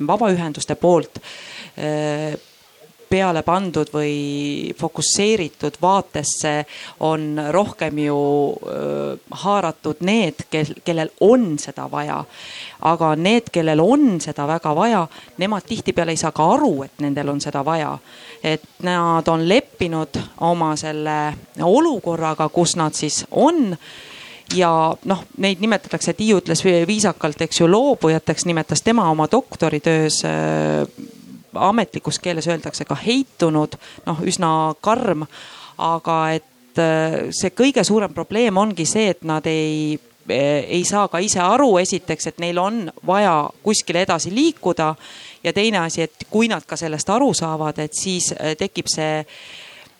vabaühenduste 0.08 0.76
poolt 0.76 1.22
äh, 1.22 2.36
peale 3.12 3.44
pandud 3.44 3.90
või 3.94 4.72
fokusseeritud 4.80 5.78
vaatesse 5.82 6.54
on 7.08 7.40
rohkem 7.52 8.00
ju 8.06 8.20
haaratud 9.44 10.04
need, 10.08 10.46
kel, 10.52 10.72
kellel 10.86 11.12
on 11.20 11.58
seda 11.60 11.88
vaja. 11.92 12.24
aga 12.82 13.16
need, 13.16 13.52
kellel 13.54 13.80
on 13.84 14.22
seda 14.22 14.48
väga 14.48 14.76
vaja, 14.76 15.02
nemad 15.38 15.68
tihtipeale 15.68 16.16
ei 16.16 16.18
saa 16.18 16.32
ka 16.32 16.48
aru, 16.56 16.84
et 16.84 17.04
nendel 17.04 17.30
on 17.30 17.42
seda 17.42 17.66
vaja. 17.66 17.98
et 18.44 18.64
nad 18.84 19.28
on 19.28 19.48
leppinud 19.50 20.18
oma 20.40 20.76
selle 20.76 21.34
olukorraga, 21.62 22.50
kus 22.50 22.76
nad 22.76 22.94
siis 22.94 23.26
on 23.32 23.76
ja 24.56 24.72
noh, 25.06 25.24
neid 25.38 25.62
nimetatakse, 25.62 26.14
Tiiu 26.14 26.42
ütles 26.42 26.64
viisakalt, 26.88 27.42
eks 27.42 27.62
ju, 27.62 27.70
loobujateks, 27.72 28.46
nimetas 28.46 28.82
tema 28.82 29.10
oma 29.12 29.28
doktoritöös 29.32 30.24
ametlikus 31.54 32.20
keeles 32.20 32.48
öeldakse 32.48 32.86
ka 32.86 32.96
heitunud, 32.96 33.76
noh 34.06 34.22
üsna 34.28 34.74
karm. 34.82 35.26
aga 35.82 36.16
et 36.36 36.78
äh, 36.78 37.32
see 37.34 37.50
kõige 37.58 37.84
suurem 37.84 38.14
probleem 38.14 38.58
ongi 38.58 38.86
see, 38.86 39.10
et 39.10 39.24
nad 39.26 39.46
ei 39.50 39.96
äh, 40.30 40.62
ei 40.68 40.84
saa 40.86 41.08
ka 41.08 41.20
ise 41.20 41.40
aru, 41.42 41.78
esiteks, 41.82 42.28
et 42.28 42.40
neil 42.40 42.60
on 42.62 42.92
vaja 43.08 43.50
kuskile 43.64 44.04
edasi 44.06 44.30
liikuda 44.36 44.94
ja 45.44 45.54
teine 45.54 45.82
asi, 45.82 46.02
et 46.02 46.28
kui 46.30 46.48
nad 46.52 46.66
ka 46.68 46.78
sellest 46.78 47.10
aru 47.10 47.34
saavad, 47.34 47.80
et 47.80 47.98
siis 47.98 48.32
äh, 48.36 48.54
tekib 48.60 48.92
see 48.92 49.24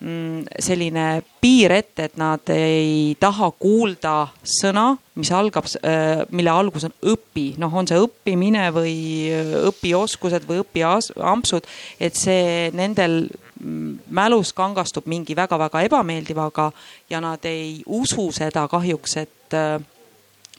selline 0.02 1.22
piir 1.40 1.72
ette, 1.76 2.08
et 2.08 2.16
nad 2.18 2.50
ei 2.50 3.14
taha 3.20 3.50
kuulda 3.60 4.14
sõna, 4.42 4.96
mis 5.18 5.30
algab, 5.34 5.68
äh, 5.86 6.24
mille 6.34 6.50
algus 6.50 6.86
on 6.88 6.94
õpi, 7.12 7.52
noh, 7.62 7.74
on 7.78 7.86
see 7.86 8.00
õppimine 8.00 8.70
või 8.74 8.96
äh, 9.30 9.52
õpioskused 9.68 10.48
või 10.48 10.62
õpiampsud, 10.64 11.68
et 12.02 12.18
see 12.18 12.72
nendel 12.74 13.28
mm, 13.60 14.10
mälus 14.10 14.54
kangastub 14.56 15.06
mingi 15.10 15.36
väga-väga 15.38 15.84
ebameeldivaga 15.86 16.70
ja 17.12 17.22
nad 17.22 17.46
ei 17.46 17.78
usu 17.86 18.30
seda 18.34 18.66
kahjuks, 18.72 19.16
et 19.22 19.58
äh, 19.58 19.78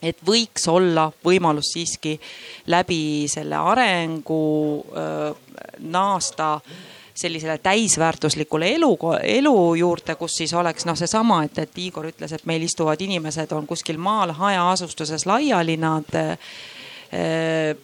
et 0.04 0.20
võiks 0.28 0.66
olla 0.68 1.06
võimalus 1.24 1.70
siiski 1.72 2.18
läbi 2.68 3.24
selle 3.32 3.56
arengu 3.56 4.84
öö, 4.92 5.30
naasta 5.80 6.58
äh, 6.58 6.82
sellisele 7.14 7.58
täisväärtuslikule 7.58 8.68
elu, 8.76 8.98
elu 9.24 9.76
juurde, 9.76 10.16
kus 10.16 10.38
siis 10.42 10.54
oleks 10.54 10.86
noh, 10.86 10.98
seesama, 10.98 11.44
et, 11.46 11.60
et 11.62 11.78
Igor 11.86 12.10
ütles, 12.10 12.34
et 12.34 12.46
meil 12.50 12.66
istuvad 12.66 13.02
inimesed 13.02 13.52
on 13.54 13.68
kuskil 13.70 14.02
maal 14.02 14.34
hajaasustuses 14.38 15.28
laiali, 15.30 15.78
nad 15.78 16.10
äh, 16.18 16.38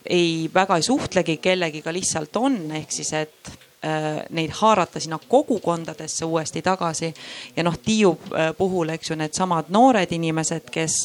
ei, 0.05 0.49
väga 0.53 0.79
ei 0.79 0.85
suhtlegi 0.85 1.37
kellegiga, 1.37 1.93
lihtsalt 1.93 2.41
on, 2.41 2.57
ehk 2.79 2.91
siis, 2.91 3.11
et 3.13 3.51
äh, 3.85 4.07
neid 4.33 4.55
haarata 4.57 4.99
sinna 4.99 5.19
kogukondadesse 5.27 6.25
uuesti 6.25 6.65
tagasi. 6.65 7.13
ja 7.55 7.63
noh, 7.63 7.77
Tiiu 7.77 8.15
äh, 8.33 8.49
puhul, 8.57 8.89
eks 8.89 9.13
ju, 9.13 9.19
needsamad 9.19 9.69
noored 9.69 10.09
inimesed, 10.17 10.73
kes 10.73 10.97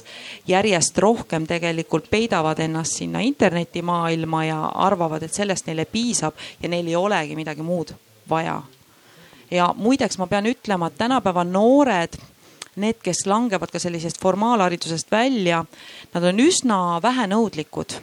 järjest 0.48 0.98
rohkem 0.98 1.44
tegelikult 1.46 2.08
peidavad 2.10 2.64
ennast 2.64 2.96
sinna 3.02 3.20
internetimaailma 3.20 4.44
ja 4.44 4.64
arvavad, 4.88 5.22
et 5.22 5.36
sellest 5.36 5.68
neile 5.68 5.84
piisab 5.84 6.40
ja 6.62 6.72
neil 6.72 6.88
ei 6.88 6.96
olegi 6.96 7.36
midagi 7.36 7.62
muud 7.62 7.92
vaja. 8.28 8.62
ja 9.50 9.74
muideks 9.76 10.18
ma 10.18 10.26
pean 10.26 10.46
ütlema, 10.46 10.86
et 10.86 10.98
tänapäeva 10.98 11.44
noored, 11.44 12.16
need, 12.76 12.98
kes 13.02 13.26
langevad 13.26 13.70
ka 13.70 13.78
sellisest 13.78 14.20
formaalharidusest 14.22 15.10
välja, 15.12 15.64
nad 16.14 16.24
on 16.24 16.40
üsna 16.40 17.00
vähenõudlikud. 17.02 18.00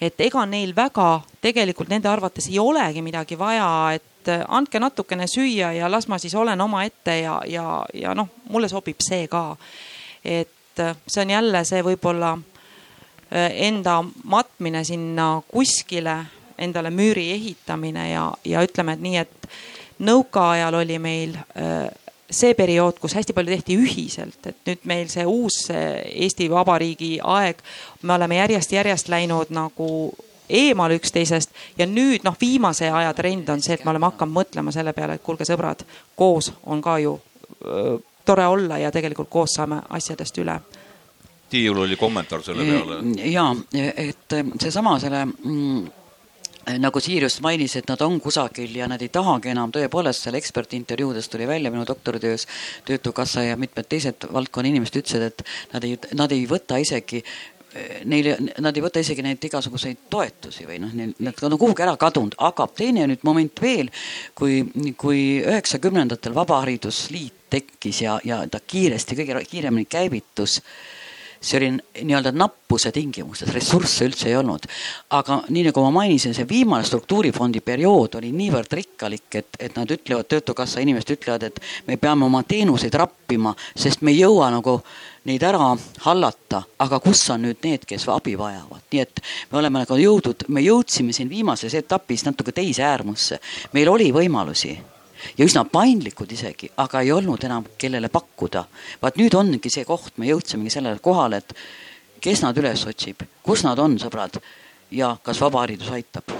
et 0.00 0.20
ega 0.20 0.46
neil 0.46 0.74
väga 0.76 1.22
tegelikult 1.40 1.88
nende 1.88 2.08
arvates 2.08 2.48
ei 2.50 2.58
olegi 2.58 3.02
midagi 3.02 3.38
vaja, 3.38 3.94
et 3.94 4.28
andke 4.48 4.80
natukene 4.80 5.26
süüa 5.26 5.72
ja 5.72 5.90
las 5.90 6.08
ma 6.08 6.18
siis 6.18 6.34
olen 6.34 6.60
omaette 6.60 7.20
ja, 7.20 7.40
ja, 7.46 7.84
ja 7.94 8.14
noh, 8.14 8.28
mulle 8.50 8.68
sobib 8.68 9.00
see 9.00 9.28
ka. 9.28 9.56
et 10.24 10.50
see 11.06 11.22
on 11.22 11.30
jälle 11.30 11.64
see 11.64 11.82
võib-olla 11.82 12.32
eh, 13.30 13.66
enda 13.68 14.02
matmine 14.24 14.84
sinna 14.84 15.42
kuskile 15.48 16.24
endale 16.58 16.90
müüri 16.90 17.30
ehitamine 17.34 18.10
ja, 18.10 18.28
ja 18.44 18.62
ütleme, 18.64 18.94
et 18.94 19.04
nii, 19.04 19.16
et 19.24 19.48
nõukaajal 20.04 20.80
oli 20.82 20.98
meil 20.98 21.36
äh, 21.36 21.88
see 22.30 22.54
periood, 22.54 22.98
kus 23.00 23.14
hästi 23.14 23.34
palju 23.36 23.54
tehti 23.54 23.76
ühiselt, 23.78 24.40
et 24.46 24.60
nüüd 24.66 24.86
meil 24.90 25.10
see 25.12 25.26
uus 25.28 25.66
Eesti 25.70 26.48
Vabariigi 26.50 27.18
aeg, 27.20 27.60
me 28.02 28.16
oleme 28.16 28.40
järjest-järjest 28.40 29.10
läinud 29.12 29.52
nagu 29.54 29.88
eemale 30.48 30.98
üksteisest 30.98 31.54
ja 31.78 31.86
nüüd 31.88 32.24
noh, 32.24 32.36
viimase 32.40 32.90
aja 32.90 33.12
trend 33.16 33.48
on 33.48 33.62
see, 33.64 33.76
et 33.76 33.84
me 33.84 33.92
oleme 33.94 34.10
hakanud 34.10 34.34
mõtlema 34.34 34.74
selle 34.74 34.92
peale, 34.96 35.18
et 35.18 35.24
kuulge, 35.24 35.46
sõbrad, 35.48 35.84
koos 36.16 36.52
on 36.68 36.82
ka 36.84 36.98
ju 37.02 37.16
öö, 37.64 37.98
tore 38.24 38.46
olla 38.46 38.78
ja 38.78 38.92
tegelikult 38.92 39.30
koos 39.30 39.56
saame 39.56 39.82
asjadest 39.88 40.38
üle. 40.42 40.58
Tiiul 41.50 41.84
oli 41.84 41.96
kommentaar 41.96 42.42
selle 42.42 42.64
peale. 42.64 43.00
ja, 43.30 43.50
et 43.72 44.36
seesama 44.60 44.98
selle 45.00 45.24
mm, 45.26 45.84
Äh, 46.64 46.78
nagu 46.80 47.00
Siirius 47.00 47.40
mainis, 47.44 47.76
et 47.76 47.88
nad 47.90 48.00
on 48.04 48.20
kusagil 48.24 48.72
ja 48.76 48.88
nad 48.88 49.02
ei 49.04 49.10
tahagi 49.12 49.52
enam, 49.52 49.72
tõepoolest 49.74 50.24
seal 50.24 50.38
ekspertintervjuudes 50.38 51.28
tuli 51.28 51.48
välja 51.48 51.72
minu 51.74 51.84
doktoritöös 51.86 52.46
Töötukassa 52.88 53.42
ja 53.44 53.56
mitmed 53.60 53.88
teised 53.88 54.28
valdkonna 54.32 54.70
inimesed 54.72 55.02
ütlesid, 55.02 55.26
et 55.28 55.44
nad 55.74 55.84
ei, 55.84 55.98
nad 56.16 56.32
ei 56.32 56.46
võta 56.48 56.80
isegi 56.80 57.20
neile, 58.08 58.36
nad 58.62 58.76
ei 58.76 58.84
võta 58.84 59.02
isegi 59.02 59.22
neid 59.24 59.44
igasuguseid 59.44 60.06
toetusi 60.10 60.66
või 60.68 60.78
noh, 60.82 60.92
nad 60.94 61.44
on 61.48 61.58
kuhugi 61.58 61.84
ära 61.84 61.96
kadunud, 62.00 62.36
aga 62.38 62.68
teine 62.76 63.08
nüüd 63.10 63.24
moment 63.26 63.62
veel, 63.62 63.90
kui, 64.38 64.62
kui 65.00 65.24
üheksakümnendatel 65.42 66.36
Vabaharidusliit 66.36 67.48
tekkis 67.54 68.02
ja, 68.06 68.18
ja 68.24 68.40
ta 68.50 68.60
kiiresti, 68.60 69.18
kõige 69.18 69.44
kiiremini 69.50 69.90
käivitus 69.90 70.60
see 71.44 71.58
oli 71.60 71.70
nii-öelda 72.06 72.32
nappuse 72.32 72.92
tingimustes, 72.92 73.52
ressursse 73.54 74.06
üldse 74.08 74.28
ei 74.30 74.36
olnud. 74.36 74.66
aga 75.10 75.42
nii 75.48 75.66
nagu 75.68 75.84
ma 75.84 75.90
mainisin, 76.00 76.34
see 76.34 76.48
viimane 76.48 76.84
struktuurifondi 76.84 77.60
periood 77.60 78.16
oli 78.20 78.32
niivõrd 78.32 78.72
rikkalik, 78.72 79.28
et, 79.34 79.58
et 79.58 79.76
nad 79.76 79.90
ütlevad, 79.90 80.28
Töötukassa 80.28 80.80
inimesed 80.80 81.16
ütlevad, 81.18 81.42
et 81.50 81.60
me 81.86 81.98
peame 82.00 82.24
oma 82.24 82.42
teenuseid 82.48 82.94
rappima, 82.94 83.54
sest 83.76 84.02
me 84.02 84.14
ei 84.14 84.22
jõua 84.22 84.48
nagu 84.54 84.78
neid 85.28 85.44
ära 85.44 85.70
hallata, 86.06 86.62
aga 86.78 87.00
kus 87.04 87.22
on 87.32 87.46
nüüd 87.46 87.60
need, 87.64 87.84
kes 87.88 88.08
abi 88.12 88.38
vajavad, 88.40 88.88
nii 88.92 89.04
et 89.04 89.22
me 89.52 89.60
oleme 89.60 89.84
nagu 89.84 90.00
jõudnud, 90.00 90.48
me 90.48 90.64
jõudsime 90.64 91.12
siin 91.16 91.28
viimases 91.28 91.76
etapis 91.76 92.24
natuke 92.24 92.52
teise 92.52 92.84
äärmusse. 92.84 93.40
meil 93.72 93.88
oli 93.88 94.10
võimalusi 94.12 94.76
ja 95.38 95.46
üsna 95.46 95.64
paindlikud 95.68 96.32
isegi, 96.32 96.70
aga 96.76 97.02
ei 97.04 97.12
olnud 97.12 97.44
enam, 97.44 97.66
kellele 97.78 98.08
pakkuda. 98.12 98.64
vaat 99.02 99.16
nüüd 99.20 99.34
ongi 99.34 99.70
see 99.70 99.84
koht, 99.84 100.18
me 100.18 100.28
jõudsimegi 100.30 100.76
sellele 100.76 101.02
kohale, 101.02 101.42
et 101.42 101.54
kes 102.24 102.42
nad 102.44 102.56
üles 102.58 102.86
otsib, 102.88 103.24
kus 103.42 103.64
nad 103.66 103.78
on, 103.78 103.98
sõbrad, 104.00 104.40
ja 104.90 105.16
kas 105.22 105.40
vabaharidus 105.40 105.90
aitab. 105.92 106.36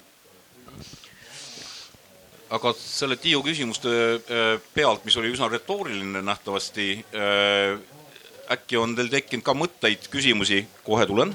Aga 2.55 2.71
selle 2.79 3.17
Tiiu 3.19 3.41
küsimuste 3.43 3.91
äh, 3.91 4.61
pealt, 4.75 5.03
mis 5.05 5.17
oli 5.19 5.33
üsna 5.33 5.49
retooriline 5.51 6.23
nähtavasti, 6.23 6.91
äh, 7.17 7.81
äkki 8.55 8.79
on 8.79 8.95
teil 8.95 9.11
tekkinud 9.11 9.45
ka 9.45 9.57
mõtteid, 9.57 10.07
küsimusi, 10.13 10.63
kohe 10.85 11.07
tulen 11.09 11.35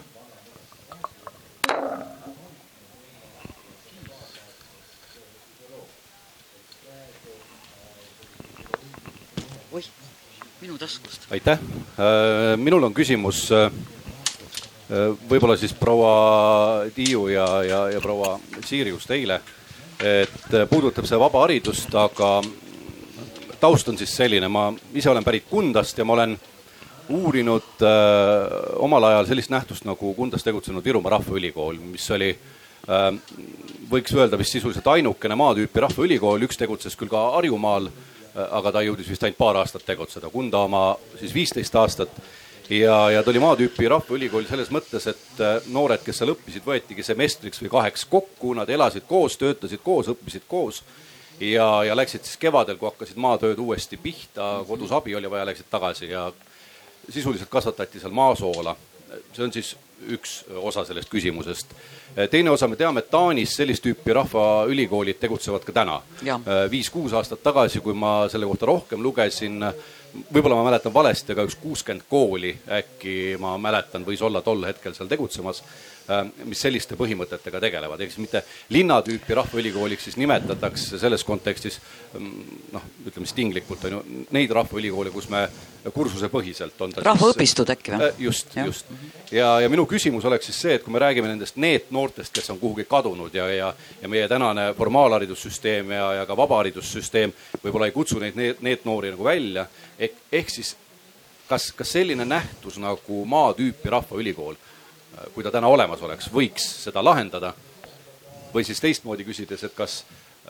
minu 10.62 10.78
taskust. 10.78 11.32
aitäh, 11.32 11.60
äh, 11.60 12.58
minul 12.58 12.84
on 12.84 12.94
küsimus 12.94 13.46
äh, 13.52 13.72
äh, 14.92 15.14
võib-olla 15.30 15.56
siis 15.58 15.74
proua 15.74 16.84
Tiiu 16.96 17.28
ja, 17.32 17.48
ja, 17.64 17.80
ja 17.94 18.02
proua 18.04 18.40
Siirius 18.66 19.08
teile, 19.08 19.40
et 20.04 20.52
puudutab 20.70 21.08
see 21.08 21.20
vaba 21.20 21.46
haridust, 21.46 21.96
aga 21.96 22.42
taust 23.60 23.88
on 23.92 23.98
siis 24.00 24.12
selline, 24.16 24.48
ma 24.52 24.70
ise 24.96 25.10
olen 25.12 25.24
pärit 25.24 25.48
Kundast 25.50 25.98
ja 25.98 26.08
ma 26.08 26.18
olen 26.18 26.36
uurinud 27.10 27.88
äh, 27.88 28.60
omal 28.84 29.10
ajal 29.14 29.32
sellist 29.32 29.56
nähtust 29.56 29.88
nagu 29.88 30.14
Kundas 30.14 30.44
tegutsenud 30.44 30.84
Virumaa 30.86 31.18
Rahvaülikool, 31.18 31.80
mis 31.96 32.12
oli 32.12 32.34
äh, 32.36 33.10
võiks 33.90 34.12
öelda 34.16 34.38
vist 34.38 34.60
sisuliselt 34.60 34.88
ainukene 34.92 35.40
maatüüpi 35.40 35.88
rahvaülikool, 35.88 36.48
üks 36.50 36.60
tegutses 36.60 37.00
küll 37.00 37.12
ka 37.12 37.30
Harjumaal 37.40 37.88
äh,, 37.88 38.08
aga 38.52 38.72
ta 38.72 38.84
jõudis 38.86 39.10
vist 39.10 39.24
ainult 39.24 39.40
paar 39.40 39.60
aastat 39.62 39.86
tegutseda, 39.88 40.30
Kunda 40.30 40.64
oma 40.68 40.84
siis 41.20 41.34
viisteist 41.34 41.76
aastat. 41.76 42.10
ja, 42.70 43.10
ja 43.12 43.24
ta 43.24 43.32
oli 43.32 43.40
maatüüpi 43.40 43.88
rahvaülikool 43.90 44.46
selles 44.50 44.72
mõttes, 44.72 45.08
et 45.08 45.42
äh, 45.42 45.58
noored, 45.74 46.04
kes 46.06 46.22
seal 46.22 46.34
õppisid, 46.36 46.66
võetigi 46.66 47.04
semestriks 47.04 47.62
või 47.64 47.72
kaheks 47.74 48.06
kokku, 48.06 48.54
nad 48.54 48.70
elasid 48.70 49.08
koos, 49.08 49.38
töötasid 49.38 49.82
koos, 49.84 50.12
õppisid 50.14 50.48
koos. 50.48 50.84
ja, 51.40 51.84
ja 51.84 51.96
läksid 51.96 52.24
siis 52.24 52.38
kevadel, 52.38 52.78
kui 52.78 52.90
hakkasid 52.92 53.18
maatööd 53.18 53.60
uuesti 53.60 53.98
pihta, 53.98 54.64
kodus 54.68 54.92
abi 54.92 55.16
oli 55.16 55.30
vaja, 55.32 55.46
läksid 55.46 55.70
tagasi 55.70 56.10
ja 56.10 56.32
sisuliselt 57.10 57.50
kasvatati 57.50 58.00
seal 58.00 58.12
maasoola. 58.12 58.76
see 59.34 59.44
on 59.44 59.54
siis 59.54 59.76
üks 60.08 60.44
osa 60.62 60.86
sellest 60.86 61.10
küsimusest. 61.10 61.74
Teine 62.32 62.52
osa, 62.52 62.68
me 62.68 62.76
teame, 62.76 63.04
et 63.04 63.12
Taanis 63.12 63.54
sellist 63.60 63.84
tüüpi 63.86 64.14
rahvaülikoolid 64.16 65.20
tegutsevad 65.20 65.66
ka 65.68 65.76
täna. 65.76 66.02
viis-kuus 66.72 67.14
aastat 67.14 67.44
tagasi, 67.44 67.80
kui 67.80 67.94
ma 67.94 68.30
selle 68.30 68.46
kohta 68.46 68.66
rohkem 68.66 69.04
lugesin, 69.04 69.60
võib-olla 70.34 70.56
ma 70.56 70.64
mäletan 70.70 70.94
valesti, 70.94 71.32
aga 71.36 71.46
üks 71.46 71.60
kuuskümmend 71.62 72.08
kooli 72.10 72.56
äkki 72.80 73.38
ma 73.40 73.58
mäletan, 73.58 74.06
võis 74.06 74.22
olla 74.22 74.42
tol 74.42 74.66
hetkel 74.66 74.94
seal 74.98 75.08
tegutsemas. 75.12 75.62
Äh, 75.62 75.99
mis 76.50 76.62
selliste 76.62 76.98
põhimõtetega 76.98 77.62
tegelevad, 77.62 78.02
ehk 78.02 78.14
siis 78.14 78.24
mitte 78.24 78.42
linna 78.74 79.00
tüüpi 79.06 79.36
rahvaülikooliks 79.38 80.10
siis 80.10 80.18
nimetatakse 80.18 81.00
selles 81.02 81.24
kontekstis 81.28 81.80
mm, 82.18 82.56
noh, 82.74 82.88
ütleme 83.06 83.28
siis 83.28 83.38
tinglikult 83.38 83.86
on 83.86 83.98
ju 83.98 84.02
neid 84.36 84.54
rahvaülikoole, 84.58 85.14
kus 85.14 85.30
me 85.30 85.46
kursusepõhiselt 85.94 86.82
on 86.82 86.96
rahvaõpistud 87.06 87.70
äkki 87.76 87.94
või? 87.94 88.10
Äh, 88.10 88.22
just, 88.26 88.58
just. 88.66 88.90
ja, 89.32 89.52
ja 89.64 89.70
minu 89.72 89.86
küsimus 89.90 90.26
oleks 90.26 90.50
siis 90.50 90.60
see, 90.66 90.76
et 90.80 90.84
kui 90.84 90.94
me 90.94 91.02
räägime 91.04 91.30
nendest 91.30 91.60
NEET-noortest, 91.62 92.34
kes 92.36 92.50
on 92.54 92.60
kuhugi 92.60 92.88
kadunud 92.90 93.36
ja, 93.36 93.48
ja, 93.54 93.72
ja 94.02 94.12
meie 94.12 94.28
tänane 94.32 94.72
formaalharidussüsteem 94.78 95.94
ja, 95.96 96.12
ja 96.22 96.28
ka 96.30 96.38
vabaharidussüsteem 96.38 97.34
võib-olla 97.64 97.90
ei 97.90 97.96
kutsu 97.96 98.20
neid 98.24 98.38
NEET-noori 98.66 99.14
nagu 99.14 99.30
välja, 99.30 99.70
ehk, 100.00 100.24
ehk 100.42 100.58
siis 100.58 100.76
kas, 101.50 101.72
kas 101.76 101.94
selline 101.98 102.26
nähtus 102.26 102.78
nagu 102.82 103.24
maatüüpi 103.26 103.90
rahvaülikool 103.90 104.58
kui 105.34 105.44
ta 105.44 105.52
täna 105.52 105.68
olemas 105.68 106.02
oleks, 106.02 106.30
võiks 106.34 106.66
seda 106.84 107.04
lahendada. 107.04 107.54
või 108.54 108.64
siis 108.66 108.80
teistmoodi 108.82 109.24
küsides, 109.24 109.64
et 109.64 109.74
kas 109.76 110.04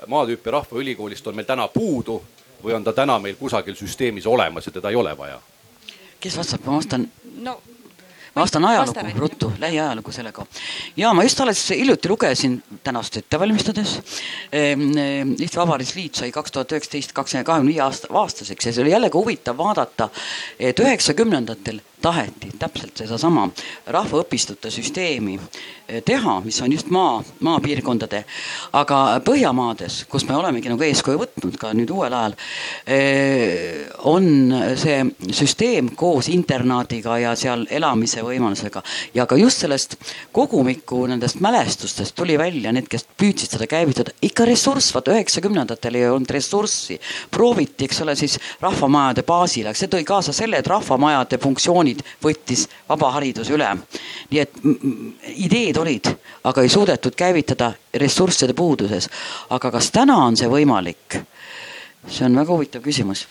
maatüüpi 0.07 0.51
rahvaülikoolist 0.51 1.27
on 1.27 1.35
meil 1.35 1.45
täna 1.45 1.67
puudu 1.67 2.21
või 2.63 2.73
on 2.73 2.83
ta 2.83 2.93
täna 2.93 3.19
meil 3.19 3.35
kusagil 3.35 3.75
süsteemis 3.75 4.27
olemas 4.27 4.65
ja 4.65 4.71
teda 4.71 4.89
ei 4.89 4.95
ole 4.95 5.17
vaja? 5.17 5.41
kes 6.19 6.37
vastab, 6.37 6.65
ma 6.65 6.75
vastan 6.75 7.11
no 7.39 7.61
ma 8.35 8.41
vastan 8.41 8.65
ajalugu 8.65 9.19
ruttu, 9.19 9.51
lähiajalugu 9.59 10.11
sellega. 10.11 10.45
ja 10.97 11.13
ma 11.13 11.23
just 11.23 11.39
alles 11.41 11.69
hiljuti 11.69 12.09
lugesin 12.09 12.63
tänast 12.83 13.17
ette 13.17 13.39
valmistades. 13.39 13.99
Ehm, 14.51 14.97
ehm, 14.97 15.33
Eesti 15.39 15.57
Vabariigi 15.57 15.95
Liit 15.95 16.15
sai 16.15 16.31
kaks 16.31 16.51
tuhat 16.51 16.71
üheksateist, 16.71 17.13
kakskümmend, 17.13 17.45
kahekümne 17.45 17.73
viie 17.73 17.81
aasta, 17.83 18.07
aastaseks 18.13 18.65
ja 18.65 18.73
see 18.73 18.83
oli 18.83 18.93
jällegi 18.93 19.17
huvitav 19.17 19.57
vaadata, 19.57 20.09
et 20.59 20.79
üheksakümnendatel 20.79 21.81
taheti 22.01 22.51
täpselt 22.59 22.97
sedasama 22.97 23.47
rahvaõpistute 23.91 24.71
süsteemi 24.71 25.35
eh, 25.35 26.01
teha, 26.05 26.39
mis 26.45 26.59
on 26.63 26.71
just 26.73 26.89
maa, 26.93 27.19
maapiirkondade, 27.45 28.23
aga 28.79 28.99
Põhjamaades, 29.25 30.03
kus 30.09 30.25
me 30.29 30.37
olemegi 30.39 30.71
nagu 30.71 30.83
eeskuju 30.85 31.19
võtnud 31.19 31.57
ka 31.59 31.73
nüüd 31.77 31.91
uuel 31.93 32.15
ajal, 32.15 32.35
eh, 32.87 33.85
on 34.09 34.53
see 34.79 35.03
süsteem 35.35 35.91
koos 35.99 36.29
internaadiga 36.31 37.17
ja 37.19 37.35
seal 37.39 37.65
elamise 37.69 38.23
võimalusega. 38.25 38.83
Ja 39.13 39.25
ka 39.29 39.37
just 39.39 39.65
sellest 39.65 39.97
kogumiku 40.35 41.03
nendest 41.09 41.41
mälestustest 41.43 42.15
tuli 42.15 42.37
välja 42.39 42.71
need, 42.75 42.87
kes 42.91 43.05
püüdsid 43.19 43.55
seda 43.57 43.67
käivitada, 43.69 44.15
ikka 44.25 44.47
ressurss, 44.47 44.93
vaata 44.95 45.13
üheksakümnendatel 45.15 45.99
ei 45.99 46.07
olnud 46.09 46.31
ressurssi, 46.31 46.99
prooviti, 47.31 47.89
eks 47.89 48.01
ole, 48.05 48.15
siis 48.19 48.39
rahvamajade 48.61 49.25
baasil, 49.27 49.67
aga 49.69 49.79
see 49.79 49.91
tõi 49.91 50.05
kaasa 50.07 50.33
selle, 50.35 50.59
et 50.59 50.69
rahvamajade 50.69 51.39
funktsiooni 51.41 51.88
funktsioonid 51.89 52.03
võttis 52.23 52.67
vaba 52.89 53.11
haridus 53.15 53.49
üle. 53.49 53.69
nii 54.29 54.39
et 54.39 54.53
ideed 55.35 55.77
olid, 55.77 56.09
aga 56.43 56.61
ei 56.61 56.69
suudetud 56.69 57.15
käivitada 57.15 57.73
ressursside 57.93 58.53
puuduses. 58.53 59.09
aga 59.49 59.71
kas 59.71 59.91
täna 59.91 60.17
on 60.25 60.37
see 60.37 60.47
võimalik? 60.47 61.23
see 62.07 62.25
on 62.25 62.35
väga 62.35 62.53
huvitav 62.53 62.81
küsimus 62.81 63.27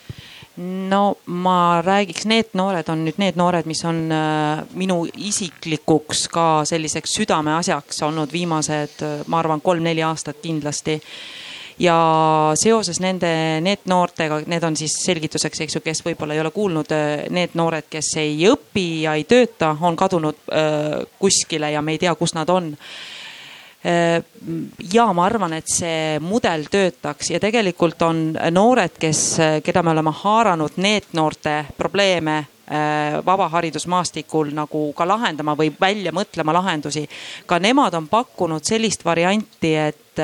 no 0.59 1.19
ma 1.27 1.83
räägiks, 1.83 2.27
need 2.27 2.55
noored 2.55 2.89
on 2.89 3.05
nüüd 3.05 3.19
need 3.19 3.37
noored, 3.37 3.67
mis 3.67 3.85
on 3.85 4.11
äh, 4.11 4.65
minu 4.75 5.07
isiklikuks 5.07 6.29
ka 6.29 6.65
selliseks 6.65 7.15
südameasjaks 7.15 8.03
olnud 8.03 8.33
viimased, 8.33 9.05
ma 9.27 9.39
arvan, 9.39 9.61
kolm-neli 9.61 10.03
aastat 10.03 10.43
kindlasti 10.43 11.01
ja 11.79 12.53
seoses 12.59 13.01
nende 13.01 13.31
NEET-noortega, 13.65 14.43
need 14.51 14.65
on 14.67 14.77
siis 14.79 14.97
selgituseks, 15.05 15.63
eks 15.65 15.79
ju, 15.79 15.85
kes 15.85 16.03
võib-olla 16.07 16.35
ei 16.35 16.43
ole 16.43 16.53
kuulnud, 16.55 16.91
äh, 16.95 17.29
need 17.35 17.55
noored, 17.59 17.89
kes 17.91 18.15
ei 18.23 18.35
õpi 18.51 18.89
ja 19.05 19.15
ei 19.19 19.25
tööta, 19.29 19.75
on 19.81 19.97
kadunud 19.99 20.43
äh, 20.51 20.99
kuskile 21.19 21.73
ja 21.73 21.83
me 21.83 21.95
ei 21.95 22.03
tea, 22.03 22.15
kus 22.19 22.35
nad 22.35 22.51
on 22.51 22.73
äh, 22.75 24.19
ja 24.93 25.07
ma 25.15 25.27
arvan, 25.29 25.55
et 25.59 25.71
see 25.71 26.19
mudel 26.25 26.67
töötaks 26.71 27.33
ja 27.35 27.41
tegelikult 27.43 28.03
on 28.03 28.33
noored, 28.51 28.99
kes, 28.99 29.25
keda 29.65 29.85
me 29.87 29.95
oleme 29.95 30.15
haaranud 30.25 30.79
NEET-noorte 30.83 31.61
probleeme 31.79 32.45
vabaharidusmaastikul 33.25 34.51
nagu 34.53 34.81
ka 34.93 35.07
lahendama 35.09 35.55
või 35.57 35.71
välja 35.73 36.13
mõtlema 36.13 36.53
lahendusi. 36.53 37.07
ka 37.47 37.57
nemad 37.59 37.95
on 37.97 38.11
pakkunud 38.13 38.61
sellist 38.61 39.07
varianti, 39.09 39.71
et 39.73 40.21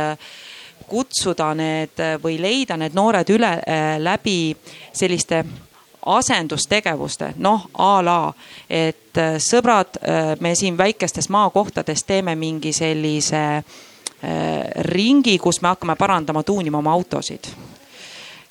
kutsuda 0.88 1.52
need 1.54 2.02
või 2.22 2.38
leida 2.40 2.76
need 2.76 2.94
noored 2.94 3.30
üle 3.34 3.52
äh, 3.58 3.96
läbi 3.98 4.56
selliste 4.92 5.44
asendustegevuste, 6.04 7.32
noh 7.40 7.70
a 7.80 7.92
la, 8.04 8.18
et 8.68 9.16
äh, 9.16 9.38
sõbrad, 9.40 9.96
me 10.40 10.54
siin 10.54 10.76
väikestes 10.78 11.30
maakohtades 11.32 12.04
teeme 12.04 12.34
mingi 12.36 12.72
sellise 12.72 13.62
ringi, 14.88 15.34
kus 15.38 15.58
me 15.60 15.68
hakkame 15.68 15.98
parandama, 16.00 16.42
tuunima 16.42 16.78
oma 16.78 16.94
autosid. 16.96 17.50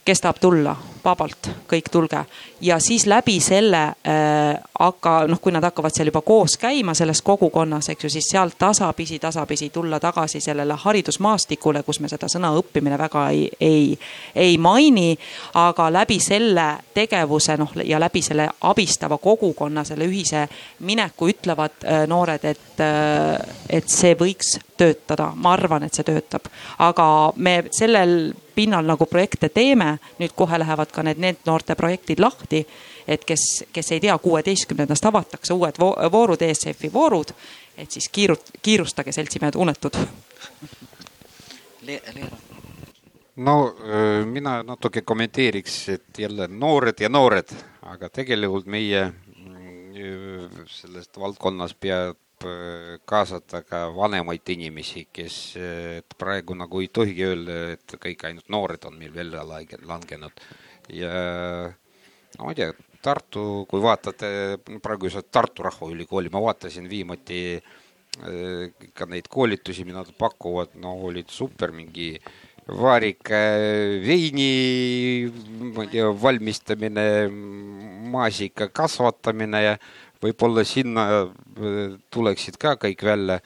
Kes 0.06 0.22
tahab 0.22 0.42
tulla? 0.42 0.76
vabalt, 1.04 1.50
kõik 1.68 1.90
tulge 1.92 2.22
ja 2.64 2.78
siis 2.80 3.06
läbi 3.12 3.36
selle 3.44 3.82
äh, 4.08 4.62
hakka, 4.80 5.16
noh, 5.28 5.40
kui 5.44 5.52
nad 5.52 5.64
hakkavad 5.68 5.92
seal 5.92 6.08
juba 6.08 6.22
koos 6.24 6.56
käima 6.58 6.94
selles 6.96 7.22
kogukonnas, 7.22 7.90
eks 7.92 8.08
ju, 8.08 8.12
siis 8.14 8.30
sealt 8.32 8.56
tasapisi, 8.60 9.20
tasapisi 9.20 9.70
tulla 9.70 10.00
tagasi 10.00 10.40
sellele 10.40 10.78
haridusmaastikule, 10.80 11.84
kus 11.84 12.00
me 12.00 12.08
seda 12.12 12.30
sõna 12.32 12.54
õppimine 12.56 12.98
väga 13.00 13.26
ei, 13.36 13.50
ei, 13.60 13.98
ei 14.36 14.58
maini. 14.58 15.18
aga 15.60 15.90
läbi 15.92 16.20
selle 16.24 16.68
tegevuse 16.94 17.58
noh 17.60 17.76
ja 17.84 18.00
läbi 18.00 18.22
selle 18.22 18.48
abistava 18.62 19.18
kogukonna, 19.18 19.84
selle 19.84 20.08
ühise 20.08 20.48
mineku 20.80 21.28
ütlevad 21.34 21.84
äh, 21.84 22.06
noored, 22.08 22.46
et 22.48 22.80
äh,, 22.80 23.36
et 23.70 23.92
see 23.92 24.16
võiks 24.16 24.56
töötada, 24.78 25.34
ma 25.36 25.54
arvan, 25.58 25.84
et 25.84 25.94
see 25.94 26.08
töötab, 26.08 26.48
aga 26.80 27.06
me 27.36 27.64
sellel 27.72 28.32
pinnal 28.56 28.86
nagu 28.86 29.06
projekte 29.06 29.50
teeme, 29.50 29.98
nüüd 30.20 30.34
kohe 30.36 30.60
lähevad 30.60 30.92
ka 30.92 31.04
need 31.04 31.20
NEET-noorte 31.22 31.76
projektid 31.76 32.20
lahti. 32.20 32.68
et 33.08 33.26
kes, 33.26 33.66
kes 33.74 33.92
ei 33.92 34.00
tea, 34.00 34.18
kuueteistkümnendast 34.18 35.06
avatakse 35.06 35.54
uued 35.54 35.76
voorud, 36.12 36.42
ESF-i 36.42 36.94
voorud, 36.94 37.34
et 37.78 37.92
siis 37.92 38.08
kiirut-, 38.10 38.54
kiirustage, 38.62 39.12
seltsimehed 39.12 39.56
unetud 39.56 39.98
Le. 41.84 42.02
Leero. 42.16 42.38
no 43.36 43.76
mina 44.26 44.64
natuke 44.64 45.02
kommenteeriks, 45.02 45.90
et 45.90 46.20
jälle 46.20 46.48
noored 46.48 47.00
ja 47.00 47.10
noored, 47.10 47.52
aga 47.82 48.10
tegelikult 48.10 48.66
meie 48.66 49.04
mm, 49.10 50.64
sellest 50.68 51.20
valdkonnas 51.20 51.74
peab 51.74 52.18
kaasata 53.06 53.64
ka 53.68 53.86
vanemaid 53.96 54.50
inimesi, 54.56 55.08
kes 55.14 55.38
praegu 56.18 56.58
nagu 56.58 56.82
ei 56.84 56.90
tohigi 56.94 57.28
öelda, 57.28 57.60
et 57.78 57.96
kõik 58.06 58.28
ainult 58.30 58.50
noored 58.54 58.90
on 58.90 58.98
meil 59.00 59.14
välja 59.16 59.44
langenud. 59.44 60.44
ja 60.90 61.14
no 62.38 62.46
ma 62.46 62.52
ei 62.52 62.60
tea, 62.62 62.74
Tartu, 63.04 63.66
kui 63.68 63.82
vaatate 63.84 64.28
praeguse 64.80 65.26
Tartu 65.28 65.66
Rahvaülikooli, 65.66 66.30
ma 66.32 66.40
vaatasin 66.40 66.86
viimati 66.88 67.60
ka 68.94 69.08
neid 69.10 69.28
koolitusi, 69.28 69.84
mida 69.84 70.04
nad 70.04 70.12
pakuvad, 70.18 70.76
no 70.80 70.94
olid 71.10 71.32
super, 71.34 71.74
mingi 71.76 72.14
vaarika 72.68 73.40
veini, 74.06 75.28
ma 75.74 75.84
ei 75.84 75.92
tea, 75.92 76.12
valmistamine, 76.22 77.06
maasika 78.14 78.70
kasvatamine 78.72 79.64
ja 79.64 79.74
võib-olla 80.24 80.64
sinna 80.68 81.08
äh, 81.10 81.34
tuleksid 82.14 82.58
ka 82.62 82.76
kõik 82.82 83.04
välja, 83.06 83.40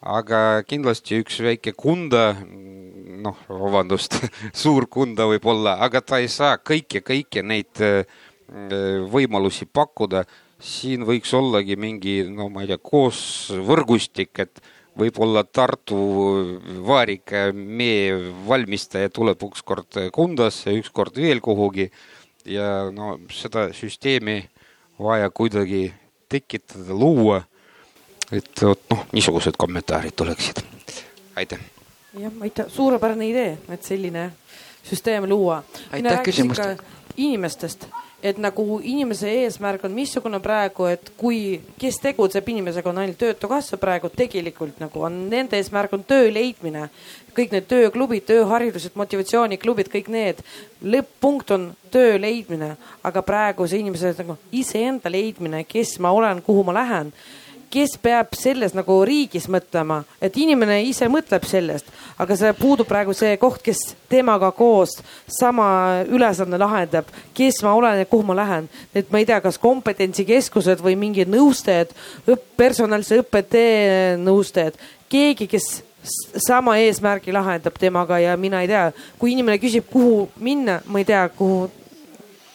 aga 0.00 0.62
kindlasti 0.68 1.20
üks 1.20 1.40
väike 1.44 1.74
kunda, 1.76 2.32
noh, 3.20 3.38
vabandust 3.48 4.16
suur 4.62 4.88
kunda 4.88 5.28
võib-olla, 5.30 5.76
aga 5.84 6.00
ta 6.00 6.20
ei 6.22 6.28
saa 6.32 6.58
kõiki, 6.58 7.02
kõiki 7.04 7.44
neid 7.44 7.82
äh, 7.84 8.04
võimalusi 9.10 9.68
pakkuda. 9.70 10.24
siin 10.60 11.06
võiks 11.08 11.32
ollagi 11.32 11.76
mingi, 11.76 12.20
no 12.28 12.50
ma 12.52 12.60
ei 12.60 12.68
tea, 12.68 12.76
koos 12.76 13.48
võrgustik, 13.64 14.38
et 14.38 14.60
võib-olla 15.00 15.44
Tartu 15.44 15.96
vaarika 16.84 17.48
mee 17.54 18.12
valmistaja 18.46 19.08
tuleb 19.08 19.40
ükskord 19.42 19.96
Kundasse, 20.12 20.74
ükskord 20.76 21.16
veel 21.16 21.40
kuhugi 21.40 21.90
ja 22.44 22.90
no 22.92 23.18
seda 23.32 23.70
süsteemi 23.72 24.42
vaja 25.00 25.30
kuidagi 25.30 25.92
tekitada, 26.30 26.94
luua. 26.94 27.42
et 28.32 28.62
vot 28.62 28.82
noh, 28.90 29.06
niisugused 29.12 29.58
kommentaarid 29.58 30.14
tuleksid. 30.16 30.62
aitäh. 31.36 31.58
jah, 32.18 32.32
aitäh, 32.40 32.66
suurepärane 32.68 33.28
idee, 33.28 33.58
et 33.68 33.82
selline 33.82 34.30
süsteem 34.82 35.28
luua. 35.28 35.62
aitäh 35.92 36.22
küsimust. 36.22 36.86
inimestest, 37.16 37.86
et 38.22 38.38
nagu 38.38 38.80
inimese 38.84 39.30
eesmärk 39.44 39.84
on 39.88 39.94
missugune 39.96 40.40
praegu, 40.44 40.86
et 40.90 41.12
kui, 41.20 41.60
kes 41.80 42.00
tegutseb 42.02 42.48
inimesega, 42.52 42.90
on 42.90 43.00
ainult 43.02 43.18
Töötukassa 43.20 43.78
praegu 43.80 44.10
tegelikult 44.12 44.80
nagu 44.82 45.04
on 45.06 45.16
nende 45.30 45.58
eesmärk 45.58 45.92
on 45.96 46.04
töö 46.04 46.30
leidmine. 46.32 46.88
kõik 47.30 47.52
need 47.54 47.68
tööklubid, 47.70 48.24
tööharidused, 48.26 48.96
motivatsiooniklubid, 48.98 49.86
kõik 49.88 50.08
need, 50.10 50.40
lõpp-punkt 50.82 51.52
on 51.54 51.68
töö 51.94 52.18
leidmine, 52.18 52.74
aga 53.06 53.22
praegu 53.22 53.68
see 53.70 53.78
inimese 53.84 54.10
nagu 54.18 54.34
iseenda 54.50 55.08
leidmine, 55.10 55.62
kes 55.64 55.98
ma 56.02 56.10
olen, 56.10 56.42
kuhu 56.42 56.64
ma 56.66 56.74
lähen 56.74 57.12
kes 57.70 57.94
peab 58.02 58.34
selles 58.34 58.74
nagu 58.74 58.96
riigis 59.06 59.46
mõtlema, 59.50 60.00
et 60.22 60.34
inimene 60.42 60.80
ise 60.88 61.06
mõtleb 61.10 61.44
sellest, 61.46 61.86
aga 62.20 62.36
see 62.38 62.50
puudub 62.58 62.88
praegu 62.88 63.14
see 63.14 63.36
koht, 63.40 63.62
kes 63.62 63.94
temaga 64.10 64.50
koos 64.56 64.96
sama 65.38 65.68
ülesanne 66.10 66.58
lahendab, 66.58 67.10
kes 67.36 67.62
ma 67.62 67.76
olen 67.78 68.02
ja 68.02 68.08
kuhu 68.10 68.26
ma 68.26 68.36
lähen. 68.40 68.68
et 68.94 69.10
ma 69.12 69.18
ei 69.18 69.26
tea, 69.26 69.40
kas 69.40 69.58
kompetentsikeskused 69.58 70.82
või 70.82 70.96
mingid 70.98 71.30
nõustajad, 71.30 71.94
personalise 72.56 73.20
õppetee 73.22 74.16
nõustajad, 74.18 74.74
keegi, 75.08 75.46
kes 75.46 75.82
sama 76.46 76.78
eesmärgi 76.80 77.32
lahendab 77.32 77.76
temaga 77.78 78.18
ja 78.18 78.36
mina 78.36 78.62
ei 78.64 78.70
tea, 78.70 78.88
kui 79.18 79.34
inimene 79.36 79.60
küsib, 79.62 79.86
kuhu 79.92 80.28
minna, 80.40 80.80
ma 80.86 80.98
ei 80.98 81.06
tea, 81.06 81.28
kuhu, 81.36 81.68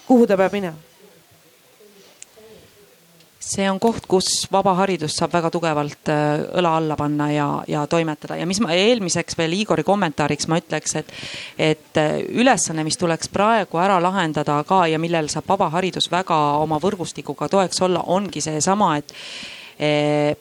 kuhu 0.07 0.27
ta 0.27 0.35
peab 0.35 0.59
minema 0.59 0.85
see 3.45 3.65
on 3.69 3.79
koht, 3.79 4.07
kus 4.09 4.47
vaba 4.51 4.73
haridus 4.79 5.15
saab 5.19 5.35
väga 5.35 5.51
tugevalt 5.53 6.09
äh, 6.11 6.45
õla 6.59 6.75
alla 6.79 6.97
panna 6.99 7.29
ja, 7.31 7.47
ja 7.69 7.85
toimetada. 7.89 8.39
Ja 8.39 8.47
mis 8.49 8.59
ma 8.63 8.73
eelmiseks 8.73 9.37
veel 9.37 9.53
Igori 9.59 9.85
kommentaariks 9.85 10.49
ma 10.49 10.59
ütleks, 10.61 10.95
et, 11.01 11.11
et 11.57 12.01
äh, 12.01 12.17
ülesanne, 12.41 12.85
mis 12.87 12.97
tuleks 12.97 13.29
praegu 13.33 13.81
ära 13.81 13.99
lahendada 14.01 14.57
ka 14.67 14.85
ja 14.89 14.99
millel 15.01 15.29
saab 15.31 15.49
vaba 15.53 15.69
haridus 15.77 16.09
väga 16.11 16.39
oma 16.63 16.79
võrgustikuga 16.81 17.49
toeks 17.51 17.85
olla, 17.85 18.01
ongi 18.15 18.41
seesama, 18.43 18.95
et 18.97 19.13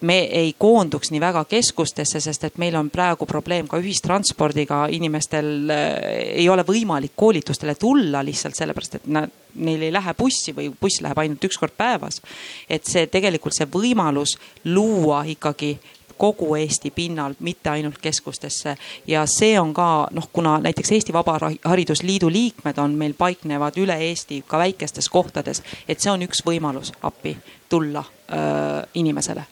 me 0.00 0.18
ei 0.30 0.54
koonduks 0.58 1.10
nii 1.10 1.20
väga 1.20 1.44
keskustesse, 1.50 2.20
sest 2.22 2.44
et 2.46 2.58
meil 2.62 2.76
on 2.78 2.90
praegu 2.90 3.26
probleem 3.26 3.66
ka 3.66 3.80
ühistranspordiga, 3.82 4.84
inimestel 4.94 5.70
eh, 5.74 6.36
ei 6.42 6.48
ole 6.48 6.62
võimalik 6.66 7.16
koolitustele 7.16 7.74
tulla 7.74 8.22
lihtsalt 8.24 8.54
sellepärast, 8.54 9.00
et 9.00 9.08
nad, 9.10 9.32
neil 9.54 9.82
ei 9.82 9.92
lähe 9.94 10.14
bussi 10.18 10.54
või 10.54 10.68
buss 10.70 11.02
läheb 11.02 11.18
ainult 11.18 11.44
üks 11.50 11.58
kord 11.58 11.74
päevas. 11.76 12.20
et 12.68 12.86
see 12.86 13.06
tegelikult 13.10 13.54
see 13.54 13.66
võimalus 13.70 14.38
luua 14.64 15.24
ikkagi 15.26 15.78
kogu 16.18 16.54
Eesti 16.54 16.90
pinnal, 16.90 17.34
mitte 17.40 17.70
ainult 17.70 17.98
keskustesse. 17.98 18.76
ja 19.06 19.26
see 19.26 19.58
on 19.60 19.74
ka 19.74 20.08
noh, 20.10 20.28
kuna 20.32 20.58
näiteks 20.62 20.92
Eesti 20.92 21.12
Vabaharidusliidu 21.12 22.30
liikmed 22.30 22.78
on 22.78 22.94
meil 22.94 23.14
paiknevad 23.18 23.76
üle 23.76 23.98
Eesti 23.98 24.44
ka 24.46 24.58
väikestes 24.58 25.08
kohtades, 25.08 25.62
et 25.88 26.00
see 26.00 26.12
on 26.12 26.22
üks 26.22 26.46
võimalus 26.46 26.94
appi 27.02 27.36
tulla 27.74 28.04
öö, 28.30 28.86
inimesele 28.94 29.44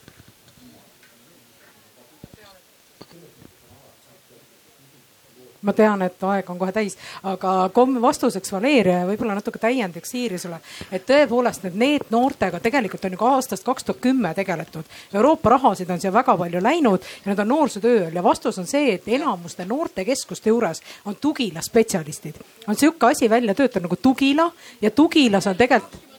ma 5.63 5.73
tean, 5.73 6.03
et 6.03 6.23
aeg 6.27 6.51
on 6.51 6.59
kohe 6.59 6.73
täis, 6.75 6.97
aga 7.29 7.71
kom-, 7.75 7.99
vastuseks 8.03 8.53
Valeria 8.53 9.03
ja 9.03 9.09
võib-olla 9.09 9.37
natuke 9.39 9.61
täiendaks 9.63 10.15
Iirisele, 10.19 10.59
et 10.91 11.07
tõepoolest 11.09 11.67
need 11.67 11.79
NEET-noortega 11.83 12.61
tegelikult 12.63 13.07
on 13.07 13.17
ju 13.17 13.23
ka 13.23 13.33
aastast 13.37 13.67
kaks 13.67 13.87
tuhat 13.89 14.03
kümme 14.03 14.35
tegeletud. 14.39 14.89
Euroopa 15.15 15.55
rahasid 15.57 15.91
on 15.91 16.03
siia 16.03 16.13
väga 16.15 16.37
palju 16.39 16.63
läinud 16.63 17.11
ja 17.23 17.31
need 17.31 17.45
on 17.45 17.53
noorsootööl 17.55 18.15
ja 18.19 18.25
vastus 18.27 18.59
on 18.63 18.71
see, 18.71 18.97
et 18.97 19.09
enamuste 19.19 19.67
noortekeskuste 19.69 20.51
juures 20.51 20.83
on 21.07 21.19
Tugila 21.21 21.63
spetsialistid. 21.63 22.41
on 22.67 22.77
sihuke 22.77 23.07
asi 23.07 23.31
välja 23.31 23.55
töötatud 23.55 23.87
nagu 23.89 23.97
Tugila 23.97 24.51
ja 24.83 24.91
Tugilas 24.91 25.47
on 25.47 25.57
tegelikult 25.57 26.12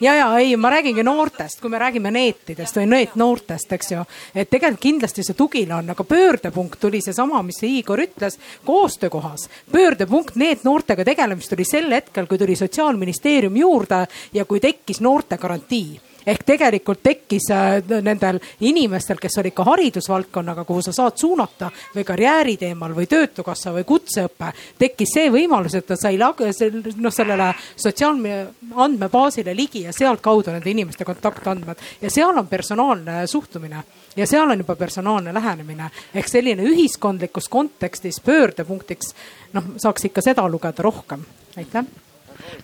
ja, 0.00 0.14
ja 0.14 0.38
ei, 0.38 0.56
ma 0.56 0.70
räägingi 0.70 1.02
noortest, 1.02 1.60
kui 1.60 1.70
me 1.70 1.78
räägime 1.78 2.10
neetidest 2.14 2.76
või 2.78 2.86
neetnoortest, 2.92 3.72
eks 3.72 3.92
ju. 3.92 4.04
et 4.34 4.50
tegelikult 4.50 4.82
kindlasti 4.82 5.24
see 5.26 5.36
tugila 5.38 5.78
on, 5.78 5.90
aga 5.90 6.04
pöördepunkt 6.04 6.80
tuli 6.80 7.00
seesama, 7.04 7.42
mis 7.42 7.62
Igor 7.62 8.02
ütles, 8.02 8.38
koostöökohas. 8.64 9.48
pöördepunkt 9.72 10.36
neetnoortega 10.36 11.04
tegelemist 11.04 11.50
tuli 11.50 11.64
sel 11.64 11.90
hetkel, 11.92 12.26
kui 12.26 12.38
tuli 12.38 12.56
sotsiaalministeerium 12.56 13.56
juurde 13.56 14.06
ja 14.32 14.44
kui 14.44 14.60
tekkis 14.60 15.00
noortegarantii 15.00 16.00
ehk 16.28 16.44
tegelikult 16.46 17.02
tekkis 17.02 17.48
äh, 17.54 17.78
nendel 18.04 18.40
inimestel, 18.60 19.18
kes 19.20 19.38
olid 19.40 19.54
ka 19.56 19.64
haridusvaldkonnaga, 19.68 20.64
kuhu 20.68 20.82
sa 20.84 20.94
saad 20.96 21.16
suunata 21.20 21.70
või 21.94 22.04
karjääri 22.08 22.56
teemal 22.60 22.94
või 22.96 23.08
töötukassa 23.10 23.72
või 23.74 23.86
kutseõpe, 23.88 24.52
tekkis 24.78 25.14
see 25.16 25.30
võimalus, 25.32 25.78
et 25.78 25.86
ta 25.88 25.96
sai 25.98 26.18
noh, 26.20 27.12
sellele 27.14 27.52
sotsiaalandmebaasile 27.76 29.54
ligi 29.56 29.84
ja 29.86 29.94
sealtkaudu 29.96 30.52
nende 30.54 30.70
inimeste 30.70 31.06
kontaktandmed. 31.08 31.84
Ja 32.02 32.10
seal 32.12 32.36
on 32.36 32.48
personaalne 32.48 33.26
suhtumine 33.26 33.84
ja 34.16 34.26
seal 34.26 34.50
on 34.50 34.64
juba 34.64 34.76
personaalne 34.76 35.34
lähenemine. 35.34 35.90
Ehk 36.14 36.28
selline 36.28 36.66
ühiskondlikus 36.66 37.48
kontekstis 37.48 38.20
pöördepunktiks 38.24 39.14
noh, 39.56 39.72
saaks 39.76 40.10
ikka 40.10 40.24
seda 40.24 40.48
lugeda 40.50 40.84
rohkem, 40.84 41.24
aitäh 41.56 42.07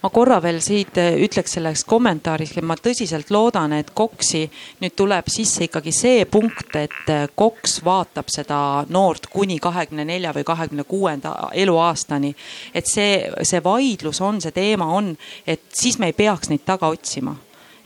ma 0.02 0.10
korra 0.14 0.40
veel 0.42 0.60
siit 0.64 0.98
äh, 1.00 1.14
ütleks 1.24 1.56
selleks 1.56 1.84
kommentaariks, 1.88 2.56
et 2.58 2.66
ma 2.66 2.76
tõsiselt 2.76 3.30
loodan, 3.34 3.72
et 3.78 3.92
KOKS-i 3.94 4.44
nüüd 4.82 4.96
tuleb 4.96 5.30
sisse 5.32 5.68
ikkagi 5.68 5.92
see 5.94 6.24
punkt, 6.30 6.76
et 6.76 7.14
KOKS 7.36 7.80
vaatab 7.84 8.30
seda 8.32 8.58
noort 8.88 9.30
kuni 9.32 9.58
kahekümne 9.62 10.04
nelja 10.08 10.34
või 10.36 10.44
kahekümne 10.46 10.84
kuuenda 10.88 11.34
eluaastani. 11.52 12.34
et 12.74 12.86
see, 12.86 13.30
see 13.42 13.64
vaidlus 13.64 14.20
on, 14.20 14.40
see 14.40 14.52
teema 14.52 14.86
on, 14.86 15.16
et 15.46 15.62
siis 15.72 15.98
me 15.98 16.12
ei 16.12 16.16
peaks 16.16 16.48
neid 16.50 16.64
taga 16.64 16.88
otsima 16.88 17.36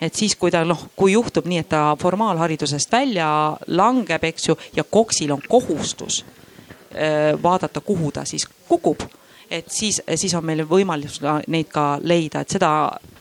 et 0.01 0.15
siis, 0.15 0.37
kui 0.39 0.51
ta 0.55 0.63
noh, 0.67 0.89
kui 0.97 1.13
juhtub 1.13 1.47
nii, 1.49 1.63
et 1.65 1.71
ta 1.73 1.83
formaalharidusest 1.99 2.93
välja 2.93 3.29
langeb, 3.75 4.25
eks 4.31 4.51
ju, 4.51 4.57
ja 4.77 4.85
KOKS-il 4.85 5.33
on 5.35 5.43
kohustus 5.49 6.23
äh, 6.23 7.35
vaadata, 7.43 7.81
kuhu 7.81 8.13
ta 8.15 8.25
siis 8.29 8.47
kukub 8.69 9.03
et 9.51 9.71
siis, 9.73 10.01
siis 10.15 10.35
on 10.35 10.45
meil 10.45 10.65
võimalus 10.69 11.21
neid 11.49 11.71
ka 11.73 11.99
leida, 12.03 12.43
et 12.43 12.57
seda 12.59 12.71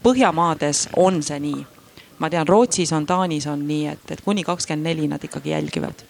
Põhjamaades 0.03 0.87
on 1.01 1.21
see 1.23 1.39
nii. 1.43 1.65
ma 2.19 2.29
tean, 2.29 2.47
Rootsis 2.47 2.91
on, 2.95 3.05
Taanis 3.05 3.45
on 3.47 3.65
nii, 3.67 3.87
et, 3.87 4.11
et 4.11 4.21
kuni 4.25 4.43
kakskümmend 4.43 4.87
neli 4.87 5.07
nad 5.07 5.23
ikkagi 5.23 5.49
jälgivad. 5.49 6.03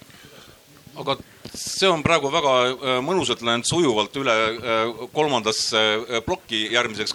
aga 0.98 1.18
see 1.54 1.90
on 1.90 2.04
praegu 2.04 2.32
väga 2.34 2.54
äh, 2.66 3.00
mõnusalt 3.06 3.42
läinud 3.46 3.68
sujuvalt 3.68 4.16
üle 4.18 4.34
äh, 4.34 5.08
kolmandasse 5.14 5.82
äh, 5.98 6.22
plokki 6.26 6.68
järgmiseks 6.74 7.14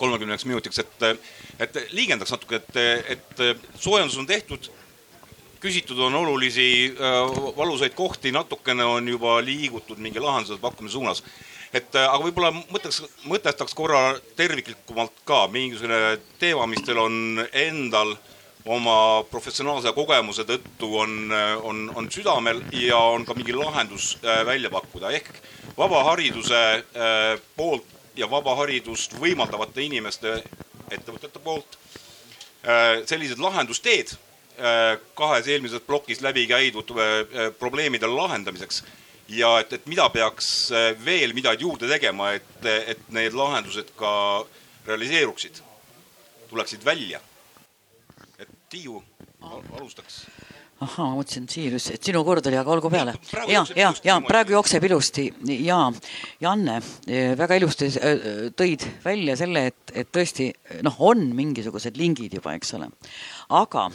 kolmekümneks 0.00 0.46
minutiks, 0.48 0.78
et, 0.80 1.02
et 1.60 1.74
liigendaks 1.92 2.32
natuke, 2.32 2.56
et, 2.56 2.76
et 3.12 3.42
soojendus 3.76 4.16
on 4.16 4.26
tehtud 4.26 4.70
küsitud 5.60 5.98
on 6.00 6.14
olulisi 6.16 6.94
valusaid 7.56 7.92
kohti, 7.92 8.32
natukene 8.32 8.84
on 8.84 9.08
juba 9.08 9.34
liigutud 9.44 10.00
mingi 10.00 10.22
lahenduse 10.22 10.56
pakkumise 10.56 10.96
suunas 10.96 11.20
et 11.74 11.94
äh, 11.94 12.06
aga 12.06 12.24
võib-olla 12.24 12.50
mõtleks, 12.54 13.02
mõtestaks 13.30 13.76
korra 13.78 14.02
terviklikumalt 14.38 15.22
ka. 15.28 15.44
Mingisugune 15.52 16.18
teema, 16.42 16.66
mis 16.70 16.82
teil 16.86 16.98
on 17.02 17.44
endal 17.46 18.16
oma 18.70 19.22
professionaalse 19.30 19.94
kogemuse 19.96 20.44
tõttu 20.48 20.90
on, 21.00 21.14
äh, 21.32 21.54
on, 21.66 21.86
on 21.96 22.10
südamel 22.12 22.62
ja 22.76 22.98
on 23.14 23.24
ka 23.28 23.36
mingi 23.38 23.54
lahendus 23.56 24.16
äh, 24.24 24.42
välja 24.46 24.72
pakkuda. 24.72 25.12
Ehk 25.16 25.30
vaba 25.78 26.02
hariduse 26.10 26.58
poolt 27.56 27.86
ja 28.18 28.26
vaba 28.28 28.56
haridust 28.58 29.14
võimaldavate 29.16 29.80
inimeste, 29.86 30.40
ettevõtete 30.90 31.40
poolt 31.40 31.78
sellised 33.08 33.40
lahendusteed 33.40 34.10
kahes 35.16 35.46
eelmises 35.48 35.80
plokis 35.86 36.20
läbi 36.20 36.42
käidud 36.50 36.90
probleemide 37.62 38.10
lahendamiseks 38.10 38.82
ja 39.30 39.50
et, 39.60 39.72
et 39.72 39.86
mida 39.90 40.08
peaks 40.10 40.70
äh, 40.74 40.90
veel 41.04 41.34
midagi 41.36 41.66
juurde 41.66 41.88
tegema, 41.90 42.32
et, 42.38 42.66
et 42.66 43.02
need 43.14 43.36
lahendused 43.36 43.92
ka 43.98 44.12
realiseeruksid, 44.88 45.62
tuleksid 46.50 46.84
välja. 46.84 47.20
et 48.38 48.48
Tiiu 48.70 49.02
alustaks 49.76 50.24
ahhaa, 50.80 51.10
ma 51.10 51.18
mõtlesin, 51.18 51.46
Siirus, 51.50 51.90
et 51.92 52.04
sinu 52.04 52.22
kord 52.24 52.46
oli, 52.48 52.56
aga 52.56 52.72
olgu 52.72 52.90
peale. 52.92 53.12
ja, 53.50 53.62
ja, 53.76 53.90
ja 54.04 54.16
praegu 54.24 54.54
jookseb 54.56 54.84
ilusti. 54.88 55.26
Ja 55.60 55.80
Janne 56.40 56.78
eh, 57.06 57.34
väga 57.38 57.58
ilusti 57.60 57.90
eh, 58.00 58.22
tõid 58.56 58.86
välja 59.04 59.36
selle, 59.40 59.66
et, 59.70 59.92
et 59.92 60.10
tõesti 60.12 60.48
noh, 60.86 60.96
on 61.10 61.26
mingisugused 61.36 62.00
lingid 62.00 62.38
juba, 62.38 62.54
eks 62.56 62.74
ole. 62.78 62.88
Aga 63.60 63.88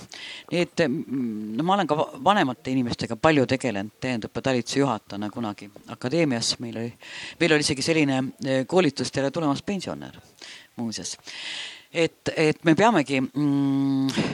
need, 0.51 0.85
no 0.85 1.65
ma 1.65 1.77
olen 1.77 1.89
ka 1.89 1.97
vanemate 2.25 2.73
inimestega 2.75 3.17
palju 3.17 3.47
tegelenud 3.55 3.97
tähendõppe 4.03 4.43
talituse 4.45 4.81
juhatajana 4.83 5.31
kunagi 5.33 5.71
akadeemias, 5.95 6.57
meil 6.61 6.81
oli, 6.83 6.91
meil 7.41 7.57
oli 7.57 7.65
isegi 7.65 7.85
selline 7.85 8.21
eh, 8.45 8.65
koolitus 8.69 9.13
Tere 9.15 9.31
tulemast 9.31 9.65
pensionär 9.65 10.17
muuseas 10.75 11.15
et, 11.95 12.31
et 12.35 12.59
me 12.67 12.75
peamegi 12.77 13.21
mm,, 13.21 14.25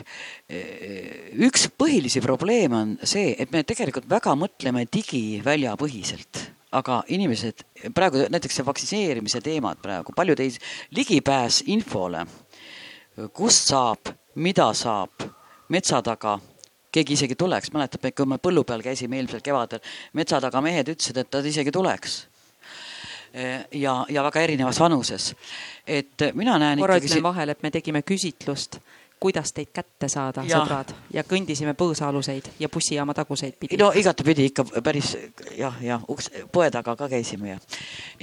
eh, 0.49 1.35
üks 1.47 1.67
põhilisi 1.77 2.23
probleeme 2.23 2.79
on 2.79 2.95
see, 3.03 3.35
et 3.37 3.51
me 3.53 3.63
tegelikult 3.67 4.09
väga 4.09 4.35
mõtleme 4.39 4.87
digiväljapõhiselt 4.89 6.47
aga 6.71 7.01
inimesed 7.11 7.65
praegu 7.95 8.25
näiteks 8.31 8.61
see 8.61 8.65
vaktsineerimise 8.65 9.41
teemad 9.43 9.81
praegu, 9.83 10.13
paljud 10.15 10.39
ei, 10.39 10.53
ligipääs 10.95 11.65
infole, 11.73 12.23
kust 13.35 13.67
saab 13.73 14.13
mida 14.35 14.71
saab 14.77 15.25
metsa 15.71 16.01
taga, 16.03 16.37
keegi 16.91 17.15
isegi 17.15 17.35
tuleks, 17.39 17.71
mäletab, 17.75 18.05
kui 18.15 18.27
me 18.27 18.39
põllu 18.41 18.63
peal 18.67 18.83
käisime 18.83 19.19
eelmisel 19.19 19.43
kevadel, 19.43 19.81
metsa 20.17 20.41
taga 20.43 20.61
mehed 20.63 20.91
ütlesid, 20.93 21.17
et 21.21 21.33
nad 21.33 21.47
isegi 21.47 21.71
tuleks. 21.71 22.25
Ja, 23.71 23.93
ja 24.09 24.23
väga 24.23 24.41
erinevas 24.41 24.79
vanuses. 24.79 25.35
et 25.87 26.25
mina 26.33 26.57
näen 26.59 26.79
korra 26.79 26.97
ütlen 26.99 27.13
si 27.13 27.23
vahele, 27.23 27.51
et 27.51 27.63
me 27.63 27.71
tegime 27.71 28.01
küsitlust 28.01 28.79
kuidas 29.21 29.53
teid 29.53 29.69
kätte 29.73 30.09
saada, 30.09 30.41
sõbrad, 30.49 30.95
ja 31.13 31.21
kõndisime 31.27 31.75
põõsaaluseid 31.77 32.47
ja 32.59 32.69
bussijaama 32.73 33.13
taguseid 33.13 33.53
pidi. 33.59 33.77
no 33.77 33.91
igatepidi 33.95 34.47
ikka 34.49 34.65
päris 34.81 35.13
jah, 35.57 35.77
jah, 35.85 36.01
uks, 36.09 36.31
poe 36.51 36.71
taga 36.73 36.95
ka 36.97 37.09
käisime 37.11 37.53
ja, 37.53 37.59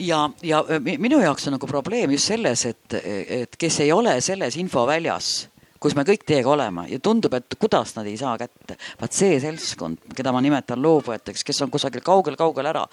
ja, 0.02 0.24
ja 0.42 0.64
minu 0.98 1.20
jaoks 1.22 1.46
on 1.46 1.54
nagu 1.54 1.70
probleem 1.70 2.16
just 2.16 2.32
selles, 2.32 2.66
et, 2.66 2.98
et 3.04 3.56
kes 3.58 3.80
ei 3.86 3.92
ole 3.94 4.16
selles 4.24 4.58
infoväljas 4.58 5.30
kus 5.80 5.94
me 5.98 6.04
kõik 6.06 6.24
teiega 6.26 6.50
oleme. 6.50 6.86
Ja 6.90 6.98
tundub, 7.02 7.34
et 7.38 7.56
kuidas 7.58 7.94
nad 7.96 8.06
ei 8.06 8.16
saa 8.18 8.36
kätte. 8.38 8.76
vaat 9.00 9.14
see 9.14 9.38
seltskond, 9.40 10.10
keda 10.16 10.32
ma 10.34 10.42
nimetan 10.44 10.82
loobujateks, 10.82 11.44
kes 11.44 11.62
on 11.62 11.70
kusagil 11.70 12.04
kaugel-kaugel 12.04 12.70
ära. 12.70 12.84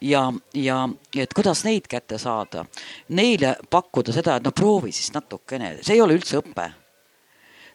Ja, 0.00 0.26
ja 0.54 0.84
et 1.16 1.34
kuidas 1.34 1.64
neid 1.64 1.88
kätte 1.90 2.18
saada, 2.18 2.66
neile 3.08 3.56
pakkuda 3.70 4.12
seda, 4.12 4.36
et 4.36 4.46
no 4.46 4.52
proovi 4.52 4.92
siis 4.92 5.12
natukene, 5.14 5.78
see 5.82 5.96
ei 5.96 6.04
ole 6.04 6.18
üldse 6.18 6.40
õpe. 6.42 6.70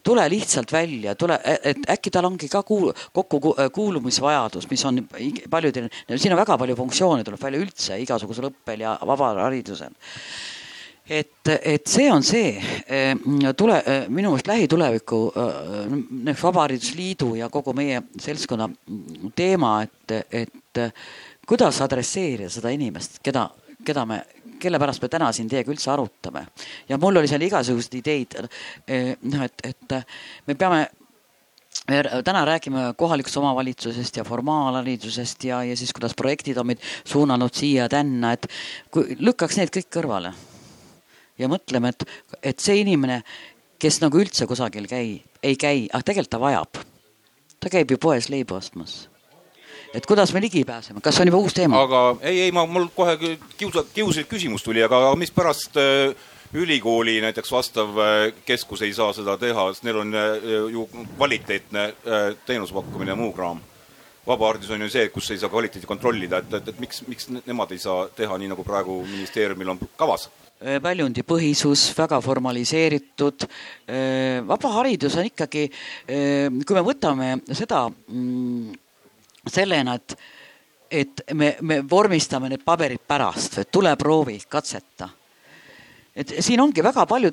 Tule 0.08 0.24
lihtsalt 0.32 0.72
välja, 0.72 1.16
tule, 1.20 1.36
et 1.44 1.82
äkki 1.92 2.12
tal 2.14 2.30
ongi 2.30 2.48
ka 2.48 2.62
kuul-, 2.64 2.94
kokku 3.12 3.56
kuulumisvajadus, 3.76 4.70
mis 4.70 4.86
on 4.88 5.02
paljudel, 5.52 5.90
siin 6.16 6.36
on 6.36 6.40
väga 6.40 6.56
palju 6.58 6.78
funktsioone 6.80 7.26
tuleb 7.28 7.42
välja 7.42 7.60
üldse 7.60 7.98
igasugusel 8.00 8.48
õppel 8.48 8.86
ja 8.86 8.94
vabaharidusel 9.04 9.92
et, 11.10 11.50
et 11.64 11.88
see 11.88 12.10
on 12.12 12.24
see 12.26 12.56
eh, 12.88 13.14
tule, 13.58 13.78
eh, 13.80 14.08
minu 14.12 14.34
meelest 14.34 14.50
lähituleviku 14.50 15.22
eh, 15.32 16.34
Vabaharidusliidu 16.42 17.36
ja 17.40 17.50
kogu 17.50 17.74
meie 17.78 18.02
seltskonna 18.20 18.68
teema, 19.36 19.80
et, 19.84 20.18
et 20.32 20.82
kuidas 21.48 21.80
adresseerida 21.82 22.52
seda 22.52 22.74
inimest, 22.76 23.22
keda, 23.24 23.48
keda 23.88 24.04
me, 24.10 24.22
kelle 24.60 24.80
pärast 24.82 25.04
me 25.04 25.10
täna 25.12 25.32
siin 25.36 25.50
teiega 25.50 25.72
üldse 25.72 25.92
arutame. 25.94 26.48
ja 26.90 27.00
mul 27.00 27.22
oli 27.22 27.32
seal 27.32 27.46
igasuguseid 27.48 28.00
ideid, 28.02 28.38
noh, 29.32 29.44
et, 29.46 29.68
et 29.72 30.00
me 30.48 30.56
peame 30.56 30.88
me 31.88 32.02
täna 32.26 32.42
räägime 32.46 32.82
kohalikust 32.98 33.38
omavalitsusest 33.38 34.18
ja 34.18 34.24
formaalharidusest 34.28 35.44
ja, 35.48 35.62
ja 35.64 35.78
siis 35.78 35.94
kuidas 35.94 36.18
projektid 36.18 36.58
on 36.58 36.68
meid 36.74 36.84
suunanud 37.06 37.54
siia-tänna, 37.54 38.34
et 38.34 38.50
kui 38.92 39.16
lükkaks 39.22 39.62
need 39.62 39.72
kõik 39.72 39.92
kõrvale 39.94 40.34
ja 41.38 41.50
mõtleme, 41.52 41.94
et, 41.94 42.06
et 42.54 42.64
see 42.64 42.82
inimene, 42.84 43.22
kes 43.82 44.02
nagu 44.04 44.22
üldse 44.22 44.48
kusagil 44.50 44.88
käi, 44.90 45.20
ei 45.44 45.60
käi, 45.60 45.86
aga 45.92 46.04
tegelikult 46.06 46.34
ta 46.34 46.42
vajab. 46.42 46.82
ta 47.60 47.70
käib 47.74 47.92
ju 47.92 47.98
poes 47.98 48.30
leiba 48.30 48.58
ostmas. 48.58 49.10
et 49.94 50.06
kuidas 50.06 50.34
me 50.34 50.42
ligi 50.42 50.64
pääseme, 50.66 51.02
kas 51.02 51.20
on 51.20 51.28
juba 51.28 51.38
uus 51.38 51.54
teema? 51.54 51.82
aga 51.82 52.18
ei, 52.22 52.42
ei, 52.48 52.52
ma, 52.52 52.66
mul 52.66 52.90
kohe 52.96 53.18
kiusa, 53.58 53.86
kiuslik 53.94 54.28
küsimus 54.30 54.64
tuli, 54.64 54.84
aga 54.84 55.16
mispärast 55.16 55.78
äh, 55.78 56.16
ülikooli 56.54 57.22
näiteks 57.22 57.52
vastav 57.52 57.98
äh, 57.98 58.34
keskus 58.46 58.82
ei 58.82 58.94
saa 58.94 59.14
seda 59.14 59.38
teha, 59.38 59.72
sest 59.74 59.84
neil 59.84 60.04
on 60.04 60.14
äh, 60.16 60.38
ju 60.72 60.90
kvaliteetne 61.18 61.84
äh, 61.86 62.30
teenuse 62.46 62.74
pakkumine 62.74 63.12
ja 63.12 63.20
muu 63.20 63.34
kraam 63.34 63.62
vabaharidus 64.28 64.70
on 64.70 64.82
ju 64.82 64.90
see, 64.92 65.08
kus 65.10 65.32
ei 65.32 65.40
saa 65.40 65.50
kvaliteeti 65.50 65.88
kontrollida, 65.88 66.42
et, 66.44 66.54
et, 66.60 66.68
et 66.68 66.80
miks, 66.84 67.02
miks 67.08 67.30
nemad 67.38 67.72
ei 67.72 67.80
saa 67.80 68.08
teha 68.16 68.38
nii, 68.38 68.52
nagu 68.52 68.66
praegu 68.68 69.00
ministeeriumil 69.08 69.76
on 69.76 69.80
kavas? 70.00 70.28
Äh, 70.58 70.80
väljundipõhisus, 70.82 71.92
väga 71.94 72.18
formaliseeritud. 72.26 73.44
Äh, 73.86 74.40
vaba 74.42 74.72
haridus 74.80 75.14
on 75.22 75.28
ikkagi, 75.30 75.68
äh, 76.10 76.48
kui 76.66 76.74
me 76.74 76.82
võtame 76.82 77.28
seda 77.54 77.84
mm, 77.92 78.72
sellena, 79.46 79.94
et, 80.00 80.16
et 80.90 81.22
me, 81.38 81.52
me 81.62 81.84
vormistame 81.86 82.50
need 82.50 82.66
paberid 82.66 83.06
pärast, 83.06 83.60
tule 83.70 83.94
proovi, 84.02 84.40
katseta 84.50 85.12
et 86.18 86.34
siin 86.42 86.62
ongi 86.62 86.82
väga 86.84 87.06
palju, 87.10 87.30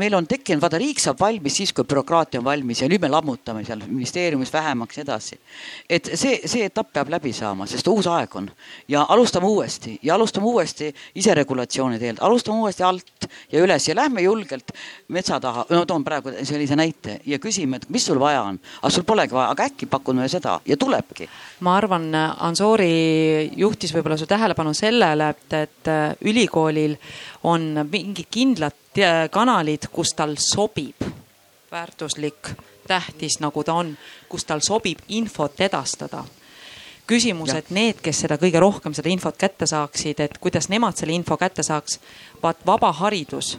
meil 0.00 0.16
on 0.16 0.26
tekkinud, 0.28 0.62
vaata 0.62 0.78
riik 0.80 1.00
saab 1.02 1.20
valmis 1.20 1.58
siis, 1.60 1.72
kui 1.76 1.84
bürokraatia 1.88 2.40
on 2.40 2.46
valmis 2.46 2.80
ja 2.80 2.88
nüüd 2.88 3.02
me 3.02 3.10
lammutame 3.12 3.64
seal 3.66 3.82
ministeeriumis 3.86 4.52
vähemaks 4.52 4.98
edasi. 5.02 5.38
et 5.90 6.08
see, 6.14 6.38
see 6.48 6.64
etapp 6.64 6.92
peab 6.92 7.10
läbi 7.12 7.32
saama, 7.36 7.66
sest 7.68 7.88
uus 7.88 8.08
aeg 8.08 8.36
on. 8.36 8.48
Ja 8.88 9.04
alustame 9.08 9.46
uuesti. 9.46 9.98
Ja 10.02 10.14
alustame 10.14 10.46
uuesti 10.46 10.88
iseregulatsiooni 11.14 11.98
teelt, 11.98 12.22
alustame 12.22 12.64
uuesti 12.64 12.82
alt 12.82 13.28
ja 13.52 13.60
üles 13.64 13.88
ja 13.88 13.96
lähme 13.96 14.24
julgelt 14.24 14.72
metsa 15.08 15.40
taha, 15.40 15.66
no 15.70 15.84
toon 15.86 16.04
praegu 16.04 16.32
sellise 16.42 16.76
näite 16.76 17.18
ja 17.26 17.38
küsime, 17.38 17.76
et 17.76 17.88
mis 17.92 18.06
sul 18.06 18.20
vaja 18.20 18.42
on, 18.48 18.60
aga 18.80 18.92
sul 18.94 19.04
polegi 19.04 19.36
vaja, 19.36 19.50
aga 19.52 19.68
äkki 19.68 19.90
pakume 19.90 20.28
seda. 20.32 20.58
Ja 20.66 20.76
tulebki. 20.80 21.28
ma 21.60 21.76
arvan, 21.76 22.08
Ansori 22.14 23.50
juhtis 23.56 23.92
võib-olla 23.94 24.16
su 24.20 24.26
tähelepanu 24.30 24.72
sellele, 24.76 25.28
et, 25.34 25.52
et 25.52 25.92
ülikoolil 26.24 26.96
on 27.44 27.84
mingi 27.90 28.13
mingid 28.14 28.30
kindlad 28.30 28.98
äh, 29.02 29.26
kanalid, 29.30 29.88
kus 29.92 30.14
tal 30.14 30.36
sobib 30.38 31.02
väärtuslik, 31.70 32.52
tähtis, 32.86 33.40
nagu 33.42 33.64
ta 33.66 33.74
on, 33.74 33.96
kus 34.30 34.44
tal 34.46 34.62
sobib 34.62 35.00
infot 35.08 35.58
edastada 35.60 36.22
küsimus, 37.06 37.50
et 37.54 37.70
need, 37.74 37.98
kes 38.00 38.22
seda 38.24 38.38
kõige 38.38 38.60
rohkem 38.62 38.94
seda 38.94 39.10
infot 39.10 39.36
kätte 39.36 39.66
saaksid, 39.66 40.20
et 40.20 40.38
kuidas 40.38 40.70
nemad 40.70 40.96
selle 40.96 41.12
info 41.12 41.36
kätte 41.36 41.62
saaks. 41.66 41.98
vaat 42.42 42.62
vaba 42.66 42.92
haridus 42.92 43.58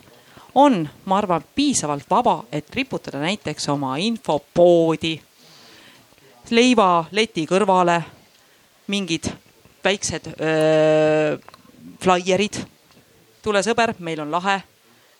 on, 0.55 0.87
ma 1.05 1.17
arvan, 1.17 1.43
piisavalt 1.55 2.09
vaba, 2.09 2.45
et 2.51 2.75
riputada 2.75 3.19
näiteks 3.19 3.69
oma 3.69 3.97
infopoodi 3.97 5.19
leivaleti 6.49 7.45
kõrvale 7.45 7.99
mingid 8.87 9.27
väiksed 9.83 10.31
öö, 10.39 11.37
flaierid. 12.01 12.74
Tule 13.45 13.61
sõber, 13.65 13.93
meil 13.99 14.23
on 14.25 14.33
lahe. 14.33 14.61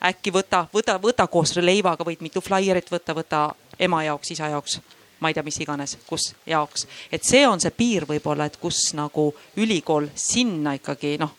äkki 0.05 0.31
võta, 0.33 0.65
võta, 0.73 0.97
võta 1.01 1.27
koos 1.31 1.55
leivaga, 1.55 2.03
võid 2.05 2.21
mitu 2.21 2.41
flaierit 2.41 2.89
võtta, 2.91 3.13
võta 3.15 3.39
ema 3.79 4.03
jaoks, 4.03 4.31
isa 4.31 4.49
jaoks 4.51 4.79
ma 5.19 5.29
ei 5.31 5.33
tea, 5.33 5.43
mis 5.43 5.59
iganes, 5.63 5.97
kus 6.07 6.33
jaoks. 6.45 6.87
et 7.11 7.23
see 7.23 7.47
on 7.47 7.61
see 7.61 7.71
piir 7.71 8.05
võib-olla, 8.05 8.45
et 8.45 8.57
kus 8.61 8.91
nagu 8.93 9.29
ülikool 9.57 10.09
sinna 10.15 10.75
ikkagi 10.75 11.15
noh, 11.21 11.31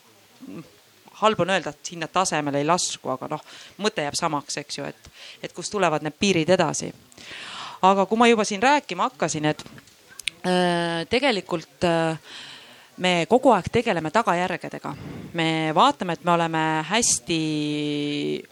halb 1.21 1.39
on 1.39 1.53
öelda, 1.53 1.69
et 1.69 1.91
sinna 1.91 2.07
tasemele 2.07 2.61
ei 2.61 2.67
lasku, 2.67 3.09
aga 3.13 3.29
noh, 3.31 3.43
mõte 3.83 4.05
jääb 4.05 4.17
samaks, 4.17 4.57
eks 4.61 4.79
ju, 4.79 4.89
et, 4.89 5.09
et 5.43 5.53
kust 5.53 5.71
tulevad 5.73 6.05
need 6.05 6.17
piirid 6.19 6.49
edasi. 6.49 6.91
aga 7.81 8.05
kui 8.09 8.17
ma 8.17 8.27
juba 8.27 8.45
siin 8.45 8.61
rääkima 8.61 9.09
hakkasin, 9.11 9.45
et 9.45 9.63
äh, 10.43 11.05
tegelikult 11.09 11.85
äh, 11.85 12.19
me 12.97 13.25
kogu 13.29 13.51
aeg 13.53 13.69
tegeleme 13.71 14.11
tagajärgedega. 14.11 14.95
me 15.33 15.71
vaatame, 15.75 16.13
et 16.13 16.23
me 16.23 16.31
oleme 16.31 16.85
hästi 16.89 17.39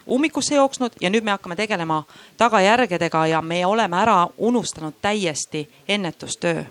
ummikusse 0.08 0.56
jooksnud 0.56 1.00
ja 1.02 1.10
nüüd 1.10 1.24
me 1.24 1.32
hakkame 1.32 1.56
tegelema 1.56 2.04
tagajärgedega 2.38 3.28
ja 3.28 3.41
me 3.41 3.66
oleme 3.66 3.98
ära 3.98 4.28
unustanud 4.38 4.93
täiesti 5.02 5.70
ennetustöö 5.88 6.64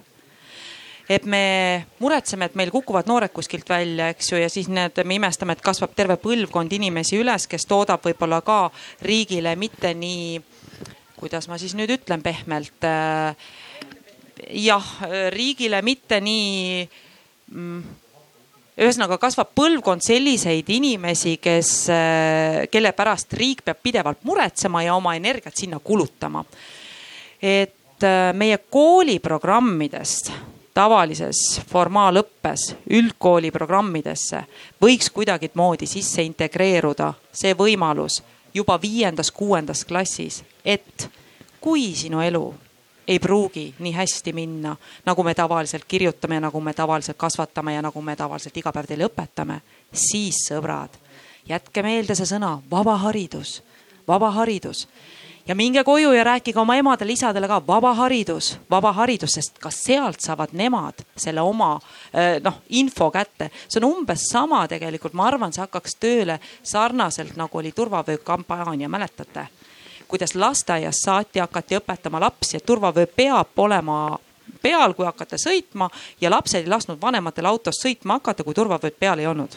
et 1.08 1.24
me 1.24 1.86
muretseme, 2.00 2.48
et 2.48 2.54
meil 2.56 2.72
kukuvad 2.72 3.08
noored 3.08 3.32
kuskilt 3.34 3.68
välja, 3.68 4.08
eks 4.12 4.32
ju, 4.32 4.38
ja 4.40 4.48
siis 4.48 4.70
need, 4.72 4.98
me 5.04 5.18
imestame, 5.18 5.56
et 5.56 5.64
kasvab 5.64 5.92
terve 5.96 6.16
põlvkond 6.20 6.72
inimesi 6.72 7.18
üles, 7.20 7.46
kes 7.50 7.68
toodab 7.68 8.04
võib-olla 8.04 8.40
ka 8.44 8.58
riigile 9.04 9.54
mitte 9.60 9.92
nii, 9.94 10.40
kuidas 11.20 11.48
ma 11.50 11.58
siis 11.60 11.76
nüüd 11.76 11.92
ütlen 11.98 12.24
pehmelt 12.24 12.88
äh,. 12.88 13.36
jah, 14.64 14.88
riigile 15.32 15.82
mitte 15.82 16.20
nii. 16.20 16.88
Ühesõnaga 18.74 19.18
kasvab 19.22 19.52
põlvkond 19.54 20.02
selliseid 20.02 20.68
inimesi, 20.74 21.36
kes, 21.42 21.72
äh, 21.92 22.64
kelle 22.70 22.92
pärast 22.92 23.32
riik 23.38 23.62
peab 23.64 23.82
pidevalt 23.82 24.24
muretsema 24.26 24.82
ja 24.82 24.96
oma 24.96 25.14
energiat 25.14 25.56
sinna 25.56 25.78
kulutama. 25.78 26.44
et 27.42 28.02
äh, 28.02 28.32
meie 28.32 28.58
kooliprogrammidest 28.58 30.32
tavalises 30.74 31.60
formaalõppes, 31.70 32.74
üldkooli 32.90 33.50
programmidesse 33.50 34.44
võiks 34.82 35.10
kuidagimoodi 35.10 35.86
sisse 35.86 36.22
integreeruda 36.22 37.12
see 37.32 37.54
võimalus 37.54 38.22
juba 38.54 38.78
viiendas-kuuendas 38.80 39.84
klassis, 39.84 40.42
et 40.64 41.10
kui 41.60 41.94
sinu 41.94 42.20
elu 42.20 42.54
ei 43.08 43.18
pruugi 43.18 43.74
nii 43.78 43.92
hästi 43.92 44.32
minna, 44.32 44.76
nagu 45.06 45.22
me 45.22 45.34
tavaliselt 45.34 45.84
kirjutame 45.88 46.40
nagu 46.40 46.60
me 46.60 46.72
tavaliselt 46.74 47.16
kasvatame 47.16 47.74
ja 47.74 47.82
nagu 47.82 48.02
me 48.02 48.16
tavaliselt 48.16 48.56
iga 48.56 48.72
päev 48.72 48.88
teile 48.88 49.08
õpetame, 49.08 49.60
siis 49.92 50.46
sõbrad, 50.48 50.96
jätke 51.48 51.82
meelde 51.82 52.14
see 52.14 52.28
sõna 52.28 52.56
vaba 52.70 52.96
haridus, 53.04 53.60
vaba 54.08 54.30
haridus 54.38 54.86
ja 55.46 55.54
minge 55.54 55.84
koju 55.84 56.12
ja 56.12 56.24
rääkige 56.24 56.60
oma 56.60 56.76
emadele-isadele 56.76 57.48
ka 57.48 57.60
vaba 57.66 57.94
haridus, 57.94 58.58
vaba 58.70 58.92
haridus, 58.92 59.36
sest 59.36 59.58
ka 59.60 59.70
sealt 59.70 60.20
saavad 60.20 60.54
nemad 60.56 61.04
selle 61.16 61.40
oma 61.40 61.76
noh, 62.44 62.60
info 62.68 63.10
kätte. 63.10 63.50
see 63.68 63.80
on 63.82 63.90
umbes 63.90 64.28
sama 64.30 64.68
tegelikult, 64.68 65.12
ma 65.12 65.26
arvan, 65.28 65.52
see 65.52 65.60
hakkaks 65.60 65.96
tööle 66.00 66.38
sarnaselt 66.62 67.36
nagu 67.36 67.58
oli 67.58 67.72
turvavöökampaania, 67.72 68.88
mäletate? 68.88 69.48
Kuidas 70.08 70.34
lasteaiast 70.34 71.04
saati 71.04 71.42
hakati 71.42 71.78
õpetama 71.80 72.20
lapsi, 72.20 72.56
et 72.56 72.66
turvavöö 72.66 73.06
peab 73.06 73.58
olema 73.58 74.18
peal, 74.62 74.94
kui 74.94 75.06
hakata 75.06 75.38
sõitma 75.40 75.88
ja 76.20 76.30
lapsed 76.32 76.64
ei 76.64 76.70
lasknud 76.70 77.00
vanematel 77.00 77.46
autost 77.50 77.84
sõitma 77.84 78.18
hakata, 78.18 78.44
kui 78.44 78.56
turvavööd 78.56 78.96
peal 78.98 79.22
ei 79.22 79.28
olnud. 79.30 79.56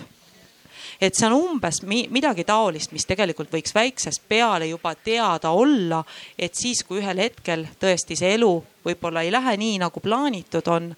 Et 1.02 1.14
see 1.14 1.28
on 1.28 1.36
umbes 1.36 1.84
midagi 1.86 2.44
taolist, 2.48 2.92
mis 2.96 3.06
tegelikult 3.06 3.52
võiks 3.54 3.76
väiksest 3.76 4.24
peale 4.30 4.66
juba 4.72 4.96
teada 4.96 5.52
olla, 5.54 6.02
et 6.40 6.58
siis, 6.58 6.82
kui 6.84 7.04
ühel 7.04 7.22
hetkel 7.22 7.68
tõesti 7.80 8.18
see 8.18 8.34
elu 8.34 8.52
võib-olla 8.86 9.22
ei 9.22 9.32
lähe 9.32 9.54
nii, 9.62 9.78
nagu 9.84 10.02
plaanitud 10.02 10.68
on, 10.74 10.90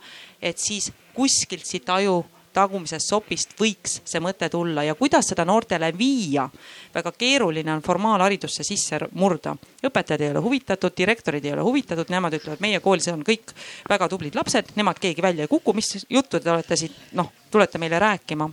et 0.41 0.57
siis 0.61 0.91
kuskilt 1.13 1.67
siit 1.67 1.89
aju 1.91 2.21
tagumisest 2.53 3.09
sopist 3.09 3.55
võiks 3.59 3.99
see 4.05 4.21
mõte 4.23 4.49
tulla 4.49 4.83
ja 4.83 4.95
kuidas 4.95 5.31
seda 5.31 5.45
noortele 5.45 5.91
viia. 5.97 6.49
väga 6.93 7.11
keeruline 7.11 7.73
on 7.73 7.81
formaalharidusse 7.81 8.63
sisse 8.63 8.99
murda. 9.11 9.55
õpetajad 9.83 10.21
ei 10.21 10.29
ole 10.29 10.39
huvitatud, 10.39 10.93
direktorid 10.97 11.45
ei 11.45 11.53
ole 11.53 11.61
huvitatud, 11.61 12.09
nemad 12.09 12.33
ütlevad, 12.33 12.59
meie 12.59 12.79
koolis 12.79 13.07
on 13.07 13.23
kõik 13.23 13.53
väga 13.89 14.07
tublid 14.09 14.35
lapsed, 14.35 14.75
nemad 14.75 14.99
keegi 14.99 15.21
välja 15.21 15.43
ei 15.43 15.47
kuku, 15.47 15.73
mis 15.73 16.05
juttu 16.09 16.39
te 16.39 16.51
olete 16.51 16.75
siit 16.75 16.95
noh, 17.13 17.31
tulete 17.51 17.77
meile 17.77 17.99
rääkima 17.99 18.49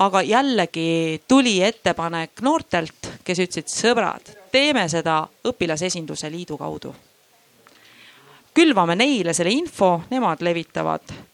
aga 0.00 0.22
jällegi 0.22 1.22
tuli 1.28 1.62
ettepanek 1.62 2.40
noortelt, 2.40 3.10
kes 3.24 3.42
ütlesid, 3.44 3.68
sõbrad, 3.68 4.32
teeme 4.52 4.86
seda 4.88 5.26
õpilasesinduse 5.44 6.30
liidu 6.30 6.56
kaudu. 6.58 6.94
külvame 8.54 8.96
neile 8.96 9.32
selle 9.32 9.52
info, 9.54 10.02
nemad 10.10 10.40
levitavad 10.42 11.29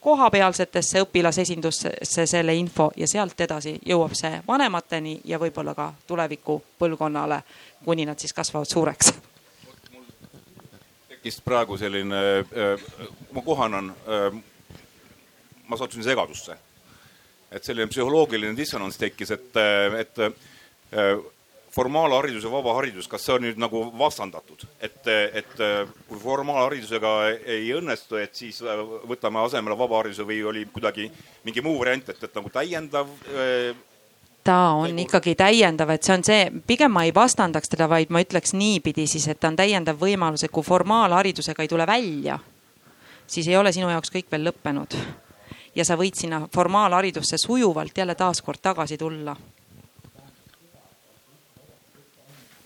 kohapealsetesse 0.00 1.02
õpilasesindusse 1.04 1.92
selle 2.02 2.54
info 2.54 2.90
ja 2.96 3.08
sealt 3.08 3.40
edasi 3.40 3.76
jõuab 3.86 4.14
see 4.16 4.40
vanemateni 4.46 5.20
ja 5.24 5.38
võib-olla 5.38 5.74
ka 5.74 5.92
tuleviku 6.06 6.60
põlvkonnale, 6.78 7.42
kuni 7.84 8.06
nad 8.08 8.18
siis 8.18 8.32
kasvavad 8.32 8.68
suureks. 8.68 9.12
tekkis 11.08 11.40
praegu 11.44 11.76
selline, 11.76 12.16
äh, 12.38 12.80
ma 13.32 13.42
kohanen, 13.42 13.90
äh, 13.90 14.42
ma 15.68 15.76
sattusin 15.76 16.04
segadusse. 16.04 16.56
et 17.50 17.64
selline 17.64 17.88
psühholoogiline 17.88 18.56
dissonants 18.56 18.96
tekkis, 18.96 19.30
et, 19.30 19.56
äh, 19.56 20.00
et 20.00 20.16
formaalharidus 21.70 22.44
ja 22.44 22.50
vaba 22.50 22.74
haridus, 22.74 23.06
kas 23.08 23.24
see 23.24 23.34
on 23.36 23.44
nüüd 23.46 23.60
nagu 23.62 23.84
vastandatud, 23.98 24.64
et, 24.82 25.06
et 25.06 25.52
kui 26.08 26.18
formaalharidusega 26.18 27.12
ei 27.46 27.70
õnnestu, 27.76 28.18
et 28.18 28.34
siis 28.34 28.58
võtame 29.08 29.44
asemele 29.44 29.78
vaba 29.78 30.00
hariduse 30.00 30.26
või 30.26 30.40
oli 30.50 30.64
kuidagi 30.72 31.06
mingi 31.46 31.62
muu 31.62 31.78
variant, 31.78 32.10
et, 32.10 32.26
et 32.26 32.34
nagu 32.40 32.50
täiendav 32.50 33.12
äh, 33.30 33.70
ta 34.44 34.58
on 34.80 34.98
ikkagi 34.98 35.36
täiendav, 35.38 35.92
et 35.94 36.06
see 36.06 36.16
on 36.16 36.26
see, 36.26 36.48
pigem 36.66 36.92
ma 36.94 37.04
ei 37.06 37.14
vastandaks 37.14 37.70
teda, 37.70 37.86
vaid 37.90 38.10
ma 38.10 38.22
ütleks 38.24 38.54
niipidi 38.56 39.06
siis, 39.10 39.28
et 39.30 39.40
ta 39.40 39.52
on 39.52 39.58
täiendav 39.58 40.00
võimalus, 40.00 40.44
et 40.44 40.54
kui 40.54 40.66
formaalharidusega 40.66 41.62
ei 41.62 41.70
tule 41.70 41.86
välja, 41.86 42.38
siis 43.30 43.48
ei 43.48 43.58
ole 43.60 43.72
sinu 43.72 43.92
jaoks 43.92 44.10
kõik 44.10 44.30
veel 44.32 44.48
lõppenud. 44.50 44.98
ja 45.74 45.84
sa 45.86 45.94
võid 45.94 46.18
sinna 46.18 46.48
formaalharidusse 46.54 47.38
sujuvalt 47.38 47.98
jälle 47.98 48.14
taaskord 48.18 48.58
tagasi 48.62 48.98
tulla 48.98 49.36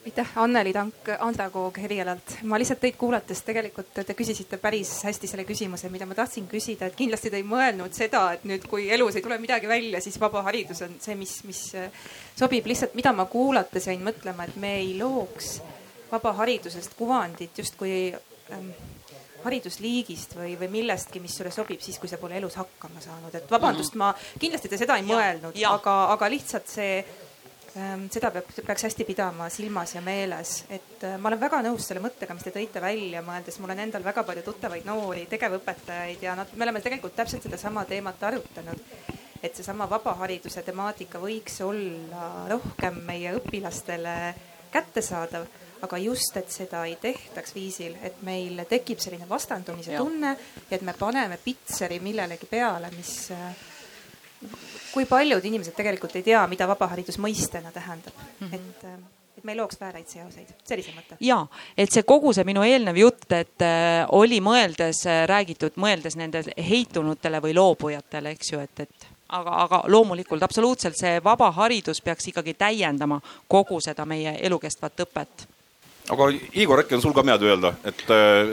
aitäh, 0.04 0.30
Anneli 0.36 0.72
Tank, 0.72 1.08
andragoog 1.18 1.78
erialalt. 1.78 2.36
ma 2.42 2.58
lihtsalt 2.60 2.80
teid 2.80 2.96
kuulates 3.00 3.40
tegelikult 3.46 3.94
te 3.94 4.16
küsisite 4.16 4.58
päris 4.60 4.90
hästi 5.06 5.30
selle 5.30 5.46
küsimuse, 5.48 5.88
mida 5.92 6.06
ma 6.06 6.16
tahtsin 6.18 6.48
küsida, 6.50 6.90
et 6.90 6.98
kindlasti 6.98 7.32
te 7.32 7.40
ei 7.40 7.46
mõelnud 7.48 7.96
seda, 7.96 8.26
et 8.36 8.44
nüüd, 8.48 8.66
kui 8.68 8.90
elus 8.92 9.16
ei 9.16 9.24
tule 9.24 9.38
midagi 9.40 9.70
välja, 9.70 10.02
siis 10.04 10.20
vaba 10.20 10.44
haridus 10.44 10.84
on 10.84 10.98
see, 11.00 11.16
mis, 11.16 11.38
mis 11.48 11.62
äh, 11.80 12.04
sobib. 12.36 12.66
lihtsalt, 12.68 12.94
mida 12.98 13.14
ma 13.16 13.24
kuulates 13.30 13.88
jäin 13.88 14.04
mõtlema, 14.04 14.48
et 14.48 14.60
me 14.60 14.76
ei 14.82 14.92
looks 15.00 15.56
vaba 16.12 16.34
haridusest 16.42 16.98
kuvandit 16.98 17.58
justkui 17.58 18.12
ähm, 18.52 18.70
haridusliigist 19.44 20.36
või, 20.36 20.54
või 20.60 20.70
millestki, 20.78 21.20
mis 21.20 21.36
sulle 21.36 21.52
sobib 21.52 21.80
siis, 21.84 21.98
kui 22.00 22.12
sa 22.12 22.20
pole 22.20 22.36
elus 22.36 22.56
hakkama 22.60 23.00
saanud, 23.04 23.34
et 23.34 23.50
vabandust, 23.50 23.96
ma 24.00 24.12
kindlasti 24.40 24.68
te 24.68 24.80
seda 24.80 24.96
ei 25.00 25.08
mõelnud, 25.08 25.56
aga, 25.68 25.96
aga 26.14 26.30
lihtsalt 26.32 26.68
see 26.68 26.98
seda 27.74 28.30
peab, 28.30 28.50
peaks 28.66 28.84
hästi 28.86 29.04
pidama 29.08 29.48
silmas 29.50 29.96
ja 29.96 30.02
meeles, 30.04 30.60
et 30.70 31.02
äh, 31.02 31.16
ma 31.18 31.30
olen 31.30 31.40
väga 31.40 31.58
nõus 31.66 31.88
selle 31.88 32.02
mõttega, 32.04 32.36
mis 32.36 32.46
te 32.46 32.52
tõite 32.54 32.82
välja, 32.82 33.22
mõeldes, 33.26 33.58
mul 33.58 33.74
on 33.74 33.82
endal 33.82 34.04
väga 34.04 34.22
palju 34.26 34.44
tuttavaid 34.46 34.86
noori 34.86 35.24
tegevõpetajaid 35.30 36.22
ja 36.22 36.36
nad, 36.38 36.54
me 36.54 36.68
oleme 36.68 36.84
tegelikult 36.84 37.16
täpselt 37.18 37.42
sedasama 37.42 37.84
teemat 37.90 38.22
arutanud. 38.30 38.80
et 39.44 39.56
seesama 39.56 39.84
vabahariduse 39.90 40.62
temaatika 40.64 41.18
võiks 41.20 41.58
olla 41.60 42.46
rohkem 42.48 43.02
meie 43.04 43.34
õpilastele 43.36 44.14
kättesaadav, 44.72 45.44
aga 45.82 45.98
just, 45.98 46.36
et 46.36 46.50
seda 46.50 46.86
ei 46.88 46.96
tehtaks 46.96 47.52
viisil, 47.54 47.98
et 48.02 48.22
meil 48.22 48.64
tekib 48.70 49.02
selline 49.02 49.28
vastandumise 49.28 49.98
tunne 49.98 50.32
ja 50.70 50.78
et 50.78 50.82
me 50.82 50.94
paneme 50.98 51.36
pitseri 51.44 52.00
millelegi 52.00 52.46
peale, 52.46 52.88
mis 52.96 53.30
äh, 53.34 53.73
kui 54.92 55.06
paljud 55.10 55.44
inimesed 55.44 55.74
tegelikult 55.76 56.16
ei 56.16 56.22
tea, 56.22 56.46
mida 56.50 56.68
vabaharidus 56.70 57.18
mõistena 57.18 57.72
tähendab 57.74 58.14
mm, 58.16 58.46
-hmm. 58.48 58.54
et 58.54 58.84
äh, 58.84 58.98
et 59.38 59.44
me 59.44 59.52
ei 59.52 59.58
looks 59.58 59.80
vääraid 59.80 60.06
seoseid, 60.08 60.52
see 60.64 60.76
oli 60.76 60.82
see 60.82 60.94
mõte. 60.96 61.16
ja, 61.20 61.46
et 61.76 61.92
see 61.92 62.02
kogu 62.02 62.32
see 62.32 62.44
minu 62.44 62.62
eelnev 62.62 62.96
jutt, 62.96 63.26
et 63.32 63.62
äh, 63.62 64.06
oli 64.08 64.40
mõeldes 64.40 65.04
äh, 65.06 65.24
räägitud, 65.28 65.76
mõeldes 65.76 66.16
nendele 66.16 66.54
heitunutele 66.68 67.42
või 67.42 67.54
loobujatele, 67.54 68.30
eks 68.30 68.52
ju, 68.52 68.60
et, 68.60 68.86
et 68.86 69.08
aga, 69.28 69.56
aga 69.64 69.82
loomulikult 69.92 70.42
absoluutselt 70.42 70.96
see 70.98 71.18
vaba 71.24 71.50
haridus 71.58 72.00
peaks 72.00 72.30
ikkagi 72.32 72.54
täiendama 72.54 73.20
kogu 73.48 73.80
seda 73.80 74.06
meie 74.06 74.38
elukestvat 74.40 75.04
õpet. 75.06 75.48
aga 76.10 76.30
Igor, 76.52 76.84
äkki 76.84 76.94
on 76.94 77.02
sul 77.02 77.12
ka 77.12 77.22
midagi 77.22 77.50
öelda, 77.50 77.74
et, 77.84 78.04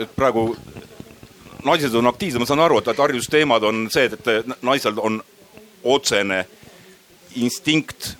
et 0.02 0.16
praegu 0.16 0.50
naised 1.64 1.94
on 1.94 2.10
aktiivsed, 2.10 2.40
ma 2.42 2.46
saan 2.46 2.64
aru, 2.64 2.80
et, 2.82 2.88
et 2.88 2.98
haridusteemad 2.98 3.62
on 3.62 3.86
see, 3.92 4.10
et, 4.10 4.28
et 4.28 4.62
naisel 4.62 4.98
on 4.98 5.22
otsene 5.84 6.44
instinkt 7.36 8.16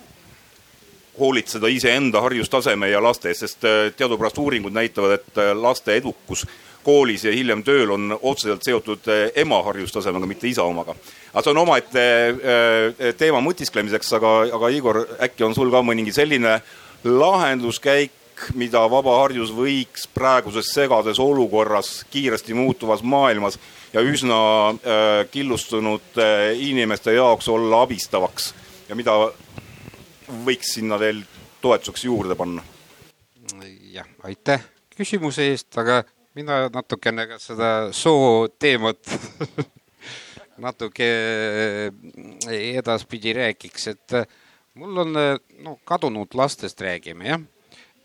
hoolitseda 1.19 1.67
iseenda 1.67 2.21
haridustaseme 2.21 2.89
ja 2.89 3.01
laste 3.03 3.29
eest, 3.29 3.45
sest 3.45 3.65
äh, 3.65 3.91
teadupärast 3.97 4.37
uuringud 4.37 4.73
näitavad, 4.73 5.19
et 5.19 5.37
äh, 5.37 5.51
laste 5.53 5.95
edukus 5.95 6.45
koolis 6.83 7.23
ja 7.23 7.31
hiljem 7.31 7.61
tööl 7.63 7.93
on 7.93 8.17
otseselt 8.21 8.65
seotud 8.65 9.07
äh, 9.11 9.27
ema 9.43 9.61
haridustasemega, 9.63 10.27
mitte 10.27 10.49
isa 10.49 10.63
omaga. 10.63 10.95
aga 11.33 11.43
see 11.43 11.53
on 11.53 11.61
omaette 11.61 13.13
teema 13.17 13.41
mõtisklemiseks, 13.41 14.15
aga, 14.17 14.33
aga 14.57 14.73
Igor, 14.73 15.03
äkki 15.21 15.45
on 15.45 15.55
sul 15.55 15.71
ka 15.71 15.83
mõningi 15.85 16.13
selline 16.13 16.59
lahenduskäik, 17.03 18.11
mida 18.57 18.81
vaba 18.89 19.19
haridus 19.21 19.53
võiks 19.53 20.07
praeguses 20.13 20.73
segades 20.73 21.19
olukorras, 21.21 22.01
kiiresti 22.11 22.57
muutuvas 22.57 23.03
maailmas 23.05 23.59
ja 23.93 24.01
üsna 24.01 24.37
äh, 24.69 25.29
killustunud 25.31 26.17
äh, 26.17 26.51
inimeste 26.57 27.13
jaoks 27.13 27.47
olla 27.47 27.83
abistavaks 27.85 28.53
ja 28.89 28.95
mida 28.97 29.13
võiks 30.45 30.73
sinna 30.77 30.99
veel 30.99 31.23
toetuseks 31.61 32.05
juurde 32.09 32.35
panna? 32.35 32.63
jah, 33.93 34.07
aitäh 34.25 34.63
küsimuse 34.97 35.49
eest, 35.51 35.71
aga 35.77 36.01
mina 36.37 36.67
natukene 36.73 37.27
ka 37.29 37.39
seda 37.41 37.69
soo 37.93 38.47
teemat 38.59 39.13
natuke 40.65 41.07
edaspidi 42.53 43.33
räägiks, 43.33 43.87
et 43.93 44.17
mul 44.77 45.03
on, 45.05 45.17
no 45.65 45.77
kadunud 45.85 46.33
lastest 46.37 46.81
räägime 46.81 47.29
jah. 47.29 47.41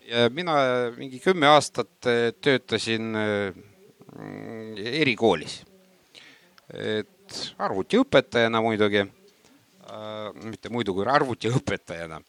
ja 0.09 0.29
mina 0.33 0.55
mingi 0.97 1.19
kümme 1.21 1.47
aastat 1.47 2.09
töötasin 2.41 3.15
erikoolis. 4.77 5.63
Et 6.73 7.39
arvutiõpetajana 7.57 8.61
muidugi 8.61 9.05
Äh, 9.89 10.33
mitte 10.45 10.69
muidu 10.69 10.93
kui 10.93 11.07
arvutiõpetajana. 11.09 12.19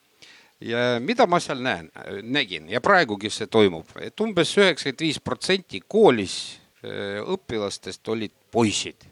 ja 0.61 0.81
mida 1.01 1.27
ma 1.27 1.39
seal 1.41 1.61
näen, 1.65 1.89
nägin 2.23 2.69
ja 2.69 2.81
praegugi 2.85 3.31
see 3.33 3.49
toimub, 3.49 3.89
et 4.01 4.21
umbes 4.21 4.53
üheksakümmend 4.59 5.05
viis 5.05 5.19
protsenti 5.21 5.81
koolis 5.81 6.35
äh, 6.85 7.21
õpilastest 7.21 8.09
olid 8.09 8.33
poisid. 8.53 9.05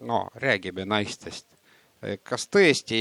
no 0.00 0.26
räägime 0.34 0.84
naistest. 0.84 1.46
kas 2.24 2.48
tõesti 2.50 3.00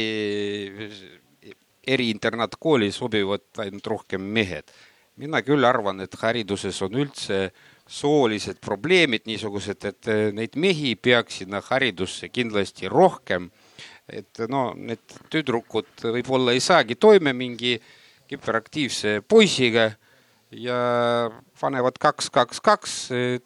eriinternaatkooli 1.88 2.92
sobivad 2.92 3.64
ainult 3.66 3.88
rohkem 3.88 4.22
mehed? 4.22 4.72
mina 5.18 5.42
küll 5.44 5.66
arvan, 5.66 6.00
et 6.00 6.16
hariduses 6.24 6.82
on 6.88 7.00
üldse 7.04 7.44
äh, 7.50 7.71
soolised 7.88 8.60
probleemid 8.64 9.26
niisugused, 9.30 9.86
et 9.86 10.12
eh, 10.12 10.30
neid 10.36 10.58
mehi 10.60 10.96
peaks 10.96 11.42
sinna 11.42 11.62
haridusse 11.70 12.30
kindlasti 12.30 12.90
rohkem. 12.92 13.52
et 14.12 14.42
no 14.50 14.74
need 14.76 15.14
tüdrukud 15.32 16.02
võib-olla 16.04 16.52
ei 16.52 16.60
saagi 16.60 16.98
toime 17.00 17.32
mingi 17.38 17.78
hüperaktiivse 18.32 19.22
poisiga 19.24 19.86
ja 20.52 20.78
panevad 21.62 21.96
kaks, 22.02 22.30
kaks, 22.34 22.60
kaks, 22.60 22.96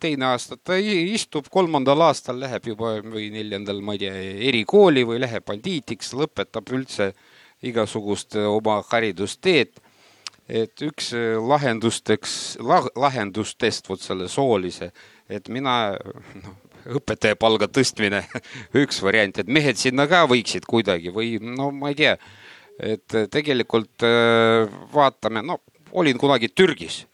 teine 0.01 0.25
aasta 0.31 0.57
ta 0.57 0.77
istub, 0.79 1.51
kolmandal 1.53 2.01
aastal 2.07 2.39
läheb 2.41 2.71
juba 2.71 2.95
või 3.03 3.29
neljandal, 3.33 3.81
ma 3.85 3.93
ei 3.93 4.01
tea, 4.05 4.13
erikooli 4.49 5.05
või 5.05 5.21
läheb 5.21 5.45
bandiitiks, 5.45 6.15
lõpetab 6.17 6.71
üldse 6.73 7.11
igasugust 7.65 8.37
oma 8.39 8.79
haridusteed 8.89 9.77
et 10.47 10.81
üks 10.85 11.11
äh, 11.15 11.35
lahendusteks 11.41 12.57
lah,, 12.61 12.85
lahendustest 12.95 13.89
vot 13.89 14.01
selle 14.01 14.27
soolise, 14.29 14.91
et 15.29 15.49
mina 15.49 15.95
noh, 16.43 16.57
õpetaja 16.99 17.37
palga 17.39 17.67
tõstmine 17.71 18.21
üks 18.83 19.01
variant, 19.05 19.41
et 19.41 19.49
mehed 19.49 19.79
sinna 19.81 20.05
ka 20.09 20.25
võiksid 20.29 20.67
kuidagi 20.69 21.13
või 21.13 21.35
no 21.41 21.71
ma 21.73 21.91
ei 21.93 21.97
tea, 21.97 22.15
et 22.77 23.17
tegelikult 23.33 24.05
äh, 24.05 24.69
vaatame, 24.93 25.41
no 25.45 25.61
olin 25.95 26.17
kunagi 26.19 26.51
Türgis. 26.51 27.05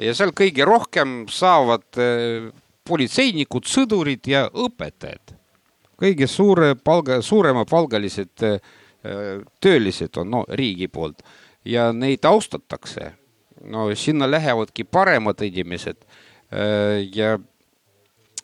Ja 0.00 0.14
seal 0.16 0.30
kõige 0.32 0.64
rohkem 0.64 1.24
saavad 1.30 1.98
äh, 2.00 2.48
politseinikud, 2.88 3.68
sõdurid 3.68 4.26
ja 4.26 4.48
õpetajad. 4.48 5.36
kõige 6.00 6.26
suure 6.26 6.74
palga, 6.74 7.20
suuremapalgalised 7.22 8.42
töölised 9.60 10.16
on 10.20 10.30
no 10.32 10.40
riigi 10.56 10.88
poolt 10.88 11.20
ja 11.64 11.92
neid 11.92 12.24
austatakse. 12.24 13.12
no 13.60 13.94
sinna 13.94 14.30
lähevadki 14.30 14.84
paremad 14.84 15.40
inimesed. 15.42 15.96
Äh, 16.52 17.08
ja 17.14 17.38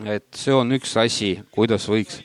et 0.04 0.26
see 0.34 0.52
on 0.54 0.72
üks 0.76 0.92
asi, 1.00 1.38
kuidas 1.50 1.88
võiks 1.88 2.20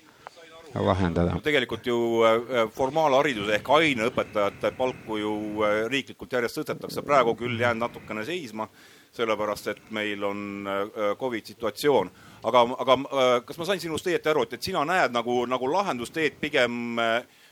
lahendada. 0.76 1.40
tegelikult 1.44 1.88
ju 1.88 2.24
äh, 2.28 2.66
formaalhariduse 2.76 3.56
ehk 3.56 3.70
aineõpetajate 3.78 4.74
palku 4.78 5.18
ju 5.18 5.36
äh, 5.64 5.86
riiklikult 5.92 6.34
järjest 6.34 6.60
tõstetakse, 6.60 7.06
praegu 7.08 7.36
küll 7.40 7.60
jään 7.60 7.80
natukene 7.80 8.26
seisma, 8.28 8.68
sellepärast 9.16 9.68
et 9.68 9.90
meil 9.92 10.24
on 10.24 10.68
Covid 11.20 11.46
situatsioon. 11.46 12.12
aga, 12.44 12.62
aga 12.80 12.98
kas 13.46 13.58
ma 13.58 13.66
sain 13.66 13.80
sinust 13.80 14.08
õieti 14.08 14.30
aru, 14.30 14.44
et, 14.44 14.54
et 14.54 14.64
sina 14.64 14.86
näed 14.86 15.12
nagu, 15.12 15.46
nagu 15.46 15.72
lahendusteed 15.72 16.40
pigem 16.40 17.00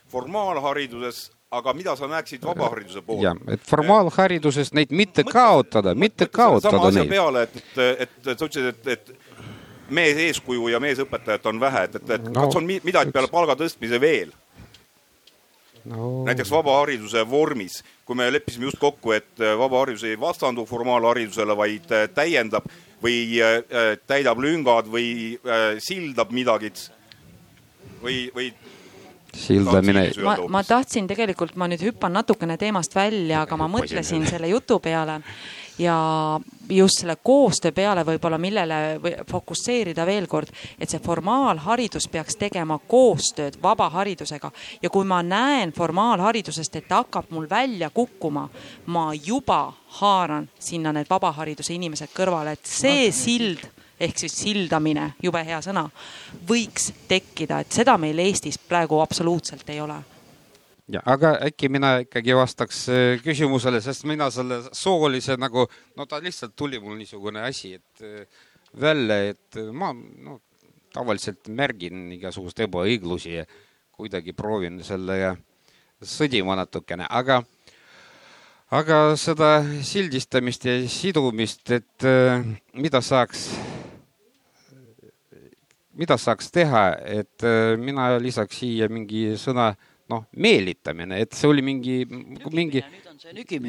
formaalhariduses 0.08 1.30
aga 1.50 1.72
mida 1.74 1.96
sa 1.98 2.06
näeksid 2.10 2.44
vabahariduse 2.46 3.02
poole? 3.06 3.24
jah, 3.24 3.38
et 3.50 3.62
formaalhariduses 3.66 4.72
neid 4.76 4.92
mitte 4.94 5.24
mõtle, 5.24 5.34
kaotada, 5.34 5.94
mitte 5.98 6.28
kaotada 6.30 6.76
sama 6.78 6.92
neid. 6.94 7.10
peale, 7.10 7.42
et, 7.48 7.56
et, 7.56 7.80
et, 8.06 8.12
et 8.26 8.36
sa 8.38 8.46
ütlesid, 8.46 8.68
et, 8.70 8.92
et 8.94 9.90
mees 9.90 10.20
eeskuju 10.28 10.70
ja 10.70 10.78
meesõpetajat 10.82 11.48
on 11.50 11.58
vähe, 11.62 11.88
et, 11.88 11.98
et, 11.98 12.14
et 12.18 12.28
no, 12.30 12.44
kas 12.44 12.60
on 12.60 12.70
midagi 12.70 13.14
peale 13.14 13.32
palga 13.32 13.58
tõstmise 13.58 14.00
veel? 14.02 14.30
No. 15.90 16.26
näiteks 16.28 16.50
vabahariduse 16.52 17.22
vormis, 17.24 17.78
kui 18.04 18.18
me 18.18 18.26
leppisime 18.28 18.66
just 18.68 18.78
kokku, 18.78 19.14
et 19.16 19.40
vabaharidus 19.40 20.04
ei 20.04 20.18
vastandu 20.20 20.66
formaalharidusele, 20.68 21.56
vaid 21.56 21.94
täiendab 22.12 22.66
või 23.00 23.40
äh, 23.40 23.94
täidab 24.06 24.42
lüngad 24.44 24.90
või 24.92 25.38
äh, 25.40 25.80
sildab 25.80 26.34
midagi 26.36 26.68
või, 28.02 28.26
või 28.36 28.50
sildamine. 29.34 30.10
ma, 30.24 30.36
ma 30.48 30.62
tahtsin 30.64 31.08
tegelikult, 31.10 31.56
ma 31.56 31.68
nüüd 31.70 31.82
hüppan 31.84 32.12
natukene 32.18 32.56
teemast 32.60 32.94
välja, 32.94 33.44
aga 33.46 33.56
ma 33.60 33.68
mõtlesin 33.70 34.26
selle 34.28 34.50
jutu 34.52 34.80
peale 34.82 35.20
ja 35.80 36.40
just 36.68 37.00
selle 37.00 37.16
koostöö 37.22 37.72
peale 37.72 38.04
võib-olla, 38.06 38.38
millele 38.38 39.00
fokusseerida 39.30 40.04
veel 40.06 40.26
kord, 40.28 40.52
et 40.78 40.90
see 40.90 41.00
formaalharidus 41.04 42.08
peaks 42.12 42.36
tegema 42.36 42.78
koostööd 42.88 43.56
vabaharidusega 43.62 44.52
ja 44.82 44.90
kui 44.90 45.08
ma 45.08 45.22
näen 45.22 45.72
formaalharidusest, 45.72 46.76
et 46.76 46.88
ta 46.88 47.02
hakkab 47.04 47.32
mul 47.34 47.48
välja 47.50 47.90
kukkuma, 47.90 48.48
ma 48.86 49.10
juba 49.14 49.72
haaran 50.00 50.48
sinna 50.58 50.92
need 50.92 51.08
vabahariduse 51.10 51.74
inimesed 51.74 52.12
kõrvale, 52.14 52.58
et 52.58 52.66
see 52.66 53.10
sild 53.14 53.64
ehk 54.00 54.22
siis 54.22 54.36
sildamine, 54.42 55.12
jube 55.22 55.42
hea 55.44 55.60
sõna, 55.64 55.84
võiks 56.48 56.90
tekkida, 57.08 57.60
et 57.60 57.80
seda 57.80 57.98
meil 58.00 58.18
Eestis 58.24 58.58
praegu 58.58 59.00
absoluutselt 59.02 59.68
ei 59.70 59.80
ole. 59.84 59.98
Ja 60.90 61.02
aga 61.06 61.36
äkki 61.46 61.68
mina 61.70 62.00
ikkagi 62.02 62.34
vastaks 62.34 62.78
äh, 62.90 63.20
küsimusele, 63.22 63.78
sest 63.84 64.06
mina 64.10 64.26
selle 64.34 64.62
soolise 64.74 65.36
nagu, 65.38 65.68
no 65.96 66.06
ta 66.10 66.18
lihtsalt 66.22 66.56
tuli 66.58 66.80
mul 66.82 66.96
niisugune 66.98 67.44
asi, 67.46 67.76
et 67.78 68.02
äh, 68.02 68.24
välja, 68.80 69.20
et 69.30 69.60
ma 69.72 69.92
no 69.94 70.40
tavaliselt 70.94 71.46
märgin 71.54 72.08
igasuguseid 72.16 72.66
ebaõiglusi 72.66 73.36
ja 73.36 73.46
kuidagi 73.94 74.34
proovin 74.34 74.80
sellega 74.82 75.36
sõdima 76.02 76.56
natukene, 76.58 77.06
aga, 77.06 77.42
aga 78.72 79.00
seda 79.20 79.60
sildistamist 79.86 80.66
ja 80.66 80.78
sidumist, 80.90 81.68
et 81.70 82.08
äh, 82.08 82.42
mida 82.74 83.02
saaks 83.04 83.50
mida 86.00 86.16
saaks 86.20 86.50
teha, 86.54 86.84
et 87.20 87.46
äh, 87.46 87.76
mina 87.80 88.14
lisaks 88.22 88.62
siia 88.62 88.88
mingi 88.92 89.34
sõna 89.40 89.70
noh, 90.10 90.24
meelitamine, 90.42 91.20
et 91.22 91.36
see 91.38 91.46
oli 91.50 91.62
mingi, 91.62 92.00
mingi 92.50 92.82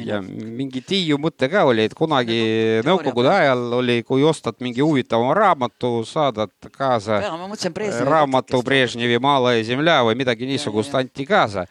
ja 0.08 0.18
mingi 0.24 0.82
Tiiu 0.82 1.18
mõte 1.22 1.46
ka 1.52 1.62
oli, 1.68 1.84
et 1.86 1.94
kunagi 1.94 2.38
nõukogude 2.86 3.30
ajal 3.30 3.62
oli, 3.78 4.00
kui 4.06 4.24
ostad 4.26 4.58
mingi 4.64 4.82
huvitava 4.82 5.36
raamatu, 5.38 6.00
saadad 6.08 6.50
kaasa 6.74 7.20
Brežnevi 7.22 8.08
raamatu. 8.08 8.62
Brežnevi 8.66 9.20
Mala 9.22 9.54
ja 9.54 9.66
Zemlja 9.68 10.00
või 10.08 10.18
midagi 10.18 10.48
niisugust 10.50 10.96
anti 10.98 11.28
kaasa. 11.28 11.68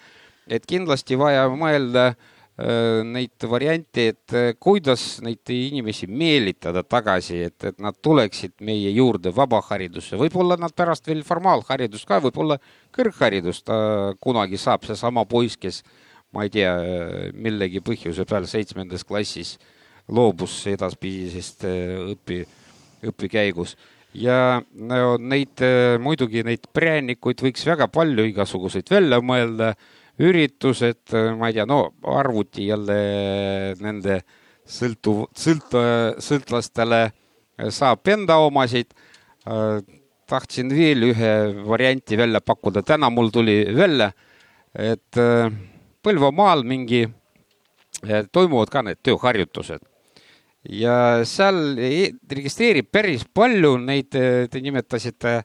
et 0.52 0.66
kindlasti 0.68 1.16
vaja 1.20 1.46
mõelda 1.52 2.12
äh, 2.12 2.30
neid 2.58 3.46
variante, 3.50 4.08
et 4.12 4.36
äh, 4.38 4.52
kuidas 4.60 5.22
neid 5.24 5.50
inimesi 5.56 6.08
meelitada 6.12 6.84
tagasi, 6.84 7.40
et, 7.48 7.58
et 7.72 7.80
nad 7.82 7.96
tuleksid 8.04 8.60
meie 8.68 8.92
juurde 8.94 9.34
vabaharidusse, 9.34 10.20
võib-olla 10.20 10.60
nad 10.60 10.76
pärast 10.76 11.08
veel 11.08 11.24
formaalharidust 11.26 12.06
ka, 12.10 12.20
võib-olla 12.22 12.60
kõrgharidust 12.96 13.72
äh, 13.72 14.14
kunagi 14.22 14.60
saab 14.62 14.86
seesama 14.86 15.26
poiss, 15.26 15.58
kes 15.58 15.82
ma 16.32 16.46
ei 16.46 16.52
tea, 16.54 16.72
millegi 17.36 17.82
põhjuse 17.84 18.24
peal 18.24 18.46
seitsmendas 18.48 19.04
klassis 19.04 19.58
loobus 20.12 20.60
edaspidisest 20.72 21.66
äh, 21.68 21.96
õpi, 22.14 22.44
õpikäigus. 23.12 23.76
ja 24.14 24.62
no 24.76 25.16
neid 25.18 25.62
äh, 25.64 25.96
muidugi 26.02 26.44
neid 26.44 26.68
präänikuid 26.76 27.44
võiks 27.46 27.64
väga 27.68 27.88
palju 27.88 28.26
igasuguseid 28.28 28.90
välja 28.92 29.22
mõelda, 29.24 29.74
üritused, 30.22 31.02
äh, 31.14 31.32
ma 31.38 31.50
ei 31.50 31.58
tea, 31.58 31.66
no 31.70 31.94
arvuti 32.18 32.68
jälle 32.70 32.98
nende 33.82 34.22
sõltu, 34.68 35.26
sõlt-, 35.38 35.78
sõltlastele 36.22 37.04
saab 37.70 38.08
enda 38.10 38.40
omasid. 38.42 38.94
tahtsin 40.32 40.70
veel 40.70 41.04
ühe 41.10 41.32
varianti 41.68 42.16
välja 42.18 42.40
pakkuda, 42.40 42.84
täna 42.88 43.10
mul 43.10 43.30
tuli 43.34 43.66
välja, 43.76 44.12
et 44.74 45.18
äh, 45.18 45.52
Põlvamaal 46.02 46.64
mingi, 46.66 47.04
toimuvad 48.34 48.72
ka 48.74 48.82
need 48.82 48.98
tööharjutused 49.06 49.84
ja 50.70 51.24
seal 51.26 51.76
registreerib 52.30 52.90
päris 52.94 53.26
palju 53.34 53.76
neid, 53.82 54.10
te 54.12 54.62
nimetasite 54.62 55.42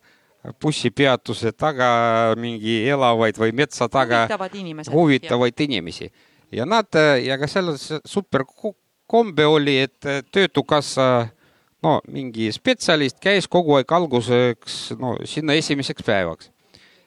bussipeatuse 0.63 1.53
taga 1.53 1.89
mingi 2.39 2.83
elavaid 2.89 3.39
või 3.41 3.53
metsa 3.57 3.89
taga 3.89 4.25
Huvitavad 4.27 4.55
inimesed, 4.55 4.93
huvitavaid 4.93 5.61
inimesi. 5.67 6.11
Ja 6.53 6.67
nad 6.67 6.87
ja 7.23 7.39
ka 7.39 7.49
seal 7.51 7.73
super 8.07 8.45
ko- 8.47 8.77
kombe 9.07 9.47
oli, 9.47 9.79
et 9.87 10.07
Töötukassa 10.33 11.29
no 11.83 12.01
mingi 12.11 12.51
spetsialist 12.55 13.19
käis 13.23 13.49
kogu 13.51 13.77
aeg 13.79 13.93
alguseks 13.93 14.95
no 15.01 15.17
sinna 15.25 15.57
esimeseks 15.59 16.07
päevaks. 16.07 16.51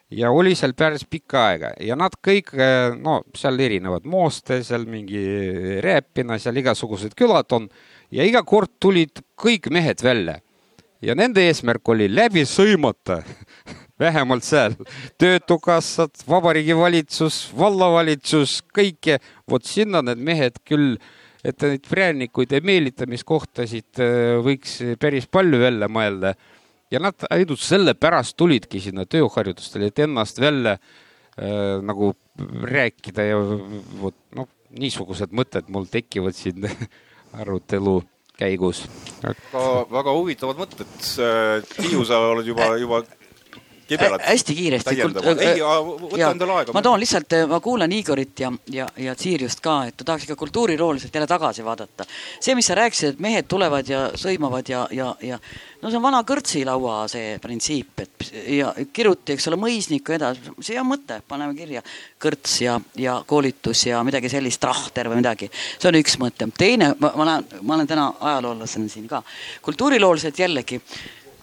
Ja 0.10 0.32
oli 0.34 0.56
seal 0.57 0.74
päris 0.74 1.03
pikka 1.06 1.41
aega. 1.52 1.70
Ja 1.86 1.94
nad 1.99 2.16
kõik, 2.26 2.49
no 2.98 3.20
seal 3.38 3.60
erinevad 3.61 4.07
mooste, 4.10 4.64
seal 4.66 4.88
mingi 4.90 5.22
Räpina, 5.86 6.40
seal 6.41 6.57
igasugused 6.57 7.14
külad 7.18 7.53
on. 7.53 7.68
Ja 8.10 8.26
iga 8.26 8.41
kord 8.41 8.72
tulid 8.82 9.22
kõik 9.38 9.70
mehed 9.70 10.02
välja. 10.02 10.40
Ja 11.01 11.15
nende 11.15 11.43
eesmärk 11.47 11.89
oli 11.93 12.09
läbi 12.11 12.45
sõimata. 12.47 13.21
Vähemalt 13.99 14.45
seal. 14.47 14.77
Töötukassad, 15.19 16.21
Vabariigi 16.27 16.76
Valitsus, 16.77 17.49
vallavalitsus, 17.57 18.61
kõike, 18.76 19.17
vot 19.49 19.65
sinna 19.67 19.99
need 20.05 20.21
mehed 20.23 20.61
küll, 20.67 20.93
et 21.43 21.59
neid 21.65 21.84
präänikuid 21.88 22.55
ja 22.55 22.61
meelitamiskohtasid 22.63 23.99
äh, 24.03 24.38
võiks 24.43 24.77
päris 24.99 25.27
palju 25.31 25.59
välja 25.59 25.91
mõelda. 25.91 26.34
Ja 26.89 27.01
nad 27.03 27.27
ainult 27.30 27.61
sellepärast 27.61 28.38
tulidki 28.39 28.80
sinna 28.81 29.03
tööharjutustele, 29.05 29.91
et 29.91 29.99
ennast 30.03 30.39
välja 30.39 30.77
äh, 30.80 31.77
nagu 31.84 32.13
rääkida 32.71 33.27
ja 33.27 33.43
vot 33.99 34.15
noh, 34.35 34.47
niisugused 34.80 35.35
mõtted 35.35 35.67
mul 35.67 35.91
tekivad 35.91 36.39
siin 36.39 36.69
arutelu 37.39 37.99
käigus. 38.40 38.84
väga, 39.22 39.64
väga 39.91 40.16
huvitavad 40.16 40.60
mõtted. 40.61 40.91
Tiiu, 41.76 42.06
sa 42.07 42.22
oled 42.32 42.48
juba, 42.48 42.72
juba 42.80 43.03
kibelad 43.90 44.24
hästi 44.26 44.56
kiiresti. 44.56 44.95
ei, 44.99 45.61
võta 45.61 46.32
endale 46.32 46.57
aega. 46.60 46.76
ma 46.76 46.84
toon 46.86 47.02
lihtsalt, 47.02 47.36
ma 47.49 47.60
kuulan 47.64 47.91
Igorit 47.95 48.45
ja, 48.45 48.52
ja, 48.74 48.88
ja 48.98 49.16
Siiriust 49.18 49.64
ka, 49.66 49.82
et 49.90 50.06
tahaks 50.06 50.28
ikka 50.28 50.38
kultuurilooliselt 50.40 51.16
jälle 51.16 51.28
tagasi 51.28 51.66
vaadata. 51.66 52.06
see, 52.40 52.56
mis 52.56 52.70
sa 52.70 52.78
rääkisid, 52.80 53.16
et 53.16 53.20
mehed 53.24 53.49
tulevad 53.49 53.90
ja 53.90 54.06
sõimavad 54.20 54.70
ja, 54.70 54.86
ja, 54.91 55.14
ja 55.22 55.40
no 55.82 55.90
see 55.90 55.99
on 55.99 56.06
vana 56.06 56.22
kõrtsilaua 56.28 56.95
see 57.11 57.38
printsiip, 57.41 58.03
et 58.03 58.30
ja 58.56 58.72
kiruti, 58.94 59.36
eks 59.36 59.49
ole, 59.52 59.60
mõisniku 59.60 60.16
edasi, 60.16 60.53
see 60.66 60.80
on 60.80 60.90
mõte, 60.91 61.22
paneme 61.28 61.56
kirja. 61.57 61.84
kõrts 62.22 62.60
ja, 62.64 62.80
ja 62.99 63.20
koolitus 63.28 63.86
ja 63.88 64.02
midagi 64.03 64.32
sellist, 64.32 64.61
trahter 64.61 65.10
või 65.11 65.22
midagi. 65.22 65.52
see 65.52 65.91
on 65.91 65.99
üks 65.99 66.20
mõte. 66.22 66.49
teine, 66.57 66.94
ma, 66.99 67.14
ma 67.16 67.30
näen, 67.34 67.48
ma 67.61 67.78
olen 67.78 67.88
täna 67.88 68.10
ajaloolasena 68.20 68.90
siin 68.90 69.07
ka. 69.07 69.24
kultuurilooliselt 69.66 70.40
jällegi, 70.40 70.82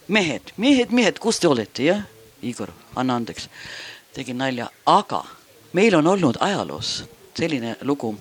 mehed, 0.07 0.53
mehed, 0.57 0.93
mehed, 0.93 1.19
kus 1.19 1.39
te 1.39 1.49
olete, 1.51 1.89
jah? 1.91 2.05
Igor, 2.47 2.71
anna 2.95 3.15
andeks, 3.15 3.49
tegin 4.13 4.37
nalja, 4.37 4.69
aga 4.85 5.23
meil 5.73 5.95
on 5.95 6.07
olnud 6.07 6.39
ajaloos 6.39 7.03
selline 7.37 7.75
lugu. 7.81 8.15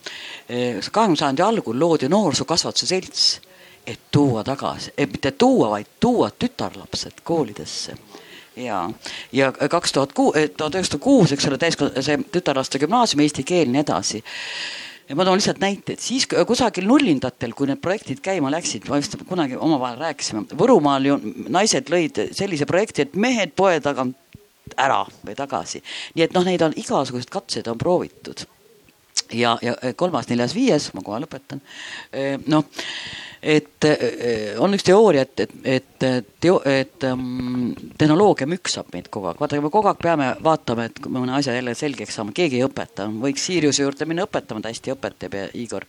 kahekümnenda 0.93 1.19
sajandi 1.19 1.43
algul 1.43 1.78
loodi 1.81 2.09
Noorsookasvatuse 2.09 2.86
Selts, 2.86 3.40
et 3.86 4.01
tuua 4.11 4.44
tagasi, 4.44 4.93
et 4.98 5.12
mitte 5.12 5.31
tuua, 5.31 5.70
vaid 5.70 5.86
tuua 6.01 6.31
tütarlapsed 6.31 7.23
koolidesse. 7.24 7.97
Ja, 8.57 8.90
ja 9.32 9.53
kaks 9.53 9.93
tuhat 9.93 10.12
kuus, 10.12 10.35
tuhat 10.57 10.74
üheksasada 10.74 11.03
kuus, 11.03 11.32
eks 11.32 11.47
ole, 11.48 11.59
täiskasvanu, 11.59 12.03
see 12.03 12.19
tütarlaste 12.32 12.78
gümnaasium, 12.81 13.20
eestikeelne 13.20 13.82
edasi 13.85 14.23
ja 15.09 15.16
ma 15.16 15.24
toon 15.24 15.39
lihtsalt 15.39 15.61
näiteid, 15.62 16.03
siis 16.03 16.27
kusagil 16.27 16.87
nullindatel, 16.89 17.55
kui 17.57 17.69
need 17.70 17.81
projektid 17.83 18.23
käima 18.24 18.51
läksid, 18.55 18.89
ma 18.91 19.01
vist 19.01 19.16
kunagi 19.28 19.59
omavahel 19.59 20.01
rääkisime, 20.03 20.47
Võrumaal 20.59 21.11
ju 21.11 21.19
naised 21.53 21.91
lõid 21.93 22.20
sellise 22.37 22.66
projekti, 22.69 23.07
et 23.07 23.15
mehed-poed, 23.15 23.87
aga 23.87 24.09
ära 24.83 25.05
või 25.24 25.37
tagasi. 25.39 25.83
nii 26.15 26.27
et 26.27 26.35
noh, 26.35 26.45
neid 26.47 26.62
on 26.66 26.74
igasuguseid 26.77 27.31
katseid 27.31 27.69
on 27.70 27.78
proovitud. 27.78 28.47
ja, 29.33 29.59
ja 29.62 29.77
kolmas, 29.97 30.28
neljas, 30.28 30.55
viies, 30.55 30.91
ma 30.95 31.03
kohe 31.07 31.23
lõpetan. 31.23 31.62
noh 32.47 32.65
et 33.47 33.86
on 34.59 34.74
üks 34.74 34.85
teooria, 34.86 35.23
et, 35.23 35.43
et, 35.62 36.05
et 36.06 36.28
teo-, 36.43 36.59
et 36.66 37.06
um, 37.09 37.70
tehnoloogia 37.98 38.48
müksab 38.51 38.90
meid 38.94 39.09
kogu 39.12 39.31
aeg, 39.31 39.40
vaata, 39.40 39.60
me 39.62 39.70
kogu 39.73 39.90
aeg 39.90 40.01
peame 40.02 40.28
vaatama, 40.44 40.89
et 40.89 41.01
kui 41.02 41.12
me 41.12 41.23
mõne 41.23 41.36
asja 41.39 41.55
jälle 41.55 41.77
selgeks 41.78 42.18
saame, 42.18 42.35
keegi 42.36 42.60
ei 42.60 42.66
õpeta, 42.66 43.06
võiks 43.23 43.47
Siriuse 43.47 43.85
juurde 43.85 44.09
minna 44.09 44.27
õpetama, 44.27 44.62
ta 44.64 44.73
hästi 44.73 44.94
õpetab 44.97 45.39
ja 45.39 45.47
Igor, 45.62 45.86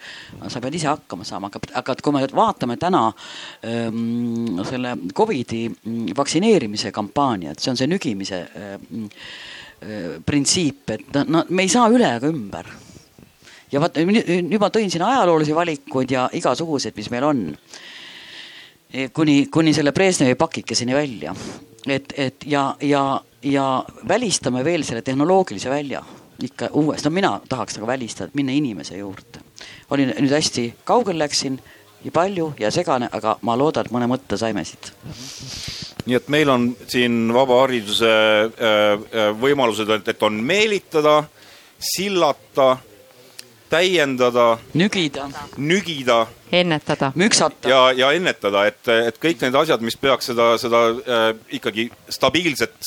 sa 0.47 0.61
pead 0.63 0.77
ise 0.77 0.91
hakkama 0.91 1.27
saama, 1.27 1.51
aga, 1.51 1.61
aga 1.81 1.97
et 1.97 2.03
kui 2.05 2.15
me 2.15 2.23
vaatame 2.41 2.77
täna 2.81 3.05
um, 3.11 4.63
selle 4.67 4.95
Covidi 5.17 5.65
vaktsineerimise 6.17 6.93
kampaaniat, 6.95 7.61
see 7.61 7.73
on 7.73 7.79
see 7.79 7.89
nügimise 7.89 8.43
um, 8.53 9.07
printsiip, 10.25 10.85
et 10.93 11.09
no, 11.13 11.25
no 11.37 11.47
me 11.49 11.65
ei 11.65 11.73
saa 11.73 11.89
üle 11.93 12.09
ega 12.17 12.29
ümber 12.33 12.69
ja 13.71 13.81
vaat 13.83 13.97
nüüd 13.99 14.59
ma 14.61 14.69
tõin 14.73 14.91
siin 14.91 15.03
ajaloolisi 15.05 15.55
valikuid 15.55 16.11
ja 16.11 16.27
igasuguseid, 16.33 16.95
mis 16.97 17.09
meil 17.13 17.27
on. 17.27 17.41
kuni, 19.13 19.47
kuni 19.51 19.73
selle 19.75 19.91
Brežnevi 19.91 20.35
pakikeseni 20.39 20.95
välja, 20.95 21.35
et, 21.87 22.13
et 22.17 22.45
ja, 22.47 22.69
ja, 22.81 23.21
ja 23.43 23.65
välistame 24.07 24.63
veel 24.63 24.83
selle 24.87 25.01
tehnoloogilise 25.01 25.69
välja 25.69 26.03
ikka 26.43 26.69
uuesti, 26.73 27.09
no 27.09 27.11
mina 27.11 27.33
tahaks 27.49 27.75
nagu 27.77 27.87
välistada, 27.87 28.31
minna 28.33 28.53
inimese 28.53 28.97
juurde. 28.97 29.41
olin 29.89 30.13
nüüd 30.19 30.31
hästi 30.31 30.73
kaugel 30.83 31.19
läksin 31.19 31.59
ja 32.03 32.11
palju 32.11 32.53
ja 32.59 32.71
segane, 32.71 33.09
aga 33.11 33.37
ma 33.41 33.57
loodan, 33.57 33.85
et 33.85 33.91
mõne 33.91 34.07
mõtte 34.07 34.37
saime 34.37 34.63
siit 34.65 34.93
nii 36.07 36.15
et 36.15 36.27
meil 36.31 36.49
on 36.49 36.69
siin 36.87 37.33
vaba 37.35 37.61
hariduse 37.65 38.07
äh, 38.07 39.31
võimalused, 39.41 39.91
et 40.07 40.23
on 40.23 40.39
meelitada, 40.43 41.19
sillata 41.77 42.77
täiendada, 43.69 44.57
nügida, 44.77 45.27
nügida, 45.57 46.21
ennetada, 46.51 47.11
müksata 47.15 47.69
ja, 47.69 47.81
ja 47.95 48.11
ennetada, 48.15 48.65
et, 48.69 48.79
et 49.09 49.19
kõik 49.21 49.43
need 49.43 49.57
asjad, 49.59 49.83
mis 49.83 49.97
peaks 49.99 50.31
seda, 50.31 50.53
seda 50.61 50.83
äh, 50.93 51.27
ikkagi 51.59 51.89
stabiilset, 52.13 52.77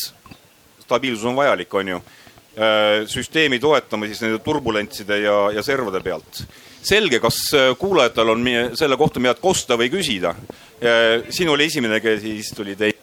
stabiilsus 0.87 1.29
on 1.29 1.37
vajalik, 1.39 1.75
on 1.75 1.93
ju 1.95 2.01
äh,, 2.01 3.05
süsteemi 3.11 3.61
toetama 3.61 4.09
siis 4.11 4.25
nende 4.25 4.41
turbulentside 4.45 5.21
ja, 5.25 5.37
ja 5.57 5.65
servade 5.67 6.01
pealt. 6.05 6.45
selge, 6.83 7.21
kas 7.21 7.43
kuulajatel 7.79 8.33
on 8.33 8.41
meie, 8.41 8.65
selle 8.75 8.97
kohta 8.97 9.21
midagi 9.21 9.45
kosta 9.45 9.77
või 9.81 9.93
küsida 9.93 10.33
äh,? 10.33 11.29
siin 11.29 11.53
oli 11.53 11.69
esimene, 11.69 12.01
siis 12.01 12.55
tuli 12.57 12.77
teine 12.77 13.00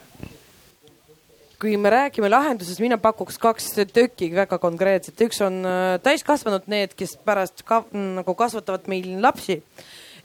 kui 1.58 1.76
me 1.76 1.90
räägime 1.90 2.30
lahendusest, 2.30 2.80
mina 2.82 2.98
pakuks 3.02 3.38
kaks 3.42 3.72
tükki 3.90 4.30
väga 4.34 4.60
konkreetset, 4.62 5.18
üks 5.26 5.40
on 5.42 5.64
täiskasvanud 6.04 6.68
need, 6.70 6.94
kes 6.98 7.16
pärast 7.26 7.64
ka, 7.66 7.82
nagu 7.92 8.34
kasvatavad 8.38 8.86
meil 8.90 9.16
lapsi. 9.22 9.62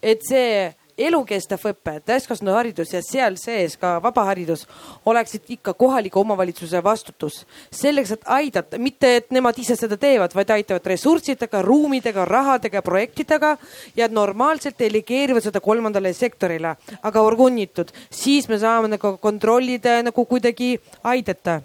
et 0.03 0.19
see 0.27 0.73
elukestev 0.97 1.63
õpe, 1.71 1.97
täiskasvanute 2.05 2.55
haridus 2.57 2.93
ja 2.93 3.01
seal 3.03 3.37
sees 3.41 3.75
ka 3.81 3.95
vabaharidus 4.03 4.65
oleksid 5.09 5.49
ikka 5.55 5.73
kohaliku 5.73 6.21
omavalitsuse 6.21 6.83
vastutus. 6.83 7.43
Selleks, 7.73 8.11
et 8.11 8.25
aidata, 8.25 8.77
mitte 8.77 9.15
et 9.17 9.31
nemad 9.33 9.57
ise 9.59 9.77
seda 9.79 9.97
teevad, 9.97 10.35
vaid 10.35 10.53
aitavad 10.53 10.85
ressurssidega, 10.93 11.61
ruumidega, 11.65 12.25
rahadega, 12.29 12.81
projektidega 12.85 13.55
ja 13.95 14.07
normaalselt 14.07 14.79
delegeerivad 14.79 15.43
seda 15.43 15.61
kolmandale 15.63 16.13
sektorile, 16.13 16.75
aga 17.01 17.25
orgunnitud, 17.25 17.93
siis 18.13 18.49
me 18.49 18.59
saame 18.61 18.93
nagu 18.95 19.17
kontrollida 19.21 19.99
ja 19.99 20.09
nagu 20.09 20.25
kuidagi 20.29 20.75
aidata 21.03 21.61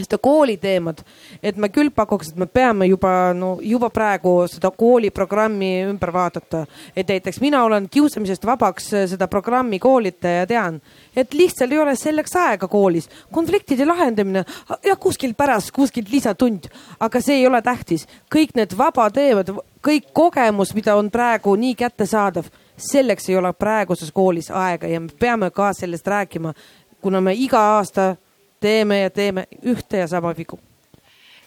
seda 0.00 0.16
kooliteemat, 0.22 1.02
et 1.44 1.58
ma 1.60 1.68
küll 1.68 1.90
pakuks, 1.92 2.32
et 2.32 2.38
me 2.40 2.46
peame 2.48 2.86
juba 2.88 3.32
no 3.36 3.58
juba 3.60 3.90
praegu 3.92 4.46
seda 4.48 4.70
kooliprogrammi 4.72 5.72
ümber 5.90 6.12
vaadata. 6.12 6.66
et 6.96 7.08
näiteks 7.08 7.40
mina 7.40 7.64
olen 7.64 7.88
kiusamisest 7.88 8.46
vabaks 8.46 8.88
seda 9.12 9.28
programmi 9.28 9.78
koolitaja 9.78 10.42
ja 10.42 10.46
tean, 10.46 10.80
et 11.16 11.34
lihtsalt 11.34 11.72
ei 11.72 11.78
ole 11.78 11.96
selleks 11.96 12.36
aega 12.36 12.68
koolis. 12.68 13.08
konfliktide 13.32 13.84
lahendamine 13.84 14.44
ja 14.84 14.96
kuskil 14.96 15.34
pärast, 15.34 15.70
kuskilt 15.70 16.10
lisatund, 16.10 16.70
aga 17.00 17.20
see 17.20 17.36
ei 17.36 17.46
ole 17.46 17.62
tähtis. 17.62 18.06
kõik 18.34 18.56
need 18.56 18.72
vabateemad, 18.78 19.52
kõik 19.84 20.12
kogemus, 20.12 20.74
mida 20.74 20.96
on 20.96 21.10
praegu 21.10 21.54
nii 21.56 21.74
kättesaadav, 21.74 22.48
selleks 22.76 23.28
ei 23.28 23.36
ole 23.36 23.52
praeguses 23.52 24.12
koolis 24.12 24.50
aega 24.50 24.86
ja 24.86 25.00
me 25.00 25.08
peame 25.18 25.50
ka 25.50 25.72
sellest 25.72 26.06
rääkima, 26.06 26.54
kuna 27.00 27.20
me 27.20 27.34
iga 27.34 27.60
aasta 27.76 28.16
teeme 28.62 29.02
ja 29.04 29.10
teeme 29.10 29.46
ühte 29.62 30.04
ja 30.04 30.10
sama 30.10 30.34
vigu 30.36 30.60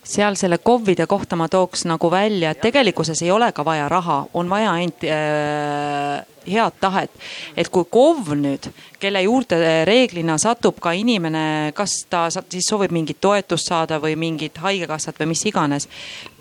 seal 0.05 0.37
selle 0.37 0.59
KOV-ide 0.61 1.07
kohta 1.09 1.35
ma 1.35 1.47
tooks 1.49 1.85
nagu 1.89 2.11
välja, 2.11 2.51
et 2.53 2.61
tegelikkuses 2.61 3.23
ei 3.25 3.31
ole 3.33 3.49
ka 3.55 3.65
vaja 3.65 3.89
raha, 3.89 4.19
on 4.37 4.49
vaja 4.49 4.75
ainult 4.77 5.05
äh, 5.09 6.21
head 6.45 6.77
tahet. 6.79 7.11
et 7.57 7.69
kui 7.73 7.85
KOV 7.89 8.35
nüüd, 8.37 8.69
kelle 9.01 9.21
juurde 9.25 9.57
reeglina 9.87 10.37
satub 10.41 10.79
ka 10.81 10.93
inimene, 10.93 11.71
kas 11.75 12.03
ta 12.09 12.27
siis 12.29 12.69
soovib 12.69 12.93
mingit 12.93 13.19
toetust 13.21 13.71
saada 13.71 13.99
või 14.01 14.15
mingit 14.19 14.57
haigekassat 14.61 15.19
või 15.19 15.33
mis 15.33 15.45
iganes. 15.49 15.89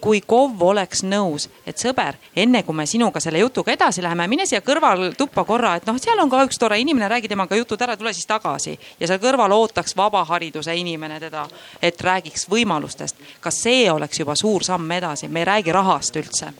Kui 0.05 0.20
KOV 0.20 0.62
oleks 0.68 1.01
nõus, 1.09 1.47
et 1.64 1.81
sõber, 1.81 2.18
enne 2.36 2.60
kui 2.66 2.76
me 2.76 2.85
sinuga 2.89 3.22
selle 3.24 3.40
jutuga 3.40 3.72
edasi 3.72 4.02
läheme, 4.05 4.26
mine 4.28 4.44
siia 4.47 4.60
kõrvaltuppa 4.64 5.47
korra, 5.48 5.74
et 5.78 5.89
noh, 5.89 5.97
seal 6.01 6.20
on 6.20 6.32
ka 6.32 6.43
üks 6.44 6.60
tore 6.60 6.76
inimene, 6.82 7.09
räägi 7.09 7.31
temaga 7.32 7.56
jutud 7.56 7.81
ära, 7.86 7.97
tule 7.97 8.12
siis 8.12 8.28
tagasi. 8.28 8.76
ja 9.01 9.09
seal 9.09 9.22
kõrval 9.22 9.56
ootaks 9.56 9.97
vabahariduse 9.97 10.76
inimene 10.76 11.20
teda, 11.20 11.47
et 11.81 12.01
räägiks 12.01 12.44
võimalustest. 12.52 13.16
kas 13.40 13.62
see 13.64 13.90
oleks 13.90 14.20
juba 14.20 14.36
suur 14.36 14.64
samm 14.64 14.93
edasi, 14.93 15.28
me 15.28 15.40
ei 15.40 15.51
räägi 15.55 15.72
rahast 15.72 16.16
üldse 16.20 16.52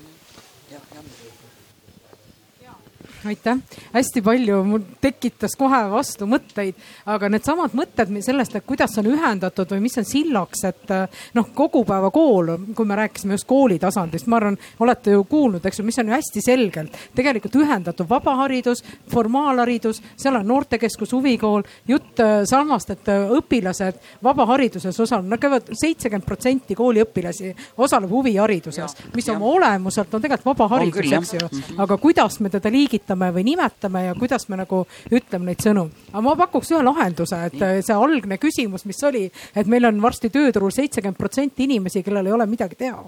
aitäh, 3.27 3.59
hästi 3.95 4.23
palju 4.25 4.61
mul 4.69 4.85
tekitas 5.01 5.57
kohe 5.59 5.81
vastu 5.93 6.29
mõtteid, 6.31 6.79
aga 7.11 7.29
needsamad 7.33 7.75
mõtted 7.77 8.13
sellest, 8.25 8.57
et 8.57 8.67
kuidas 8.67 8.97
on 9.01 9.09
ühendatud 9.11 9.71
või 9.75 9.85
mis 9.87 9.99
on 10.01 10.07
sillaks, 10.09 10.65
et 10.69 10.93
noh, 11.35 11.49
kogupäevakool, 11.55 12.53
kui 12.77 12.89
me 12.89 12.99
rääkisime 12.99 13.39
just 13.39 13.49
kooli 13.49 13.79
tasandist, 13.83 14.29
ma 14.31 14.39
arvan, 14.41 14.59
olete 14.85 15.15
ju 15.15 15.25
kuulnud, 15.29 15.65
eks 15.65 15.81
ju, 15.81 15.87
mis 15.87 15.99
on 16.03 16.11
ju 16.11 16.17
hästi 16.17 16.45
selgelt 16.45 16.99
tegelikult 17.15 17.57
ühendatud 17.61 18.09
vabaharidus, 18.09 18.83
formaalharidus, 19.13 20.01
seal 20.17 20.39
on 20.39 20.47
noortekeskus, 20.49 21.13
huvikool, 21.13 21.65
jutt 21.89 22.21
äh, 22.21 22.43
samast, 22.49 22.91
et 22.95 23.09
äh, 23.13 23.29
õpilased 23.39 24.01
vabahariduses 24.25 25.01
osalevad, 25.01 25.31
nad 25.35 25.43
käivad 25.43 25.73
seitsekümmend 25.73 26.27
protsenti 26.27 26.77
kooliõpilasi 26.79 27.55
osaleb 27.85 28.13
huvihariduses, 28.13 28.97
mis 29.15 29.29
oma 29.33 29.51
olemuselt 29.55 30.15
on 30.15 30.25
tegelikult 30.25 30.53
vabaharidus, 30.55 31.13
eks 31.19 31.35
ju, 31.37 31.49
aga 31.83 31.99
kuidas 32.01 32.41
me 32.45 32.53
teda 32.53 32.73
liigitame 32.73 33.14
nimetame 33.15 33.33
või 33.35 33.45
nimetame 33.45 34.05
ja 34.09 34.15
kuidas 34.15 34.49
me 34.49 34.57
nagu 34.57 34.85
ütleme 35.11 35.51
neid 35.51 35.63
sõnu. 35.63 35.89
aga 36.13 36.23
ma 36.23 36.37
pakuks 36.37 36.73
ühe 36.73 36.83
lahenduse, 36.83 37.37
et 37.47 37.85
see 37.85 37.95
algne 37.95 38.39
küsimus, 38.39 38.85
mis 38.85 39.03
oli, 39.05 39.31
et 39.55 39.67
meil 39.67 39.85
on 39.85 40.01
varsti 40.03 40.31
tööturul 40.31 40.71
seitsekümmend 40.71 41.17
protsenti 41.17 41.65
inimesi, 41.65 42.03
kellel 42.03 42.27
ei 42.27 42.33
ole 42.33 42.47
midagi 42.47 42.77
teha 42.77 43.05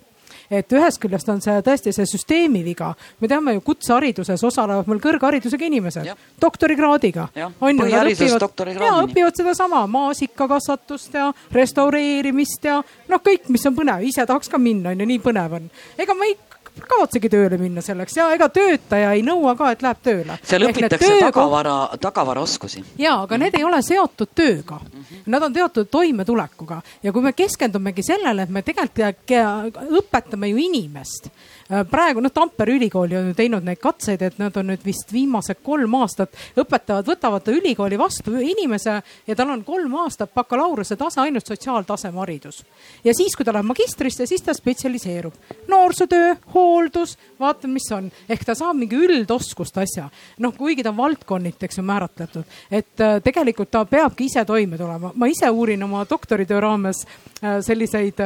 et 0.51 0.73
ühest 0.73 1.01
küljest 1.03 1.28
on 1.28 1.41
see 1.43 1.59
tõesti 1.62 1.93
see 1.93 2.07
süsteemi 2.07 2.62
viga. 2.62 2.95
me 3.20 3.28
teame 3.28 3.55
ju 3.55 3.61
kutsehariduses 3.66 4.43
osalevad 4.45 4.87
meil 4.87 5.01
kõrgharidusega 5.03 5.66
inimesed, 5.66 6.11
doktorikraadiga. 6.41 7.28
on 7.61 7.78
ju, 7.78 7.89
nad 7.91 8.07
õpivad, 8.07 8.77
ja 8.78 8.93
õpivad 9.03 9.35
sedasama 9.35 9.87
maasikakasvatust 9.87 11.15
ja 11.15 11.33
restaureerimist 11.51 12.65
ja 12.65 12.83
noh, 13.09 13.23
kõik, 13.23 13.49
mis 13.49 13.66
on 13.66 13.74
põnev, 13.74 14.07
ise 14.07 14.27
tahaks 14.27 14.49
ka 14.49 14.59
minna, 14.59 14.91
on 14.91 15.01
ju, 15.01 15.07
nii 15.07 15.23
põnev 15.23 15.59
on. 15.59 15.70
ega 15.99 16.15
ma 16.15 16.31
ei 16.31 16.37
kavatsegi 16.89 17.31
tööle 17.32 17.59
minna 17.61 17.82
selleks 17.85 18.16
ja 18.16 18.28
ega 18.35 18.48
töötaja 18.53 19.12
ei 19.16 19.23
nõua 19.27 19.57
ka, 19.59 19.70
et 19.74 19.82
läheb 19.85 20.03
tööle. 20.05 20.39
seal 20.43 20.66
õpitakse 20.69 21.03
tööga... 21.03 21.31
tagavara, 21.31 21.77
tagavaraoskusi. 22.01 22.85
ja, 23.01 23.16
aga 23.23 23.39
need 23.40 23.59
ei 23.59 23.65
ole 23.65 23.82
seotud 23.82 24.32
tööga. 24.35 24.81
Nad 25.27 25.43
on 25.43 25.53
teatud 25.55 25.89
toimetulekuga 25.90 26.81
ja 27.03 27.12
kui 27.12 27.23
me 27.23 27.32
keskendumegi 27.36 28.05
sellele, 28.07 28.47
et 28.47 28.53
me 28.53 28.62
tegelikult 28.66 29.94
õpetame 30.01 30.51
ju 30.51 30.61
inimest 30.61 31.31
praegu 31.91 32.23
noh, 32.23 32.31
Tampere 32.33 32.77
ülikool 32.77 33.13
on 33.19 33.31
ju 33.31 33.35
teinud 33.37 33.65
neid 33.67 33.81
katseid, 33.83 34.23
et 34.23 34.39
nad 34.39 34.55
on 34.57 34.69
nüüd 34.71 34.85
vist 34.87 35.11
viimased 35.13 35.63
kolm 35.67 35.95
aastat 35.99 36.35
õpetavad, 36.59 37.07
võtavad 37.09 37.49
ülikooli 37.51 37.99
vastu 37.99 38.37
inimese 38.39 39.01
ja 39.27 39.37
tal 39.39 39.51
on 39.55 39.65
kolm 39.67 39.95
aastat 40.03 40.35
bakalaureuse 40.35 40.97
tase 40.97 41.21
ainult 41.25 41.47
sotsiaaltaseme 41.47 42.21
haridus. 42.23 42.63
ja 43.05 43.15
siis, 43.15 43.37
kui 43.37 43.45
ta 43.45 43.55
läheb 43.55 43.67
magistrisse, 43.67 44.27
siis 44.27 44.43
ta 44.43 44.55
spetsialiseerub. 44.55 45.35
noorsootöö, 45.69 46.35
hooldus, 46.55 47.17
vaatame, 47.41 47.79
mis 47.81 47.91
on, 47.93 48.11
ehk 48.29 48.45
ta 48.45 48.55
saab 48.55 48.77
mingi 48.77 48.97
üldoskust 48.97 49.79
asja. 49.79 50.09
noh, 50.39 50.55
kuigi 50.57 50.83
ta 50.83 50.95
on 50.95 50.97
valdkonniti, 51.03 51.67
eks 51.67 51.79
ju, 51.79 51.87
määratletud, 51.87 52.45
et 52.71 53.01
äh, 53.01 53.19
tegelikult 53.23 53.71
ta 53.71 53.85
peabki 53.85 54.31
ise 54.31 54.45
toime 54.45 54.79
tulema. 54.79 55.13
ma 55.15 55.27
ise 55.27 55.51
uurin 55.51 55.83
oma 55.83 56.07
doktoritöö 56.11 56.61
raames 56.61 57.07
äh, 57.43 57.59
selliseid 57.61 58.21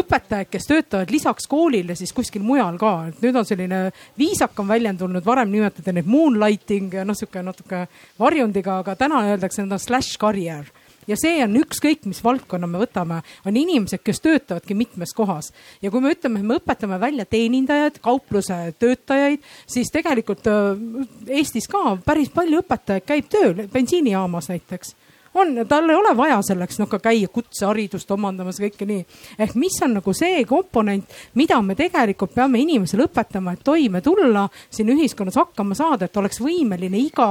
õpetajaid, 0.00 0.50
kes 0.50 0.68
töötavad 0.68 1.12
lisaks 1.14 1.48
koolile 1.50 1.96
siis 1.98 2.12
kuskil 2.14 2.44
mujal 2.44 2.78
ka, 2.80 2.94
et 3.10 3.20
nüüd 3.24 3.36
on 3.40 3.48
selline 3.48 3.80
viisakam 4.18 4.70
väljend 4.70 5.02
tulnud, 5.02 5.24
varem 5.26 5.52
nimetati 5.52 5.94
neid 5.94 6.08
moonlighting 6.10 6.94
ja 7.00 7.04
noh, 7.06 7.16
sihuke 7.18 7.42
natuke 7.44 7.84
varjundiga, 8.20 8.80
aga 8.82 8.96
täna 8.98 9.24
öeldakse, 9.30 9.62
need 9.62 9.76
on 9.76 9.82
slash 9.82 10.18
karjäär. 10.20 10.72
Ja 11.04 11.16
see 11.20 11.42
on 11.44 11.56
ükskõik, 11.60 12.06
mis 12.08 12.22
valdkonna 12.24 12.68
me 12.70 12.80
võtame, 12.80 13.20
on 13.44 13.56
inimesed, 13.60 14.00
kes 14.04 14.22
töötavadki 14.24 14.76
mitmes 14.78 15.12
kohas. 15.16 15.52
ja 15.82 15.90
kui 15.90 16.00
me 16.00 16.14
ütleme, 16.14 16.40
et 16.40 16.46
me 16.48 16.56
õpetame 16.56 16.98
välja 17.00 17.26
teenindajaid, 17.28 18.00
kaupluse 18.00 18.56
töötajaid, 18.78 19.44
siis 19.66 19.92
tegelikult 19.92 20.48
äh, 20.48 20.80
Eestis 21.28 21.68
ka 21.68 21.98
päris 22.04 22.32
palju 22.32 22.62
õpetajaid 22.64 23.04
käib 23.04 23.28
tööl 23.28 23.66
bensiinijaamas 23.72 24.48
näiteks 24.48 24.94
on, 25.34 25.66
tal 25.68 25.90
ei 25.90 25.96
ole 25.96 26.14
vaja 26.16 26.38
selleks 26.44 26.78
noh 26.80 26.88
ka 26.90 26.98
käia 27.02 27.28
kutseharidust 27.32 28.10
omandamas, 28.14 28.60
kõike 28.62 28.86
nii. 28.88 29.04
ehk 29.38 29.54
mis 29.60 29.76
on 29.84 29.96
nagu 29.98 30.14
see 30.16 30.44
komponent, 30.48 31.10
mida 31.34 31.60
me 31.62 31.76
tegelikult 31.78 32.34
peame 32.34 32.60
inimesele 32.62 33.08
õpetama, 33.08 33.54
et 33.54 33.64
toime 33.66 34.00
tulla, 34.04 34.46
siin 34.70 34.92
ühiskonnas 34.94 35.38
hakkama 35.40 35.76
saada, 35.78 36.08
et 36.08 36.16
oleks 36.20 36.40
võimeline 36.42 37.00
iga 37.00 37.28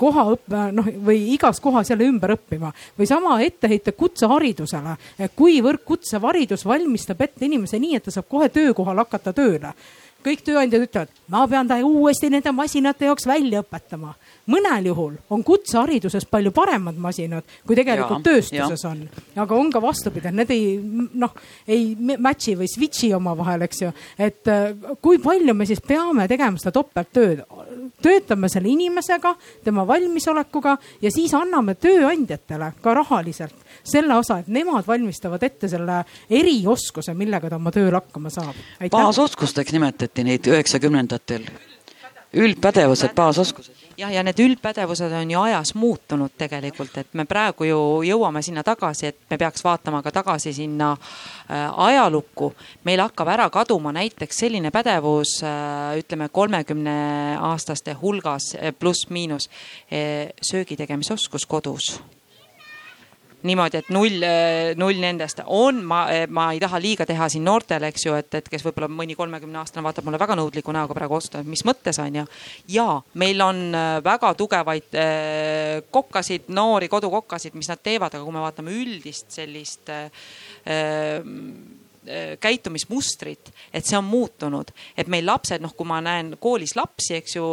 koha 0.00 0.26
õppe, 0.36 0.62
noh 0.76 0.92
või 1.06 1.32
igas 1.34 1.60
kohas 1.60 1.92
jälle 1.92 2.08
ümber 2.08 2.36
õppima. 2.36 2.72
või 2.98 3.06
sama 3.06 3.40
etteheite 3.42 3.92
kutseharidusele, 3.92 4.96
kuivõrd 5.36 5.84
kutseharidus 5.84 6.64
valmistab 6.66 7.20
ette 7.20 7.44
inimese 7.44 7.78
nii, 7.78 7.96
et 7.96 8.04
ta 8.04 8.14
saab 8.14 8.28
kohe 8.28 8.48
töökohal 8.48 9.04
hakata 9.04 9.32
tööle 9.32 9.74
kõik 10.22 10.44
tööandjad 10.46 10.86
ütlevad, 10.86 11.12
ma 11.30 11.42
pean 11.50 11.68
ta 11.68 11.78
uuesti 11.82 12.30
nende 12.30 12.52
masinate 12.54 13.08
jaoks 13.08 13.26
välja 13.26 13.62
õpetama 13.64 14.14
mõnel 14.50 14.88
juhul 14.90 15.14
on 15.30 15.42
kutsehariduses 15.46 16.26
palju 16.30 16.52
paremad 16.54 16.98
masinad, 16.98 17.46
kui 17.66 17.76
tegelikult 17.78 18.22
ja, 18.22 18.30
tööstuses 18.30 18.84
ja. 18.84 18.90
on. 18.90 19.02
aga 19.44 19.58
on 19.58 19.70
ka 19.72 19.82
vastupidi, 19.82 20.32
need 20.34 20.50
ei 20.54 20.66
noh, 21.22 21.34
ei 21.68 21.92
match'i 21.96 22.56
või 22.58 22.70
switch'i 22.70 23.12
omavahel, 23.16 23.66
eks 23.68 23.82
ju. 23.84 23.92
et 24.18 24.50
äh, 24.50 24.72
kui 25.02 25.20
palju 25.22 25.54
me 25.54 25.66
siis 25.68 25.82
peame 25.86 26.26
tegema 26.30 26.58
seda 26.58 26.74
topelttööd. 26.80 27.44
töötame 28.02 28.48
selle 28.50 28.68
inimesega, 28.72 29.34
tema 29.64 29.86
valmisolekuga 29.86 30.76
ja 31.02 31.10
siis 31.14 31.34
anname 31.38 31.76
tööandjatele 31.78 32.72
ka 32.82 32.94
rahaliselt 32.98 33.54
selle 33.84 34.16
osa, 34.18 34.40
et 34.42 34.48
nemad 34.52 34.86
valmistavad 34.86 35.42
ette 35.42 35.68
selle 35.70 36.02
erioskuse, 36.30 37.14
millega 37.14 37.50
ta 37.50 37.60
oma 37.60 37.70
tööl 37.74 37.94
hakkama 37.94 38.30
saab. 38.30 38.56
baasoskusteks 38.90 39.72
nimetati 39.72 40.24
neid 40.26 40.50
üheksakümnendatel 40.50 41.46
üldpädevused, 42.32 43.12
baasoskused. 43.14 43.81
Jah, 44.02 44.12
ja 44.12 44.22
need 44.26 44.40
üldpädevused 44.42 45.12
on 45.16 45.30
ju 45.30 45.40
ajas 45.40 45.74
muutunud 45.78 46.34
tegelikult, 46.38 46.96
et 47.00 47.14
me 47.18 47.26
praegu 47.28 47.66
ju 47.68 47.80
jõuame 48.06 48.42
sinna 48.44 48.64
tagasi, 48.66 49.12
et 49.12 49.18
me 49.30 49.38
peaks 49.40 49.64
vaatama 49.64 50.02
ka 50.04 50.12
tagasi 50.14 50.52
sinna 50.56 50.92
äh, 50.92 51.68
ajalukku. 51.88 52.52
meil 52.84 53.00
hakkab 53.00 53.28
ära 53.28 53.50
kaduma 53.50 53.92
näiteks 53.92 54.44
selline 54.44 54.70
pädevus 54.70 55.40
äh,, 55.42 55.98
ütleme 56.02 56.28
kolmekümne 56.28 56.96
aastaste 57.40 57.96
hulgas 58.02 58.54
äh, 58.54 58.72
pluss-miinus 58.78 59.48
söögi 60.42 60.76
tegemise 60.76 61.14
oskus 61.14 61.46
kodus 61.46 62.00
niimoodi, 63.46 63.82
et 63.82 63.90
null, 63.94 64.24
null 64.78 65.00
nendest 65.02 65.42
on, 65.46 65.82
ma, 65.86 66.04
ma 66.30 66.48
ei 66.54 66.60
taha 66.62 66.80
liiga 66.82 67.06
teha 67.08 67.28
siin 67.32 67.44
noortele, 67.46 67.90
eks 67.92 68.06
ju, 68.06 68.14
et, 68.18 68.30
et 68.38 68.48
kes 68.52 68.64
võib-olla 68.66 68.88
mõni 68.92 69.16
kolmekümne 69.18 69.60
aastane 69.60 69.84
vaatab 69.86 70.06
mulle 70.06 70.20
väga 70.22 70.36
nõudliku 70.38 70.74
näoga 70.74 70.96
praegu 70.96 71.18
otsa, 71.18 71.42
et 71.42 71.50
mis 71.50 71.64
mõttes 71.66 71.98
on 72.02 72.22
ju. 72.22 72.24
ja 72.76 72.86
meil 73.18 73.42
on 73.44 73.62
äh, 73.74 73.98
väga 74.04 74.32
tugevaid 74.38 74.96
äh, 74.98 75.82
kokkasid, 75.90 76.48
noori 76.48 76.88
kodukokkasid, 76.92 77.54
mis 77.58 77.70
nad 77.70 77.82
teevad, 77.82 78.14
aga 78.14 78.24
kui 78.24 78.34
me 78.34 78.42
vaatame 78.44 78.74
üldist 78.76 79.30
sellist 79.34 79.92
äh, 79.92 80.08
äh, 80.66 81.22
käitumismustrit, 82.42 83.52
et 83.70 83.86
see 83.86 83.94
on 83.94 84.08
muutunud, 84.08 84.72
et 84.98 85.10
meil 85.12 85.26
lapsed, 85.28 85.62
noh, 85.62 85.70
kui 85.78 85.86
ma 85.86 86.00
näen 86.02 86.34
koolis 86.42 86.74
lapsi, 86.74 87.14
eks 87.20 87.36
ju, 87.36 87.44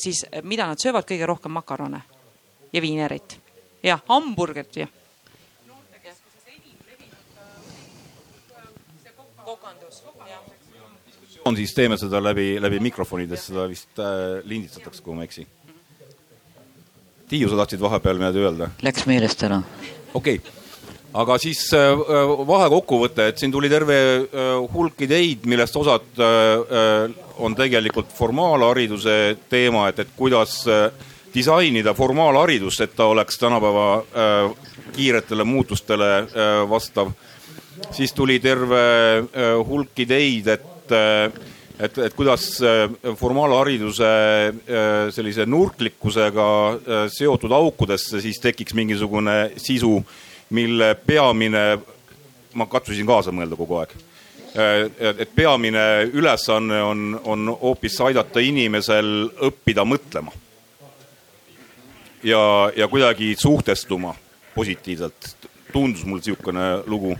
siis 0.00 0.22
mida 0.40 0.64
nad 0.70 0.80
söövad? 0.80 1.04
Kõige 1.04 1.28
rohkem 1.28 1.52
makarone 1.52 2.00
ja 2.72 2.80
viinerit 2.80 3.36
jah, 3.82 4.00
hamburgerit 4.08 4.82
jah. 4.84 4.96
on 11.44 11.56
siis 11.56 11.72
teeme 11.74 11.96
seda 11.98 12.20
läbi, 12.22 12.54
läbi 12.60 12.78
mikrofonidest, 12.84 13.50
seda 13.50 13.66
vist 13.70 14.00
äh, 14.02 14.38
linditatakse, 14.46 15.02
kui 15.02 15.16
ma 15.16 15.24
ei 15.24 15.30
eksi. 15.30 15.46
Tiiu, 17.30 17.48
sa 17.50 17.60
tahtsid 17.62 17.80
vahepeal 17.82 18.20
midagi 18.20 18.42
öelda? 18.44 18.70
Läks 18.84 19.06
meelest 19.08 19.44
ära. 19.46 19.60
okei 20.14 20.40
okay., 20.40 20.58
aga 21.16 21.38
siis 21.42 21.62
äh, 21.74 21.90
vahekokkuvõte, 22.46 23.30
et 23.30 23.40
siin 23.40 23.52
tuli 23.54 23.70
terve 23.72 23.96
äh, 23.96 24.50
hulk 24.74 25.00
ideid, 25.06 25.46
millest 25.50 25.76
osad 25.80 26.20
äh, 26.22 27.14
on 27.40 27.56
tegelikult 27.58 28.12
formaalhariduse 28.14 29.16
teema, 29.50 29.88
et, 29.90 30.04
et 30.04 30.12
kuidas 30.16 30.60
äh, 30.68 30.90
disainida 31.34 31.94
formaalharidust, 31.94 32.80
et 32.80 32.96
ta 32.96 33.06
oleks 33.10 33.38
tänapäeva 33.38 33.86
äh, 33.96 34.50
kiiretele 34.92 35.44
muutustele 35.44 36.18
äh, 36.18 36.70
vastav. 36.70 37.12
siis 37.90 38.12
tuli 38.12 38.38
terve 38.40 38.80
äh, 39.18 39.66
hulk 39.66 39.98
ideid, 39.98 40.46
et 40.46 40.92
äh, 40.92 41.32
et, 41.80 41.98
et 41.98 42.14
kuidas 42.14 42.60
äh, 42.62 42.90
formaalhariduse 43.16 44.04
äh, 44.04 45.12
sellise 45.14 45.46
nurklikkusega 45.46 46.48
äh, 46.70 47.06
seotud 47.12 47.52
aukudesse 47.52 48.20
siis 48.20 48.40
tekiks 48.40 48.74
mingisugune 48.76 49.52
sisu, 49.56 50.00
mille 50.50 50.94
peamine, 51.06 51.64
ma 52.54 52.66
katsusin 52.66 53.08
kaasa 53.08 53.34
mõelda 53.34 53.58
kogu 53.58 53.80
aeg 53.80 53.98
et 54.50 55.30
peamine 55.30 56.10
ülesanne 56.10 56.80
on, 56.82 57.02
on 57.22 57.52
hoopis 57.60 58.00
aidata 58.02 58.42
inimesel 58.42 59.28
õppida 59.46 59.84
mõtlema 59.86 60.34
ja, 62.22 62.72
ja 62.76 62.88
kuidagi 62.88 63.34
suhtestuma 63.38 64.14
positiivselt. 64.54 65.36
tundus 65.72 66.04
mul 66.04 66.18
niisugune 66.18 66.82
lugu. 66.86 67.18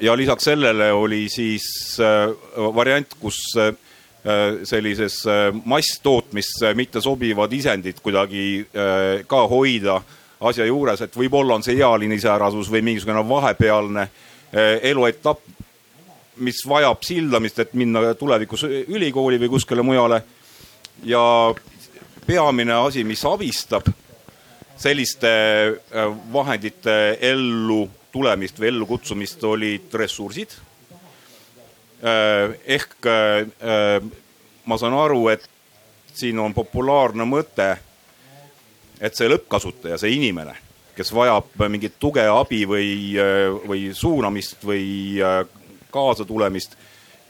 ja 0.00 0.16
lisaks 0.16 0.44
sellele 0.44 0.92
oli 0.92 1.28
siis 1.28 1.96
äh, 2.00 2.34
variant, 2.74 3.14
kus 3.20 3.38
äh, 3.56 3.74
sellises 4.64 5.26
äh, 5.26 5.54
masstootmisse 5.64 6.74
mitte 6.74 7.00
sobivad 7.00 7.52
isendid 7.52 8.00
kuidagi 8.02 8.66
ka 9.26 9.46
hoida 9.48 10.00
asja 10.40 10.66
juures, 10.66 11.00
et 11.00 11.16
võib-olla 11.16 11.54
on 11.54 11.62
see 11.62 11.78
ealine 11.78 12.18
iseärasus 12.18 12.70
või 12.70 12.82
mingisugune 12.82 13.22
vahepealne 13.28 14.08
eluetapp, 14.82 15.38
mis 16.42 16.58
vajab 16.68 17.04
sildamist, 17.06 17.58
et 17.62 17.74
minna 17.78 18.10
tulevikus 18.18 18.66
ülikooli 18.66 19.38
või 19.38 19.52
kuskile 19.54 19.82
mujale. 19.86 20.22
ja 21.04 21.22
peamine 22.26 22.72
asi, 22.72 23.04
mis 23.04 23.24
abistab 23.28 23.88
selliste 24.82 25.28
äh, 25.28 26.10
vahendite 26.32 27.18
ellu 27.20 27.86
tulemist 28.12 28.58
või 28.60 28.72
ellukutsumist, 28.72 29.44
olid 29.44 29.94
ressursid. 29.96 30.56
Äh, 32.02 32.56
ehk 32.78 33.08
äh, 33.08 34.02
ma 34.66 34.78
saan 34.78 34.96
aru, 34.98 35.26
et 35.32 35.46
siin 36.12 36.40
on 36.42 36.54
populaarne 36.54 37.24
mõte, 37.28 37.70
et 39.02 39.16
see 39.18 39.30
lõppkasutaja, 39.30 39.96
see 39.98 40.16
inimene, 40.18 40.54
kes 40.96 41.10
vajab 41.14 41.64
mingit 41.72 41.96
tuge, 41.98 42.22
abi 42.28 42.62
või, 42.68 43.16
või 43.66 43.88
suunamist 43.96 44.62
või 44.68 45.16
kaasatulemist, 45.90 46.76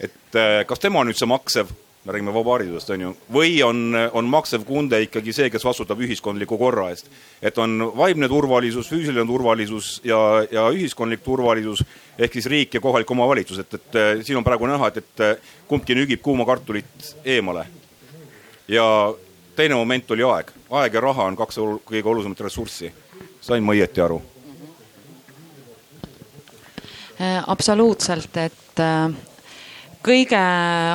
et 0.02 0.36
kas 0.66 0.82
tema 0.82 1.00
on 1.00 1.08
nüüd 1.08 1.16
see 1.16 1.30
maksev 1.30 1.70
me 2.04 2.12
räägime 2.12 2.34
vabaharidusest, 2.34 2.90
on 2.90 3.00
ju, 3.00 3.10
või 3.32 3.60
on, 3.62 3.94
on 4.12 4.26
maksev 4.26 4.64
kunde 4.66 4.98
ikkagi 5.04 5.32
see, 5.32 5.50
kes 5.54 5.64
vastutab 5.64 6.00
ühiskondliku 6.02 6.58
korra 6.58 6.88
eest. 6.90 7.06
et 7.42 7.58
on 7.58 7.92
vaimne 7.96 8.28
turvalisus, 8.28 8.88
füüsiline 8.90 9.26
turvalisus 9.26 10.00
ja, 10.04 10.18
ja 10.50 10.66
ühiskondlik 10.74 11.22
turvalisus 11.22 11.84
ehk 12.18 12.32
siis 12.32 12.50
riik 12.50 12.74
ja 12.74 12.80
kohalik 12.80 13.10
omavalitsus, 13.10 13.62
et, 13.62 13.74
et 13.78 14.26
siin 14.26 14.40
on 14.40 14.44
praegu 14.44 14.66
näha, 14.66 14.90
et, 14.90 14.98
et 14.98 15.46
kumbki 15.68 15.94
nügib 15.94 16.22
kuuma 16.22 16.46
kartulit 16.48 17.14
eemale. 17.24 17.66
ja 18.68 19.14
teine 19.56 19.78
moment 19.78 20.10
oli 20.10 20.26
aeg, 20.26 20.52
aeg 20.70 20.94
ja 20.94 21.00
raha 21.00 21.30
on 21.30 21.36
kaks 21.36 21.58
kõige 21.86 22.08
olulisemat 22.08 22.40
ressurssi. 22.40 22.92
sain 23.40 23.62
ma 23.62 23.78
õieti 23.78 24.02
aru? 24.02 24.22
Äh, 27.22 27.44
absoluutselt, 27.46 28.36
et 28.36 28.80
äh, 28.80 29.12
kõige 30.02 30.40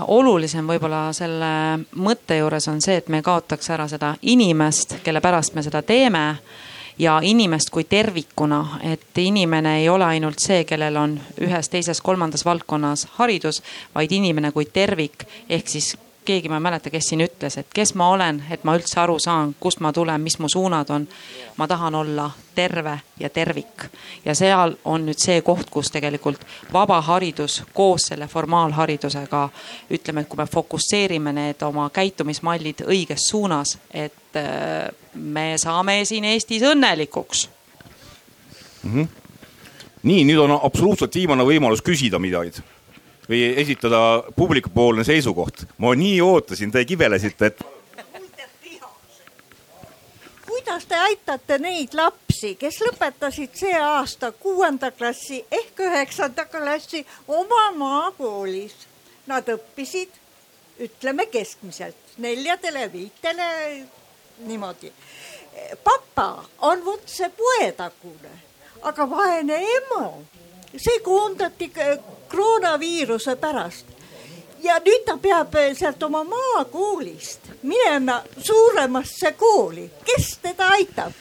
olulisem 0.07 0.67
võib-olla 0.67 1.07
selle 1.15 1.51
mõtte 1.95 2.37
juures 2.39 2.67
on 2.67 2.81
see, 2.83 2.97
et 3.01 3.09
me 3.09 3.21
kaotaks 3.23 3.69
ära 3.73 3.87
seda 3.87 4.15
inimest, 4.21 4.99
kelle 5.03 5.21
pärast 5.23 5.55
me 5.55 5.63
seda 5.65 5.81
teeme 5.81 6.23
ja 6.99 7.19
inimest 7.23 7.69
kui 7.69 7.83
tervikuna, 7.83 8.79
et 8.83 9.21
inimene 9.21 9.77
ei 9.81 9.89
ole 9.89 10.05
ainult 10.05 10.41
see, 10.43 10.63
kellel 10.67 10.97
on 10.97 11.15
ühes, 11.41 11.69
teises, 11.69 12.01
kolmandas 12.01 12.45
valdkonnas 12.45 13.07
haridus, 13.17 13.61
vaid 13.95 14.11
inimene 14.11 14.51
kui 14.51 14.65
tervik 14.65 15.27
ehk 15.49 15.69
siis 15.69 15.95
keegi, 16.27 16.49
ma 16.51 16.59
ei 16.59 16.65
mäleta, 16.65 16.91
kes 16.91 17.09
siin 17.11 17.23
ütles, 17.23 17.57
et 17.59 17.69
kes 17.73 17.93
ma 17.95 18.09
olen, 18.13 18.41
et 18.51 18.63
ma 18.67 18.75
üldse 18.77 18.99
aru 18.99 19.17
saan, 19.23 19.53
kust 19.59 19.79
ma 19.83 19.93
tulen, 19.95 20.21
mis 20.21 20.37
mu 20.43 20.49
suunad 20.51 20.89
on. 20.93 21.07
ma 21.57 21.67
tahan 21.67 21.95
olla 21.95 22.29
terve 22.55 22.99
ja 23.19 23.29
tervik 23.29 23.87
ja 24.25 24.35
seal 24.35 24.75
on 24.85 25.05
nüüd 25.07 25.17
see 25.17 25.41
koht, 25.41 25.69
kus 25.73 25.89
tegelikult 25.93 26.43
vaba 26.73 26.99
haridus 27.01 27.63
koos 27.73 28.09
selle 28.11 28.27
formaalharidusega 28.27 29.43
ütleme, 29.89 30.21
et 30.21 30.29
kui 30.29 30.37
me 30.37 30.45
fokusseerime 30.45 31.33
need 31.33 31.65
oma 31.65 31.89
käitumismallid 31.93 32.85
õiges 32.85 33.29
suunas, 33.31 33.77
et 33.93 34.37
äh, 34.37 34.89
me 35.13 35.53
saame 35.57 36.03
siin 36.05 36.25
Eestis 36.29 36.61
õnnelikuks 36.61 37.47
mm. 38.83 38.93
-hmm. 38.93 39.07
nii, 40.03 40.23
nüüd 40.23 40.39
on 40.45 40.59
absoluutselt 40.61 41.15
viimane 41.15 41.43
võimalus 41.43 41.81
küsida 41.81 42.19
midagi 42.19 42.61
või 43.29 43.41
esitada 43.61 44.23
publikupoolne 44.35 45.03
seisukoht. 45.03 45.65
ma 45.77 45.95
nii 45.95 46.21
ootasin, 46.21 46.71
te 46.71 46.85
kibelesite, 46.85 47.45
et. 47.45 47.63
kuidas 50.47 50.85
te 50.85 50.95
aitate 50.95 51.59
neid 51.59 51.93
lapsi, 51.93 52.55
kes 52.55 52.79
lõpetasid 52.81 53.53
see 53.55 53.75
aasta 53.79 54.31
kuuenda 54.31 54.91
klassi 54.91 55.45
ehk 55.51 55.79
üheksanda 55.79 56.45
klassi 56.45 57.05
oma 57.27 57.71
maakoolis? 57.71 58.75
Nad 59.27 59.49
õppisid, 59.51 60.09
ütleme 60.79 61.25
keskmiselt 61.25 62.17
neljadele, 62.17 62.93
viitele 62.93 63.47
niimoodi. 64.39 64.91
papa 65.83 66.45
on 66.61 66.85
vot 66.85 67.09
see 67.09 67.29
poetagune, 67.29 68.31
aga 68.81 69.09
vaene 69.09 69.57
ema 69.75 70.03
see 70.75 70.99
koondati 70.99 71.71
koroonaviiruse 72.27 73.35
pärast. 73.35 73.85
ja 74.63 74.79
nüüd 74.83 75.05
ta 75.05 75.17
peab 75.21 75.53
sealt 75.77 76.03
oma 76.03 76.23
maakoolist 76.23 77.39
minema 77.63 78.21
suuremasse 78.37 79.31
kooli, 79.31 79.91
kes 80.05 80.37
teda 80.41 80.67
aitab? 80.67 81.13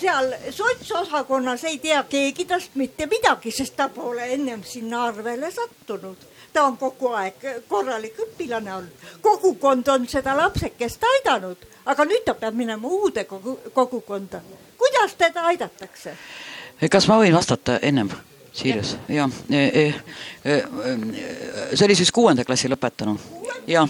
seal 0.00 0.32
sotsosakonnas 0.50 1.64
ei 1.64 1.78
tea 1.78 2.02
keegi 2.02 2.44
tast 2.44 2.74
mitte 2.74 3.06
midagi, 3.06 3.50
sest 3.50 3.76
ta 3.76 3.88
pole 3.88 4.32
ennem 4.32 4.64
sinna 4.64 5.04
arvele 5.04 5.50
sattunud. 5.50 6.16
ta 6.52 6.62
on 6.62 6.76
kogu 6.76 7.08
aeg 7.12 7.44
korralik 7.68 8.18
õpilane 8.24 8.72
olnud, 8.74 9.08
kogukond 9.20 9.88
on 9.88 10.08
seda 10.08 10.36
lapsekest 10.36 11.02
aidanud, 11.04 11.66
aga 11.84 12.04
nüüd 12.04 12.24
ta 12.24 12.34
peab 12.34 12.54
minema 12.54 12.88
uude 12.88 13.24
kogu, 13.24 13.58
kogukonda. 13.72 14.40
kuidas 14.78 15.14
teda 15.14 15.42
aidatakse? 15.42 16.16
Kas 16.90 17.08
ma 17.08 17.20
võin 17.22 17.34
vastata 17.36 17.78
ennem? 17.82 18.10
Sirius, 18.56 18.94
jah 19.08 19.30
e,. 19.52 19.64
E, 19.76 19.82
e, 20.48 20.54
see 21.74 21.84
oli 21.84 21.96
siis 21.98 22.12
kuuenda 22.12 22.44
klassi 22.44 22.70
lõpetanu, 22.72 23.18
jah. 23.68 23.88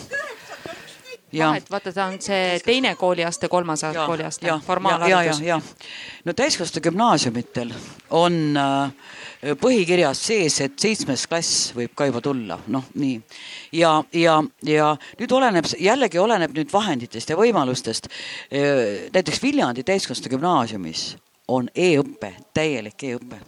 Ja- 1.33 1.51
vahet, 1.51 1.71
vaata, 1.71 1.93
ta 1.93 2.07
on 2.07 2.17
see 2.23 2.59
teine 2.65 2.95
kooliaste, 2.97 3.49
kolmas 3.51 3.83
kooliaste, 4.07 4.47
ja, 4.47 4.55
ja, 4.55 4.61
formaalharidus. 4.67 5.41
ja, 5.45 5.61
no 6.25 6.33
täiskasvanute 6.33 6.81
gümnaasiumitel 6.87 7.75
on 8.11 8.39
äh, 8.57 9.55
põhikirjas 9.61 10.23
sees, 10.31 10.61
et 10.65 10.79
seitsmes 10.81 11.27
klass 11.31 11.75
võib 11.77 11.93
ka 11.99 12.09
juba 12.09 12.23
tulla, 12.25 12.59
noh 12.73 12.89
nii. 12.95 13.21
ja, 13.79 13.93
ja, 14.15 14.39
ja 14.67 14.89
nüüd 15.21 15.37
oleneb, 15.39 15.69
jällegi 15.79 16.23
oleneb 16.23 16.57
nüüd 16.57 16.73
vahenditest 16.73 17.31
ja 17.31 17.39
võimalustest. 17.39 18.11
näiteks 18.51 19.43
Viljandi 19.43 19.87
täiskasvanute 19.87 20.35
gümnaasiumis 20.35 21.07
on 21.49 21.69
e-õpe, 21.75 22.33
täielik 22.55 23.07
e-õpe 23.11 23.43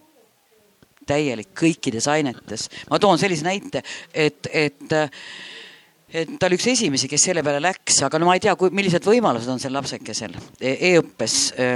täielik 1.09 1.55
kõikides 1.57 2.05
ainetes. 2.12 2.69
ma 2.91 2.99
toon 3.01 3.19
sellise 3.19 3.47
näite, 3.47 3.83
et, 4.12 4.49
et 4.53 4.99
et 6.09 6.31
ta 6.41 6.49
oli 6.49 6.57
üks 6.57 6.66
esimesi, 6.73 7.09
kes 7.11 7.27
selle 7.29 7.43
peale 7.45 7.61
läks, 7.61 7.99
aga 8.07 8.16
no 8.20 8.29
ma 8.29 8.37
ei 8.39 8.41
tea, 8.41 8.55
kui, 8.57 8.70
millised 8.73 9.05
võimalused 9.05 9.51
on 9.53 9.61
sel 9.61 9.75
lapsekesel 9.77 10.33
e 10.57 10.70
e-õppes, 10.91 11.35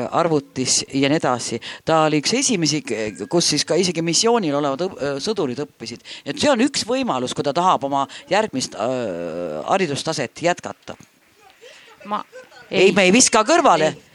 arvutis 0.09 0.78
ja 0.89 1.11
nii 1.12 1.20
edasi. 1.20 1.61
ta 1.85 2.05
oli 2.07 2.23
üks 2.23 2.32
esimesi, 2.39 2.81
kus 3.28 3.51
siis 3.53 3.66
ka 3.69 3.77
isegi 3.77 4.05
missioonil 4.05 4.57
olevad 4.57 4.86
õp 4.86 5.03
sõdurid 5.24 5.61
õppisid. 5.66 6.01
et 6.24 6.40
see 6.40 6.51
on 6.53 6.65
üks 6.65 6.86
võimalus, 6.89 7.36
kui 7.36 7.44
ta 7.44 7.53
tahab 7.57 7.85
oma 7.89 8.07
järgmist 8.31 8.78
äh, 8.81 9.61
haridustaset 9.69 10.43
jätkata. 10.49 10.97
ma 12.09 12.24
ei, 12.70 12.86
ei, 12.86 12.97
me 12.97 13.05
ei 13.05 13.12
viska 13.12 13.44
kõrvale. 13.44 13.93
ei, 13.93 14.11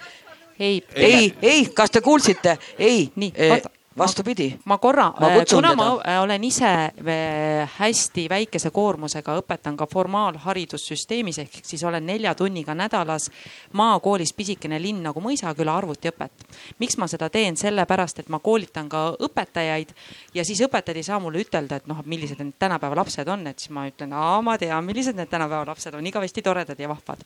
ei, 0.60 1.34
ei, 1.42 1.66
kas 1.74 1.92
te 1.92 2.02
kuulsite? 2.02 2.58
ei 2.80 3.12
Nii,, 3.16 3.32
Eh, 3.36 3.62
vastupidi. 3.98 4.60
ma 4.66 4.78
korra 4.78 5.12
kutsun 5.12 5.58
kuna 5.58 5.70
teda. 5.70 5.84
ma 5.84 6.02
äh, 6.08 6.22
olen 6.24 6.44
ise 6.44 6.66
äh, 6.66 7.70
hästi 7.78 8.28
väikese 8.30 8.72
koormusega, 8.72 9.38
õpetan 9.42 9.78
ka 9.78 9.88
formaalharidussüsteemis 9.92 11.40
ehk 11.40 11.60
siis 11.64 11.84
olen 11.84 12.06
nelja 12.06 12.36
tunniga 12.36 12.76
nädalas 12.76 13.30
maakoolis 13.74 14.34
pisikene 14.34 14.82
linn 14.82 15.04
nagu 15.04 15.22
Mõisaküla 15.22 15.78
arvutiõpet. 15.78 16.32
miks 16.80 16.98
ma 16.98 17.08
seda 17.08 17.30
teen, 17.30 17.58
sellepärast 17.58 18.20
et 18.20 18.30
ma 18.30 18.40
koolitan 18.40 18.90
ka 18.90 19.16
õpetajaid 19.20 19.94
ja 20.34 20.46
siis 20.46 20.62
õpetajad 20.62 20.98
ei 20.98 21.04
saa 21.04 21.20
mulle 21.20 21.42
ütelda, 21.46 21.82
et 21.82 21.88
noh, 21.88 22.02
millised 22.06 22.40
need 22.40 22.56
tänapäeva 22.60 22.96
lapsed 22.96 23.28
on, 23.28 23.48
et 23.48 23.60
siis 23.60 23.74
ma 23.76 23.88
ütlen, 23.90 24.14
aa, 24.14 24.42
ma 24.42 24.58
tean, 24.58 24.86
millised 24.86 25.18
need 25.18 25.30
tänapäeva 25.30 25.66
lapsed 25.68 25.94
on, 25.98 26.06
igavesti 26.08 26.42
toredad 26.42 26.80
ja 26.80 26.90
vahvad. 26.90 27.24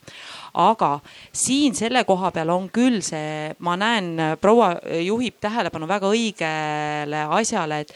aga 0.54 0.92
siin 1.32 1.74
selle 1.74 2.04
koha 2.04 2.30
peal 2.30 2.50
on 2.50 2.68
küll 2.72 3.00
see, 3.04 3.54
ma 3.58 3.76
näen, 3.76 4.16
proua 4.40 4.74
juhib 5.02 5.38
tähelepanu 5.40 5.88
väga 5.88 6.10
õigele 6.62 7.26
asjale, 7.38 7.80
et 7.80 7.92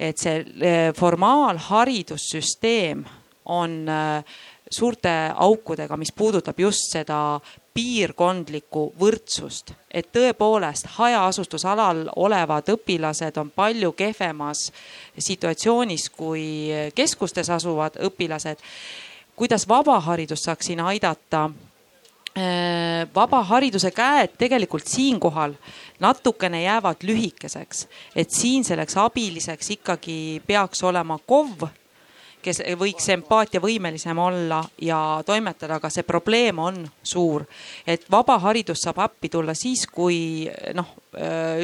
et 0.00 0.16
see 0.16 0.40
eh, 0.64 0.94
formaalharidussüsteem 0.96 3.04
on 3.52 3.88
eh, 3.88 4.24
suurte 4.70 5.32
aukudega, 5.36 5.96
mis 6.00 6.12
puudutab 6.16 6.56
just 6.58 6.90
seda 6.94 7.40
piirkondlikku 7.74 8.94
võrdsust, 8.96 9.72
et 9.92 10.08
tõepoolest 10.08 10.86
hajaasustusalal 10.96 12.08
olevad 12.16 12.68
õpilased 12.72 13.36
on 13.42 13.50
palju 13.52 13.92
kehvemas 13.92 14.72
situatsioonis 15.18 16.08
kui 16.16 16.72
keskustes 16.94 17.50
asuvad 17.50 18.00
õpilased. 18.00 18.56
kuidas 19.36 19.68
vabaharidus 19.68 20.42
saaks 20.48 20.66
siin 20.66 20.80
aidata? 20.80 21.50
Äh, 22.38 23.08
vaba 23.14 23.40
hariduse 23.42 23.90
käed 23.90 24.36
tegelikult 24.38 24.86
siinkohal 24.86 25.56
natukene 25.98 26.60
jäävad 26.62 27.02
lühikeseks, 27.02 27.88
et 28.14 28.30
siin 28.30 28.62
selleks 28.64 28.94
abiliseks 29.02 29.70
ikkagi 29.74 30.42
peaks 30.46 30.84
olema 30.86 31.16
KOV, 31.26 31.64
kes 32.38 32.62
võiks 32.78 33.10
empaatiavõimelisem 33.16 34.18
olla 34.22 34.60
ja 34.78 35.00
toimetada, 35.26 35.80
aga 35.80 35.90
see 35.90 36.06
probleem 36.06 36.62
on 36.62 36.78
suur. 37.02 37.48
et 37.86 38.06
vaba 38.10 38.38
haridus 38.38 38.86
saab 38.86 39.02
appi 39.02 39.28
tulla 39.28 39.54
siis, 39.54 39.88
kui 39.90 40.46
noh, 40.74 40.94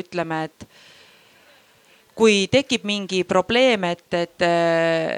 ütleme, 0.02 0.44
et 0.50 0.66
kui 2.16 2.46
tekib 2.48 2.86
mingi 2.88 3.24
probleem, 3.28 3.84
et, 3.92 4.06
et 4.16 4.44
äh, 4.46 5.10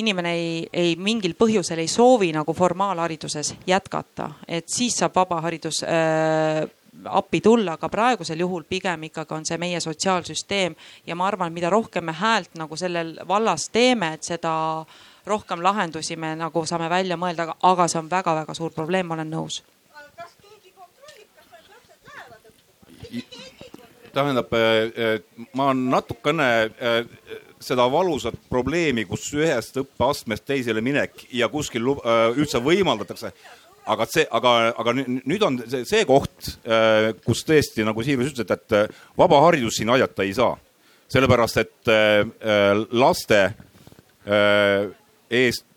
inimene 0.00 0.32
ei, 0.32 0.54
ei 0.72 0.94
mingil 0.96 1.36
põhjusel 1.36 1.82
ei 1.82 1.90
soovi 1.92 2.30
nagu 2.32 2.54
formaalhariduses 2.56 3.52
jätkata, 3.68 4.30
et 4.48 4.68
siis 4.72 4.96
saab 4.96 5.18
vabaharidus 5.20 5.82
äh, 5.84 6.64
appi 7.12 7.42
tulla, 7.44 7.76
aga 7.76 7.90
praegusel 7.92 8.40
juhul 8.40 8.64
pigem 8.68 9.04
ikkagi 9.10 9.36
on 9.36 9.44
see 9.44 9.60
meie 9.60 9.80
sotsiaalsüsteem 9.84 10.74
ja 11.06 11.16
ma 11.18 11.28
arvan, 11.28 11.52
mida 11.52 11.70
rohkem 11.70 12.08
me 12.08 12.16
häält 12.16 12.56
nagu 12.56 12.76
sellel 12.76 13.18
vallas 13.28 13.68
teeme, 13.68 14.14
et 14.16 14.24
seda 14.24 14.56
rohkem 15.26 15.62
lahendusi 15.62 16.16
me 16.16 16.32
nagu 16.40 16.64
saame 16.66 16.88
välja 16.90 17.20
mõelda, 17.20 17.50
aga 17.62 17.88
see 17.88 18.00
on 18.00 18.10
väga-väga 18.10 18.54
suur 18.54 18.72
probleem, 18.72 19.06
ma 19.06 19.18
olen 19.20 19.34
nõus. 19.36 19.60
tähendab, 24.16 24.50
ma 25.56 25.70
natukene 25.76 26.48
äh, 26.66 26.96
seda 27.62 27.86
valusat 27.92 28.36
probleemi, 28.50 29.04
kus 29.08 29.28
ühest 29.36 29.78
õppeastmest 29.80 30.44
teisele 30.48 30.82
minek 30.84 31.26
ja 31.32 31.48
kuskil 31.52 31.86
üldse 32.36 32.60
võimaldatakse, 32.64 33.30
aga 33.86 34.06
see, 34.10 34.26
aga, 34.34 34.52
aga 34.76 34.94
nü- 34.98 35.22
nüüd 35.24 35.46
on 35.46 35.56
see, 35.64 35.84
see 35.88 36.04
koht, 36.08 36.50
kus 37.24 37.44
tõesti 37.48 37.86
nagu 37.86 38.04
Siirus 38.04 38.34
ütles, 38.34 38.44
et, 38.44 38.52
et 38.76 39.16
vaba 39.18 39.40
haridus 39.46 39.78
siin 39.80 39.92
aidata 39.94 40.26
ei 40.26 40.34
saa. 40.36 40.56
sellepärast, 41.08 41.56
et 41.62 41.90
laste 42.92 43.40
äh, 44.26 44.88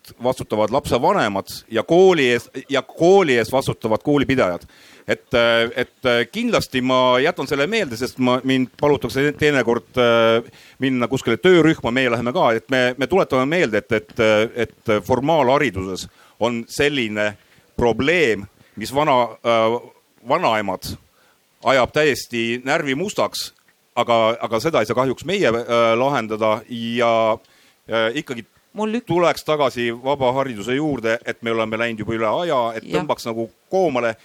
eest 0.09 0.23
vastutavad 0.23 0.71
lapsevanemad 0.71 1.45
ja 1.71 1.83
kooli 1.83 2.29
ees 2.31 2.49
ja 2.69 2.81
kooli 2.81 3.37
ees 3.37 3.51
vastutavad 3.51 3.99
koolipidajad. 4.03 4.61
et, 5.07 5.33
et 5.75 6.29
kindlasti 6.31 6.81
ma 6.81 7.19
jätan 7.19 7.47
selle 7.47 7.67
meelde, 7.67 7.97
sest 7.97 8.19
ma, 8.19 8.39
mind 8.43 8.67
palutakse 8.79 9.31
teinekord 9.33 9.97
äh, 9.97 10.43
minna 10.79 11.07
kuskile 11.07 11.37
töörühma, 11.37 11.91
meie 11.91 12.11
läheme 12.11 12.33
ka, 12.33 12.51
et 12.53 12.69
me, 12.69 12.95
me 12.97 13.07
tuletame 13.07 13.45
meelde, 13.45 13.77
et, 13.77 13.91
et, 13.91 14.19
et 14.55 14.91
formaalhariduses 15.07 16.07
on 16.39 16.63
selline 16.69 17.33
probleem, 17.75 18.45
mis 18.75 18.93
vana 18.93 19.23
äh,, 19.41 19.79
vanaemad 20.29 20.93
ajab 21.63 21.91
täiesti 21.91 22.61
närvi 22.65 22.95
mustaks, 22.95 23.49
aga, 23.95 24.37
aga 24.41 24.59
seda 24.61 24.83
ei 24.83 24.87
saa 24.89 24.99
kahjuks 24.99 25.25
meie 25.25 25.49
äh, 25.49 25.63
lahendada 25.97 26.59
ja 26.69 27.11
äh, 27.33 28.13
ikkagi 28.21 28.45
mul 28.73 28.93
ük- 28.99 29.05
tuleks 29.07 29.43
tagasi 29.43 29.89
vaba 30.03 30.31
hariduse 30.33 30.75
juurde, 30.75 31.17
et 31.25 31.41
me 31.43 31.51
oleme 31.51 31.77
läinud 31.77 31.99
juba 31.99 32.13
üle 32.13 32.27
aja, 32.43 32.59
et 32.77 32.83
Jah. 32.83 32.99
tõmbaks 33.01 33.25
nagu 33.25 33.49
koomale. 33.69 34.15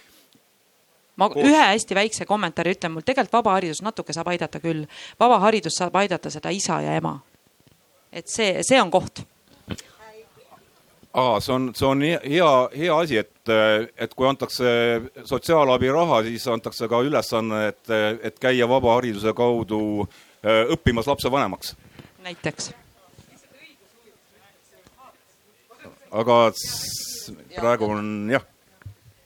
ma 1.15 1.29
Koos- 1.29 1.45
ühe 1.47 1.61
hästi 1.73 1.95
väikse 1.95 2.25
kommentaari 2.25 2.71
ütlen, 2.75 2.91
mul 2.91 3.01
tegelikult 3.01 3.33
vaba 3.33 3.53
haridus 3.55 3.81
natuke 3.81 4.13
saab 4.13 4.27
aidata 4.27 4.59
küll. 4.59 4.85
vaba 5.19 5.39
haridus 5.39 5.73
saab 5.77 5.95
aidata 5.95 6.29
seda 6.29 6.49
isa 6.49 6.81
ja 6.81 6.95
ema. 6.95 7.19
et 8.13 8.27
see, 8.27 8.63
see 8.63 8.81
on 8.81 8.91
koht. 8.91 9.23
aa, 11.13 11.39
see 11.39 11.53
on, 11.53 11.71
see 11.75 11.87
on 11.87 12.01
hea, 12.01 12.69
hea 12.77 12.97
asi, 12.97 13.17
et, 13.17 13.31
et 13.97 14.13
kui 14.13 14.27
antakse 14.27 14.65
sotsiaalabiraha, 15.23 16.23
siis 16.23 16.47
antakse 16.47 16.87
ka 16.91 16.99
ülesanne, 17.01 17.67
et, 17.67 17.89
et 18.23 18.39
käia 18.39 18.67
vabahariduse 18.69 19.33
kaudu 19.33 20.07
õppimas 20.75 21.07
lapsevanemaks. 21.07 21.75
näiteks. 22.23 22.73
Aga 26.19 26.37
praegu 27.57 27.85
on 27.91 28.09
jah 28.33 28.43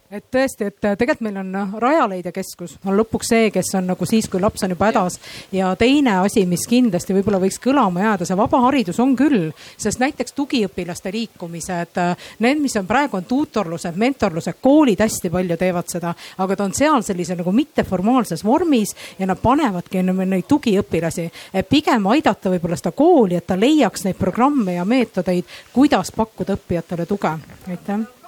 et 0.09 0.25
tõesti, 0.33 0.65
et 0.65 0.77
tegelikult 0.81 1.21
meil 1.21 1.37
on 1.37 1.51
noh, 1.53 1.73
Rajaleidja 1.81 2.31
keskus 2.33 2.73
on 2.81 2.95
lõpuks 2.97 3.29
see, 3.29 3.51
kes 3.53 3.69
on 3.77 3.91
nagu 3.91 4.07
siis, 4.09 4.25
kui 4.29 4.41
laps 4.41 4.65
on 4.65 4.73
juba 4.73 4.89
hädas. 4.89 5.19
ja 5.53 5.69
teine 5.77 6.15
asi, 6.23 6.45
mis 6.49 6.65
kindlasti 6.69 7.13
võib-olla 7.13 7.37
võiks 7.43 7.59
kõlama 7.61 8.01
jääda, 8.01 8.25
see 8.25 8.37
vaba 8.39 8.63
haridus 8.65 8.99
on 8.99 9.13
küll, 9.19 9.51
sest 9.77 10.01
näiteks 10.01 10.33
tugiõpilaste 10.33 11.13
liikumised, 11.13 12.01
need, 12.41 12.61
mis 12.63 12.77
on 12.81 12.89
praegu 12.89 13.19
on 13.19 13.29
tuutorlused, 13.29 14.01
mentorlused, 14.01 14.57
koolid 14.61 15.05
hästi 15.05 15.29
palju 15.29 15.57
teevad 15.61 15.93
seda, 15.93 16.15
aga 16.41 16.57
ta 16.57 16.65
on 16.65 16.73
seal 16.73 17.05
sellise 17.05 17.37
nagu 17.37 17.53
mitteformaalses 17.53 18.45
vormis 18.45 18.95
ja 19.19 19.29
nad 19.29 19.37
panevadki 19.41 20.01
neid 20.09 20.47
tugiõpilasi, 20.49 21.29
et 21.53 21.69
pigem 21.69 22.09
aidata 22.09 22.49
võib-olla 22.49 22.81
seda 22.81 22.97
kooli, 22.97 23.37
et 23.37 23.45
ta 23.45 23.59
leiaks 23.59 24.09
neid 24.09 24.17
programme 24.17 24.79
ja 24.79 24.85
meetodeid, 24.89 25.45
kuidas 25.73 26.09
pakkuda 26.17 26.57
õppijatele 26.57 27.05
tuge. 27.05 27.37
aitäh 27.69 28.18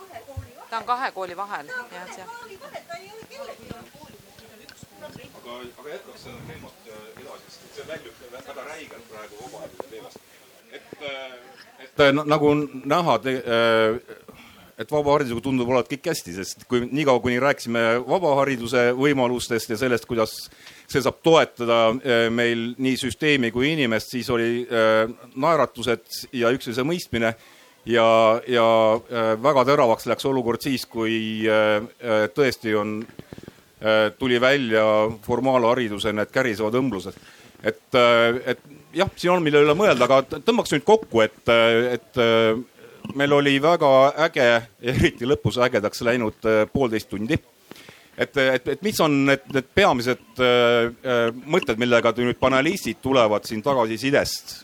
ta 0.72 0.78
on 0.80 0.86
kahe 0.88 1.12
kooli 1.12 1.36
vahel, 1.38 1.68
jah, 1.92 2.08
see. 2.16 2.26
aga, 5.36 5.58
aga 5.82 5.90
jätkaks 5.90 6.24
seda 6.24 6.38
teemat 6.48 6.88
edasi, 6.94 7.52
sest 7.58 7.76
see 7.76 7.88
väljub 7.90 8.24
väga 8.32 8.68
räigelt 8.70 9.10
praegu 9.12 9.42
vabahariduse 9.42 9.90
teemast. 9.92 10.18
et, 10.72 10.88
et 11.84 12.16
na- 12.16 12.24
nagu 12.36 12.54
näha, 12.96 13.20
et 14.80 14.92
vabaharidusega 14.96 15.44
tundub 15.44 15.70
olevat 15.70 15.92
kõik 15.92 16.08
hästi, 16.14 16.40
sest 16.40 16.64
kui 16.72 16.86
niikaua, 16.88 17.20
kuni 17.20 17.40
rääkisime 17.44 17.86
vabahariduse 18.08 18.88
võimalustest 18.96 19.76
ja 19.76 19.78
sellest, 19.84 20.08
kuidas 20.08 20.38
see 20.88 21.04
saab 21.04 21.20
toetada 21.24 21.82
meil 22.32 22.70
nii 22.80 22.96
süsteemi 23.04 23.52
kui 23.52 23.74
inimest, 23.76 24.16
siis 24.16 24.32
oli 24.32 24.64
naeratused 25.36 26.32
ja 26.32 26.56
üksteise 26.56 26.88
mõistmine 26.88 27.36
ja, 27.86 28.42
ja 28.48 28.66
äh, 28.94 29.44
väga 29.44 29.66
teravaks 29.66 30.08
läks 30.10 30.26
olukord 30.30 30.62
siis, 30.64 30.86
kui 30.90 31.48
äh, 31.50 31.78
äh, 32.02 32.26
tõesti 32.36 32.76
on, 32.78 33.02
tuli 34.22 34.38
välja 34.38 34.84
formaalhariduse 35.26 36.12
need 36.14 36.30
kärisevad 36.30 36.76
õmblused. 36.78 37.16
et, 37.66 37.96
et 38.46 38.60
jah, 38.94 39.10
siin 39.18 39.32
on, 39.34 39.42
mille 39.42 39.64
üle 39.64 39.74
mõelda, 39.74 40.06
aga 40.06 40.20
tõmbaks 40.36 40.76
nüüd 40.76 40.84
kokku, 40.86 41.24
et, 41.26 41.50
et 41.50 42.20
meil 43.18 43.34
oli 43.34 43.56
väga 43.58 43.90
äge, 44.28 44.46
eriti 44.94 45.26
lõpus 45.26 45.58
ägedaks 45.66 46.06
läinud 46.06 46.46
poolteist 46.70 47.10
tundi 47.10 47.40
et, 48.18 48.38
et, 48.38 48.70
et 48.76 48.86
mis 48.86 49.02
on 49.02 49.18
need, 49.32 49.50
need 49.50 49.74
peamised 49.74 50.46
mõtted, 51.42 51.82
millega 51.82 52.14
nüüd 52.22 52.38
panelistid 52.38 53.02
tulevad 53.02 53.50
siin 53.50 53.66
tagasisidest 53.66 54.60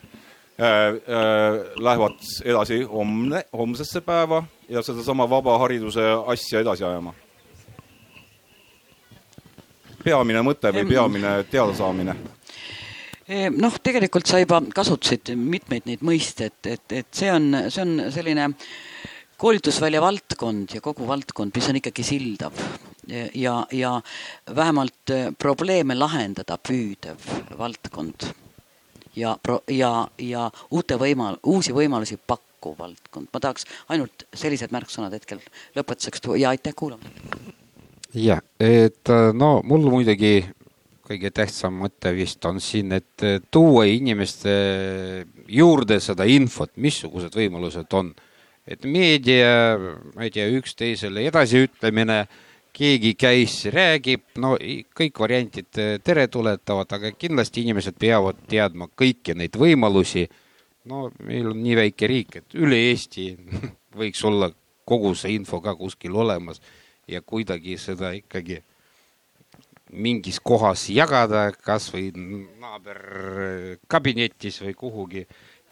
lähevad 0.58 2.18
edasi 2.46 2.82
homne, 2.90 3.44
homsesse 3.54 4.02
päeva 4.02 4.44
ja 4.70 4.82
sedasama 4.82 5.30
vaba 5.30 5.58
hariduse 5.62 6.02
asja 6.26 6.60
edasi 6.60 6.84
ajama. 6.84 7.14
peamine 10.04 10.42
mõte 10.42 10.72
või 10.74 10.88
peamine 10.88 11.44
teadasaamine? 11.52 12.16
noh, 13.60 13.80
tegelikult 13.84 14.26
sa 14.26 14.40
juba 14.40 14.62
kasutasid 14.74 15.34
mitmeid 15.36 15.86
neid 15.86 16.02
mõisteid, 16.02 16.56
et, 16.64 16.72
et, 16.78 16.98
et 17.02 17.08
see 17.12 17.32
on, 17.32 17.52
see 17.70 17.84
on 17.84 18.12
selline 18.16 18.50
koolitusvälja 19.38 20.02
valdkond 20.02 20.74
ja 20.74 20.82
kogu 20.82 21.08
valdkond, 21.08 21.52
mis 21.56 21.70
on 21.70 21.82
ikkagi 21.82 22.04
sildav 22.08 22.56
ja, 23.36 23.60
ja 23.72 23.94
vähemalt 24.56 25.14
probleeme 25.38 25.96
lahendada 25.96 26.58
püüdev 26.58 27.30
valdkond 27.60 28.32
ja, 29.18 29.36
ja, 29.72 29.92
ja 30.22 30.50
uute 30.72 30.98
võimal-, 31.00 31.40
uusi 31.46 31.74
võimalusi 31.76 32.18
pakkuv 32.18 32.78
valdkond. 32.80 33.30
ma 33.34 33.42
tahaks 33.44 33.66
ainult 33.94 34.28
sellised 34.34 34.74
märksõnad 34.76 35.14
hetkel 35.18 35.42
lõpetuseks 35.78 36.24
tuua 36.24 36.38
ja 36.42 36.54
aitäh 36.54 36.76
kuulamast. 36.76 37.26
jah, 38.14 38.44
et 38.60 39.14
äh, 39.14 39.32
no 39.34 39.60
mul 39.64 39.90
muidugi 39.90 40.46
kõige 41.08 41.32
tähtsam 41.32 41.78
mõte 41.84 42.12
vist 42.16 42.44
on 42.46 42.60
siin, 42.64 42.92
et 42.92 43.26
äh, 43.26 43.40
tuua 43.52 43.88
inimeste 43.90 44.54
juurde 45.48 46.02
seda 46.04 46.28
infot, 46.28 46.74
missugused 46.76 47.36
võimalused 47.36 47.94
on. 47.94 48.14
et 48.68 48.84
meedia, 48.84 49.78
ma 50.16 50.26
ei 50.26 50.32
tea, 50.32 50.50
üksteisele 50.52 51.24
edasiütlemine 51.30 52.26
keegi 52.78 53.14
käis, 53.18 53.56
räägib, 53.74 54.28
no 54.42 54.54
kõik 54.98 55.24
variantid 55.24 55.82
eh, 55.82 55.96
teretuletavad, 56.04 56.92
aga 56.94 57.14
kindlasti 57.18 57.66
inimesed 57.66 57.98
peavad 58.00 58.44
teadma 58.50 58.90
kõiki 58.94 59.36
neid 59.38 59.58
võimalusi. 59.58 60.28
no 60.88 61.10
meil 61.26 61.52
on 61.52 61.64
nii 61.64 61.76
väike 61.76 62.08
riik, 62.08 62.36
et 62.36 62.56
üle 62.56 62.78
Eesti 62.92 63.32
võiks 64.02 64.24
olla 64.26 64.52
kogu 64.88 65.16
see 65.16 65.36
info 65.36 65.60
ka 65.62 65.76
kuskil 65.76 66.16
olemas 66.16 66.62
ja 67.08 67.22
kuidagi 67.22 67.78
seda 67.82 68.14
ikkagi 68.16 68.62
mingis 69.92 70.40
kohas 70.44 70.90
jagada, 70.92 71.52
kas 71.52 71.90
või 71.94 72.12
naaberkabinetis 72.60 74.62
või 74.64 74.74
kuhugi 74.78 75.26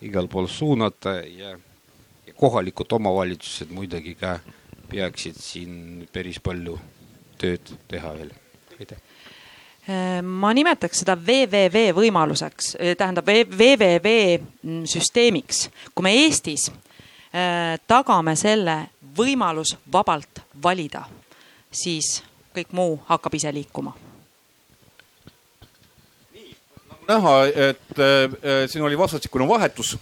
igal 0.07 0.27
pool 0.31 0.47
suunata 0.47 1.17
ja, 1.23 1.55
ja 2.25 2.33
kohalikud 2.39 2.91
omavalitsused 2.97 3.73
muidugi 3.75 4.15
ka 4.19 4.39
peaksid 4.89 5.35
siin 5.41 6.07
päris 6.13 6.39
palju 6.39 6.79
tööd 7.37 7.75
teha 7.91 8.13
veel, 8.17 8.31
aitäh 8.79 9.01
ma 10.25 10.49
nimetaks 10.53 11.03
seda 11.03 11.13
www 11.13 11.91
võimaluseks, 11.93 12.71
tähendab 12.97 13.27
www 13.29 14.13
süsteemiks. 14.89 15.69
kui 15.93 16.03
me 16.03 16.13
Eestis 16.23 16.71
äh, 16.71 17.77
tagame 17.87 18.35
selle 18.35 18.77
võimalus 19.17 19.75
vabalt 19.91 20.41
valida, 20.63 21.05
siis 21.71 22.23
kõik 22.55 22.73
muu 22.73 22.97
hakkab 23.05 23.37
ise 23.37 23.53
liikuma. 23.53 23.93
näha, 27.05 27.33
et 27.45 27.99
äh, 28.01 28.65
siin 28.67 28.81
oli 28.83 28.97
vastastikune 28.97 29.47
vahetus 29.47 29.97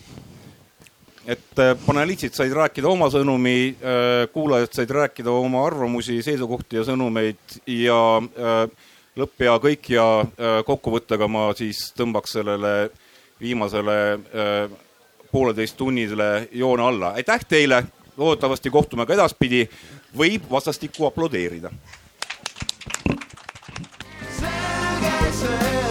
et 1.27 1.59
äh, 1.59 1.73
panelistid 1.85 2.35
said 2.35 2.51
rääkida 2.55 2.89
oma 2.89 3.07
sõnumi, 3.11 3.73
äh, 3.79 4.25
kuulajad 4.33 4.73
said 4.75 4.91
rääkida 4.91 5.31
oma 5.31 5.63
arvamusi, 5.67 6.19
seisukohti 6.25 6.79
ja 6.79 6.85
sõnumeid 6.87 7.57
ja 7.69 7.99
äh, 8.19 8.63
lõpp 9.19 9.45
ja 9.45 9.57
kõik 9.61 9.89
ja 9.93 10.05
kokkuvõttega 10.65 11.27
ma 11.29 11.51
siis 11.53 11.91
tõmbaks 11.93 12.33
sellele 12.39 12.71
viimasele 13.37 13.97
pooleteisttunnisele 15.29 16.47
joone 16.57 16.83
alla. 16.87 17.11
aitäh 17.21 17.45
teile, 17.45 17.83
loodetavasti 18.17 18.73
kohtume 18.73 19.05
ka 19.05 19.13
edaspidi, 19.13 19.67
võib 20.17 20.49
vastastikku 20.49 21.05
aplodeerida. 21.05 21.69
selge 24.39 25.31
see. 25.37 25.82